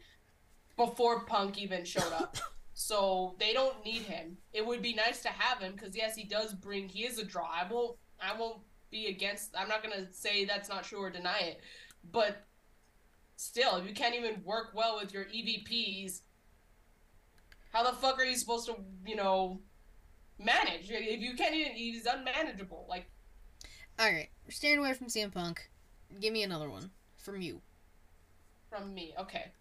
before 0.77 1.25
Punk 1.25 1.59
even 1.59 1.85
showed 1.85 2.13
up. 2.13 2.37
so 2.75 3.37
they 3.39 3.53
don't 3.53 3.85
need 3.85 4.03
him. 4.03 4.37
It 4.53 4.67
would 4.67 4.83
be 4.83 4.95
nice 4.95 5.23
to 5.23 5.29
have 5.29 5.61
him 5.61 5.73
because 5.73 5.97
yes, 5.97 6.17
he 6.17 6.25
does 6.25 6.53
bring. 6.53 6.89
He 6.89 7.05
is 7.05 7.19
a 7.19 7.25
draw. 7.25 7.49
I 7.51 7.67
won't. 7.71 7.97
I 8.21 8.39
won't 8.39 8.59
be 8.91 9.07
against. 9.07 9.55
I'm 9.57 9.69
not 9.69 9.83
gonna 9.83 10.13
say 10.13 10.45
that's 10.45 10.69
not 10.69 10.85
true 10.85 11.01
or 11.01 11.11
deny 11.11 11.39
it, 11.39 11.61
but 12.13 12.45
still, 13.37 13.77
if 13.77 13.89
you 13.89 13.95
can't 13.95 14.15
even 14.15 14.43
work 14.45 14.73
well 14.75 14.99
with 15.01 15.13
your 15.13 15.25
EVPs, 15.25 16.21
how 17.73 17.83
the 17.83 17.97
fuck 17.97 18.19
are 18.19 18.25
you 18.25 18.37
supposed 18.37 18.67
to, 18.67 18.77
you 19.07 19.17
know, 19.17 19.61
manage? 20.39 20.91
If 20.91 21.21
you 21.21 21.35
can't 21.35 21.55
even, 21.55 21.73
he's 21.73 22.07
unmanageable. 22.07 22.87
Like, 22.89 23.11
All 23.99 24.11
right, 24.11 24.29
staying 24.49 24.79
away 24.79 24.95
from 24.95 25.09
CM 25.09 25.33
Punk. 25.33 25.69
Give 26.21 26.33
me 26.33 26.45
another 26.45 26.71
one 26.71 26.91
from 27.17 27.41
you, 27.41 27.61
from 28.71 28.95
me, 28.95 29.15
okay. 29.19 29.53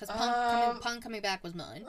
Because 0.00 0.16
Punk, 0.16 0.34
coming, 0.34 0.68
Um, 0.76 0.80
Punk 0.80 1.02
coming 1.02 1.20
back 1.20 1.42
was 1.44 1.54
mine. 1.54 1.84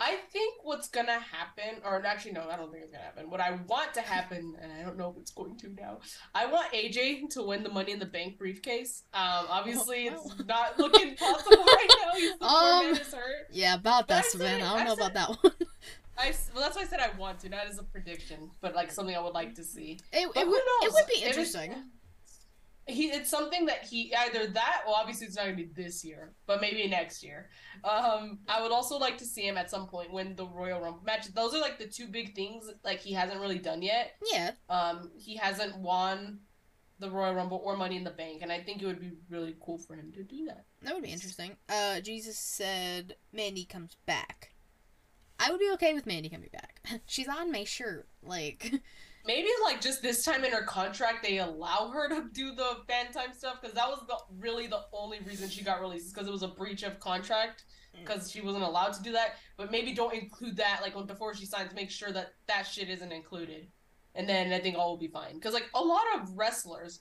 I 0.00 0.16
think 0.32 0.56
what's 0.64 0.88
gonna 0.88 1.20
happen, 1.20 1.80
or 1.84 2.04
actually, 2.04 2.32
no, 2.32 2.48
I 2.50 2.56
don't 2.56 2.70
think 2.72 2.82
it's 2.82 2.92
gonna 2.92 3.04
happen. 3.04 3.30
What 3.30 3.40
I 3.40 3.52
want 3.68 3.94
to 3.94 4.00
happen, 4.00 4.56
and 4.60 4.72
I 4.72 4.82
don't 4.82 4.98
know 4.98 5.10
if 5.10 5.16
it's 5.18 5.30
going 5.30 5.56
to 5.58 5.68
now, 5.68 6.00
I 6.34 6.46
want 6.46 6.72
AJ 6.72 7.30
to 7.30 7.42
win 7.44 7.62
the 7.62 7.68
Money 7.68 7.92
in 7.92 8.00
the 8.00 8.04
Bank 8.06 8.36
briefcase. 8.36 9.04
Um, 9.14 9.46
obviously, 9.48 10.10
Oh, 10.10 10.14
it's 10.36 10.44
not 10.46 10.78
looking 10.78 11.14
possible 11.16 11.64
right 11.64 11.88
now. 12.04 12.12
He's 12.18 12.38
the 12.38 12.44
Um, 12.44 12.84
man 12.92 13.00
is 13.00 13.14
hurt. 13.14 13.46
Yeah, 13.52 13.74
about 13.76 14.08
But 14.08 14.14
that, 14.16 14.24
I 14.24 14.28
Savannah. 14.28 14.56
it, 14.56 14.56
I 14.56 14.58
don't 14.68 14.80
I 14.80 14.84
know 14.84 14.94
said 14.96 15.10
about 15.10 15.14
that 15.14 15.42
one. 15.44 15.52
I 16.18 16.34
well, 16.52 16.62
that's 16.64 16.76
why 16.76 16.82
I 16.82 16.86
said 16.86 17.00
I 17.00 17.10
want 17.16 17.38
to, 17.40 17.48
not 17.48 17.66
as 17.66 17.78
a 17.78 17.84
prediction, 17.84 18.50
but 18.60 18.74
like 18.74 18.90
something 18.90 19.16
I 19.16 19.20
would 19.20 19.32
like 19.34 19.54
to 19.54 19.64
see. 19.64 20.00
It, 20.12 20.28
it 20.36 20.46
would 20.46 20.62
it 20.82 20.92
would 20.92 21.06
be 21.06 21.22
interesting. 21.24 21.72
He, 22.86 23.06
it's 23.06 23.30
something 23.30 23.66
that 23.66 23.84
he 23.84 24.14
either 24.14 24.46
that, 24.48 24.82
well, 24.86 24.94
obviously 24.94 25.26
it's 25.26 25.36
not 25.36 25.44
gonna 25.44 25.56
be 25.56 25.70
this 25.74 26.04
year, 26.04 26.34
but 26.46 26.60
maybe 26.60 26.86
next 26.86 27.22
year. 27.22 27.48
Um, 27.82 28.40
I 28.46 28.60
would 28.62 28.72
also 28.72 28.98
like 28.98 29.16
to 29.18 29.24
see 29.24 29.46
him 29.46 29.56
at 29.56 29.70
some 29.70 29.86
point 29.86 30.12
win 30.12 30.36
the 30.36 30.46
Royal 30.46 30.80
Rumble 30.80 31.02
match. 31.04 31.32
Those 31.34 31.54
are 31.54 31.60
like 31.60 31.78
the 31.78 31.86
two 31.86 32.06
big 32.08 32.34
things 32.34 32.70
like 32.84 33.00
he 33.00 33.12
hasn't 33.14 33.40
really 33.40 33.58
done 33.58 33.80
yet. 33.82 34.12
Yeah, 34.32 34.50
Um, 34.68 35.10
he 35.16 35.36
hasn't 35.36 35.78
won 35.78 36.40
the 36.98 37.10
Royal 37.10 37.34
Rumble 37.34 37.60
or 37.64 37.76
Money 37.76 37.96
in 37.96 38.04
the 38.04 38.10
Bank, 38.10 38.42
and 38.42 38.52
I 38.52 38.60
think 38.60 38.80
it 38.82 38.86
would 38.86 39.00
be 39.00 39.12
really 39.28 39.56
cool 39.60 39.78
for 39.78 39.94
him 39.94 40.12
to 40.12 40.22
do 40.22 40.44
that. 40.46 40.64
that 40.82 40.94
would 40.94 41.02
be 41.02 41.10
interesting. 41.10 41.56
Uh, 41.68 42.00
Jesus 42.00 42.38
said 42.38 43.16
Mandy 43.32 43.64
comes 43.64 43.96
back. 44.06 44.52
I 45.40 45.50
would 45.50 45.58
be 45.58 45.70
okay 45.74 45.92
with 45.94 46.06
Mandy 46.06 46.28
coming 46.28 46.50
back. 46.52 46.80
She's 47.06 47.28
on 47.28 47.50
my 47.50 47.64
shirt. 47.64 48.08
Like, 48.22 48.74
Maybe 49.26 49.48
like 49.62 49.80
just 49.80 50.02
this 50.02 50.22
time 50.22 50.44
in 50.44 50.52
her 50.52 50.64
contract 50.64 51.22
they 51.22 51.38
allow 51.38 51.90
her 51.92 52.08
to 52.10 52.28
do 52.32 52.54
the 52.54 52.78
fan 52.86 53.10
time 53.10 53.32
stuff 53.32 53.60
because 53.60 53.74
that 53.74 53.88
was 53.88 54.00
the 54.06 54.16
really 54.38 54.66
the 54.66 54.82
only 54.92 55.18
reason 55.20 55.48
she 55.48 55.64
got 55.64 55.80
released 55.80 56.14
because 56.14 56.28
it 56.28 56.32
was 56.32 56.42
a 56.42 56.48
breach 56.48 56.82
of 56.82 57.00
contract 57.00 57.64
mm. 57.96 58.00
because 58.00 58.30
she 58.30 58.42
wasn't 58.42 58.64
allowed 58.64 58.92
to 58.92 59.02
do 59.02 59.12
that. 59.12 59.36
But 59.56 59.70
maybe 59.70 59.94
don't 59.94 60.14
include 60.14 60.56
that 60.58 60.80
like 60.82 60.94
before 61.06 61.34
she 61.34 61.46
signs. 61.46 61.74
Make 61.74 61.90
sure 61.90 62.12
that 62.12 62.34
that 62.48 62.66
shit 62.66 62.90
isn't 62.90 63.12
included, 63.12 63.68
and 64.14 64.28
then 64.28 64.52
I 64.52 64.58
think 64.58 64.76
all 64.76 64.90
will 64.90 64.98
be 64.98 65.08
fine. 65.08 65.34
Because 65.34 65.54
like 65.54 65.70
a 65.74 65.80
lot 65.80 66.04
of 66.16 66.36
wrestlers, 66.36 67.00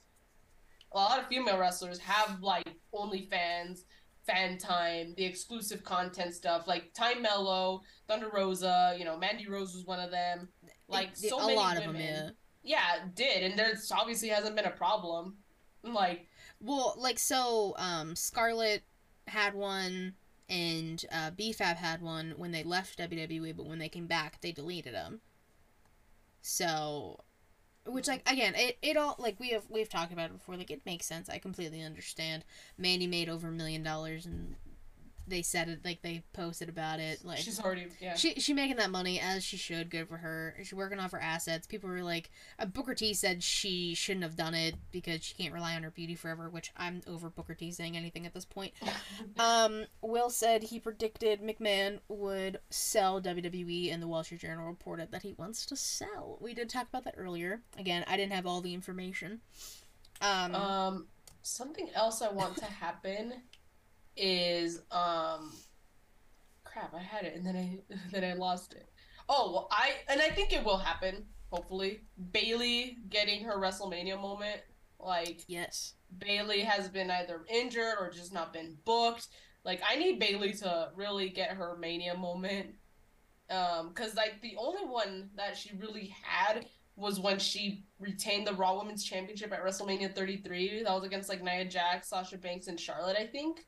a 0.93 0.97
lot 0.97 1.19
of 1.19 1.27
female 1.27 1.57
wrestlers 1.57 1.99
have 1.99 2.41
like 2.41 2.69
OnlyFans, 2.93 3.81
fan 4.25 4.57
time, 4.57 5.13
the 5.17 5.25
exclusive 5.25 5.83
content 5.83 6.33
stuff 6.33 6.67
like 6.67 6.93
Tay 6.93 7.19
Melo, 7.19 7.81
Thunder 8.07 8.29
Rosa. 8.33 8.95
You 8.97 9.05
know, 9.05 9.17
Mandy 9.17 9.47
Rose 9.47 9.73
was 9.73 9.85
one 9.85 9.99
of 9.99 10.11
them. 10.11 10.47
Like 10.93 11.15
so 11.15 11.39
a 11.39 11.45
many 11.47 11.55
lot 11.55 11.75
women. 11.79 11.89
of 11.89 11.93
them. 11.95 12.01
Yeah. 12.01 12.29
Yeah, 12.65 13.05
did, 13.13 13.43
and 13.43 13.59
there's 13.59 13.91
obviously 13.91 14.29
hasn't 14.29 14.55
been 14.55 14.63
a 14.65 14.71
problem. 14.71 15.35
Like, 15.83 16.27
Well, 16.61 16.95
like 16.97 17.19
so, 17.19 17.75
um, 17.77 18.15
Scarlett 18.15 18.83
had 19.27 19.53
one, 19.53 20.13
and 20.47 21.03
uh, 21.11 21.31
B-Fab 21.31 21.75
had 21.75 22.01
one 22.01 22.35
when 22.37 22.51
they 22.51 22.63
left 22.63 22.97
WWE, 22.99 23.53
but 23.57 23.65
when 23.65 23.79
they 23.79 23.89
came 23.89 24.07
back, 24.07 24.39
they 24.39 24.53
deleted 24.53 24.93
them. 24.93 25.19
So, 26.41 27.19
which 27.85 28.07
like 28.07 28.29
again, 28.31 28.53
it, 28.55 28.77
it 28.81 28.95
all 28.97 29.15
like 29.19 29.39
we 29.39 29.49
have 29.49 29.63
we've 29.69 29.89
talked 29.89 30.13
about 30.13 30.29
it 30.29 30.33
before. 30.37 30.55
Like 30.55 30.71
it 30.71 30.85
makes 30.85 31.05
sense. 31.05 31.29
I 31.29 31.39
completely 31.39 31.81
understand. 31.81 32.45
Mandy 32.77 33.07
made 33.07 33.27
over 33.29 33.47
a 33.49 33.51
million 33.51 33.83
dollars, 33.83 34.25
and 34.25 34.55
they 35.27 35.41
said 35.41 35.69
it 35.69 35.79
like 35.85 36.01
they 36.01 36.23
posted 36.33 36.69
about 36.69 36.99
it. 36.99 37.23
Like 37.23 37.39
she's 37.39 37.59
already 37.59 37.87
yeah. 38.01 38.15
she 38.15 38.35
she 38.35 38.53
making 38.53 38.77
that 38.77 38.91
money 38.91 39.19
as 39.19 39.43
she 39.43 39.57
should. 39.57 39.89
Good 39.89 40.07
for 40.07 40.17
her. 40.17 40.55
She's 40.59 40.73
working 40.73 40.99
off 40.99 41.11
her 41.11 41.21
assets. 41.21 41.65
People 41.65 41.89
were 41.89 42.03
like, 42.03 42.29
uh, 42.59 42.65
Booker 42.65 42.93
T 42.93 43.13
said 43.13 43.41
she 43.41 43.93
shouldn't 43.95 44.23
have 44.23 44.35
done 44.35 44.53
it 44.53 44.75
because 44.91 45.23
she 45.23 45.35
can't 45.35 45.53
rely 45.53 45.75
on 45.75 45.83
her 45.83 45.91
beauty 45.91 46.15
forever. 46.15 46.49
Which 46.49 46.71
I'm 46.75 47.01
over 47.07 47.29
Booker 47.29 47.53
T 47.53 47.71
saying 47.71 47.95
anything 47.95 48.25
at 48.25 48.33
this 48.33 48.45
point. 48.45 48.73
Um, 49.39 49.85
Will 50.01 50.29
said 50.29 50.63
he 50.63 50.79
predicted 50.79 51.41
McMahon 51.41 51.99
would 52.07 52.59
sell 52.69 53.21
WWE, 53.21 53.91
and 53.91 54.01
the 54.01 54.07
Wall 54.07 54.23
Street 54.23 54.41
Journal 54.41 54.67
reported 54.67 55.11
that 55.11 55.23
he 55.23 55.33
wants 55.33 55.65
to 55.67 55.75
sell. 55.75 56.37
We 56.39 56.53
did 56.53 56.69
talk 56.69 56.87
about 56.87 57.03
that 57.05 57.15
earlier. 57.17 57.61
Again, 57.77 58.03
I 58.07 58.15
didn't 58.15 58.33
have 58.33 58.45
all 58.45 58.61
the 58.61 58.73
information. 58.73 59.41
Um, 60.21 60.55
um, 60.55 61.07
something 61.41 61.89
else 61.93 62.21
I 62.21 62.31
want 62.31 62.57
to 62.57 62.65
happen 62.65 63.33
is 64.15 64.81
um, 64.91 65.51
crap. 66.63 66.93
I 66.93 67.01
had 67.01 67.25
it 67.25 67.35
and 67.35 67.45
then 67.45 67.55
I 67.55 67.79
then 68.11 68.23
I 68.23 68.33
lost 68.33 68.73
it. 68.73 68.89
Oh 69.29 69.51
well, 69.51 69.67
I 69.71 69.93
and 70.09 70.21
I 70.21 70.29
think 70.29 70.53
it 70.53 70.63
will 70.63 70.77
happen. 70.77 71.25
Hopefully, 71.51 72.01
Bayley 72.31 72.97
getting 73.09 73.43
her 73.43 73.57
WrestleMania 73.57 74.19
moment. 74.19 74.61
Like 74.99 75.41
yes. 75.47 75.93
Bayley 76.19 76.61
has 76.61 76.89
been 76.89 77.09
either 77.09 77.41
injured 77.49 77.95
or 77.99 78.11
just 78.11 78.33
not 78.33 78.53
been 78.53 78.77
booked. 78.85 79.27
Like 79.63 79.81
I 79.87 79.95
need 79.95 80.19
Bayley 80.19 80.53
to 80.53 80.89
really 80.95 81.29
get 81.29 81.49
her 81.49 81.77
Mania 81.77 82.15
moment. 82.15 82.67
Um, 83.49 83.93
cause 83.93 84.15
like 84.15 84.41
the 84.41 84.55
only 84.57 84.85
one 84.85 85.29
that 85.35 85.57
she 85.57 85.71
really 85.77 86.15
had 86.23 86.65
was 86.95 87.19
when 87.19 87.39
she 87.39 87.85
retained 87.99 88.45
the 88.45 88.53
Raw 88.53 88.77
Women's 88.77 89.03
Championship 89.03 89.51
at 89.51 89.63
WrestleMania 89.63 90.13
33. 90.15 90.83
That 90.83 90.93
was 90.93 91.03
against 91.03 91.29
like 91.29 91.43
Nia 91.43 91.65
Jax, 91.65 92.09
Sasha 92.09 92.37
Banks, 92.37 92.67
and 92.67 92.79
Charlotte, 92.79 93.17
I 93.19 93.25
think. 93.25 93.65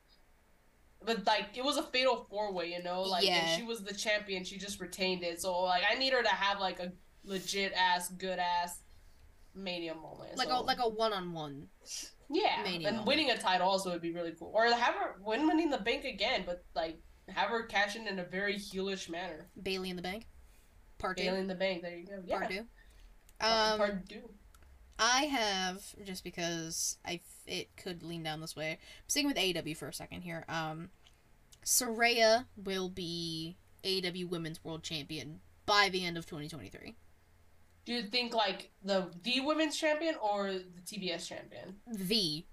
But 1.06 1.24
like 1.26 1.56
it 1.56 1.64
was 1.64 1.76
a 1.76 1.84
fatal 1.84 2.26
four 2.28 2.52
way, 2.52 2.72
you 2.72 2.82
know, 2.82 3.02
like 3.02 3.24
Yeah. 3.24 3.36
and 3.36 3.58
she 3.58 3.64
was 3.64 3.82
the 3.82 3.94
champion, 3.94 4.44
she 4.44 4.58
just 4.58 4.80
retained 4.80 5.22
it. 5.22 5.40
So 5.40 5.62
like 5.62 5.84
I 5.88 5.94
need 5.94 6.12
her 6.12 6.22
to 6.22 6.28
have 6.28 6.60
like 6.60 6.80
a 6.80 6.92
legit 7.24 7.72
ass, 7.72 8.10
good 8.10 8.38
ass 8.38 8.82
Mania 9.54 9.94
moment. 9.94 10.36
Like 10.36 10.48
so. 10.48 10.58
a 10.58 10.60
like 10.60 10.78
a 10.80 10.88
one 10.88 11.12
on 11.12 11.32
one. 11.32 11.68
Yeah, 12.28 12.60
Mania 12.64 12.88
and 12.88 12.96
moment. 12.98 13.06
winning 13.06 13.30
a 13.30 13.38
title 13.38 13.68
also 13.68 13.90
would 13.92 14.02
be 14.02 14.12
really 14.12 14.32
cool. 14.38 14.50
Or 14.52 14.66
have 14.66 14.94
her 14.94 15.16
win 15.24 15.46
winning 15.46 15.70
the 15.70 15.78
Bank 15.78 16.04
again, 16.04 16.42
but 16.44 16.64
like 16.74 16.98
have 17.28 17.48
her 17.50 17.62
cash 17.66 17.96
in 17.96 18.06
in 18.06 18.18
a 18.18 18.24
very 18.24 18.56
heelish 18.56 19.08
manner. 19.08 19.48
Bayley 19.62 19.90
in 19.90 19.96
the 19.96 20.02
bank. 20.02 20.26
Part. 20.98 21.18
Bayley 21.18 21.38
in 21.38 21.46
the 21.46 21.54
Bank. 21.54 21.82
There 21.82 21.96
you 21.96 22.06
go. 22.06 22.22
Yeah. 22.24 22.38
Part 22.38 22.50
two. 22.50 22.60
Um, 23.40 23.78
part 23.78 24.08
two. 24.08 24.30
I 24.98 25.24
have 25.24 25.82
just 26.04 26.24
because 26.24 26.96
I 27.04 27.20
it 27.46 27.68
could 27.76 28.02
lean 28.02 28.22
down 28.22 28.40
this 28.40 28.56
way. 28.56 28.72
I'm 28.72 29.08
sticking 29.08 29.28
with 29.28 29.36
AEW 29.36 29.76
for 29.76 29.88
a 29.88 29.92
second 29.92 30.22
here. 30.22 30.44
Um, 30.48 30.90
Saraya 31.64 32.46
will 32.56 32.88
be 32.88 33.56
AEW 33.84 34.28
Women's 34.28 34.62
World 34.64 34.82
Champion 34.82 35.40
by 35.66 35.88
the 35.90 36.04
end 36.04 36.16
of 36.16 36.26
2023. 36.26 36.94
Do 37.84 37.92
you 37.92 38.02
think 38.02 38.34
like 38.34 38.70
the 38.82 39.10
the 39.22 39.40
women's 39.40 39.76
champion 39.78 40.16
or 40.20 40.52
the 40.52 40.80
TBS 40.84 41.28
champion? 41.28 41.76
The 41.86 42.04
The 42.04 42.44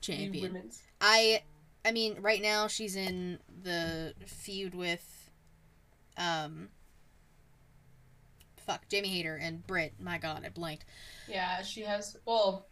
champion. 0.00 0.42
women's. 0.42 0.82
I 1.00 1.42
I 1.84 1.92
mean, 1.92 2.16
right 2.20 2.40
now 2.42 2.66
she's 2.68 2.96
in 2.96 3.38
the 3.62 4.14
feud 4.26 4.74
with 4.74 5.30
um 6.16 6.68
fuck, 8.66 8.88
Jamie 8.88 9.08
Hayter 9.08 9.36
and 9.36 9.66
Britt. 9.66 9.94
My 10.00 10.18
god, 10.18 10.42
I 10.44 10.48
blanked. 10.48 10.84
Yeah, 11.28 11.62
she 11.62 11.82
has. 11.82 12.16
Well, 12.26 12.66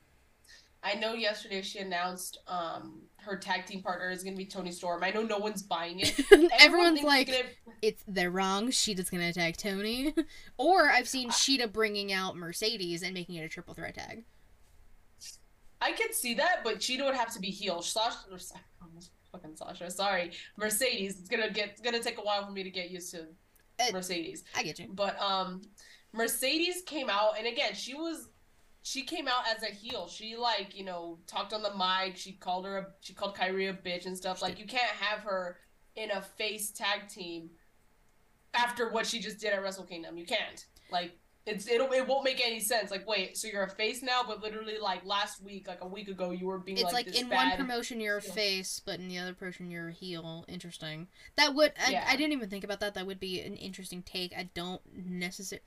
I 0.82 0.94
know 0.94 1.12
yesterday 1.14 1.60
she 1.62 1.78
announced 1.80 2.38
um 2.48 3.02
her 3.18 3.36
tag 3.36 3.66
team 3.66 3.82
partner 3.82 4.10
is 4.10 4.24
gonna 4.24 4.36
be 4.36 4.46
Toni 4.46 4.72
Storm. 4.72 5.04
I 5.04 5.10
know 5.10 5.22
no 5.22 5.36
one's 5.38 5.62
buying 5.62 6.00
it. 6.00 6.18
Everyone 6.32 6.50
Everyone's 6.60 7.02
like 7.02 7.28
it's 7.28 7.38
gonna- 7.38 7.76
it's 7.82 8.04
they're 8.08 8.30
wrong. 8.30 8.70
Sheeta's 8.70 9.10
gonna 9.10 9.28
attack 9.28 9.56
Toni, 9.58 10.14
or 10.56 10.88
I've 10.90 11.08
seen 11.08 11.30
Sheeta 11.30 11.68
bringing 11.68 12.12
out 12.12 12.36
Mercedes 12.36 13.02
and 13.02 13.12
making 13.14 13.34
it 13.36 13.44
a 13.44 13.48
triple 13.48 13.74
threat 13.74 13.94
tag. 13.94 14.24
I 15.82 15.92
could 15.92 16.14
see 16.14 16.34
that, 16.34 16.60
but 16.62 16.80
Cheetah 16.80 17.04
would 17.04 17.14
have 17.14 17.32
to 17.34 17.40
be 17.40 17.48
heel. 17.50 17.80
Sasha, 17.82 18.18
or 18.30 18.38
Sa- 18.38 18.56
almost 18.82 19.12
fucking 19.32 19.56
Sasha. 19.56 19.90
Sorry, 19.90 20.32
Mercedes. 20.56 21.18
It's 21.18 21.28
gonna 21.28 21.50
get 21.50 21.68
it's 21.70 21.80
gonna 21.80 22.02
take 22.02 22.18
a 22.18 22.22
while 22.22 22.44
for 22.44 22.52
me 22.52 22.62
to 22.62 22.70
get 22.70 22.90
used 22.90 23.10
to 23.12 23.26
Uh, 23.80 23.92
Mercedes. 23.92 24.44
I 24.56 24.62
get 24.62 24.78
you. 24.78 24.88
But 24.92 25.20
um, 25.20 25.62
Mercedes 26.12 26.82
came 26.86 27.08
out, 27.10 27.38
and 27.38 27.46
again, 27.46 27.74
she 27.74 27.94
was 27.94 28.28
she 28.82 29.02
came 29.02 29.28
out 29.28 29.44
as 29.54 29.62
a 29.62 29.66
heel. 29.66 30.08
She 30.08 30.36
like 30.36 30.76
you 30.76 30.84
know 30.84 31.18
talked 31.26 31.52
on 31.52 31.62
the 31.62 31.72
mic. 31.76 32.16
She 32.16 32.32
called 32.32 32.64
her 32.66 32.78
a, 32.78 32.86
she 33.00 33.12
called 33.14 33.36
Kairi 33.36 33.70
a 33.70 33.72
bitch 33.74 34.06
and 34.06 34.16
stuff. 34.16 34.38
She 34.38 34.44
Like 34.44 34.56
did. 34.56 34.60
you 34.62 34.66
can't 34.66 34.90
have 35.00 35.20
her 35.20 35.58
in 35.96 36.10
a 36.10 36.20
face 36.22 36.70
tag 36.70 37.08
team 37.08 37.50
after 38.54 38.90
what 38.90 39.06
she 39.06 39.20
just 39.20 39.38
did 39.38 39.52
at 39.52 39.62
Wrestle 39.62 39.84
Kingdom. 39.84 40.16
You 40.18 40.26
can't. 40.26 40.64
Like 40.90 41.12
it's 41.46 41.68
it'll 41.68 41.90
it 41.92 42.06
won't 42.06 42.24
make 42.24 42.44
any 42.44 42.60
sense. 42.60 42.90
Like 42.90 43.06
wait, 43.06 43.36
so 43.36 43.48
you're 43.48 43.62
a 43.62 43.70
face 43.70 44.02
now, 44.02 44.22
but 44.26 44.42
literally 44.42 44.78
like 44.78 45.04
last 45.04 45.42
week, 45.42 45.66
like 45.66 45.82
a 45.82 45.86
week 45.86 46.08
ago, 46.08 46.30
you 46.30 46.46
were 46.46 46.58
being 46.58 46.78
It's 46.78 46.92
like, 46.92 47.06
like, 47.06 47.18
in 47.18 47.28
one 47.28 47.52
promotion 47.52 48.00
you're 48.00 48.18
a 48.18 48.22
face, 48.22 48.80
but 48.84 49.00
in 49.00 49.08
the 49.08 49.18
other 49.18 49.34
promotion 49.34 49.70
you're 49.70 49.88
a 49.88 49.92
heel. 49.92 50.44
Interesting. 50.48 51.08
That 51.36 51.54
would 51.54 51.72
I, 51.84 51.92
Yeah. 51.92 52.06
I 52.06 52.16
didn't 52.16 52.32
even 52.32 52.50
think 52.50 52.64
about 52.64 52.80
that. 52.80 52.94
That 52.94 53.06
would 53.06 53.20
be 53.20 53.40
an 53.40 53.56
interesting 53.56 54.02
take. 54.02 54.32
I 54.36 54.50
don't 54.54 54.82
necessarily 54.94 55.64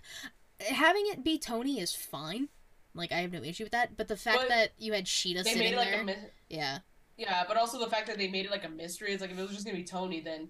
having 0.60 1.06
it 1.08 1.24
be 1.24 1.38
Toni 1.38 1.80
is 1.80 1.94
fine. 1.94 2.50
Like 2.94 3.12
I 3.12 3.18
have 3.22 3.32
no 3.34 3.44
issue 3.44 3.64
with 3.64 3.72
that. 3.72 3.98
But 3.98 4.08
the 4.08 4.18
fact 4.18 4.40
But 4.42 4.50
that 4.50 4.72
you 4.78 4.94
had 4.94 5.08
Sheeta 5.08 5.44
They 5.44 5.54
sitting 5.54 5.66
made 5.66 5.74
it 5.74 5.78
like 5.78 5.90
there, 5.90 6.02
a 6.02 6.06
mi- 6.06 6.16
yeah, 6.50 6.80
Yeah, 7.18 7.44
but 7.48 7.58
also 7.58 7.80
the 7.80 7.90
fact 7.90 8.08
that 8.08 8.18
they 8.18 8.28
made 8.28 8.46
it 8.46 8.52
like 8.52 8.66
a 8.66 8.70
mystery. 8.70 9.12
It's 9.12 9.22
like 9.22 9.32
if 9.32 9.40
it 9.40 9.42
was 9.42 9.52
just 9.52 9.66
gonna 9.66 9.78
be 9.78 9.84
Toni, 9.84 10.22
then 10.22 10.50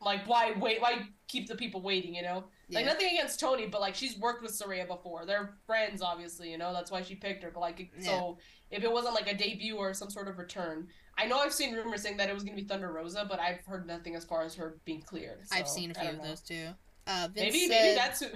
like 0.00 0.26
why 0.28 0.52
wait? 0.58 0.80
Why 0.80 1.08
keep 1.26 1.48
the 1.48 1.56
people 1.56 1.82
waiting? 1.82 2.14
You 2.14 2.22
know, 2.22 2.44
like 2.70 2.84
yeah. 2.84 2.92
nothing 2.92 3.08
against 3.08 3.40
Toni, 3.40 3.66
but 3.66 3.80
like 3.80 3.94
she's 3.94 4.18
worked 4.18 4.42
with 4.42 4.52
Saraya 4.52 4.86
before. 4.86 5.26
They're 5.26 5.54
friends, 5.66 6.02
obviously. 6.02 6.50
You 6.50 6.58
know, 6.58 6.72
that's 6.72 6.90
why 6.90 7.02
she 7.02 7.14
picked 7.14 7.42
her. 7.42 7.50
But 7.52 7.60
like, 7.60 7.80
it- 7.80 8.04
so 8.04 8.38
if 8.70 8.84
it 8.84 8.92
wasn't 8.92 9.14
like 9.14 9.30
a 9.30 9.36
debut 9.36 9.76
or 9.76 9.92
some 9.94 10.10
sort 10.10 10.28
of 10.28 10.38
return, 10.38 10.88
I 11.16 11.26
know 11.26 11.38
I've 11.38 11.52
seen 11.52 11.74
rumors 11.74 12.02
saying 12.02 12.16
that 12.18 12.28
it 12.28 12.34
was 12.34 12.44
gonna 12.44 12.56
be 12.56 12.64
Thunder 12.64 12.92
Rosa, 12.92 13.26
but 13.28 13.40
I've 13.40 13.64
heard 13.66 13.86
nothing 13.86 14.14
as 14.14 14.24
far 14.24 14.42
as 14.42 14.54
her 14.54 14.78
being 14.84 15.02
cleared. 15.02 15.40
I've 15.52 15.68
seen 15.68 15.90
a 15.90 15.94
few 15.94 16.10
of 16.10 16.18
know. 16.18 16.24
those 16.24 16.40
too. 16.40 16.68
Uh, 17.06 17.28
Maybe 17.34 17.60
said, 17.60 17.70
maybe 17.70 17.94
that's. 17.94 18.20
Who... 18.20 18.26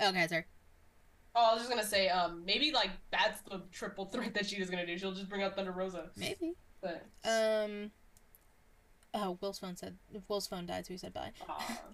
okay. 0.00 0.26
Sorry. 0.26 0.44
Oh, 1.34 1.50
I 1.50 1.52
was 1.52 1.62
just 1.62 1.70
gonna 1.70 1.86
say, 1.86 2.08
um, 2.08 2.42
maybe 2.44 2.72
like 2.72 2.90
that's 3.12 3.40
the 3.42 3.62
triple 3.70 4.06
threat 4.06 4.34
that 4.34 4.46
she 4.46 4.58
was 4.58 4.68
gonna 4.68 4.86
do. 4.86 4.98
She'll 4.98 5.12
just 5.12 5.28
bring 5.28 5.42
out 5.42 5.54
Thunder 5.54 5.72
Rosa. 5.72 6.10
Maybe. 6.16 6.54
But 6.82 7.06
Um. 7.24 7.90
Oh, 9.14 9.38
Will's 9.40 9.58
phone 9.58 9.74
said 9.76 9.96
Will's 10.28 10.46
phone 10.46 10.66
died, 10.66 10.86
so 10.86 10.92
he 10.94 10.98
said 10.98 11.14
bye. 11.14 11.32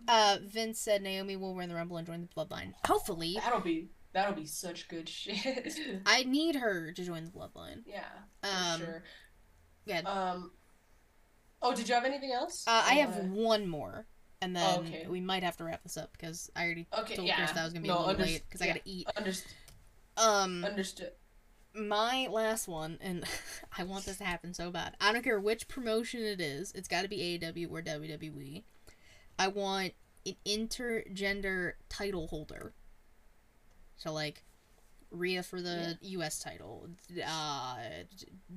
Uh, 0.08 0.38
Vince 0.44 0.80
said 0.80 1.00
Naomi 1.02 1.36
will 1.36 1.54
win 1.54 1.68
the 1.68 1.74
Rumble 1.74 1.96
and 1.96 2.06
join 2.06 2.20
the 2.20 2.26
Bloodline. 2.28 2.72
Hopefully, 2.86 3.36
That'll 3.40 3.60
be 3.60 3.88
that'll 4.12 4.34
be 4.34 4.46
such 4.46 4.88
good 4.88 5.08
shit. 5.08 5.78
I 6.06 6.24
need 6.24 6.56
her 6.56 6.92
to 6.92 7.04
join 7.04 7.24
the 7.24 7.30
Bloodline. 7.30 7.82
yeah, 7.86 8.02
for 8.42 8.48
Um, 8.74 8.80
sure. 8.80 9.02
yeah. 9.86 10.00
Um. 10.00 10.50
Oh, 11.62 11.74
did 11.74 11.88
you 11.88 11.94
have 11.94 12.04
anything 12.04 12.32
else? 12.32 12.64
Uh, 12.66 12.82
I 12.84 12.94
have 12.94 13.16
one 13.28 13.66
more, 13.68 14.06
and 14.42 14.54
then 14.54 14.80
Okay. 14.80 15.06
we 15.08 15.20
might 15.20 15.42
have 15.44 15.56
to 15.58 15.64
wrap 15.64 15.82
this 15.82 15.96
up 15.96 16.10
because 16.12 16.50
I 16.56 16.64
already 16.64 16.86
Okay, 16.98 17.14
told 17.16 17.28
yeah. 17.28 17.36
Chris 17.36 17.52
that 17.52 17.60
I 17.60 17.64
was 17.64 17.72
gonna 17.72 17.82
be 17.82 17.88
No, 17.88 17.98
a 17.98 18.06
little 18.06 18.14
unders- 18.22 18.26
late 18.26 18.42
because 18.46 18.60
I 18.60 18.66
gotta 18.66 18.80
eat. 18.84 19.06
Underst- 19.16 19.46
Um, 20.16 20.64
understood. 20.64 21.12
My 21.74 22.28
last 22.30 22.68
one, 22.68 22.98
and 23.01 23.24
I 23.78 23.84
want 23.84 24.05
this 24.05 24.18
to 24.18 24.24
happen 24.24 24.55
so 24.55 24.70
bad. 24.70 24.96
I 25.01 25.12
don't 25.12 25.22
care 25.22 25.40
which 25.40 25.68
promotion 25.68 26.22
it 26.22 26.40
is. 26.40 26.72
It's 26.72 26.88
got 26.88 27.02
to 27.02 27.09
be 27.09 27.38
AEW 27.40 27.70
or 27.70 27.82
WWE. 27.82 28.62
I 29.38 29.48
want 29.48 29.92
an 30.26 30.36
intergender 30.46 31.72
title 31.88 32.28
holder. 32.28 32.72
So 33.96 34.12
like, 34.12 34.44
Rhea 35.10 35.42
for 35.42 35.60
the 35.60 35.98
U.S. 36.01 36.40
title, 36.40 36.88
uh, 37.24 37.76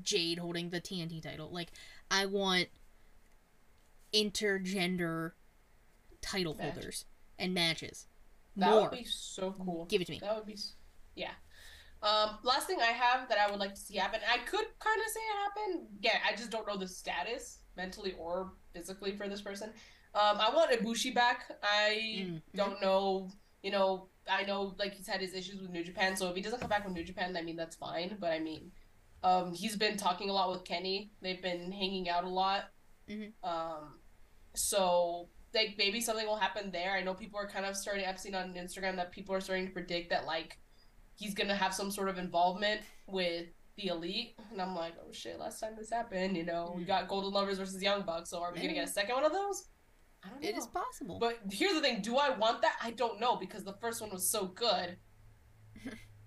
Jade 0.02 0.40
holding 0.40 0.70
the 0.70 0.82
TNT 0.82 1.22
title. 1.22 1.50
Like, 1.52 1.72
I 2.10 2.26
want 2.26 2.68
intergender 4.14 5.34
title 6.22 6.56
Match. 6.56 6.74
holders 6.74 7.06
and 7.38 7.54
matches. 7.54 8.08
That 8.56 8.72
More. 8.72 8.82
would 8.84 8.92
be 8.92 9.04
so 9.04 9.54
cool. 9.64 9.86
Give 9.86 10.02
it 10.02 10.06
to 10.06 10.14
me. 10.14 10.20
That 10.20 10.36
would 10.36 10.46
be, 10.48 10.58
yeah. 11.16 11.32
Um, 12.04 12.38
last 12.44 12.68
thing 12.68 12.78
I 12.82 12.92
have 12.92 13.28
that 13.30 13.38
I 13.40 13.50
would 13.50 13.60
like 13.60 13.74
to 13.74 13.80
see 13.80 13.96
happen, 13.98 14.20
I 14.32 14.38
could 14.40 14.66
kind 14.80 15.02
of 15.02 15.08
say 15.12 15.20
it 15.20 15.38
happen. 15.44 15.88
Yeah, 16.00 16.18
I 16.28 16.36
just 16.36 16.52
don't 16.52 16.68
know 16.68 16.78
the 16.78 16.88
status 16.88 17.60
mentally 17.76 18.14
or 18.20 18.54
physically 18.74 19.16
for 19.18 19.28
this 19.28 19.42
person. 19.42 19.70
Um, 20.14 20.38
I 20.40 20.52
want 20.54 20.72
Ibushi 20.72 21.14
back. 21.14 21.52
I 21.64 22.26
Mm, 22.28 22.42
don't 22.56 22.82
know. 22.82 23.32
You 23.64 23.72
know, 23.72 24.10
I 24.30 24.44
know 24.44 24.76
like 24.80 24.94
he's 24.94 25.08
had 25.08 25.22
his 25.22 25.34
issues 25.34 25.60
with 25.62 25.72
New 25.72 25.84
Japan, 25.84 26.16
so 26.16 26.30
if 26.30 26.36
he 26.36 26.42
doesn't 26.42 26.60
come 26.60 26.70
back 26.70 26.86
with 26.86 26.94
New 26.94 27.04
Japan, 27.04 27.36
I 27.36 27.42
mean 27.42 27.56
that's 27.56 27.76
fine. 27.76 28.18
But 28.20 28.32
I 28.32 28.40
mean, 28.40 28.72
um, 29.24 29.54
he's 29.54 29.76
been 29.76 29.98
talking 29.98 30.30
a 30.30 30.34
lot 30.34 30.52
with 30.52 30.64
Kenny. 30.64 31.12
They've 31.22 31.42
been 31.42 31.72
hanging 31.72 32.10
out 32.10 32.24
a 32.24 32.30
lot. 32.30 32.66
Mhm. 33.10 33.34
Um, 33.44 34.00
so 34.56 35.30
like 35.54 35.76
maybe 35.78 36.02
something 36.02 36.28
will 36.28 36.36
happen 36.36 36.72
there. 36.72 36.92
I 36.94 37.02
know 37.04 37.14
people 37.14 37.40
are 37.40 37.48
kind 37.48 37.66
of 37.66 37.76
starting. 37.76 38.06
I've 38.06 38.20
seen 38.20 38.36
on 38.36 38.54
Instagram 38.54 38.96
that 38.98 39.12
people 39.12 39.34
are 39.36 39.42
starting 39.42 39.66
to 39.68 39.74
predict 39.74 40.10
that 40.12 40.26
like 40.26 40.60
he's 41.18 41.34
gonna 41.34 41.56
have 41.56 41.74
some 41.74 41.92
sort 41.92 42.08
of 42.08 42.18
involvement 42.18 42.82
with 43.08 43.48
the 43.76 43.88
elite, 43.88 44.36
and 44.52 44.62
I'm 44.62 44.76
like, 44.76 44.94
oh 45.00 45.12
shit! 45.12 45.40
Last 45.40 45.60
time 45.60 45.74
this 45.78 45.92
happened, 45.92 46.38
you 46.38 46.46
know, 46.46 46.74
we 46.76 46.84
got 46.84 47.08
Golden 47.08 47.32
Lovers 47.32 47.58
versus 47.58 47.82
Young 47.82 48.04
Bucks. 48.04 48.30
So 48.30 48.42
are 48.42 48.54
we 48.54 48.62
gonna 48.62 48.74
get 48.74 48.88
a 48.88 48.92
second 48.92 49.16
one 49.16 49.26
of 49.26 49.34
those? 49.34 49.66
I 50.24 50.30
don't 50.30 50.42
know. 50.42 50.50
It 50.50 50.58
is 50.58 50.68
possible. 50.68 51.20
But 51.20 51.40
here's 51.52 51.74
the 51.74 51.82
thing: 51.82 52.02
Do 52.02 52.18
I 52.18 52.30
want 52.30 52.62
that? 52.62 52.76
I 52.82 52.92
don't 52.92 53.20
know 53.20 53.36
because 53.36 53.64
the 53.64 53.76
first 53.82 54.02
one 54.02 54.10
was 54.12 54.30
so 54.30 54.46
good. 54.46 54.98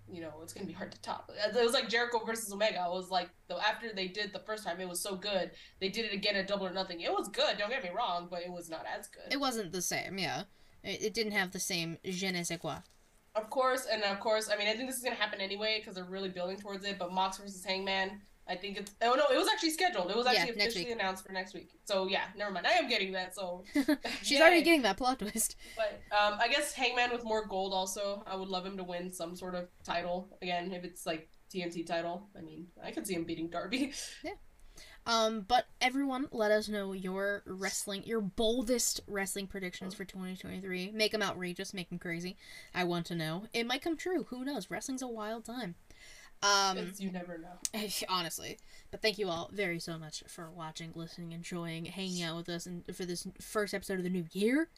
you 0.09 0.21
know, 0.21 0.33
it's 0.43 0.53
gonna 0.53 0.67
be 0.67 0.73
hard 0.73 0.93
to 0.93 1.01
top. 1.01 1.31
It 1.35 1.55
was 1.55 1.73
like 1.73 1.89
Jericho 1.89 2.25
versus 2.25 2.53
Omega. 2.53 2.85
It 2.87 2.93
was 2.93 3.11
like 3.11 3.31
the 3.49 3.57
after 3.57 3.93
they 3.95 4.09
did 4.09 4.33
the 4.33 4.41
first 4.41 4.65
time, 4.65 4.81
it 4.81 4.89
was 4.89 5.03
so 5.03 5.17
good. 5.17 5.51
They 5.81 5.89
did 5.89 6.05
it 6.05 6.13
again 6.13 6.37
at 6.37 6.47
Double 6.47 6.67
or 6.67 6.73
Nothing. 6.73 7.01
It 7.01 7.13
was 7.13 7.29
good. 7.29 7.59
Don't 7.59 7.71
get 7.71 7.83
me 7.83 7.91
wrong, 7.97 8.29
but 8.31 8.43
it 8.43 8.51
was 8.51 8.69
not 8.69 8.85
as 8.97 9.09
good. 9.09 9.33
It 9.33 9.41
wasn't 9.41 9.73
the 9.73 9.83
same, 9.83 10.19
yeah. 10.19 10.45
It, 10.83 11.03
it 11.03 11.15
didn't 11.15 11.33
have 11.33 11.53
the 11.53 11.61
same 11.61 11.99
je 12.05 12.31
ne 12.31 12.43
sais 12.43 12.59
quoi. 12.59 12.79
Of 13.37 13.49
course, 13.49 13.87
and 13.91 14.03
of 14.03 14.19
course, 14.21 14.51
I 14.53 14.57
mean, 14.57 14.67
I 14.67 14.75
think 14.75 14.89
this 14.89 14.97
is 14.97 15.03
gonna 15.05 15.15
happen 15.17 15.41
anyway 15.41 15.79
because 15.79 15.95
they're 15.95 16.05
really 16.05 16.29
building 16.29 16.57
towards 16.57 16.85
it. 16.85 16.99
But 16.99 17.13
Mox 17.13 17.39
versus 17.39 17.65
Hangman, 17.65 18.21
I 18.49 18.57
think 18.57 18.77
it's. 18.77 18.93
Oh 19.03 19.15
no, 19.15 19.33
it 19.33 19.39
was 19.39 19.47
actually 19.49 19.71
scheduled. 19.71 20.11
It 20.11 20.17
was 20.17 20.27
actually 20.27 20.57
next 20.57 20.75
officially 20.75 20.93
announced 20.93 21.25
for 21.25 21.33
next 21.33 21.55
week. 21.55 21.71
So 21.85 22.09
yeah, 22.09 22.25
never 22.37 22.51
mind. 22.51 22.67
I 22.67 22.73
am 22.73 22.89
getting 22.89 23.13
that. 23.13 23.35
So 23.37 23.63
She's 24.23 24.31
Yay. 24.33 24.41
already 24.41 24.63
getting 24.63 24.83
that 24.83 24.97
plot 24.97 25.21
twist. 25.21 25.55
But 25.77 26.01
um, 26.11 26.39
I 26.41 26.49
guess 26.49 26.73
Hangman 26.73 27.13
with 27.13 27.25
more 27.25 27.47
gold 27.47 27.73
also. 27.73 28.25
I 28.27 28.35
would 28.35 28.49
love 28.49 28.67
him 28.67 28.77
to 28.77 28.83
win 28.85 29.13
some 29.13 29.37
sort 29.37 29.55
of 29.55 29.69
title 29.85 30.29
again. 30.43 30.73
If 30.73 30.83
it's 30.83 31.07
like 31.07 31.29
TNT 31.55 31.87
title, 31.87 32.29
I 32.37 32.41
mean, 32.41 32.67
I 32.83 32.91
could 32.91 33.07
see 33.07 33.15
him 33.15 33.25
beating 33.25 33.49
Darby. 33.49 33.93
Um, 35.07 35.41
but 35.49 35.67
everyone, 35.81 36.29
let 36.31 36.51
us 36.51 36.69
know 36.69 36.93
your 36.93 37.43
wrestling, 37.47 38.05
your 38.05 38.21
boldest 38.21 39.01
wrestling 39.07 39.47
predictions 39.47 39.95
for 39.95 40.05
2023. 40.05 40.91
Make 40.93 41.13
them 41.13 41.23
outrageous, 41.23 41.73
make 41.75 41.89
them 41.89 41.99
crazy. 41.99 42.37
I 42.75 42.85
want 42.85 43.07
to 43.07 43.15
know. 43.15 43.45
It 43.53 43.67
might 43.67 43.83
come 43.83 43.97
true. 43.97 44.25
Who 44.31 44.45
knows? 44.45 44.71
Wrestling's 44.71 45.03
a 45.03 45.09
wild 45.09 45.45
time. 45.45 45.75
Um, 46.43 46.79
It's- 46.79 47.01
you 47.01 47.11
never 47.11 47.39
know. 47.39 47.81
honestly. 48.09 48.59
But 48.91 49.03
thank 49.03 49.19
you 49.19 49.29
all 49.29 49.51
very 49.53 49.79
so 49.81 49.99
much 49.99 50.23
for 50.27 50.51
watching, 50.51 50.93
listening, 50.95 51.33
enjoying, 51.33 51.87
hanging 51.87 52.23
out 52.23 52.37
with 52.37 52.49
us, 52.49 52.67
and 52.67 52.85
for 52.95 53.05
this 53.05 53.27
first 53.41 53.73
episode 53.75 53.99
of 53.99 54.05
the 54.05 54.11
new 54.11 54.27
year. 54.33 54.69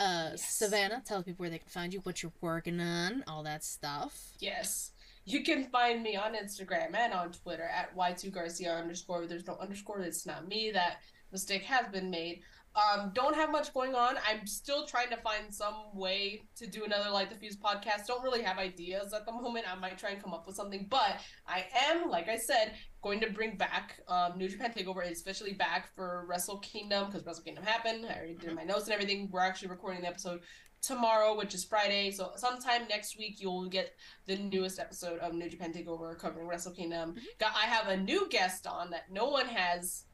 Uh, 0.00 0.28
Yes. 0.32 0.48
Savannah, 0.54 1.02
tell 1.04 1.22
people 1.22 1.42
where 1.42 1.50
they 1.50 1.58
can 1.58 1.68
find 1.68 1.92
you, 1.92 2.00
what 2.00 2.22
you're 2.22 2.32
working 2.40 2.80
on, 2.80 3.22
all 3.28 3.42
that 3.42 3.62
stuff. 3.64 4.32
Yes. 4.38 4.91
You 5.24 5.42
can 5.44 5.64
find 5.70 6.02
me 6.02 6.16
on 6.16 6.34
Instagram 6.34 6.94
and 6.96 7.12
on 7.12 7.32
Twitter 7.32 7.62
at 7.64 7.96
y2garcia 7.96 8.76
underscore. 8.80 9.26
There's 9.26 9.46
no 9.46 9.56
underscore. 9.60 10.00
It's 10.00 10.26
not 10.26 10.48
me. 10.48 10.70
That 10.72 10.98
mistake 11.30 11.62
has 11.64 11.86
been 11.92 12.10
made. 12.10 12.42
um, 12.74 13.10
don't 13.14 13.34
have 13.34 13.50
much 13.52 13.72
going 13.74 13.94
on. 13.94 14.16
I'm 14.26 14.46
still 14.46 14.86
trying 14.86 15.10
to 15.10 15.18
find 15.18 15.52
some 15.52 15.74
way 15.94 16.42
to 16.56 16.66
do 16.66 16.84
another 16.84 17.10
Light 17.10 17.28
the 17.28 17.36
Fuse 17.36 17.56
podcast. 17.56 18.06
Don't 18.06 18.22
really 18.22 18.42
have 18.42 18.56
ideas 18.58 19.12
at 19.12 19.26
the 19.26 19.32
moment. 19.32 19.66
I 19.70 19.78
might 19.78 19.98
try 19.98 20.10
and 20.10 20.22
come 20.22 20.32
up 20.32 20.46
with 20.46 20.56
something, 20.56 20.86
but 20.88 21.20
I 21.46 21.66
am, 21.88 22.08
like 22.08 22.28
I 22.30 22.36
said, 22.36 22.72
going 23.02 23.20
to 23.20 23.30
bring 23.30 23.56
back 23.58 24.00
um, 24.08 24.38
New 24.38 24.48
Japan 24.48 24.72
Takeover 24.72 25.08
is 25.08 25.20
officially 25.20 25.52
back 25.52 25.94
for 25.94 26.24
Wrestle 26.26 26.58
Kingdom 26.60 27.06
because 27.06 27.26
Wrestle 27.26 27.44
Kingdom 27.44 27.64
happened. 27.64 28.06
I 28.08 28.16
already 28.16 28.34
did 28.34 28.54
my 28.54 28.64
notes 28.64 28.84
and 28.84 28.92
everything. 28.94 29.28
We're 29.30 29.40
actually 29.40 29.68
recording 29.68 30.00
the 30.00 30.08
episode 30.08 30.40
tomorrow, 30.82 31.36
which 31.36 31.54
is 31.54 31.64
Friday. 31.64 32.10
So 32.10 32.32
sometime 32.36 32.82
next 32.88 33.16
week 33.16 33.40
you'll 33.40 33.68
get 33.68 33.94
the 34.26 34.36
newest 34.36 34.78
episode 34.78 35.20
of 35.20 35.32
New 35.32 35.48
Japan 35.48 35.72
Takeover 35.72 36.18
covering 36.18 36.48
Wrestle 36.48 36.72
Kingdom. 36.72 37.12
Mm-hmm. 37.12 37.56
I 37.56 37.66
have 37.66 37.88
a 37.88 37.96
new 37.96 38.28
guest 38.28 38.66
on 38.66 38.90
that 38.90 39.10
no 39.10 39.28
one 39.28 39.46
has 39.46 40.04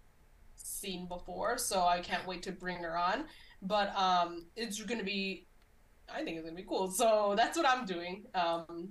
seen 0.54 1.08
before, 1.08 1.56
so 1.58 1.80
I 1.80 2.00
can't 2.00 2.26
wait 2.26 2.42
to 2.42 2.52
bring 2.52 2.78
her 2.78 2.96
on. 2.96 3.24
But 3.62 3.96
um, 3.96 4.46
it's 4.56 4.80
gonna 4.82 5.02
be, 5.02 5.46
I 6.12 6.22
think 6.22 6.36
it's 6.36 6.44
gonna 6.44 6.54
be 6.54 6.66
cool. 6.68 6.90
So 6.90 7.34
that's 7.36 7.56
what 7.56 7.66
I'm 7.66 7.86
doing. 7.86 8.26
Um, 8.34 8.90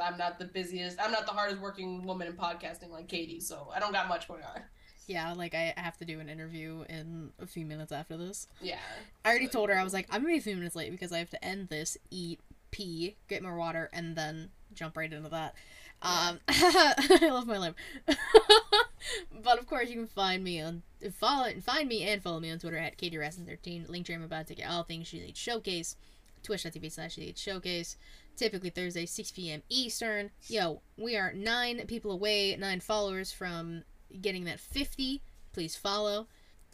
I'm 0.00 0.16
not 0.16 0.38
the 0.38 0.46
busiest, 0.46 0.98
I'm 1.00 1.10
not 1.10 1.26
the 1.26 1.32
hardest 1.32 1.60
working 1.60 2.06
woman 2.06 2.28
in 2.28 2.34
podcasting 2.34 2.90
like 2.90 3.08
Katie, 3.08 3.40
so 3.40 3.70
I 3.74 3.80
don't 3.80 3.92
got 3.92 4.08
much 4.08 4.28
going 4.28 4.42
on. 4.44 4.62
Yeah, 5.06 5.32
like 5.34 5.54
I 5.54 5.74
have 5.76 5.96
to 5.98 6.04
do 6.04 6.20
an 6.20 6.28
interview 6.28 6.84
in 6.88 7.30
a 7.40 7.46
few 7.46 7.66
minutes 7.66 7.92
after 7.92 8.16
this. 8.16 8.46
Yeah. 8.60 8.78
I 9.24 9.28
already 9.28 9.48
told 9.48 9.68
her 9.68 9.78
I 9.78 9.84
was 9.84 9.92
like, 9.92 10.06
I'm 10.10 10.22
gonna 10.22 10.34
be 10.34 10.38
a 10.38 10.42
few 10.42 10.56
minutes 10.56 10.76
late 10.76 10.90
because 10.90 11.12
I 11.12 11.18
have 11.18 11.30
to 11.30 11.44
end 11.44 11.68
this, 11.68 11.96
eat, 12.10 12.40
pee, 12.70 13.16
get 13.28 13.42
more 13.42 13.56
water, 13.56 13.90
and 13.92 14.16
then 14.16 14.50
jump 14.74 14.96
right 14.96 15.12
into 15.12 15.28
that. 15.28 15.54
Um, 16.02 16.40
I 16.48 17.28
love 17.30 17.46
my 17.46 17.58
life. 17.58 17.74
but 19.42 19.58
of 19.58 19.66
course, 19.66 19.88
you 19.88 19.96
can 19.96 20.06
find 20.06 20.42
me 20.42 20.60
on 20.60 20.82
follow 21.12 21.48
find 21.60 21.88
me 21.88 22.02
and 22.02 22.22
follow 22.22 22.40
me 22.40 22.50
on 22.50 22.58
Twitter 22.58 22.78
at 22.78 22.98
KatieRasson13. 22.98 23.88
Link 23.88 24.06
tree 24.06 24.14
I'm 24.14 24.22
about 24.22 24.46
to 24.48 24.54
get 24.54 24.70
all 24.70 24.82
things 24.82 25.06
She 25.06 25.20
Leads 25.20 25.38
Showcase. 25.38 25.96
Twitch.tv 26.42 26.92
slash 26.92 27.14
She 27.14 27.32
Showcase. 27.36 27.96
Typically 28.36 28.70
Thursday, 28.70 29.06
6 29.06 29.30
p.m. 29.30 29.62
Eastern. 29.68 30.30
Yo, 30.48 30.82
we 30.98 31.16
are 31.16 31.32
nine 31.32 31.86
people 31.86 32.10
away, 32.10 32.56
nine 32.56 32.80
followers 32.80 33.32
from 33.32 33.84
getting 34.20 34.44
that 34.44 34.60
50. 34.60 35.22
Please 35.52 35.76
follow. 35.76 36.26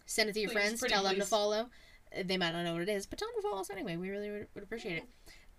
Send 0.07 0.29
it 0.29 0.33
to 0.35 0.41
your 0.41 0.51
Please, 0.51 0.55
friends. 0.55 0.81
Tell 0.87 1.05
them 1.05 1.17
to 1.17 1.25
follow. 1.25 1.69
Uh, 2.17 2.23
They 2.25 2.37
might 2.37 2.53
not 2.53 2.65
know 2.65 2.73
what 2.75 2.83
it 2.83 2.89
is, 2.89 3.07
but 3.07 3.19
tell 3.19 3.29
them 3.29 3.43
to 3.43 3.49
follow 3.49 3.61
us 3.61 3.71
anyway. 3.71 3.97
We 3.97 4.11
really 4.11 4.31
would, 4.31 4.47
would 4.55 4.65
appreciate 4.65 4.97
it. 4.99 5.05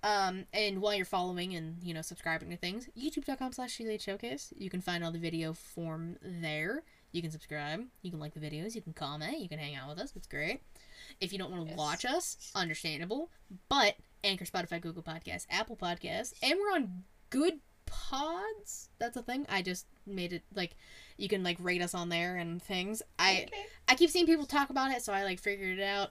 Um, 0.04 0.46
and 0.52 0.82
while 0.82 0.96
you're 0.96 1.06
following 1.06 1.54
and 1.54 1.78
you 1.84 1.94
know 1.94 2.02
subscribing 2.02 2.50
to 2.50 2.58
things, 2.58 2.90
youtube.com 2.98 3.54
slash 3.54 3.80
Showcase. 4.00 4.52
You 4.58 4.70
can 4.70 4.82
find 4.82 5.04
all 5.04 5.12
the 5.12 5.20
video 5.20 5.54
form 5.54 6.18
there. 6.22 6.84
You 7.12 7.22
can 7.22 7.30
subscribe. 7.30 7.86
You 8.02 8.10
can 8.10 8.20
like 8.20 8.34
the 8.34 8.40
videos. 8.40 8.74
You 8.74 8.82
can 8.82 8.94
comment. 8.94 9.40
You 9.40 9.48
can 9.48 9.60
hang 9.60 9.76
out 9.76 9.90
with 9.90 10.00
us. 10.00 10.14
It's 10.16 10.28
great. 10.28 10.62
If 11.20 11.32
you 11.32 11.38
don't 11.40 11.52
want 11.52 11.64
to 11.66 11.70
Yes. 11.70 11.78
watch 11.78 12.06
us, 12.06 12.52
understandable. 12.56 13.30
But 13.70 13.96
Anchor, 14.24 14.46
Spotify, 14.46 14.82
Google 14.82 15.04
Podcasts, 15.04 15.46
Apple 15.50 15.76
Podcasts, 15.76 16.34
and 16.42 16.60
we're 16.60 16.74
on 16.74 17.04
Good 17.30 17.60
Pods. 18.12 18.90
That's 19.00 19.16
a 19.16 19.24
thing. 19.24 19.46
I 19.48 19.62
just 19.62 19.86
made 20.06 20.34
it 20.34 20.44
like 20.54 20.76
you 21.18 21.30
can 21.30 21.44
like 21.44 21.58
rate 21.62 21.82
us 21.82 21.96
on 21.96 22.10
there 22.10 22.36
and 22.36 22.62
things. 22.62 23.02
I 23.18 23.48
Okay. 23.48 23.66
I 23.88 23.96
keep 23.96 24.10
seeing 24.10 24.26
people 24.26 24.46
talk 24.46 24.70
about 24.70 24.92
it, 24.92 25.02
so 25.02 25.14
I 25.14 25.24
like 25.24 25.40
figured 25.40 25.80
it 25.80 25.84
out. 25.84 26.10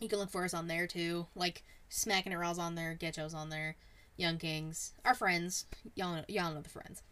You 0.00 0.08
can 0.08 0.18
look 0.20 0.30
for 0.30 0.44
us 0.44 0.54
on 0.54 0.68
there 0.68 0.86
too. 0.86 1.26
Like 1.34 1.64
Smacking 1.88 2.32
It 2.32 2.36
Raw's 2.36 2.58
on 2.60 2.76
there, 2.76 2.94
Getcho's 2.94 3.34
on 3.34 3.48
there, 3.50 3.76
Young 4.16 4.38
Kings, 4.38 4.92
our 5.04 5.14
friends. 5.14 5.66
Y'all 5.96 6.14
know, 6.14 6.24
y'all 6.28 6.54
know 6.54 6.62
the 6.62 6.68
friends. 6.68 7.02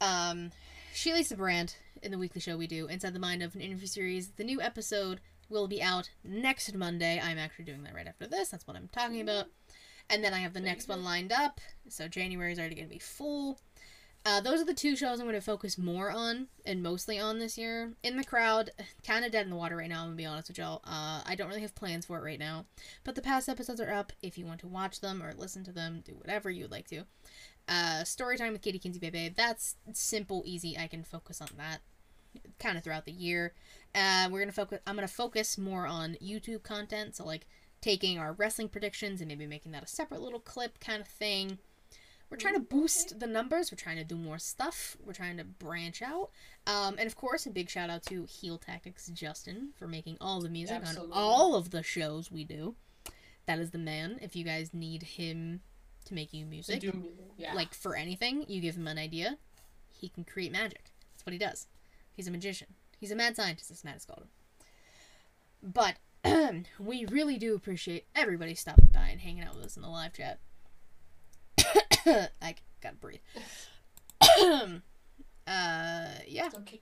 Um, 0.00 0.50
she 0.92 1.12
leads 1.12 1.28
the 1.28 1.36
brand 1.36 1.76
in 2.02 2.10
the 2.10 2.18
weekly 2.18 2.40
show 2.40 2.56
we 2.56 2.66
do, 2.66 2.86
Inside 2.88 3.14
the 3.14 3.20
Mind 3.20 3.42
of 3.42 3.54
an 3.54 3.60
interview 3.60 3.86
series. 3.86 4.32
The 4.32 4.44
new 4.44 4.60
episode 4.60 5.20
will 5.48 5.68
be 5.68 5.80
out 5.80 6.10
next 6.24 6.74
Monday. 6.74 7.20
I'm 7.22 7.38
actually 7.38 7.66
doing 7.66 7.84
that 7.84 7.94
right 7.94 8.06
after 8.06 8.26
this. 8.26 8.48
That's 8.48 8.66
what 8.66 8.76
I'm 8.76 8.88
talking 8.88 9.20
about. 9.20 9.46
And 10.10 10.22
then 10.22 10.34
I 10.34 10.40
have 10.40 10.52
the 10.52 10.60
next 10.60 10.88
one 10.88 11.02
lined 11.02 11.32
up. 11.32 11.60
So 11.88 12.08
January 12.08 12.52
is 12.52 12.58
already 12.58 12.74
going 12.74 12.88
to 12.88 12.92
be 12.94 12.98
full. 12.98 13.58
Uh, 14.26 14.40
those 14.40 14.58
are 14.58 14.64
the 14.64 14.72
two 14.72 14.96
shows 14.96 15.20
I'm 15.20 15.26
going 15.26 15.34
to 15.34 15.40
focus 15.42 15.76
more 15.76 16.10
on 16.10 16.46
and 16.64 16.82
mostly 16.82 17.18
on 17.18 17.38
this 17.38 17.58
year. 17.58 17.92
In 18.02 18.16
the 18.16 18.24
crowd, 18.24 18.70
kind 19.06 19.24
of 19.24 19.32
dead 19.32 19.44
in 19.44 19.50
the 19.50 19.56
water 19.56 19.76
right 19.76 19.88
now. 19.88 20.00
I'm 20.00 20.06
gonna 20.06 20.16
be 20.16 20.24
honest 20.24 20.48
with 20.48 20.58
y'all. 20.58 20.80
Uh, 20.84 21.20
I 21.26 21.34
don't 21.36 21.48
really 21.48 21.60
have 21.60 21.74
plans 21.74 22.06
for 22.06 22.16
it 22.16 22.22
right 22.22 22.38
now, 22.38 22.64
but 23.04 23.16
the 23.16 23.22
past 23.22 23.50
episodes 23.50 23.82
are 23.82 23.92
up. 23.92 24.12
If 24.22 24.38
you 24.38 24.46
want 24.46 24.60
to 24.60 24.66
watch 24.66 25.00
them 25.00 25.22
or 25.22 25.34
listen 25.34 25.62
to 25.64 25.72
them, 25.72 26.02
do 26.06 26.14
whatever 26.14 26.50
you 26.50 26.64
would 26.64 26.70
like 26.70 26.88
to. 26.88 27.02
Uh, 27.68 28.04
story 28.04 28.38
time 28.38 28.52
with 28.52 28.62
Katie 28.62 28.78
Kinsey 28.78 28.98
Bebe. 28.98 29.28
That's 29.28 29.76
simple, 29.92 30.42
easy. 30.46 30.78
I 30.78 30.86
can 30.86 31.04
focus 31.04 31.42
on 31.42 31.48
that 31.58 31.80
kind 32.58 32.78
of 32.78 32.84
throughout 32.84 33.04
the 33.04 33.12
year. 33.12 33.52
Uh, 33.94 34.28
we're 34.30 34.40
gonna 34.40 34.52
focus. 34.52 34.80
I'm 34.86 34.94
gonna 34.94 35.06
focus 35.06 35.58
more 35.58 35.86
on 35.86 36.16
YouTube 36.22 36.62
content. 36.62 37.14
So 37.16 37.26
like 37.26 37.46
taking 37.84 38.18
our 38.18 38.32
wrestling 38.32 38.66
predictions 38.66 39.20
and 39.20 39.28
maybe 39.28 39.46
making 39.46 39.72
that 39.72 39.84
a 39.84 39.86
separate 39.86 40.22
little 40.22 40.40
clip 40.40 40.80
kind 40.80 41.02
of 41.02 41.06
thing. 41.06 41.58
We're 42.30 42.38
trying 42.38 42.54
to 42.54 42.60
boost 42.60 43.20
the 43.20 43.26
numbers. 43.26 43.70
We're 43.70 43.76
trying 43.76 43.98
to 43.98 44.04
do 44.04 44.16
more 44.16 44.38
stuff. 44.38 44.96
We're 45.04 45.12
trying 45.12 45.36
to 45.36 45.44
branch 45.44 46.00
out. 46.00 46.30
Um, 46.66 46.96
and 46.98 47.06
of 47.06 47.14
course, 47.14 47.44
a 47.44 47.50
big 47.50 47.68
shout 47.68 47.90
out 47.90 48.02
to 48.04 48.24
Heel 48.24 48.56
Tactics 48.56 49.08
Justin 49.08 49.68
for 49.78 49.86
making 49.86 50.16
all 50.18 50.40
the 50.40 50.48
music 50.48 50.78
Absolutely. 50.80 51.12
on 51.12 51.18
all 51.22 51.54
of 51.54 51.70
the 51.70 51.82
shows 51.82 52.32
we 52.32 52.42
do. 52.42 52.74
That 53.44 53.58
is 53.58 53.70
the 53.70 53.78
man. 53.78 54.18
If 54.22 54.34
you 54.34 54.44
guys 54.44 54.72
need 54.72 55.02
him 55.02 55.60
to 56.06 56.14
make 56.14 56.32
you 56.32 56.46
music, 56.46 56.80
do. 56.80 57.10
Yeah. 57.36 57.52
like 57.52 57.74
for 57.74 57.94
anything, 57.94 58.46
you 58.48 58.62
give 58.62 58.76
him 58.76 58.88
an 58.88 58.96
idea, 58.96 59.36
he 59.90 60.08
can 60.08 60.24
create 60.24 60.50
magic. 60.50 60.86
That's 61.12 61.26
what 61.26 61.34
he 61.34 61.38
does. 61.38 61.66
He's 62.14 62.26
a 62.26 62.30
magician. 62.30 62.68
He's 62.98 63.10
a 63.10 63.16
mad 63.16 63.36
scientist, 63.36 63.70
as 63.70 63.84
Matt 63.84 63.94
has 63.94 64.06
called 64.06 64.22
him. 64.22 64.28
But 65.62 65.96
we 66.78 67.06
really 67.06 67.38
do 67.38 67.54
appreciate 67.54 68.06
everybody 68.14 68.54
stopping 68.54 68.90
by 68.92 69.08
and 69.08 69.20
hanging 69.20 69.44
out 69.44 69.54
with 69.54 69.64
us 69.64 69.76
in 69.76 69.82
the 69.82 69.88
live 69.88 70.12
chat. 70.12 70.38
I 72.40 72.54
gotta 72.82 72.96
breathe. 72.96 73.20
uh, 74.22 74.78
yeah. 76.26 76.48
Okay. 76.58 76.80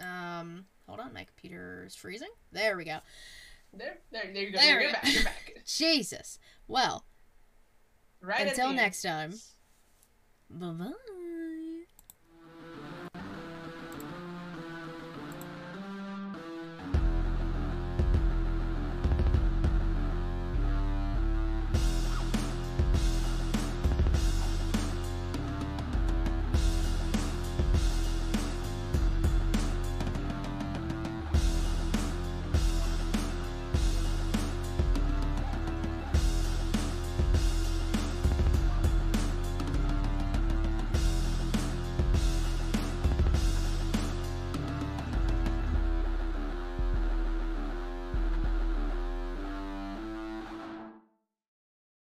Um, 0.00 0.64
hold 0.86 1.00
on, 1.00 1.12
my 1.12 1.24
computer's 1.24 1.94
freezing. 1.94 2.28
There 2.52 2.76
we 2.76 2.84
go. 2.84 2.98
There, 3.72 3.98
there, 4.10 4.30
there 4.32 4.42
you 4.42 4.52
go. 4.52 4.58
There 4.58 4.80
you're 4.80 4.92
back. 4.92 5.04
You're 5.04 5.24
back. 5.24 5.54
Jesus. 5.66 6.38
Well, 6.66 7.04
Right. 8.20 8.48
Until 8.48 8.72
next 8.72 9.02
time. 9.02 9.34
Bye 10.50 10.70
bye. 10.70 10.92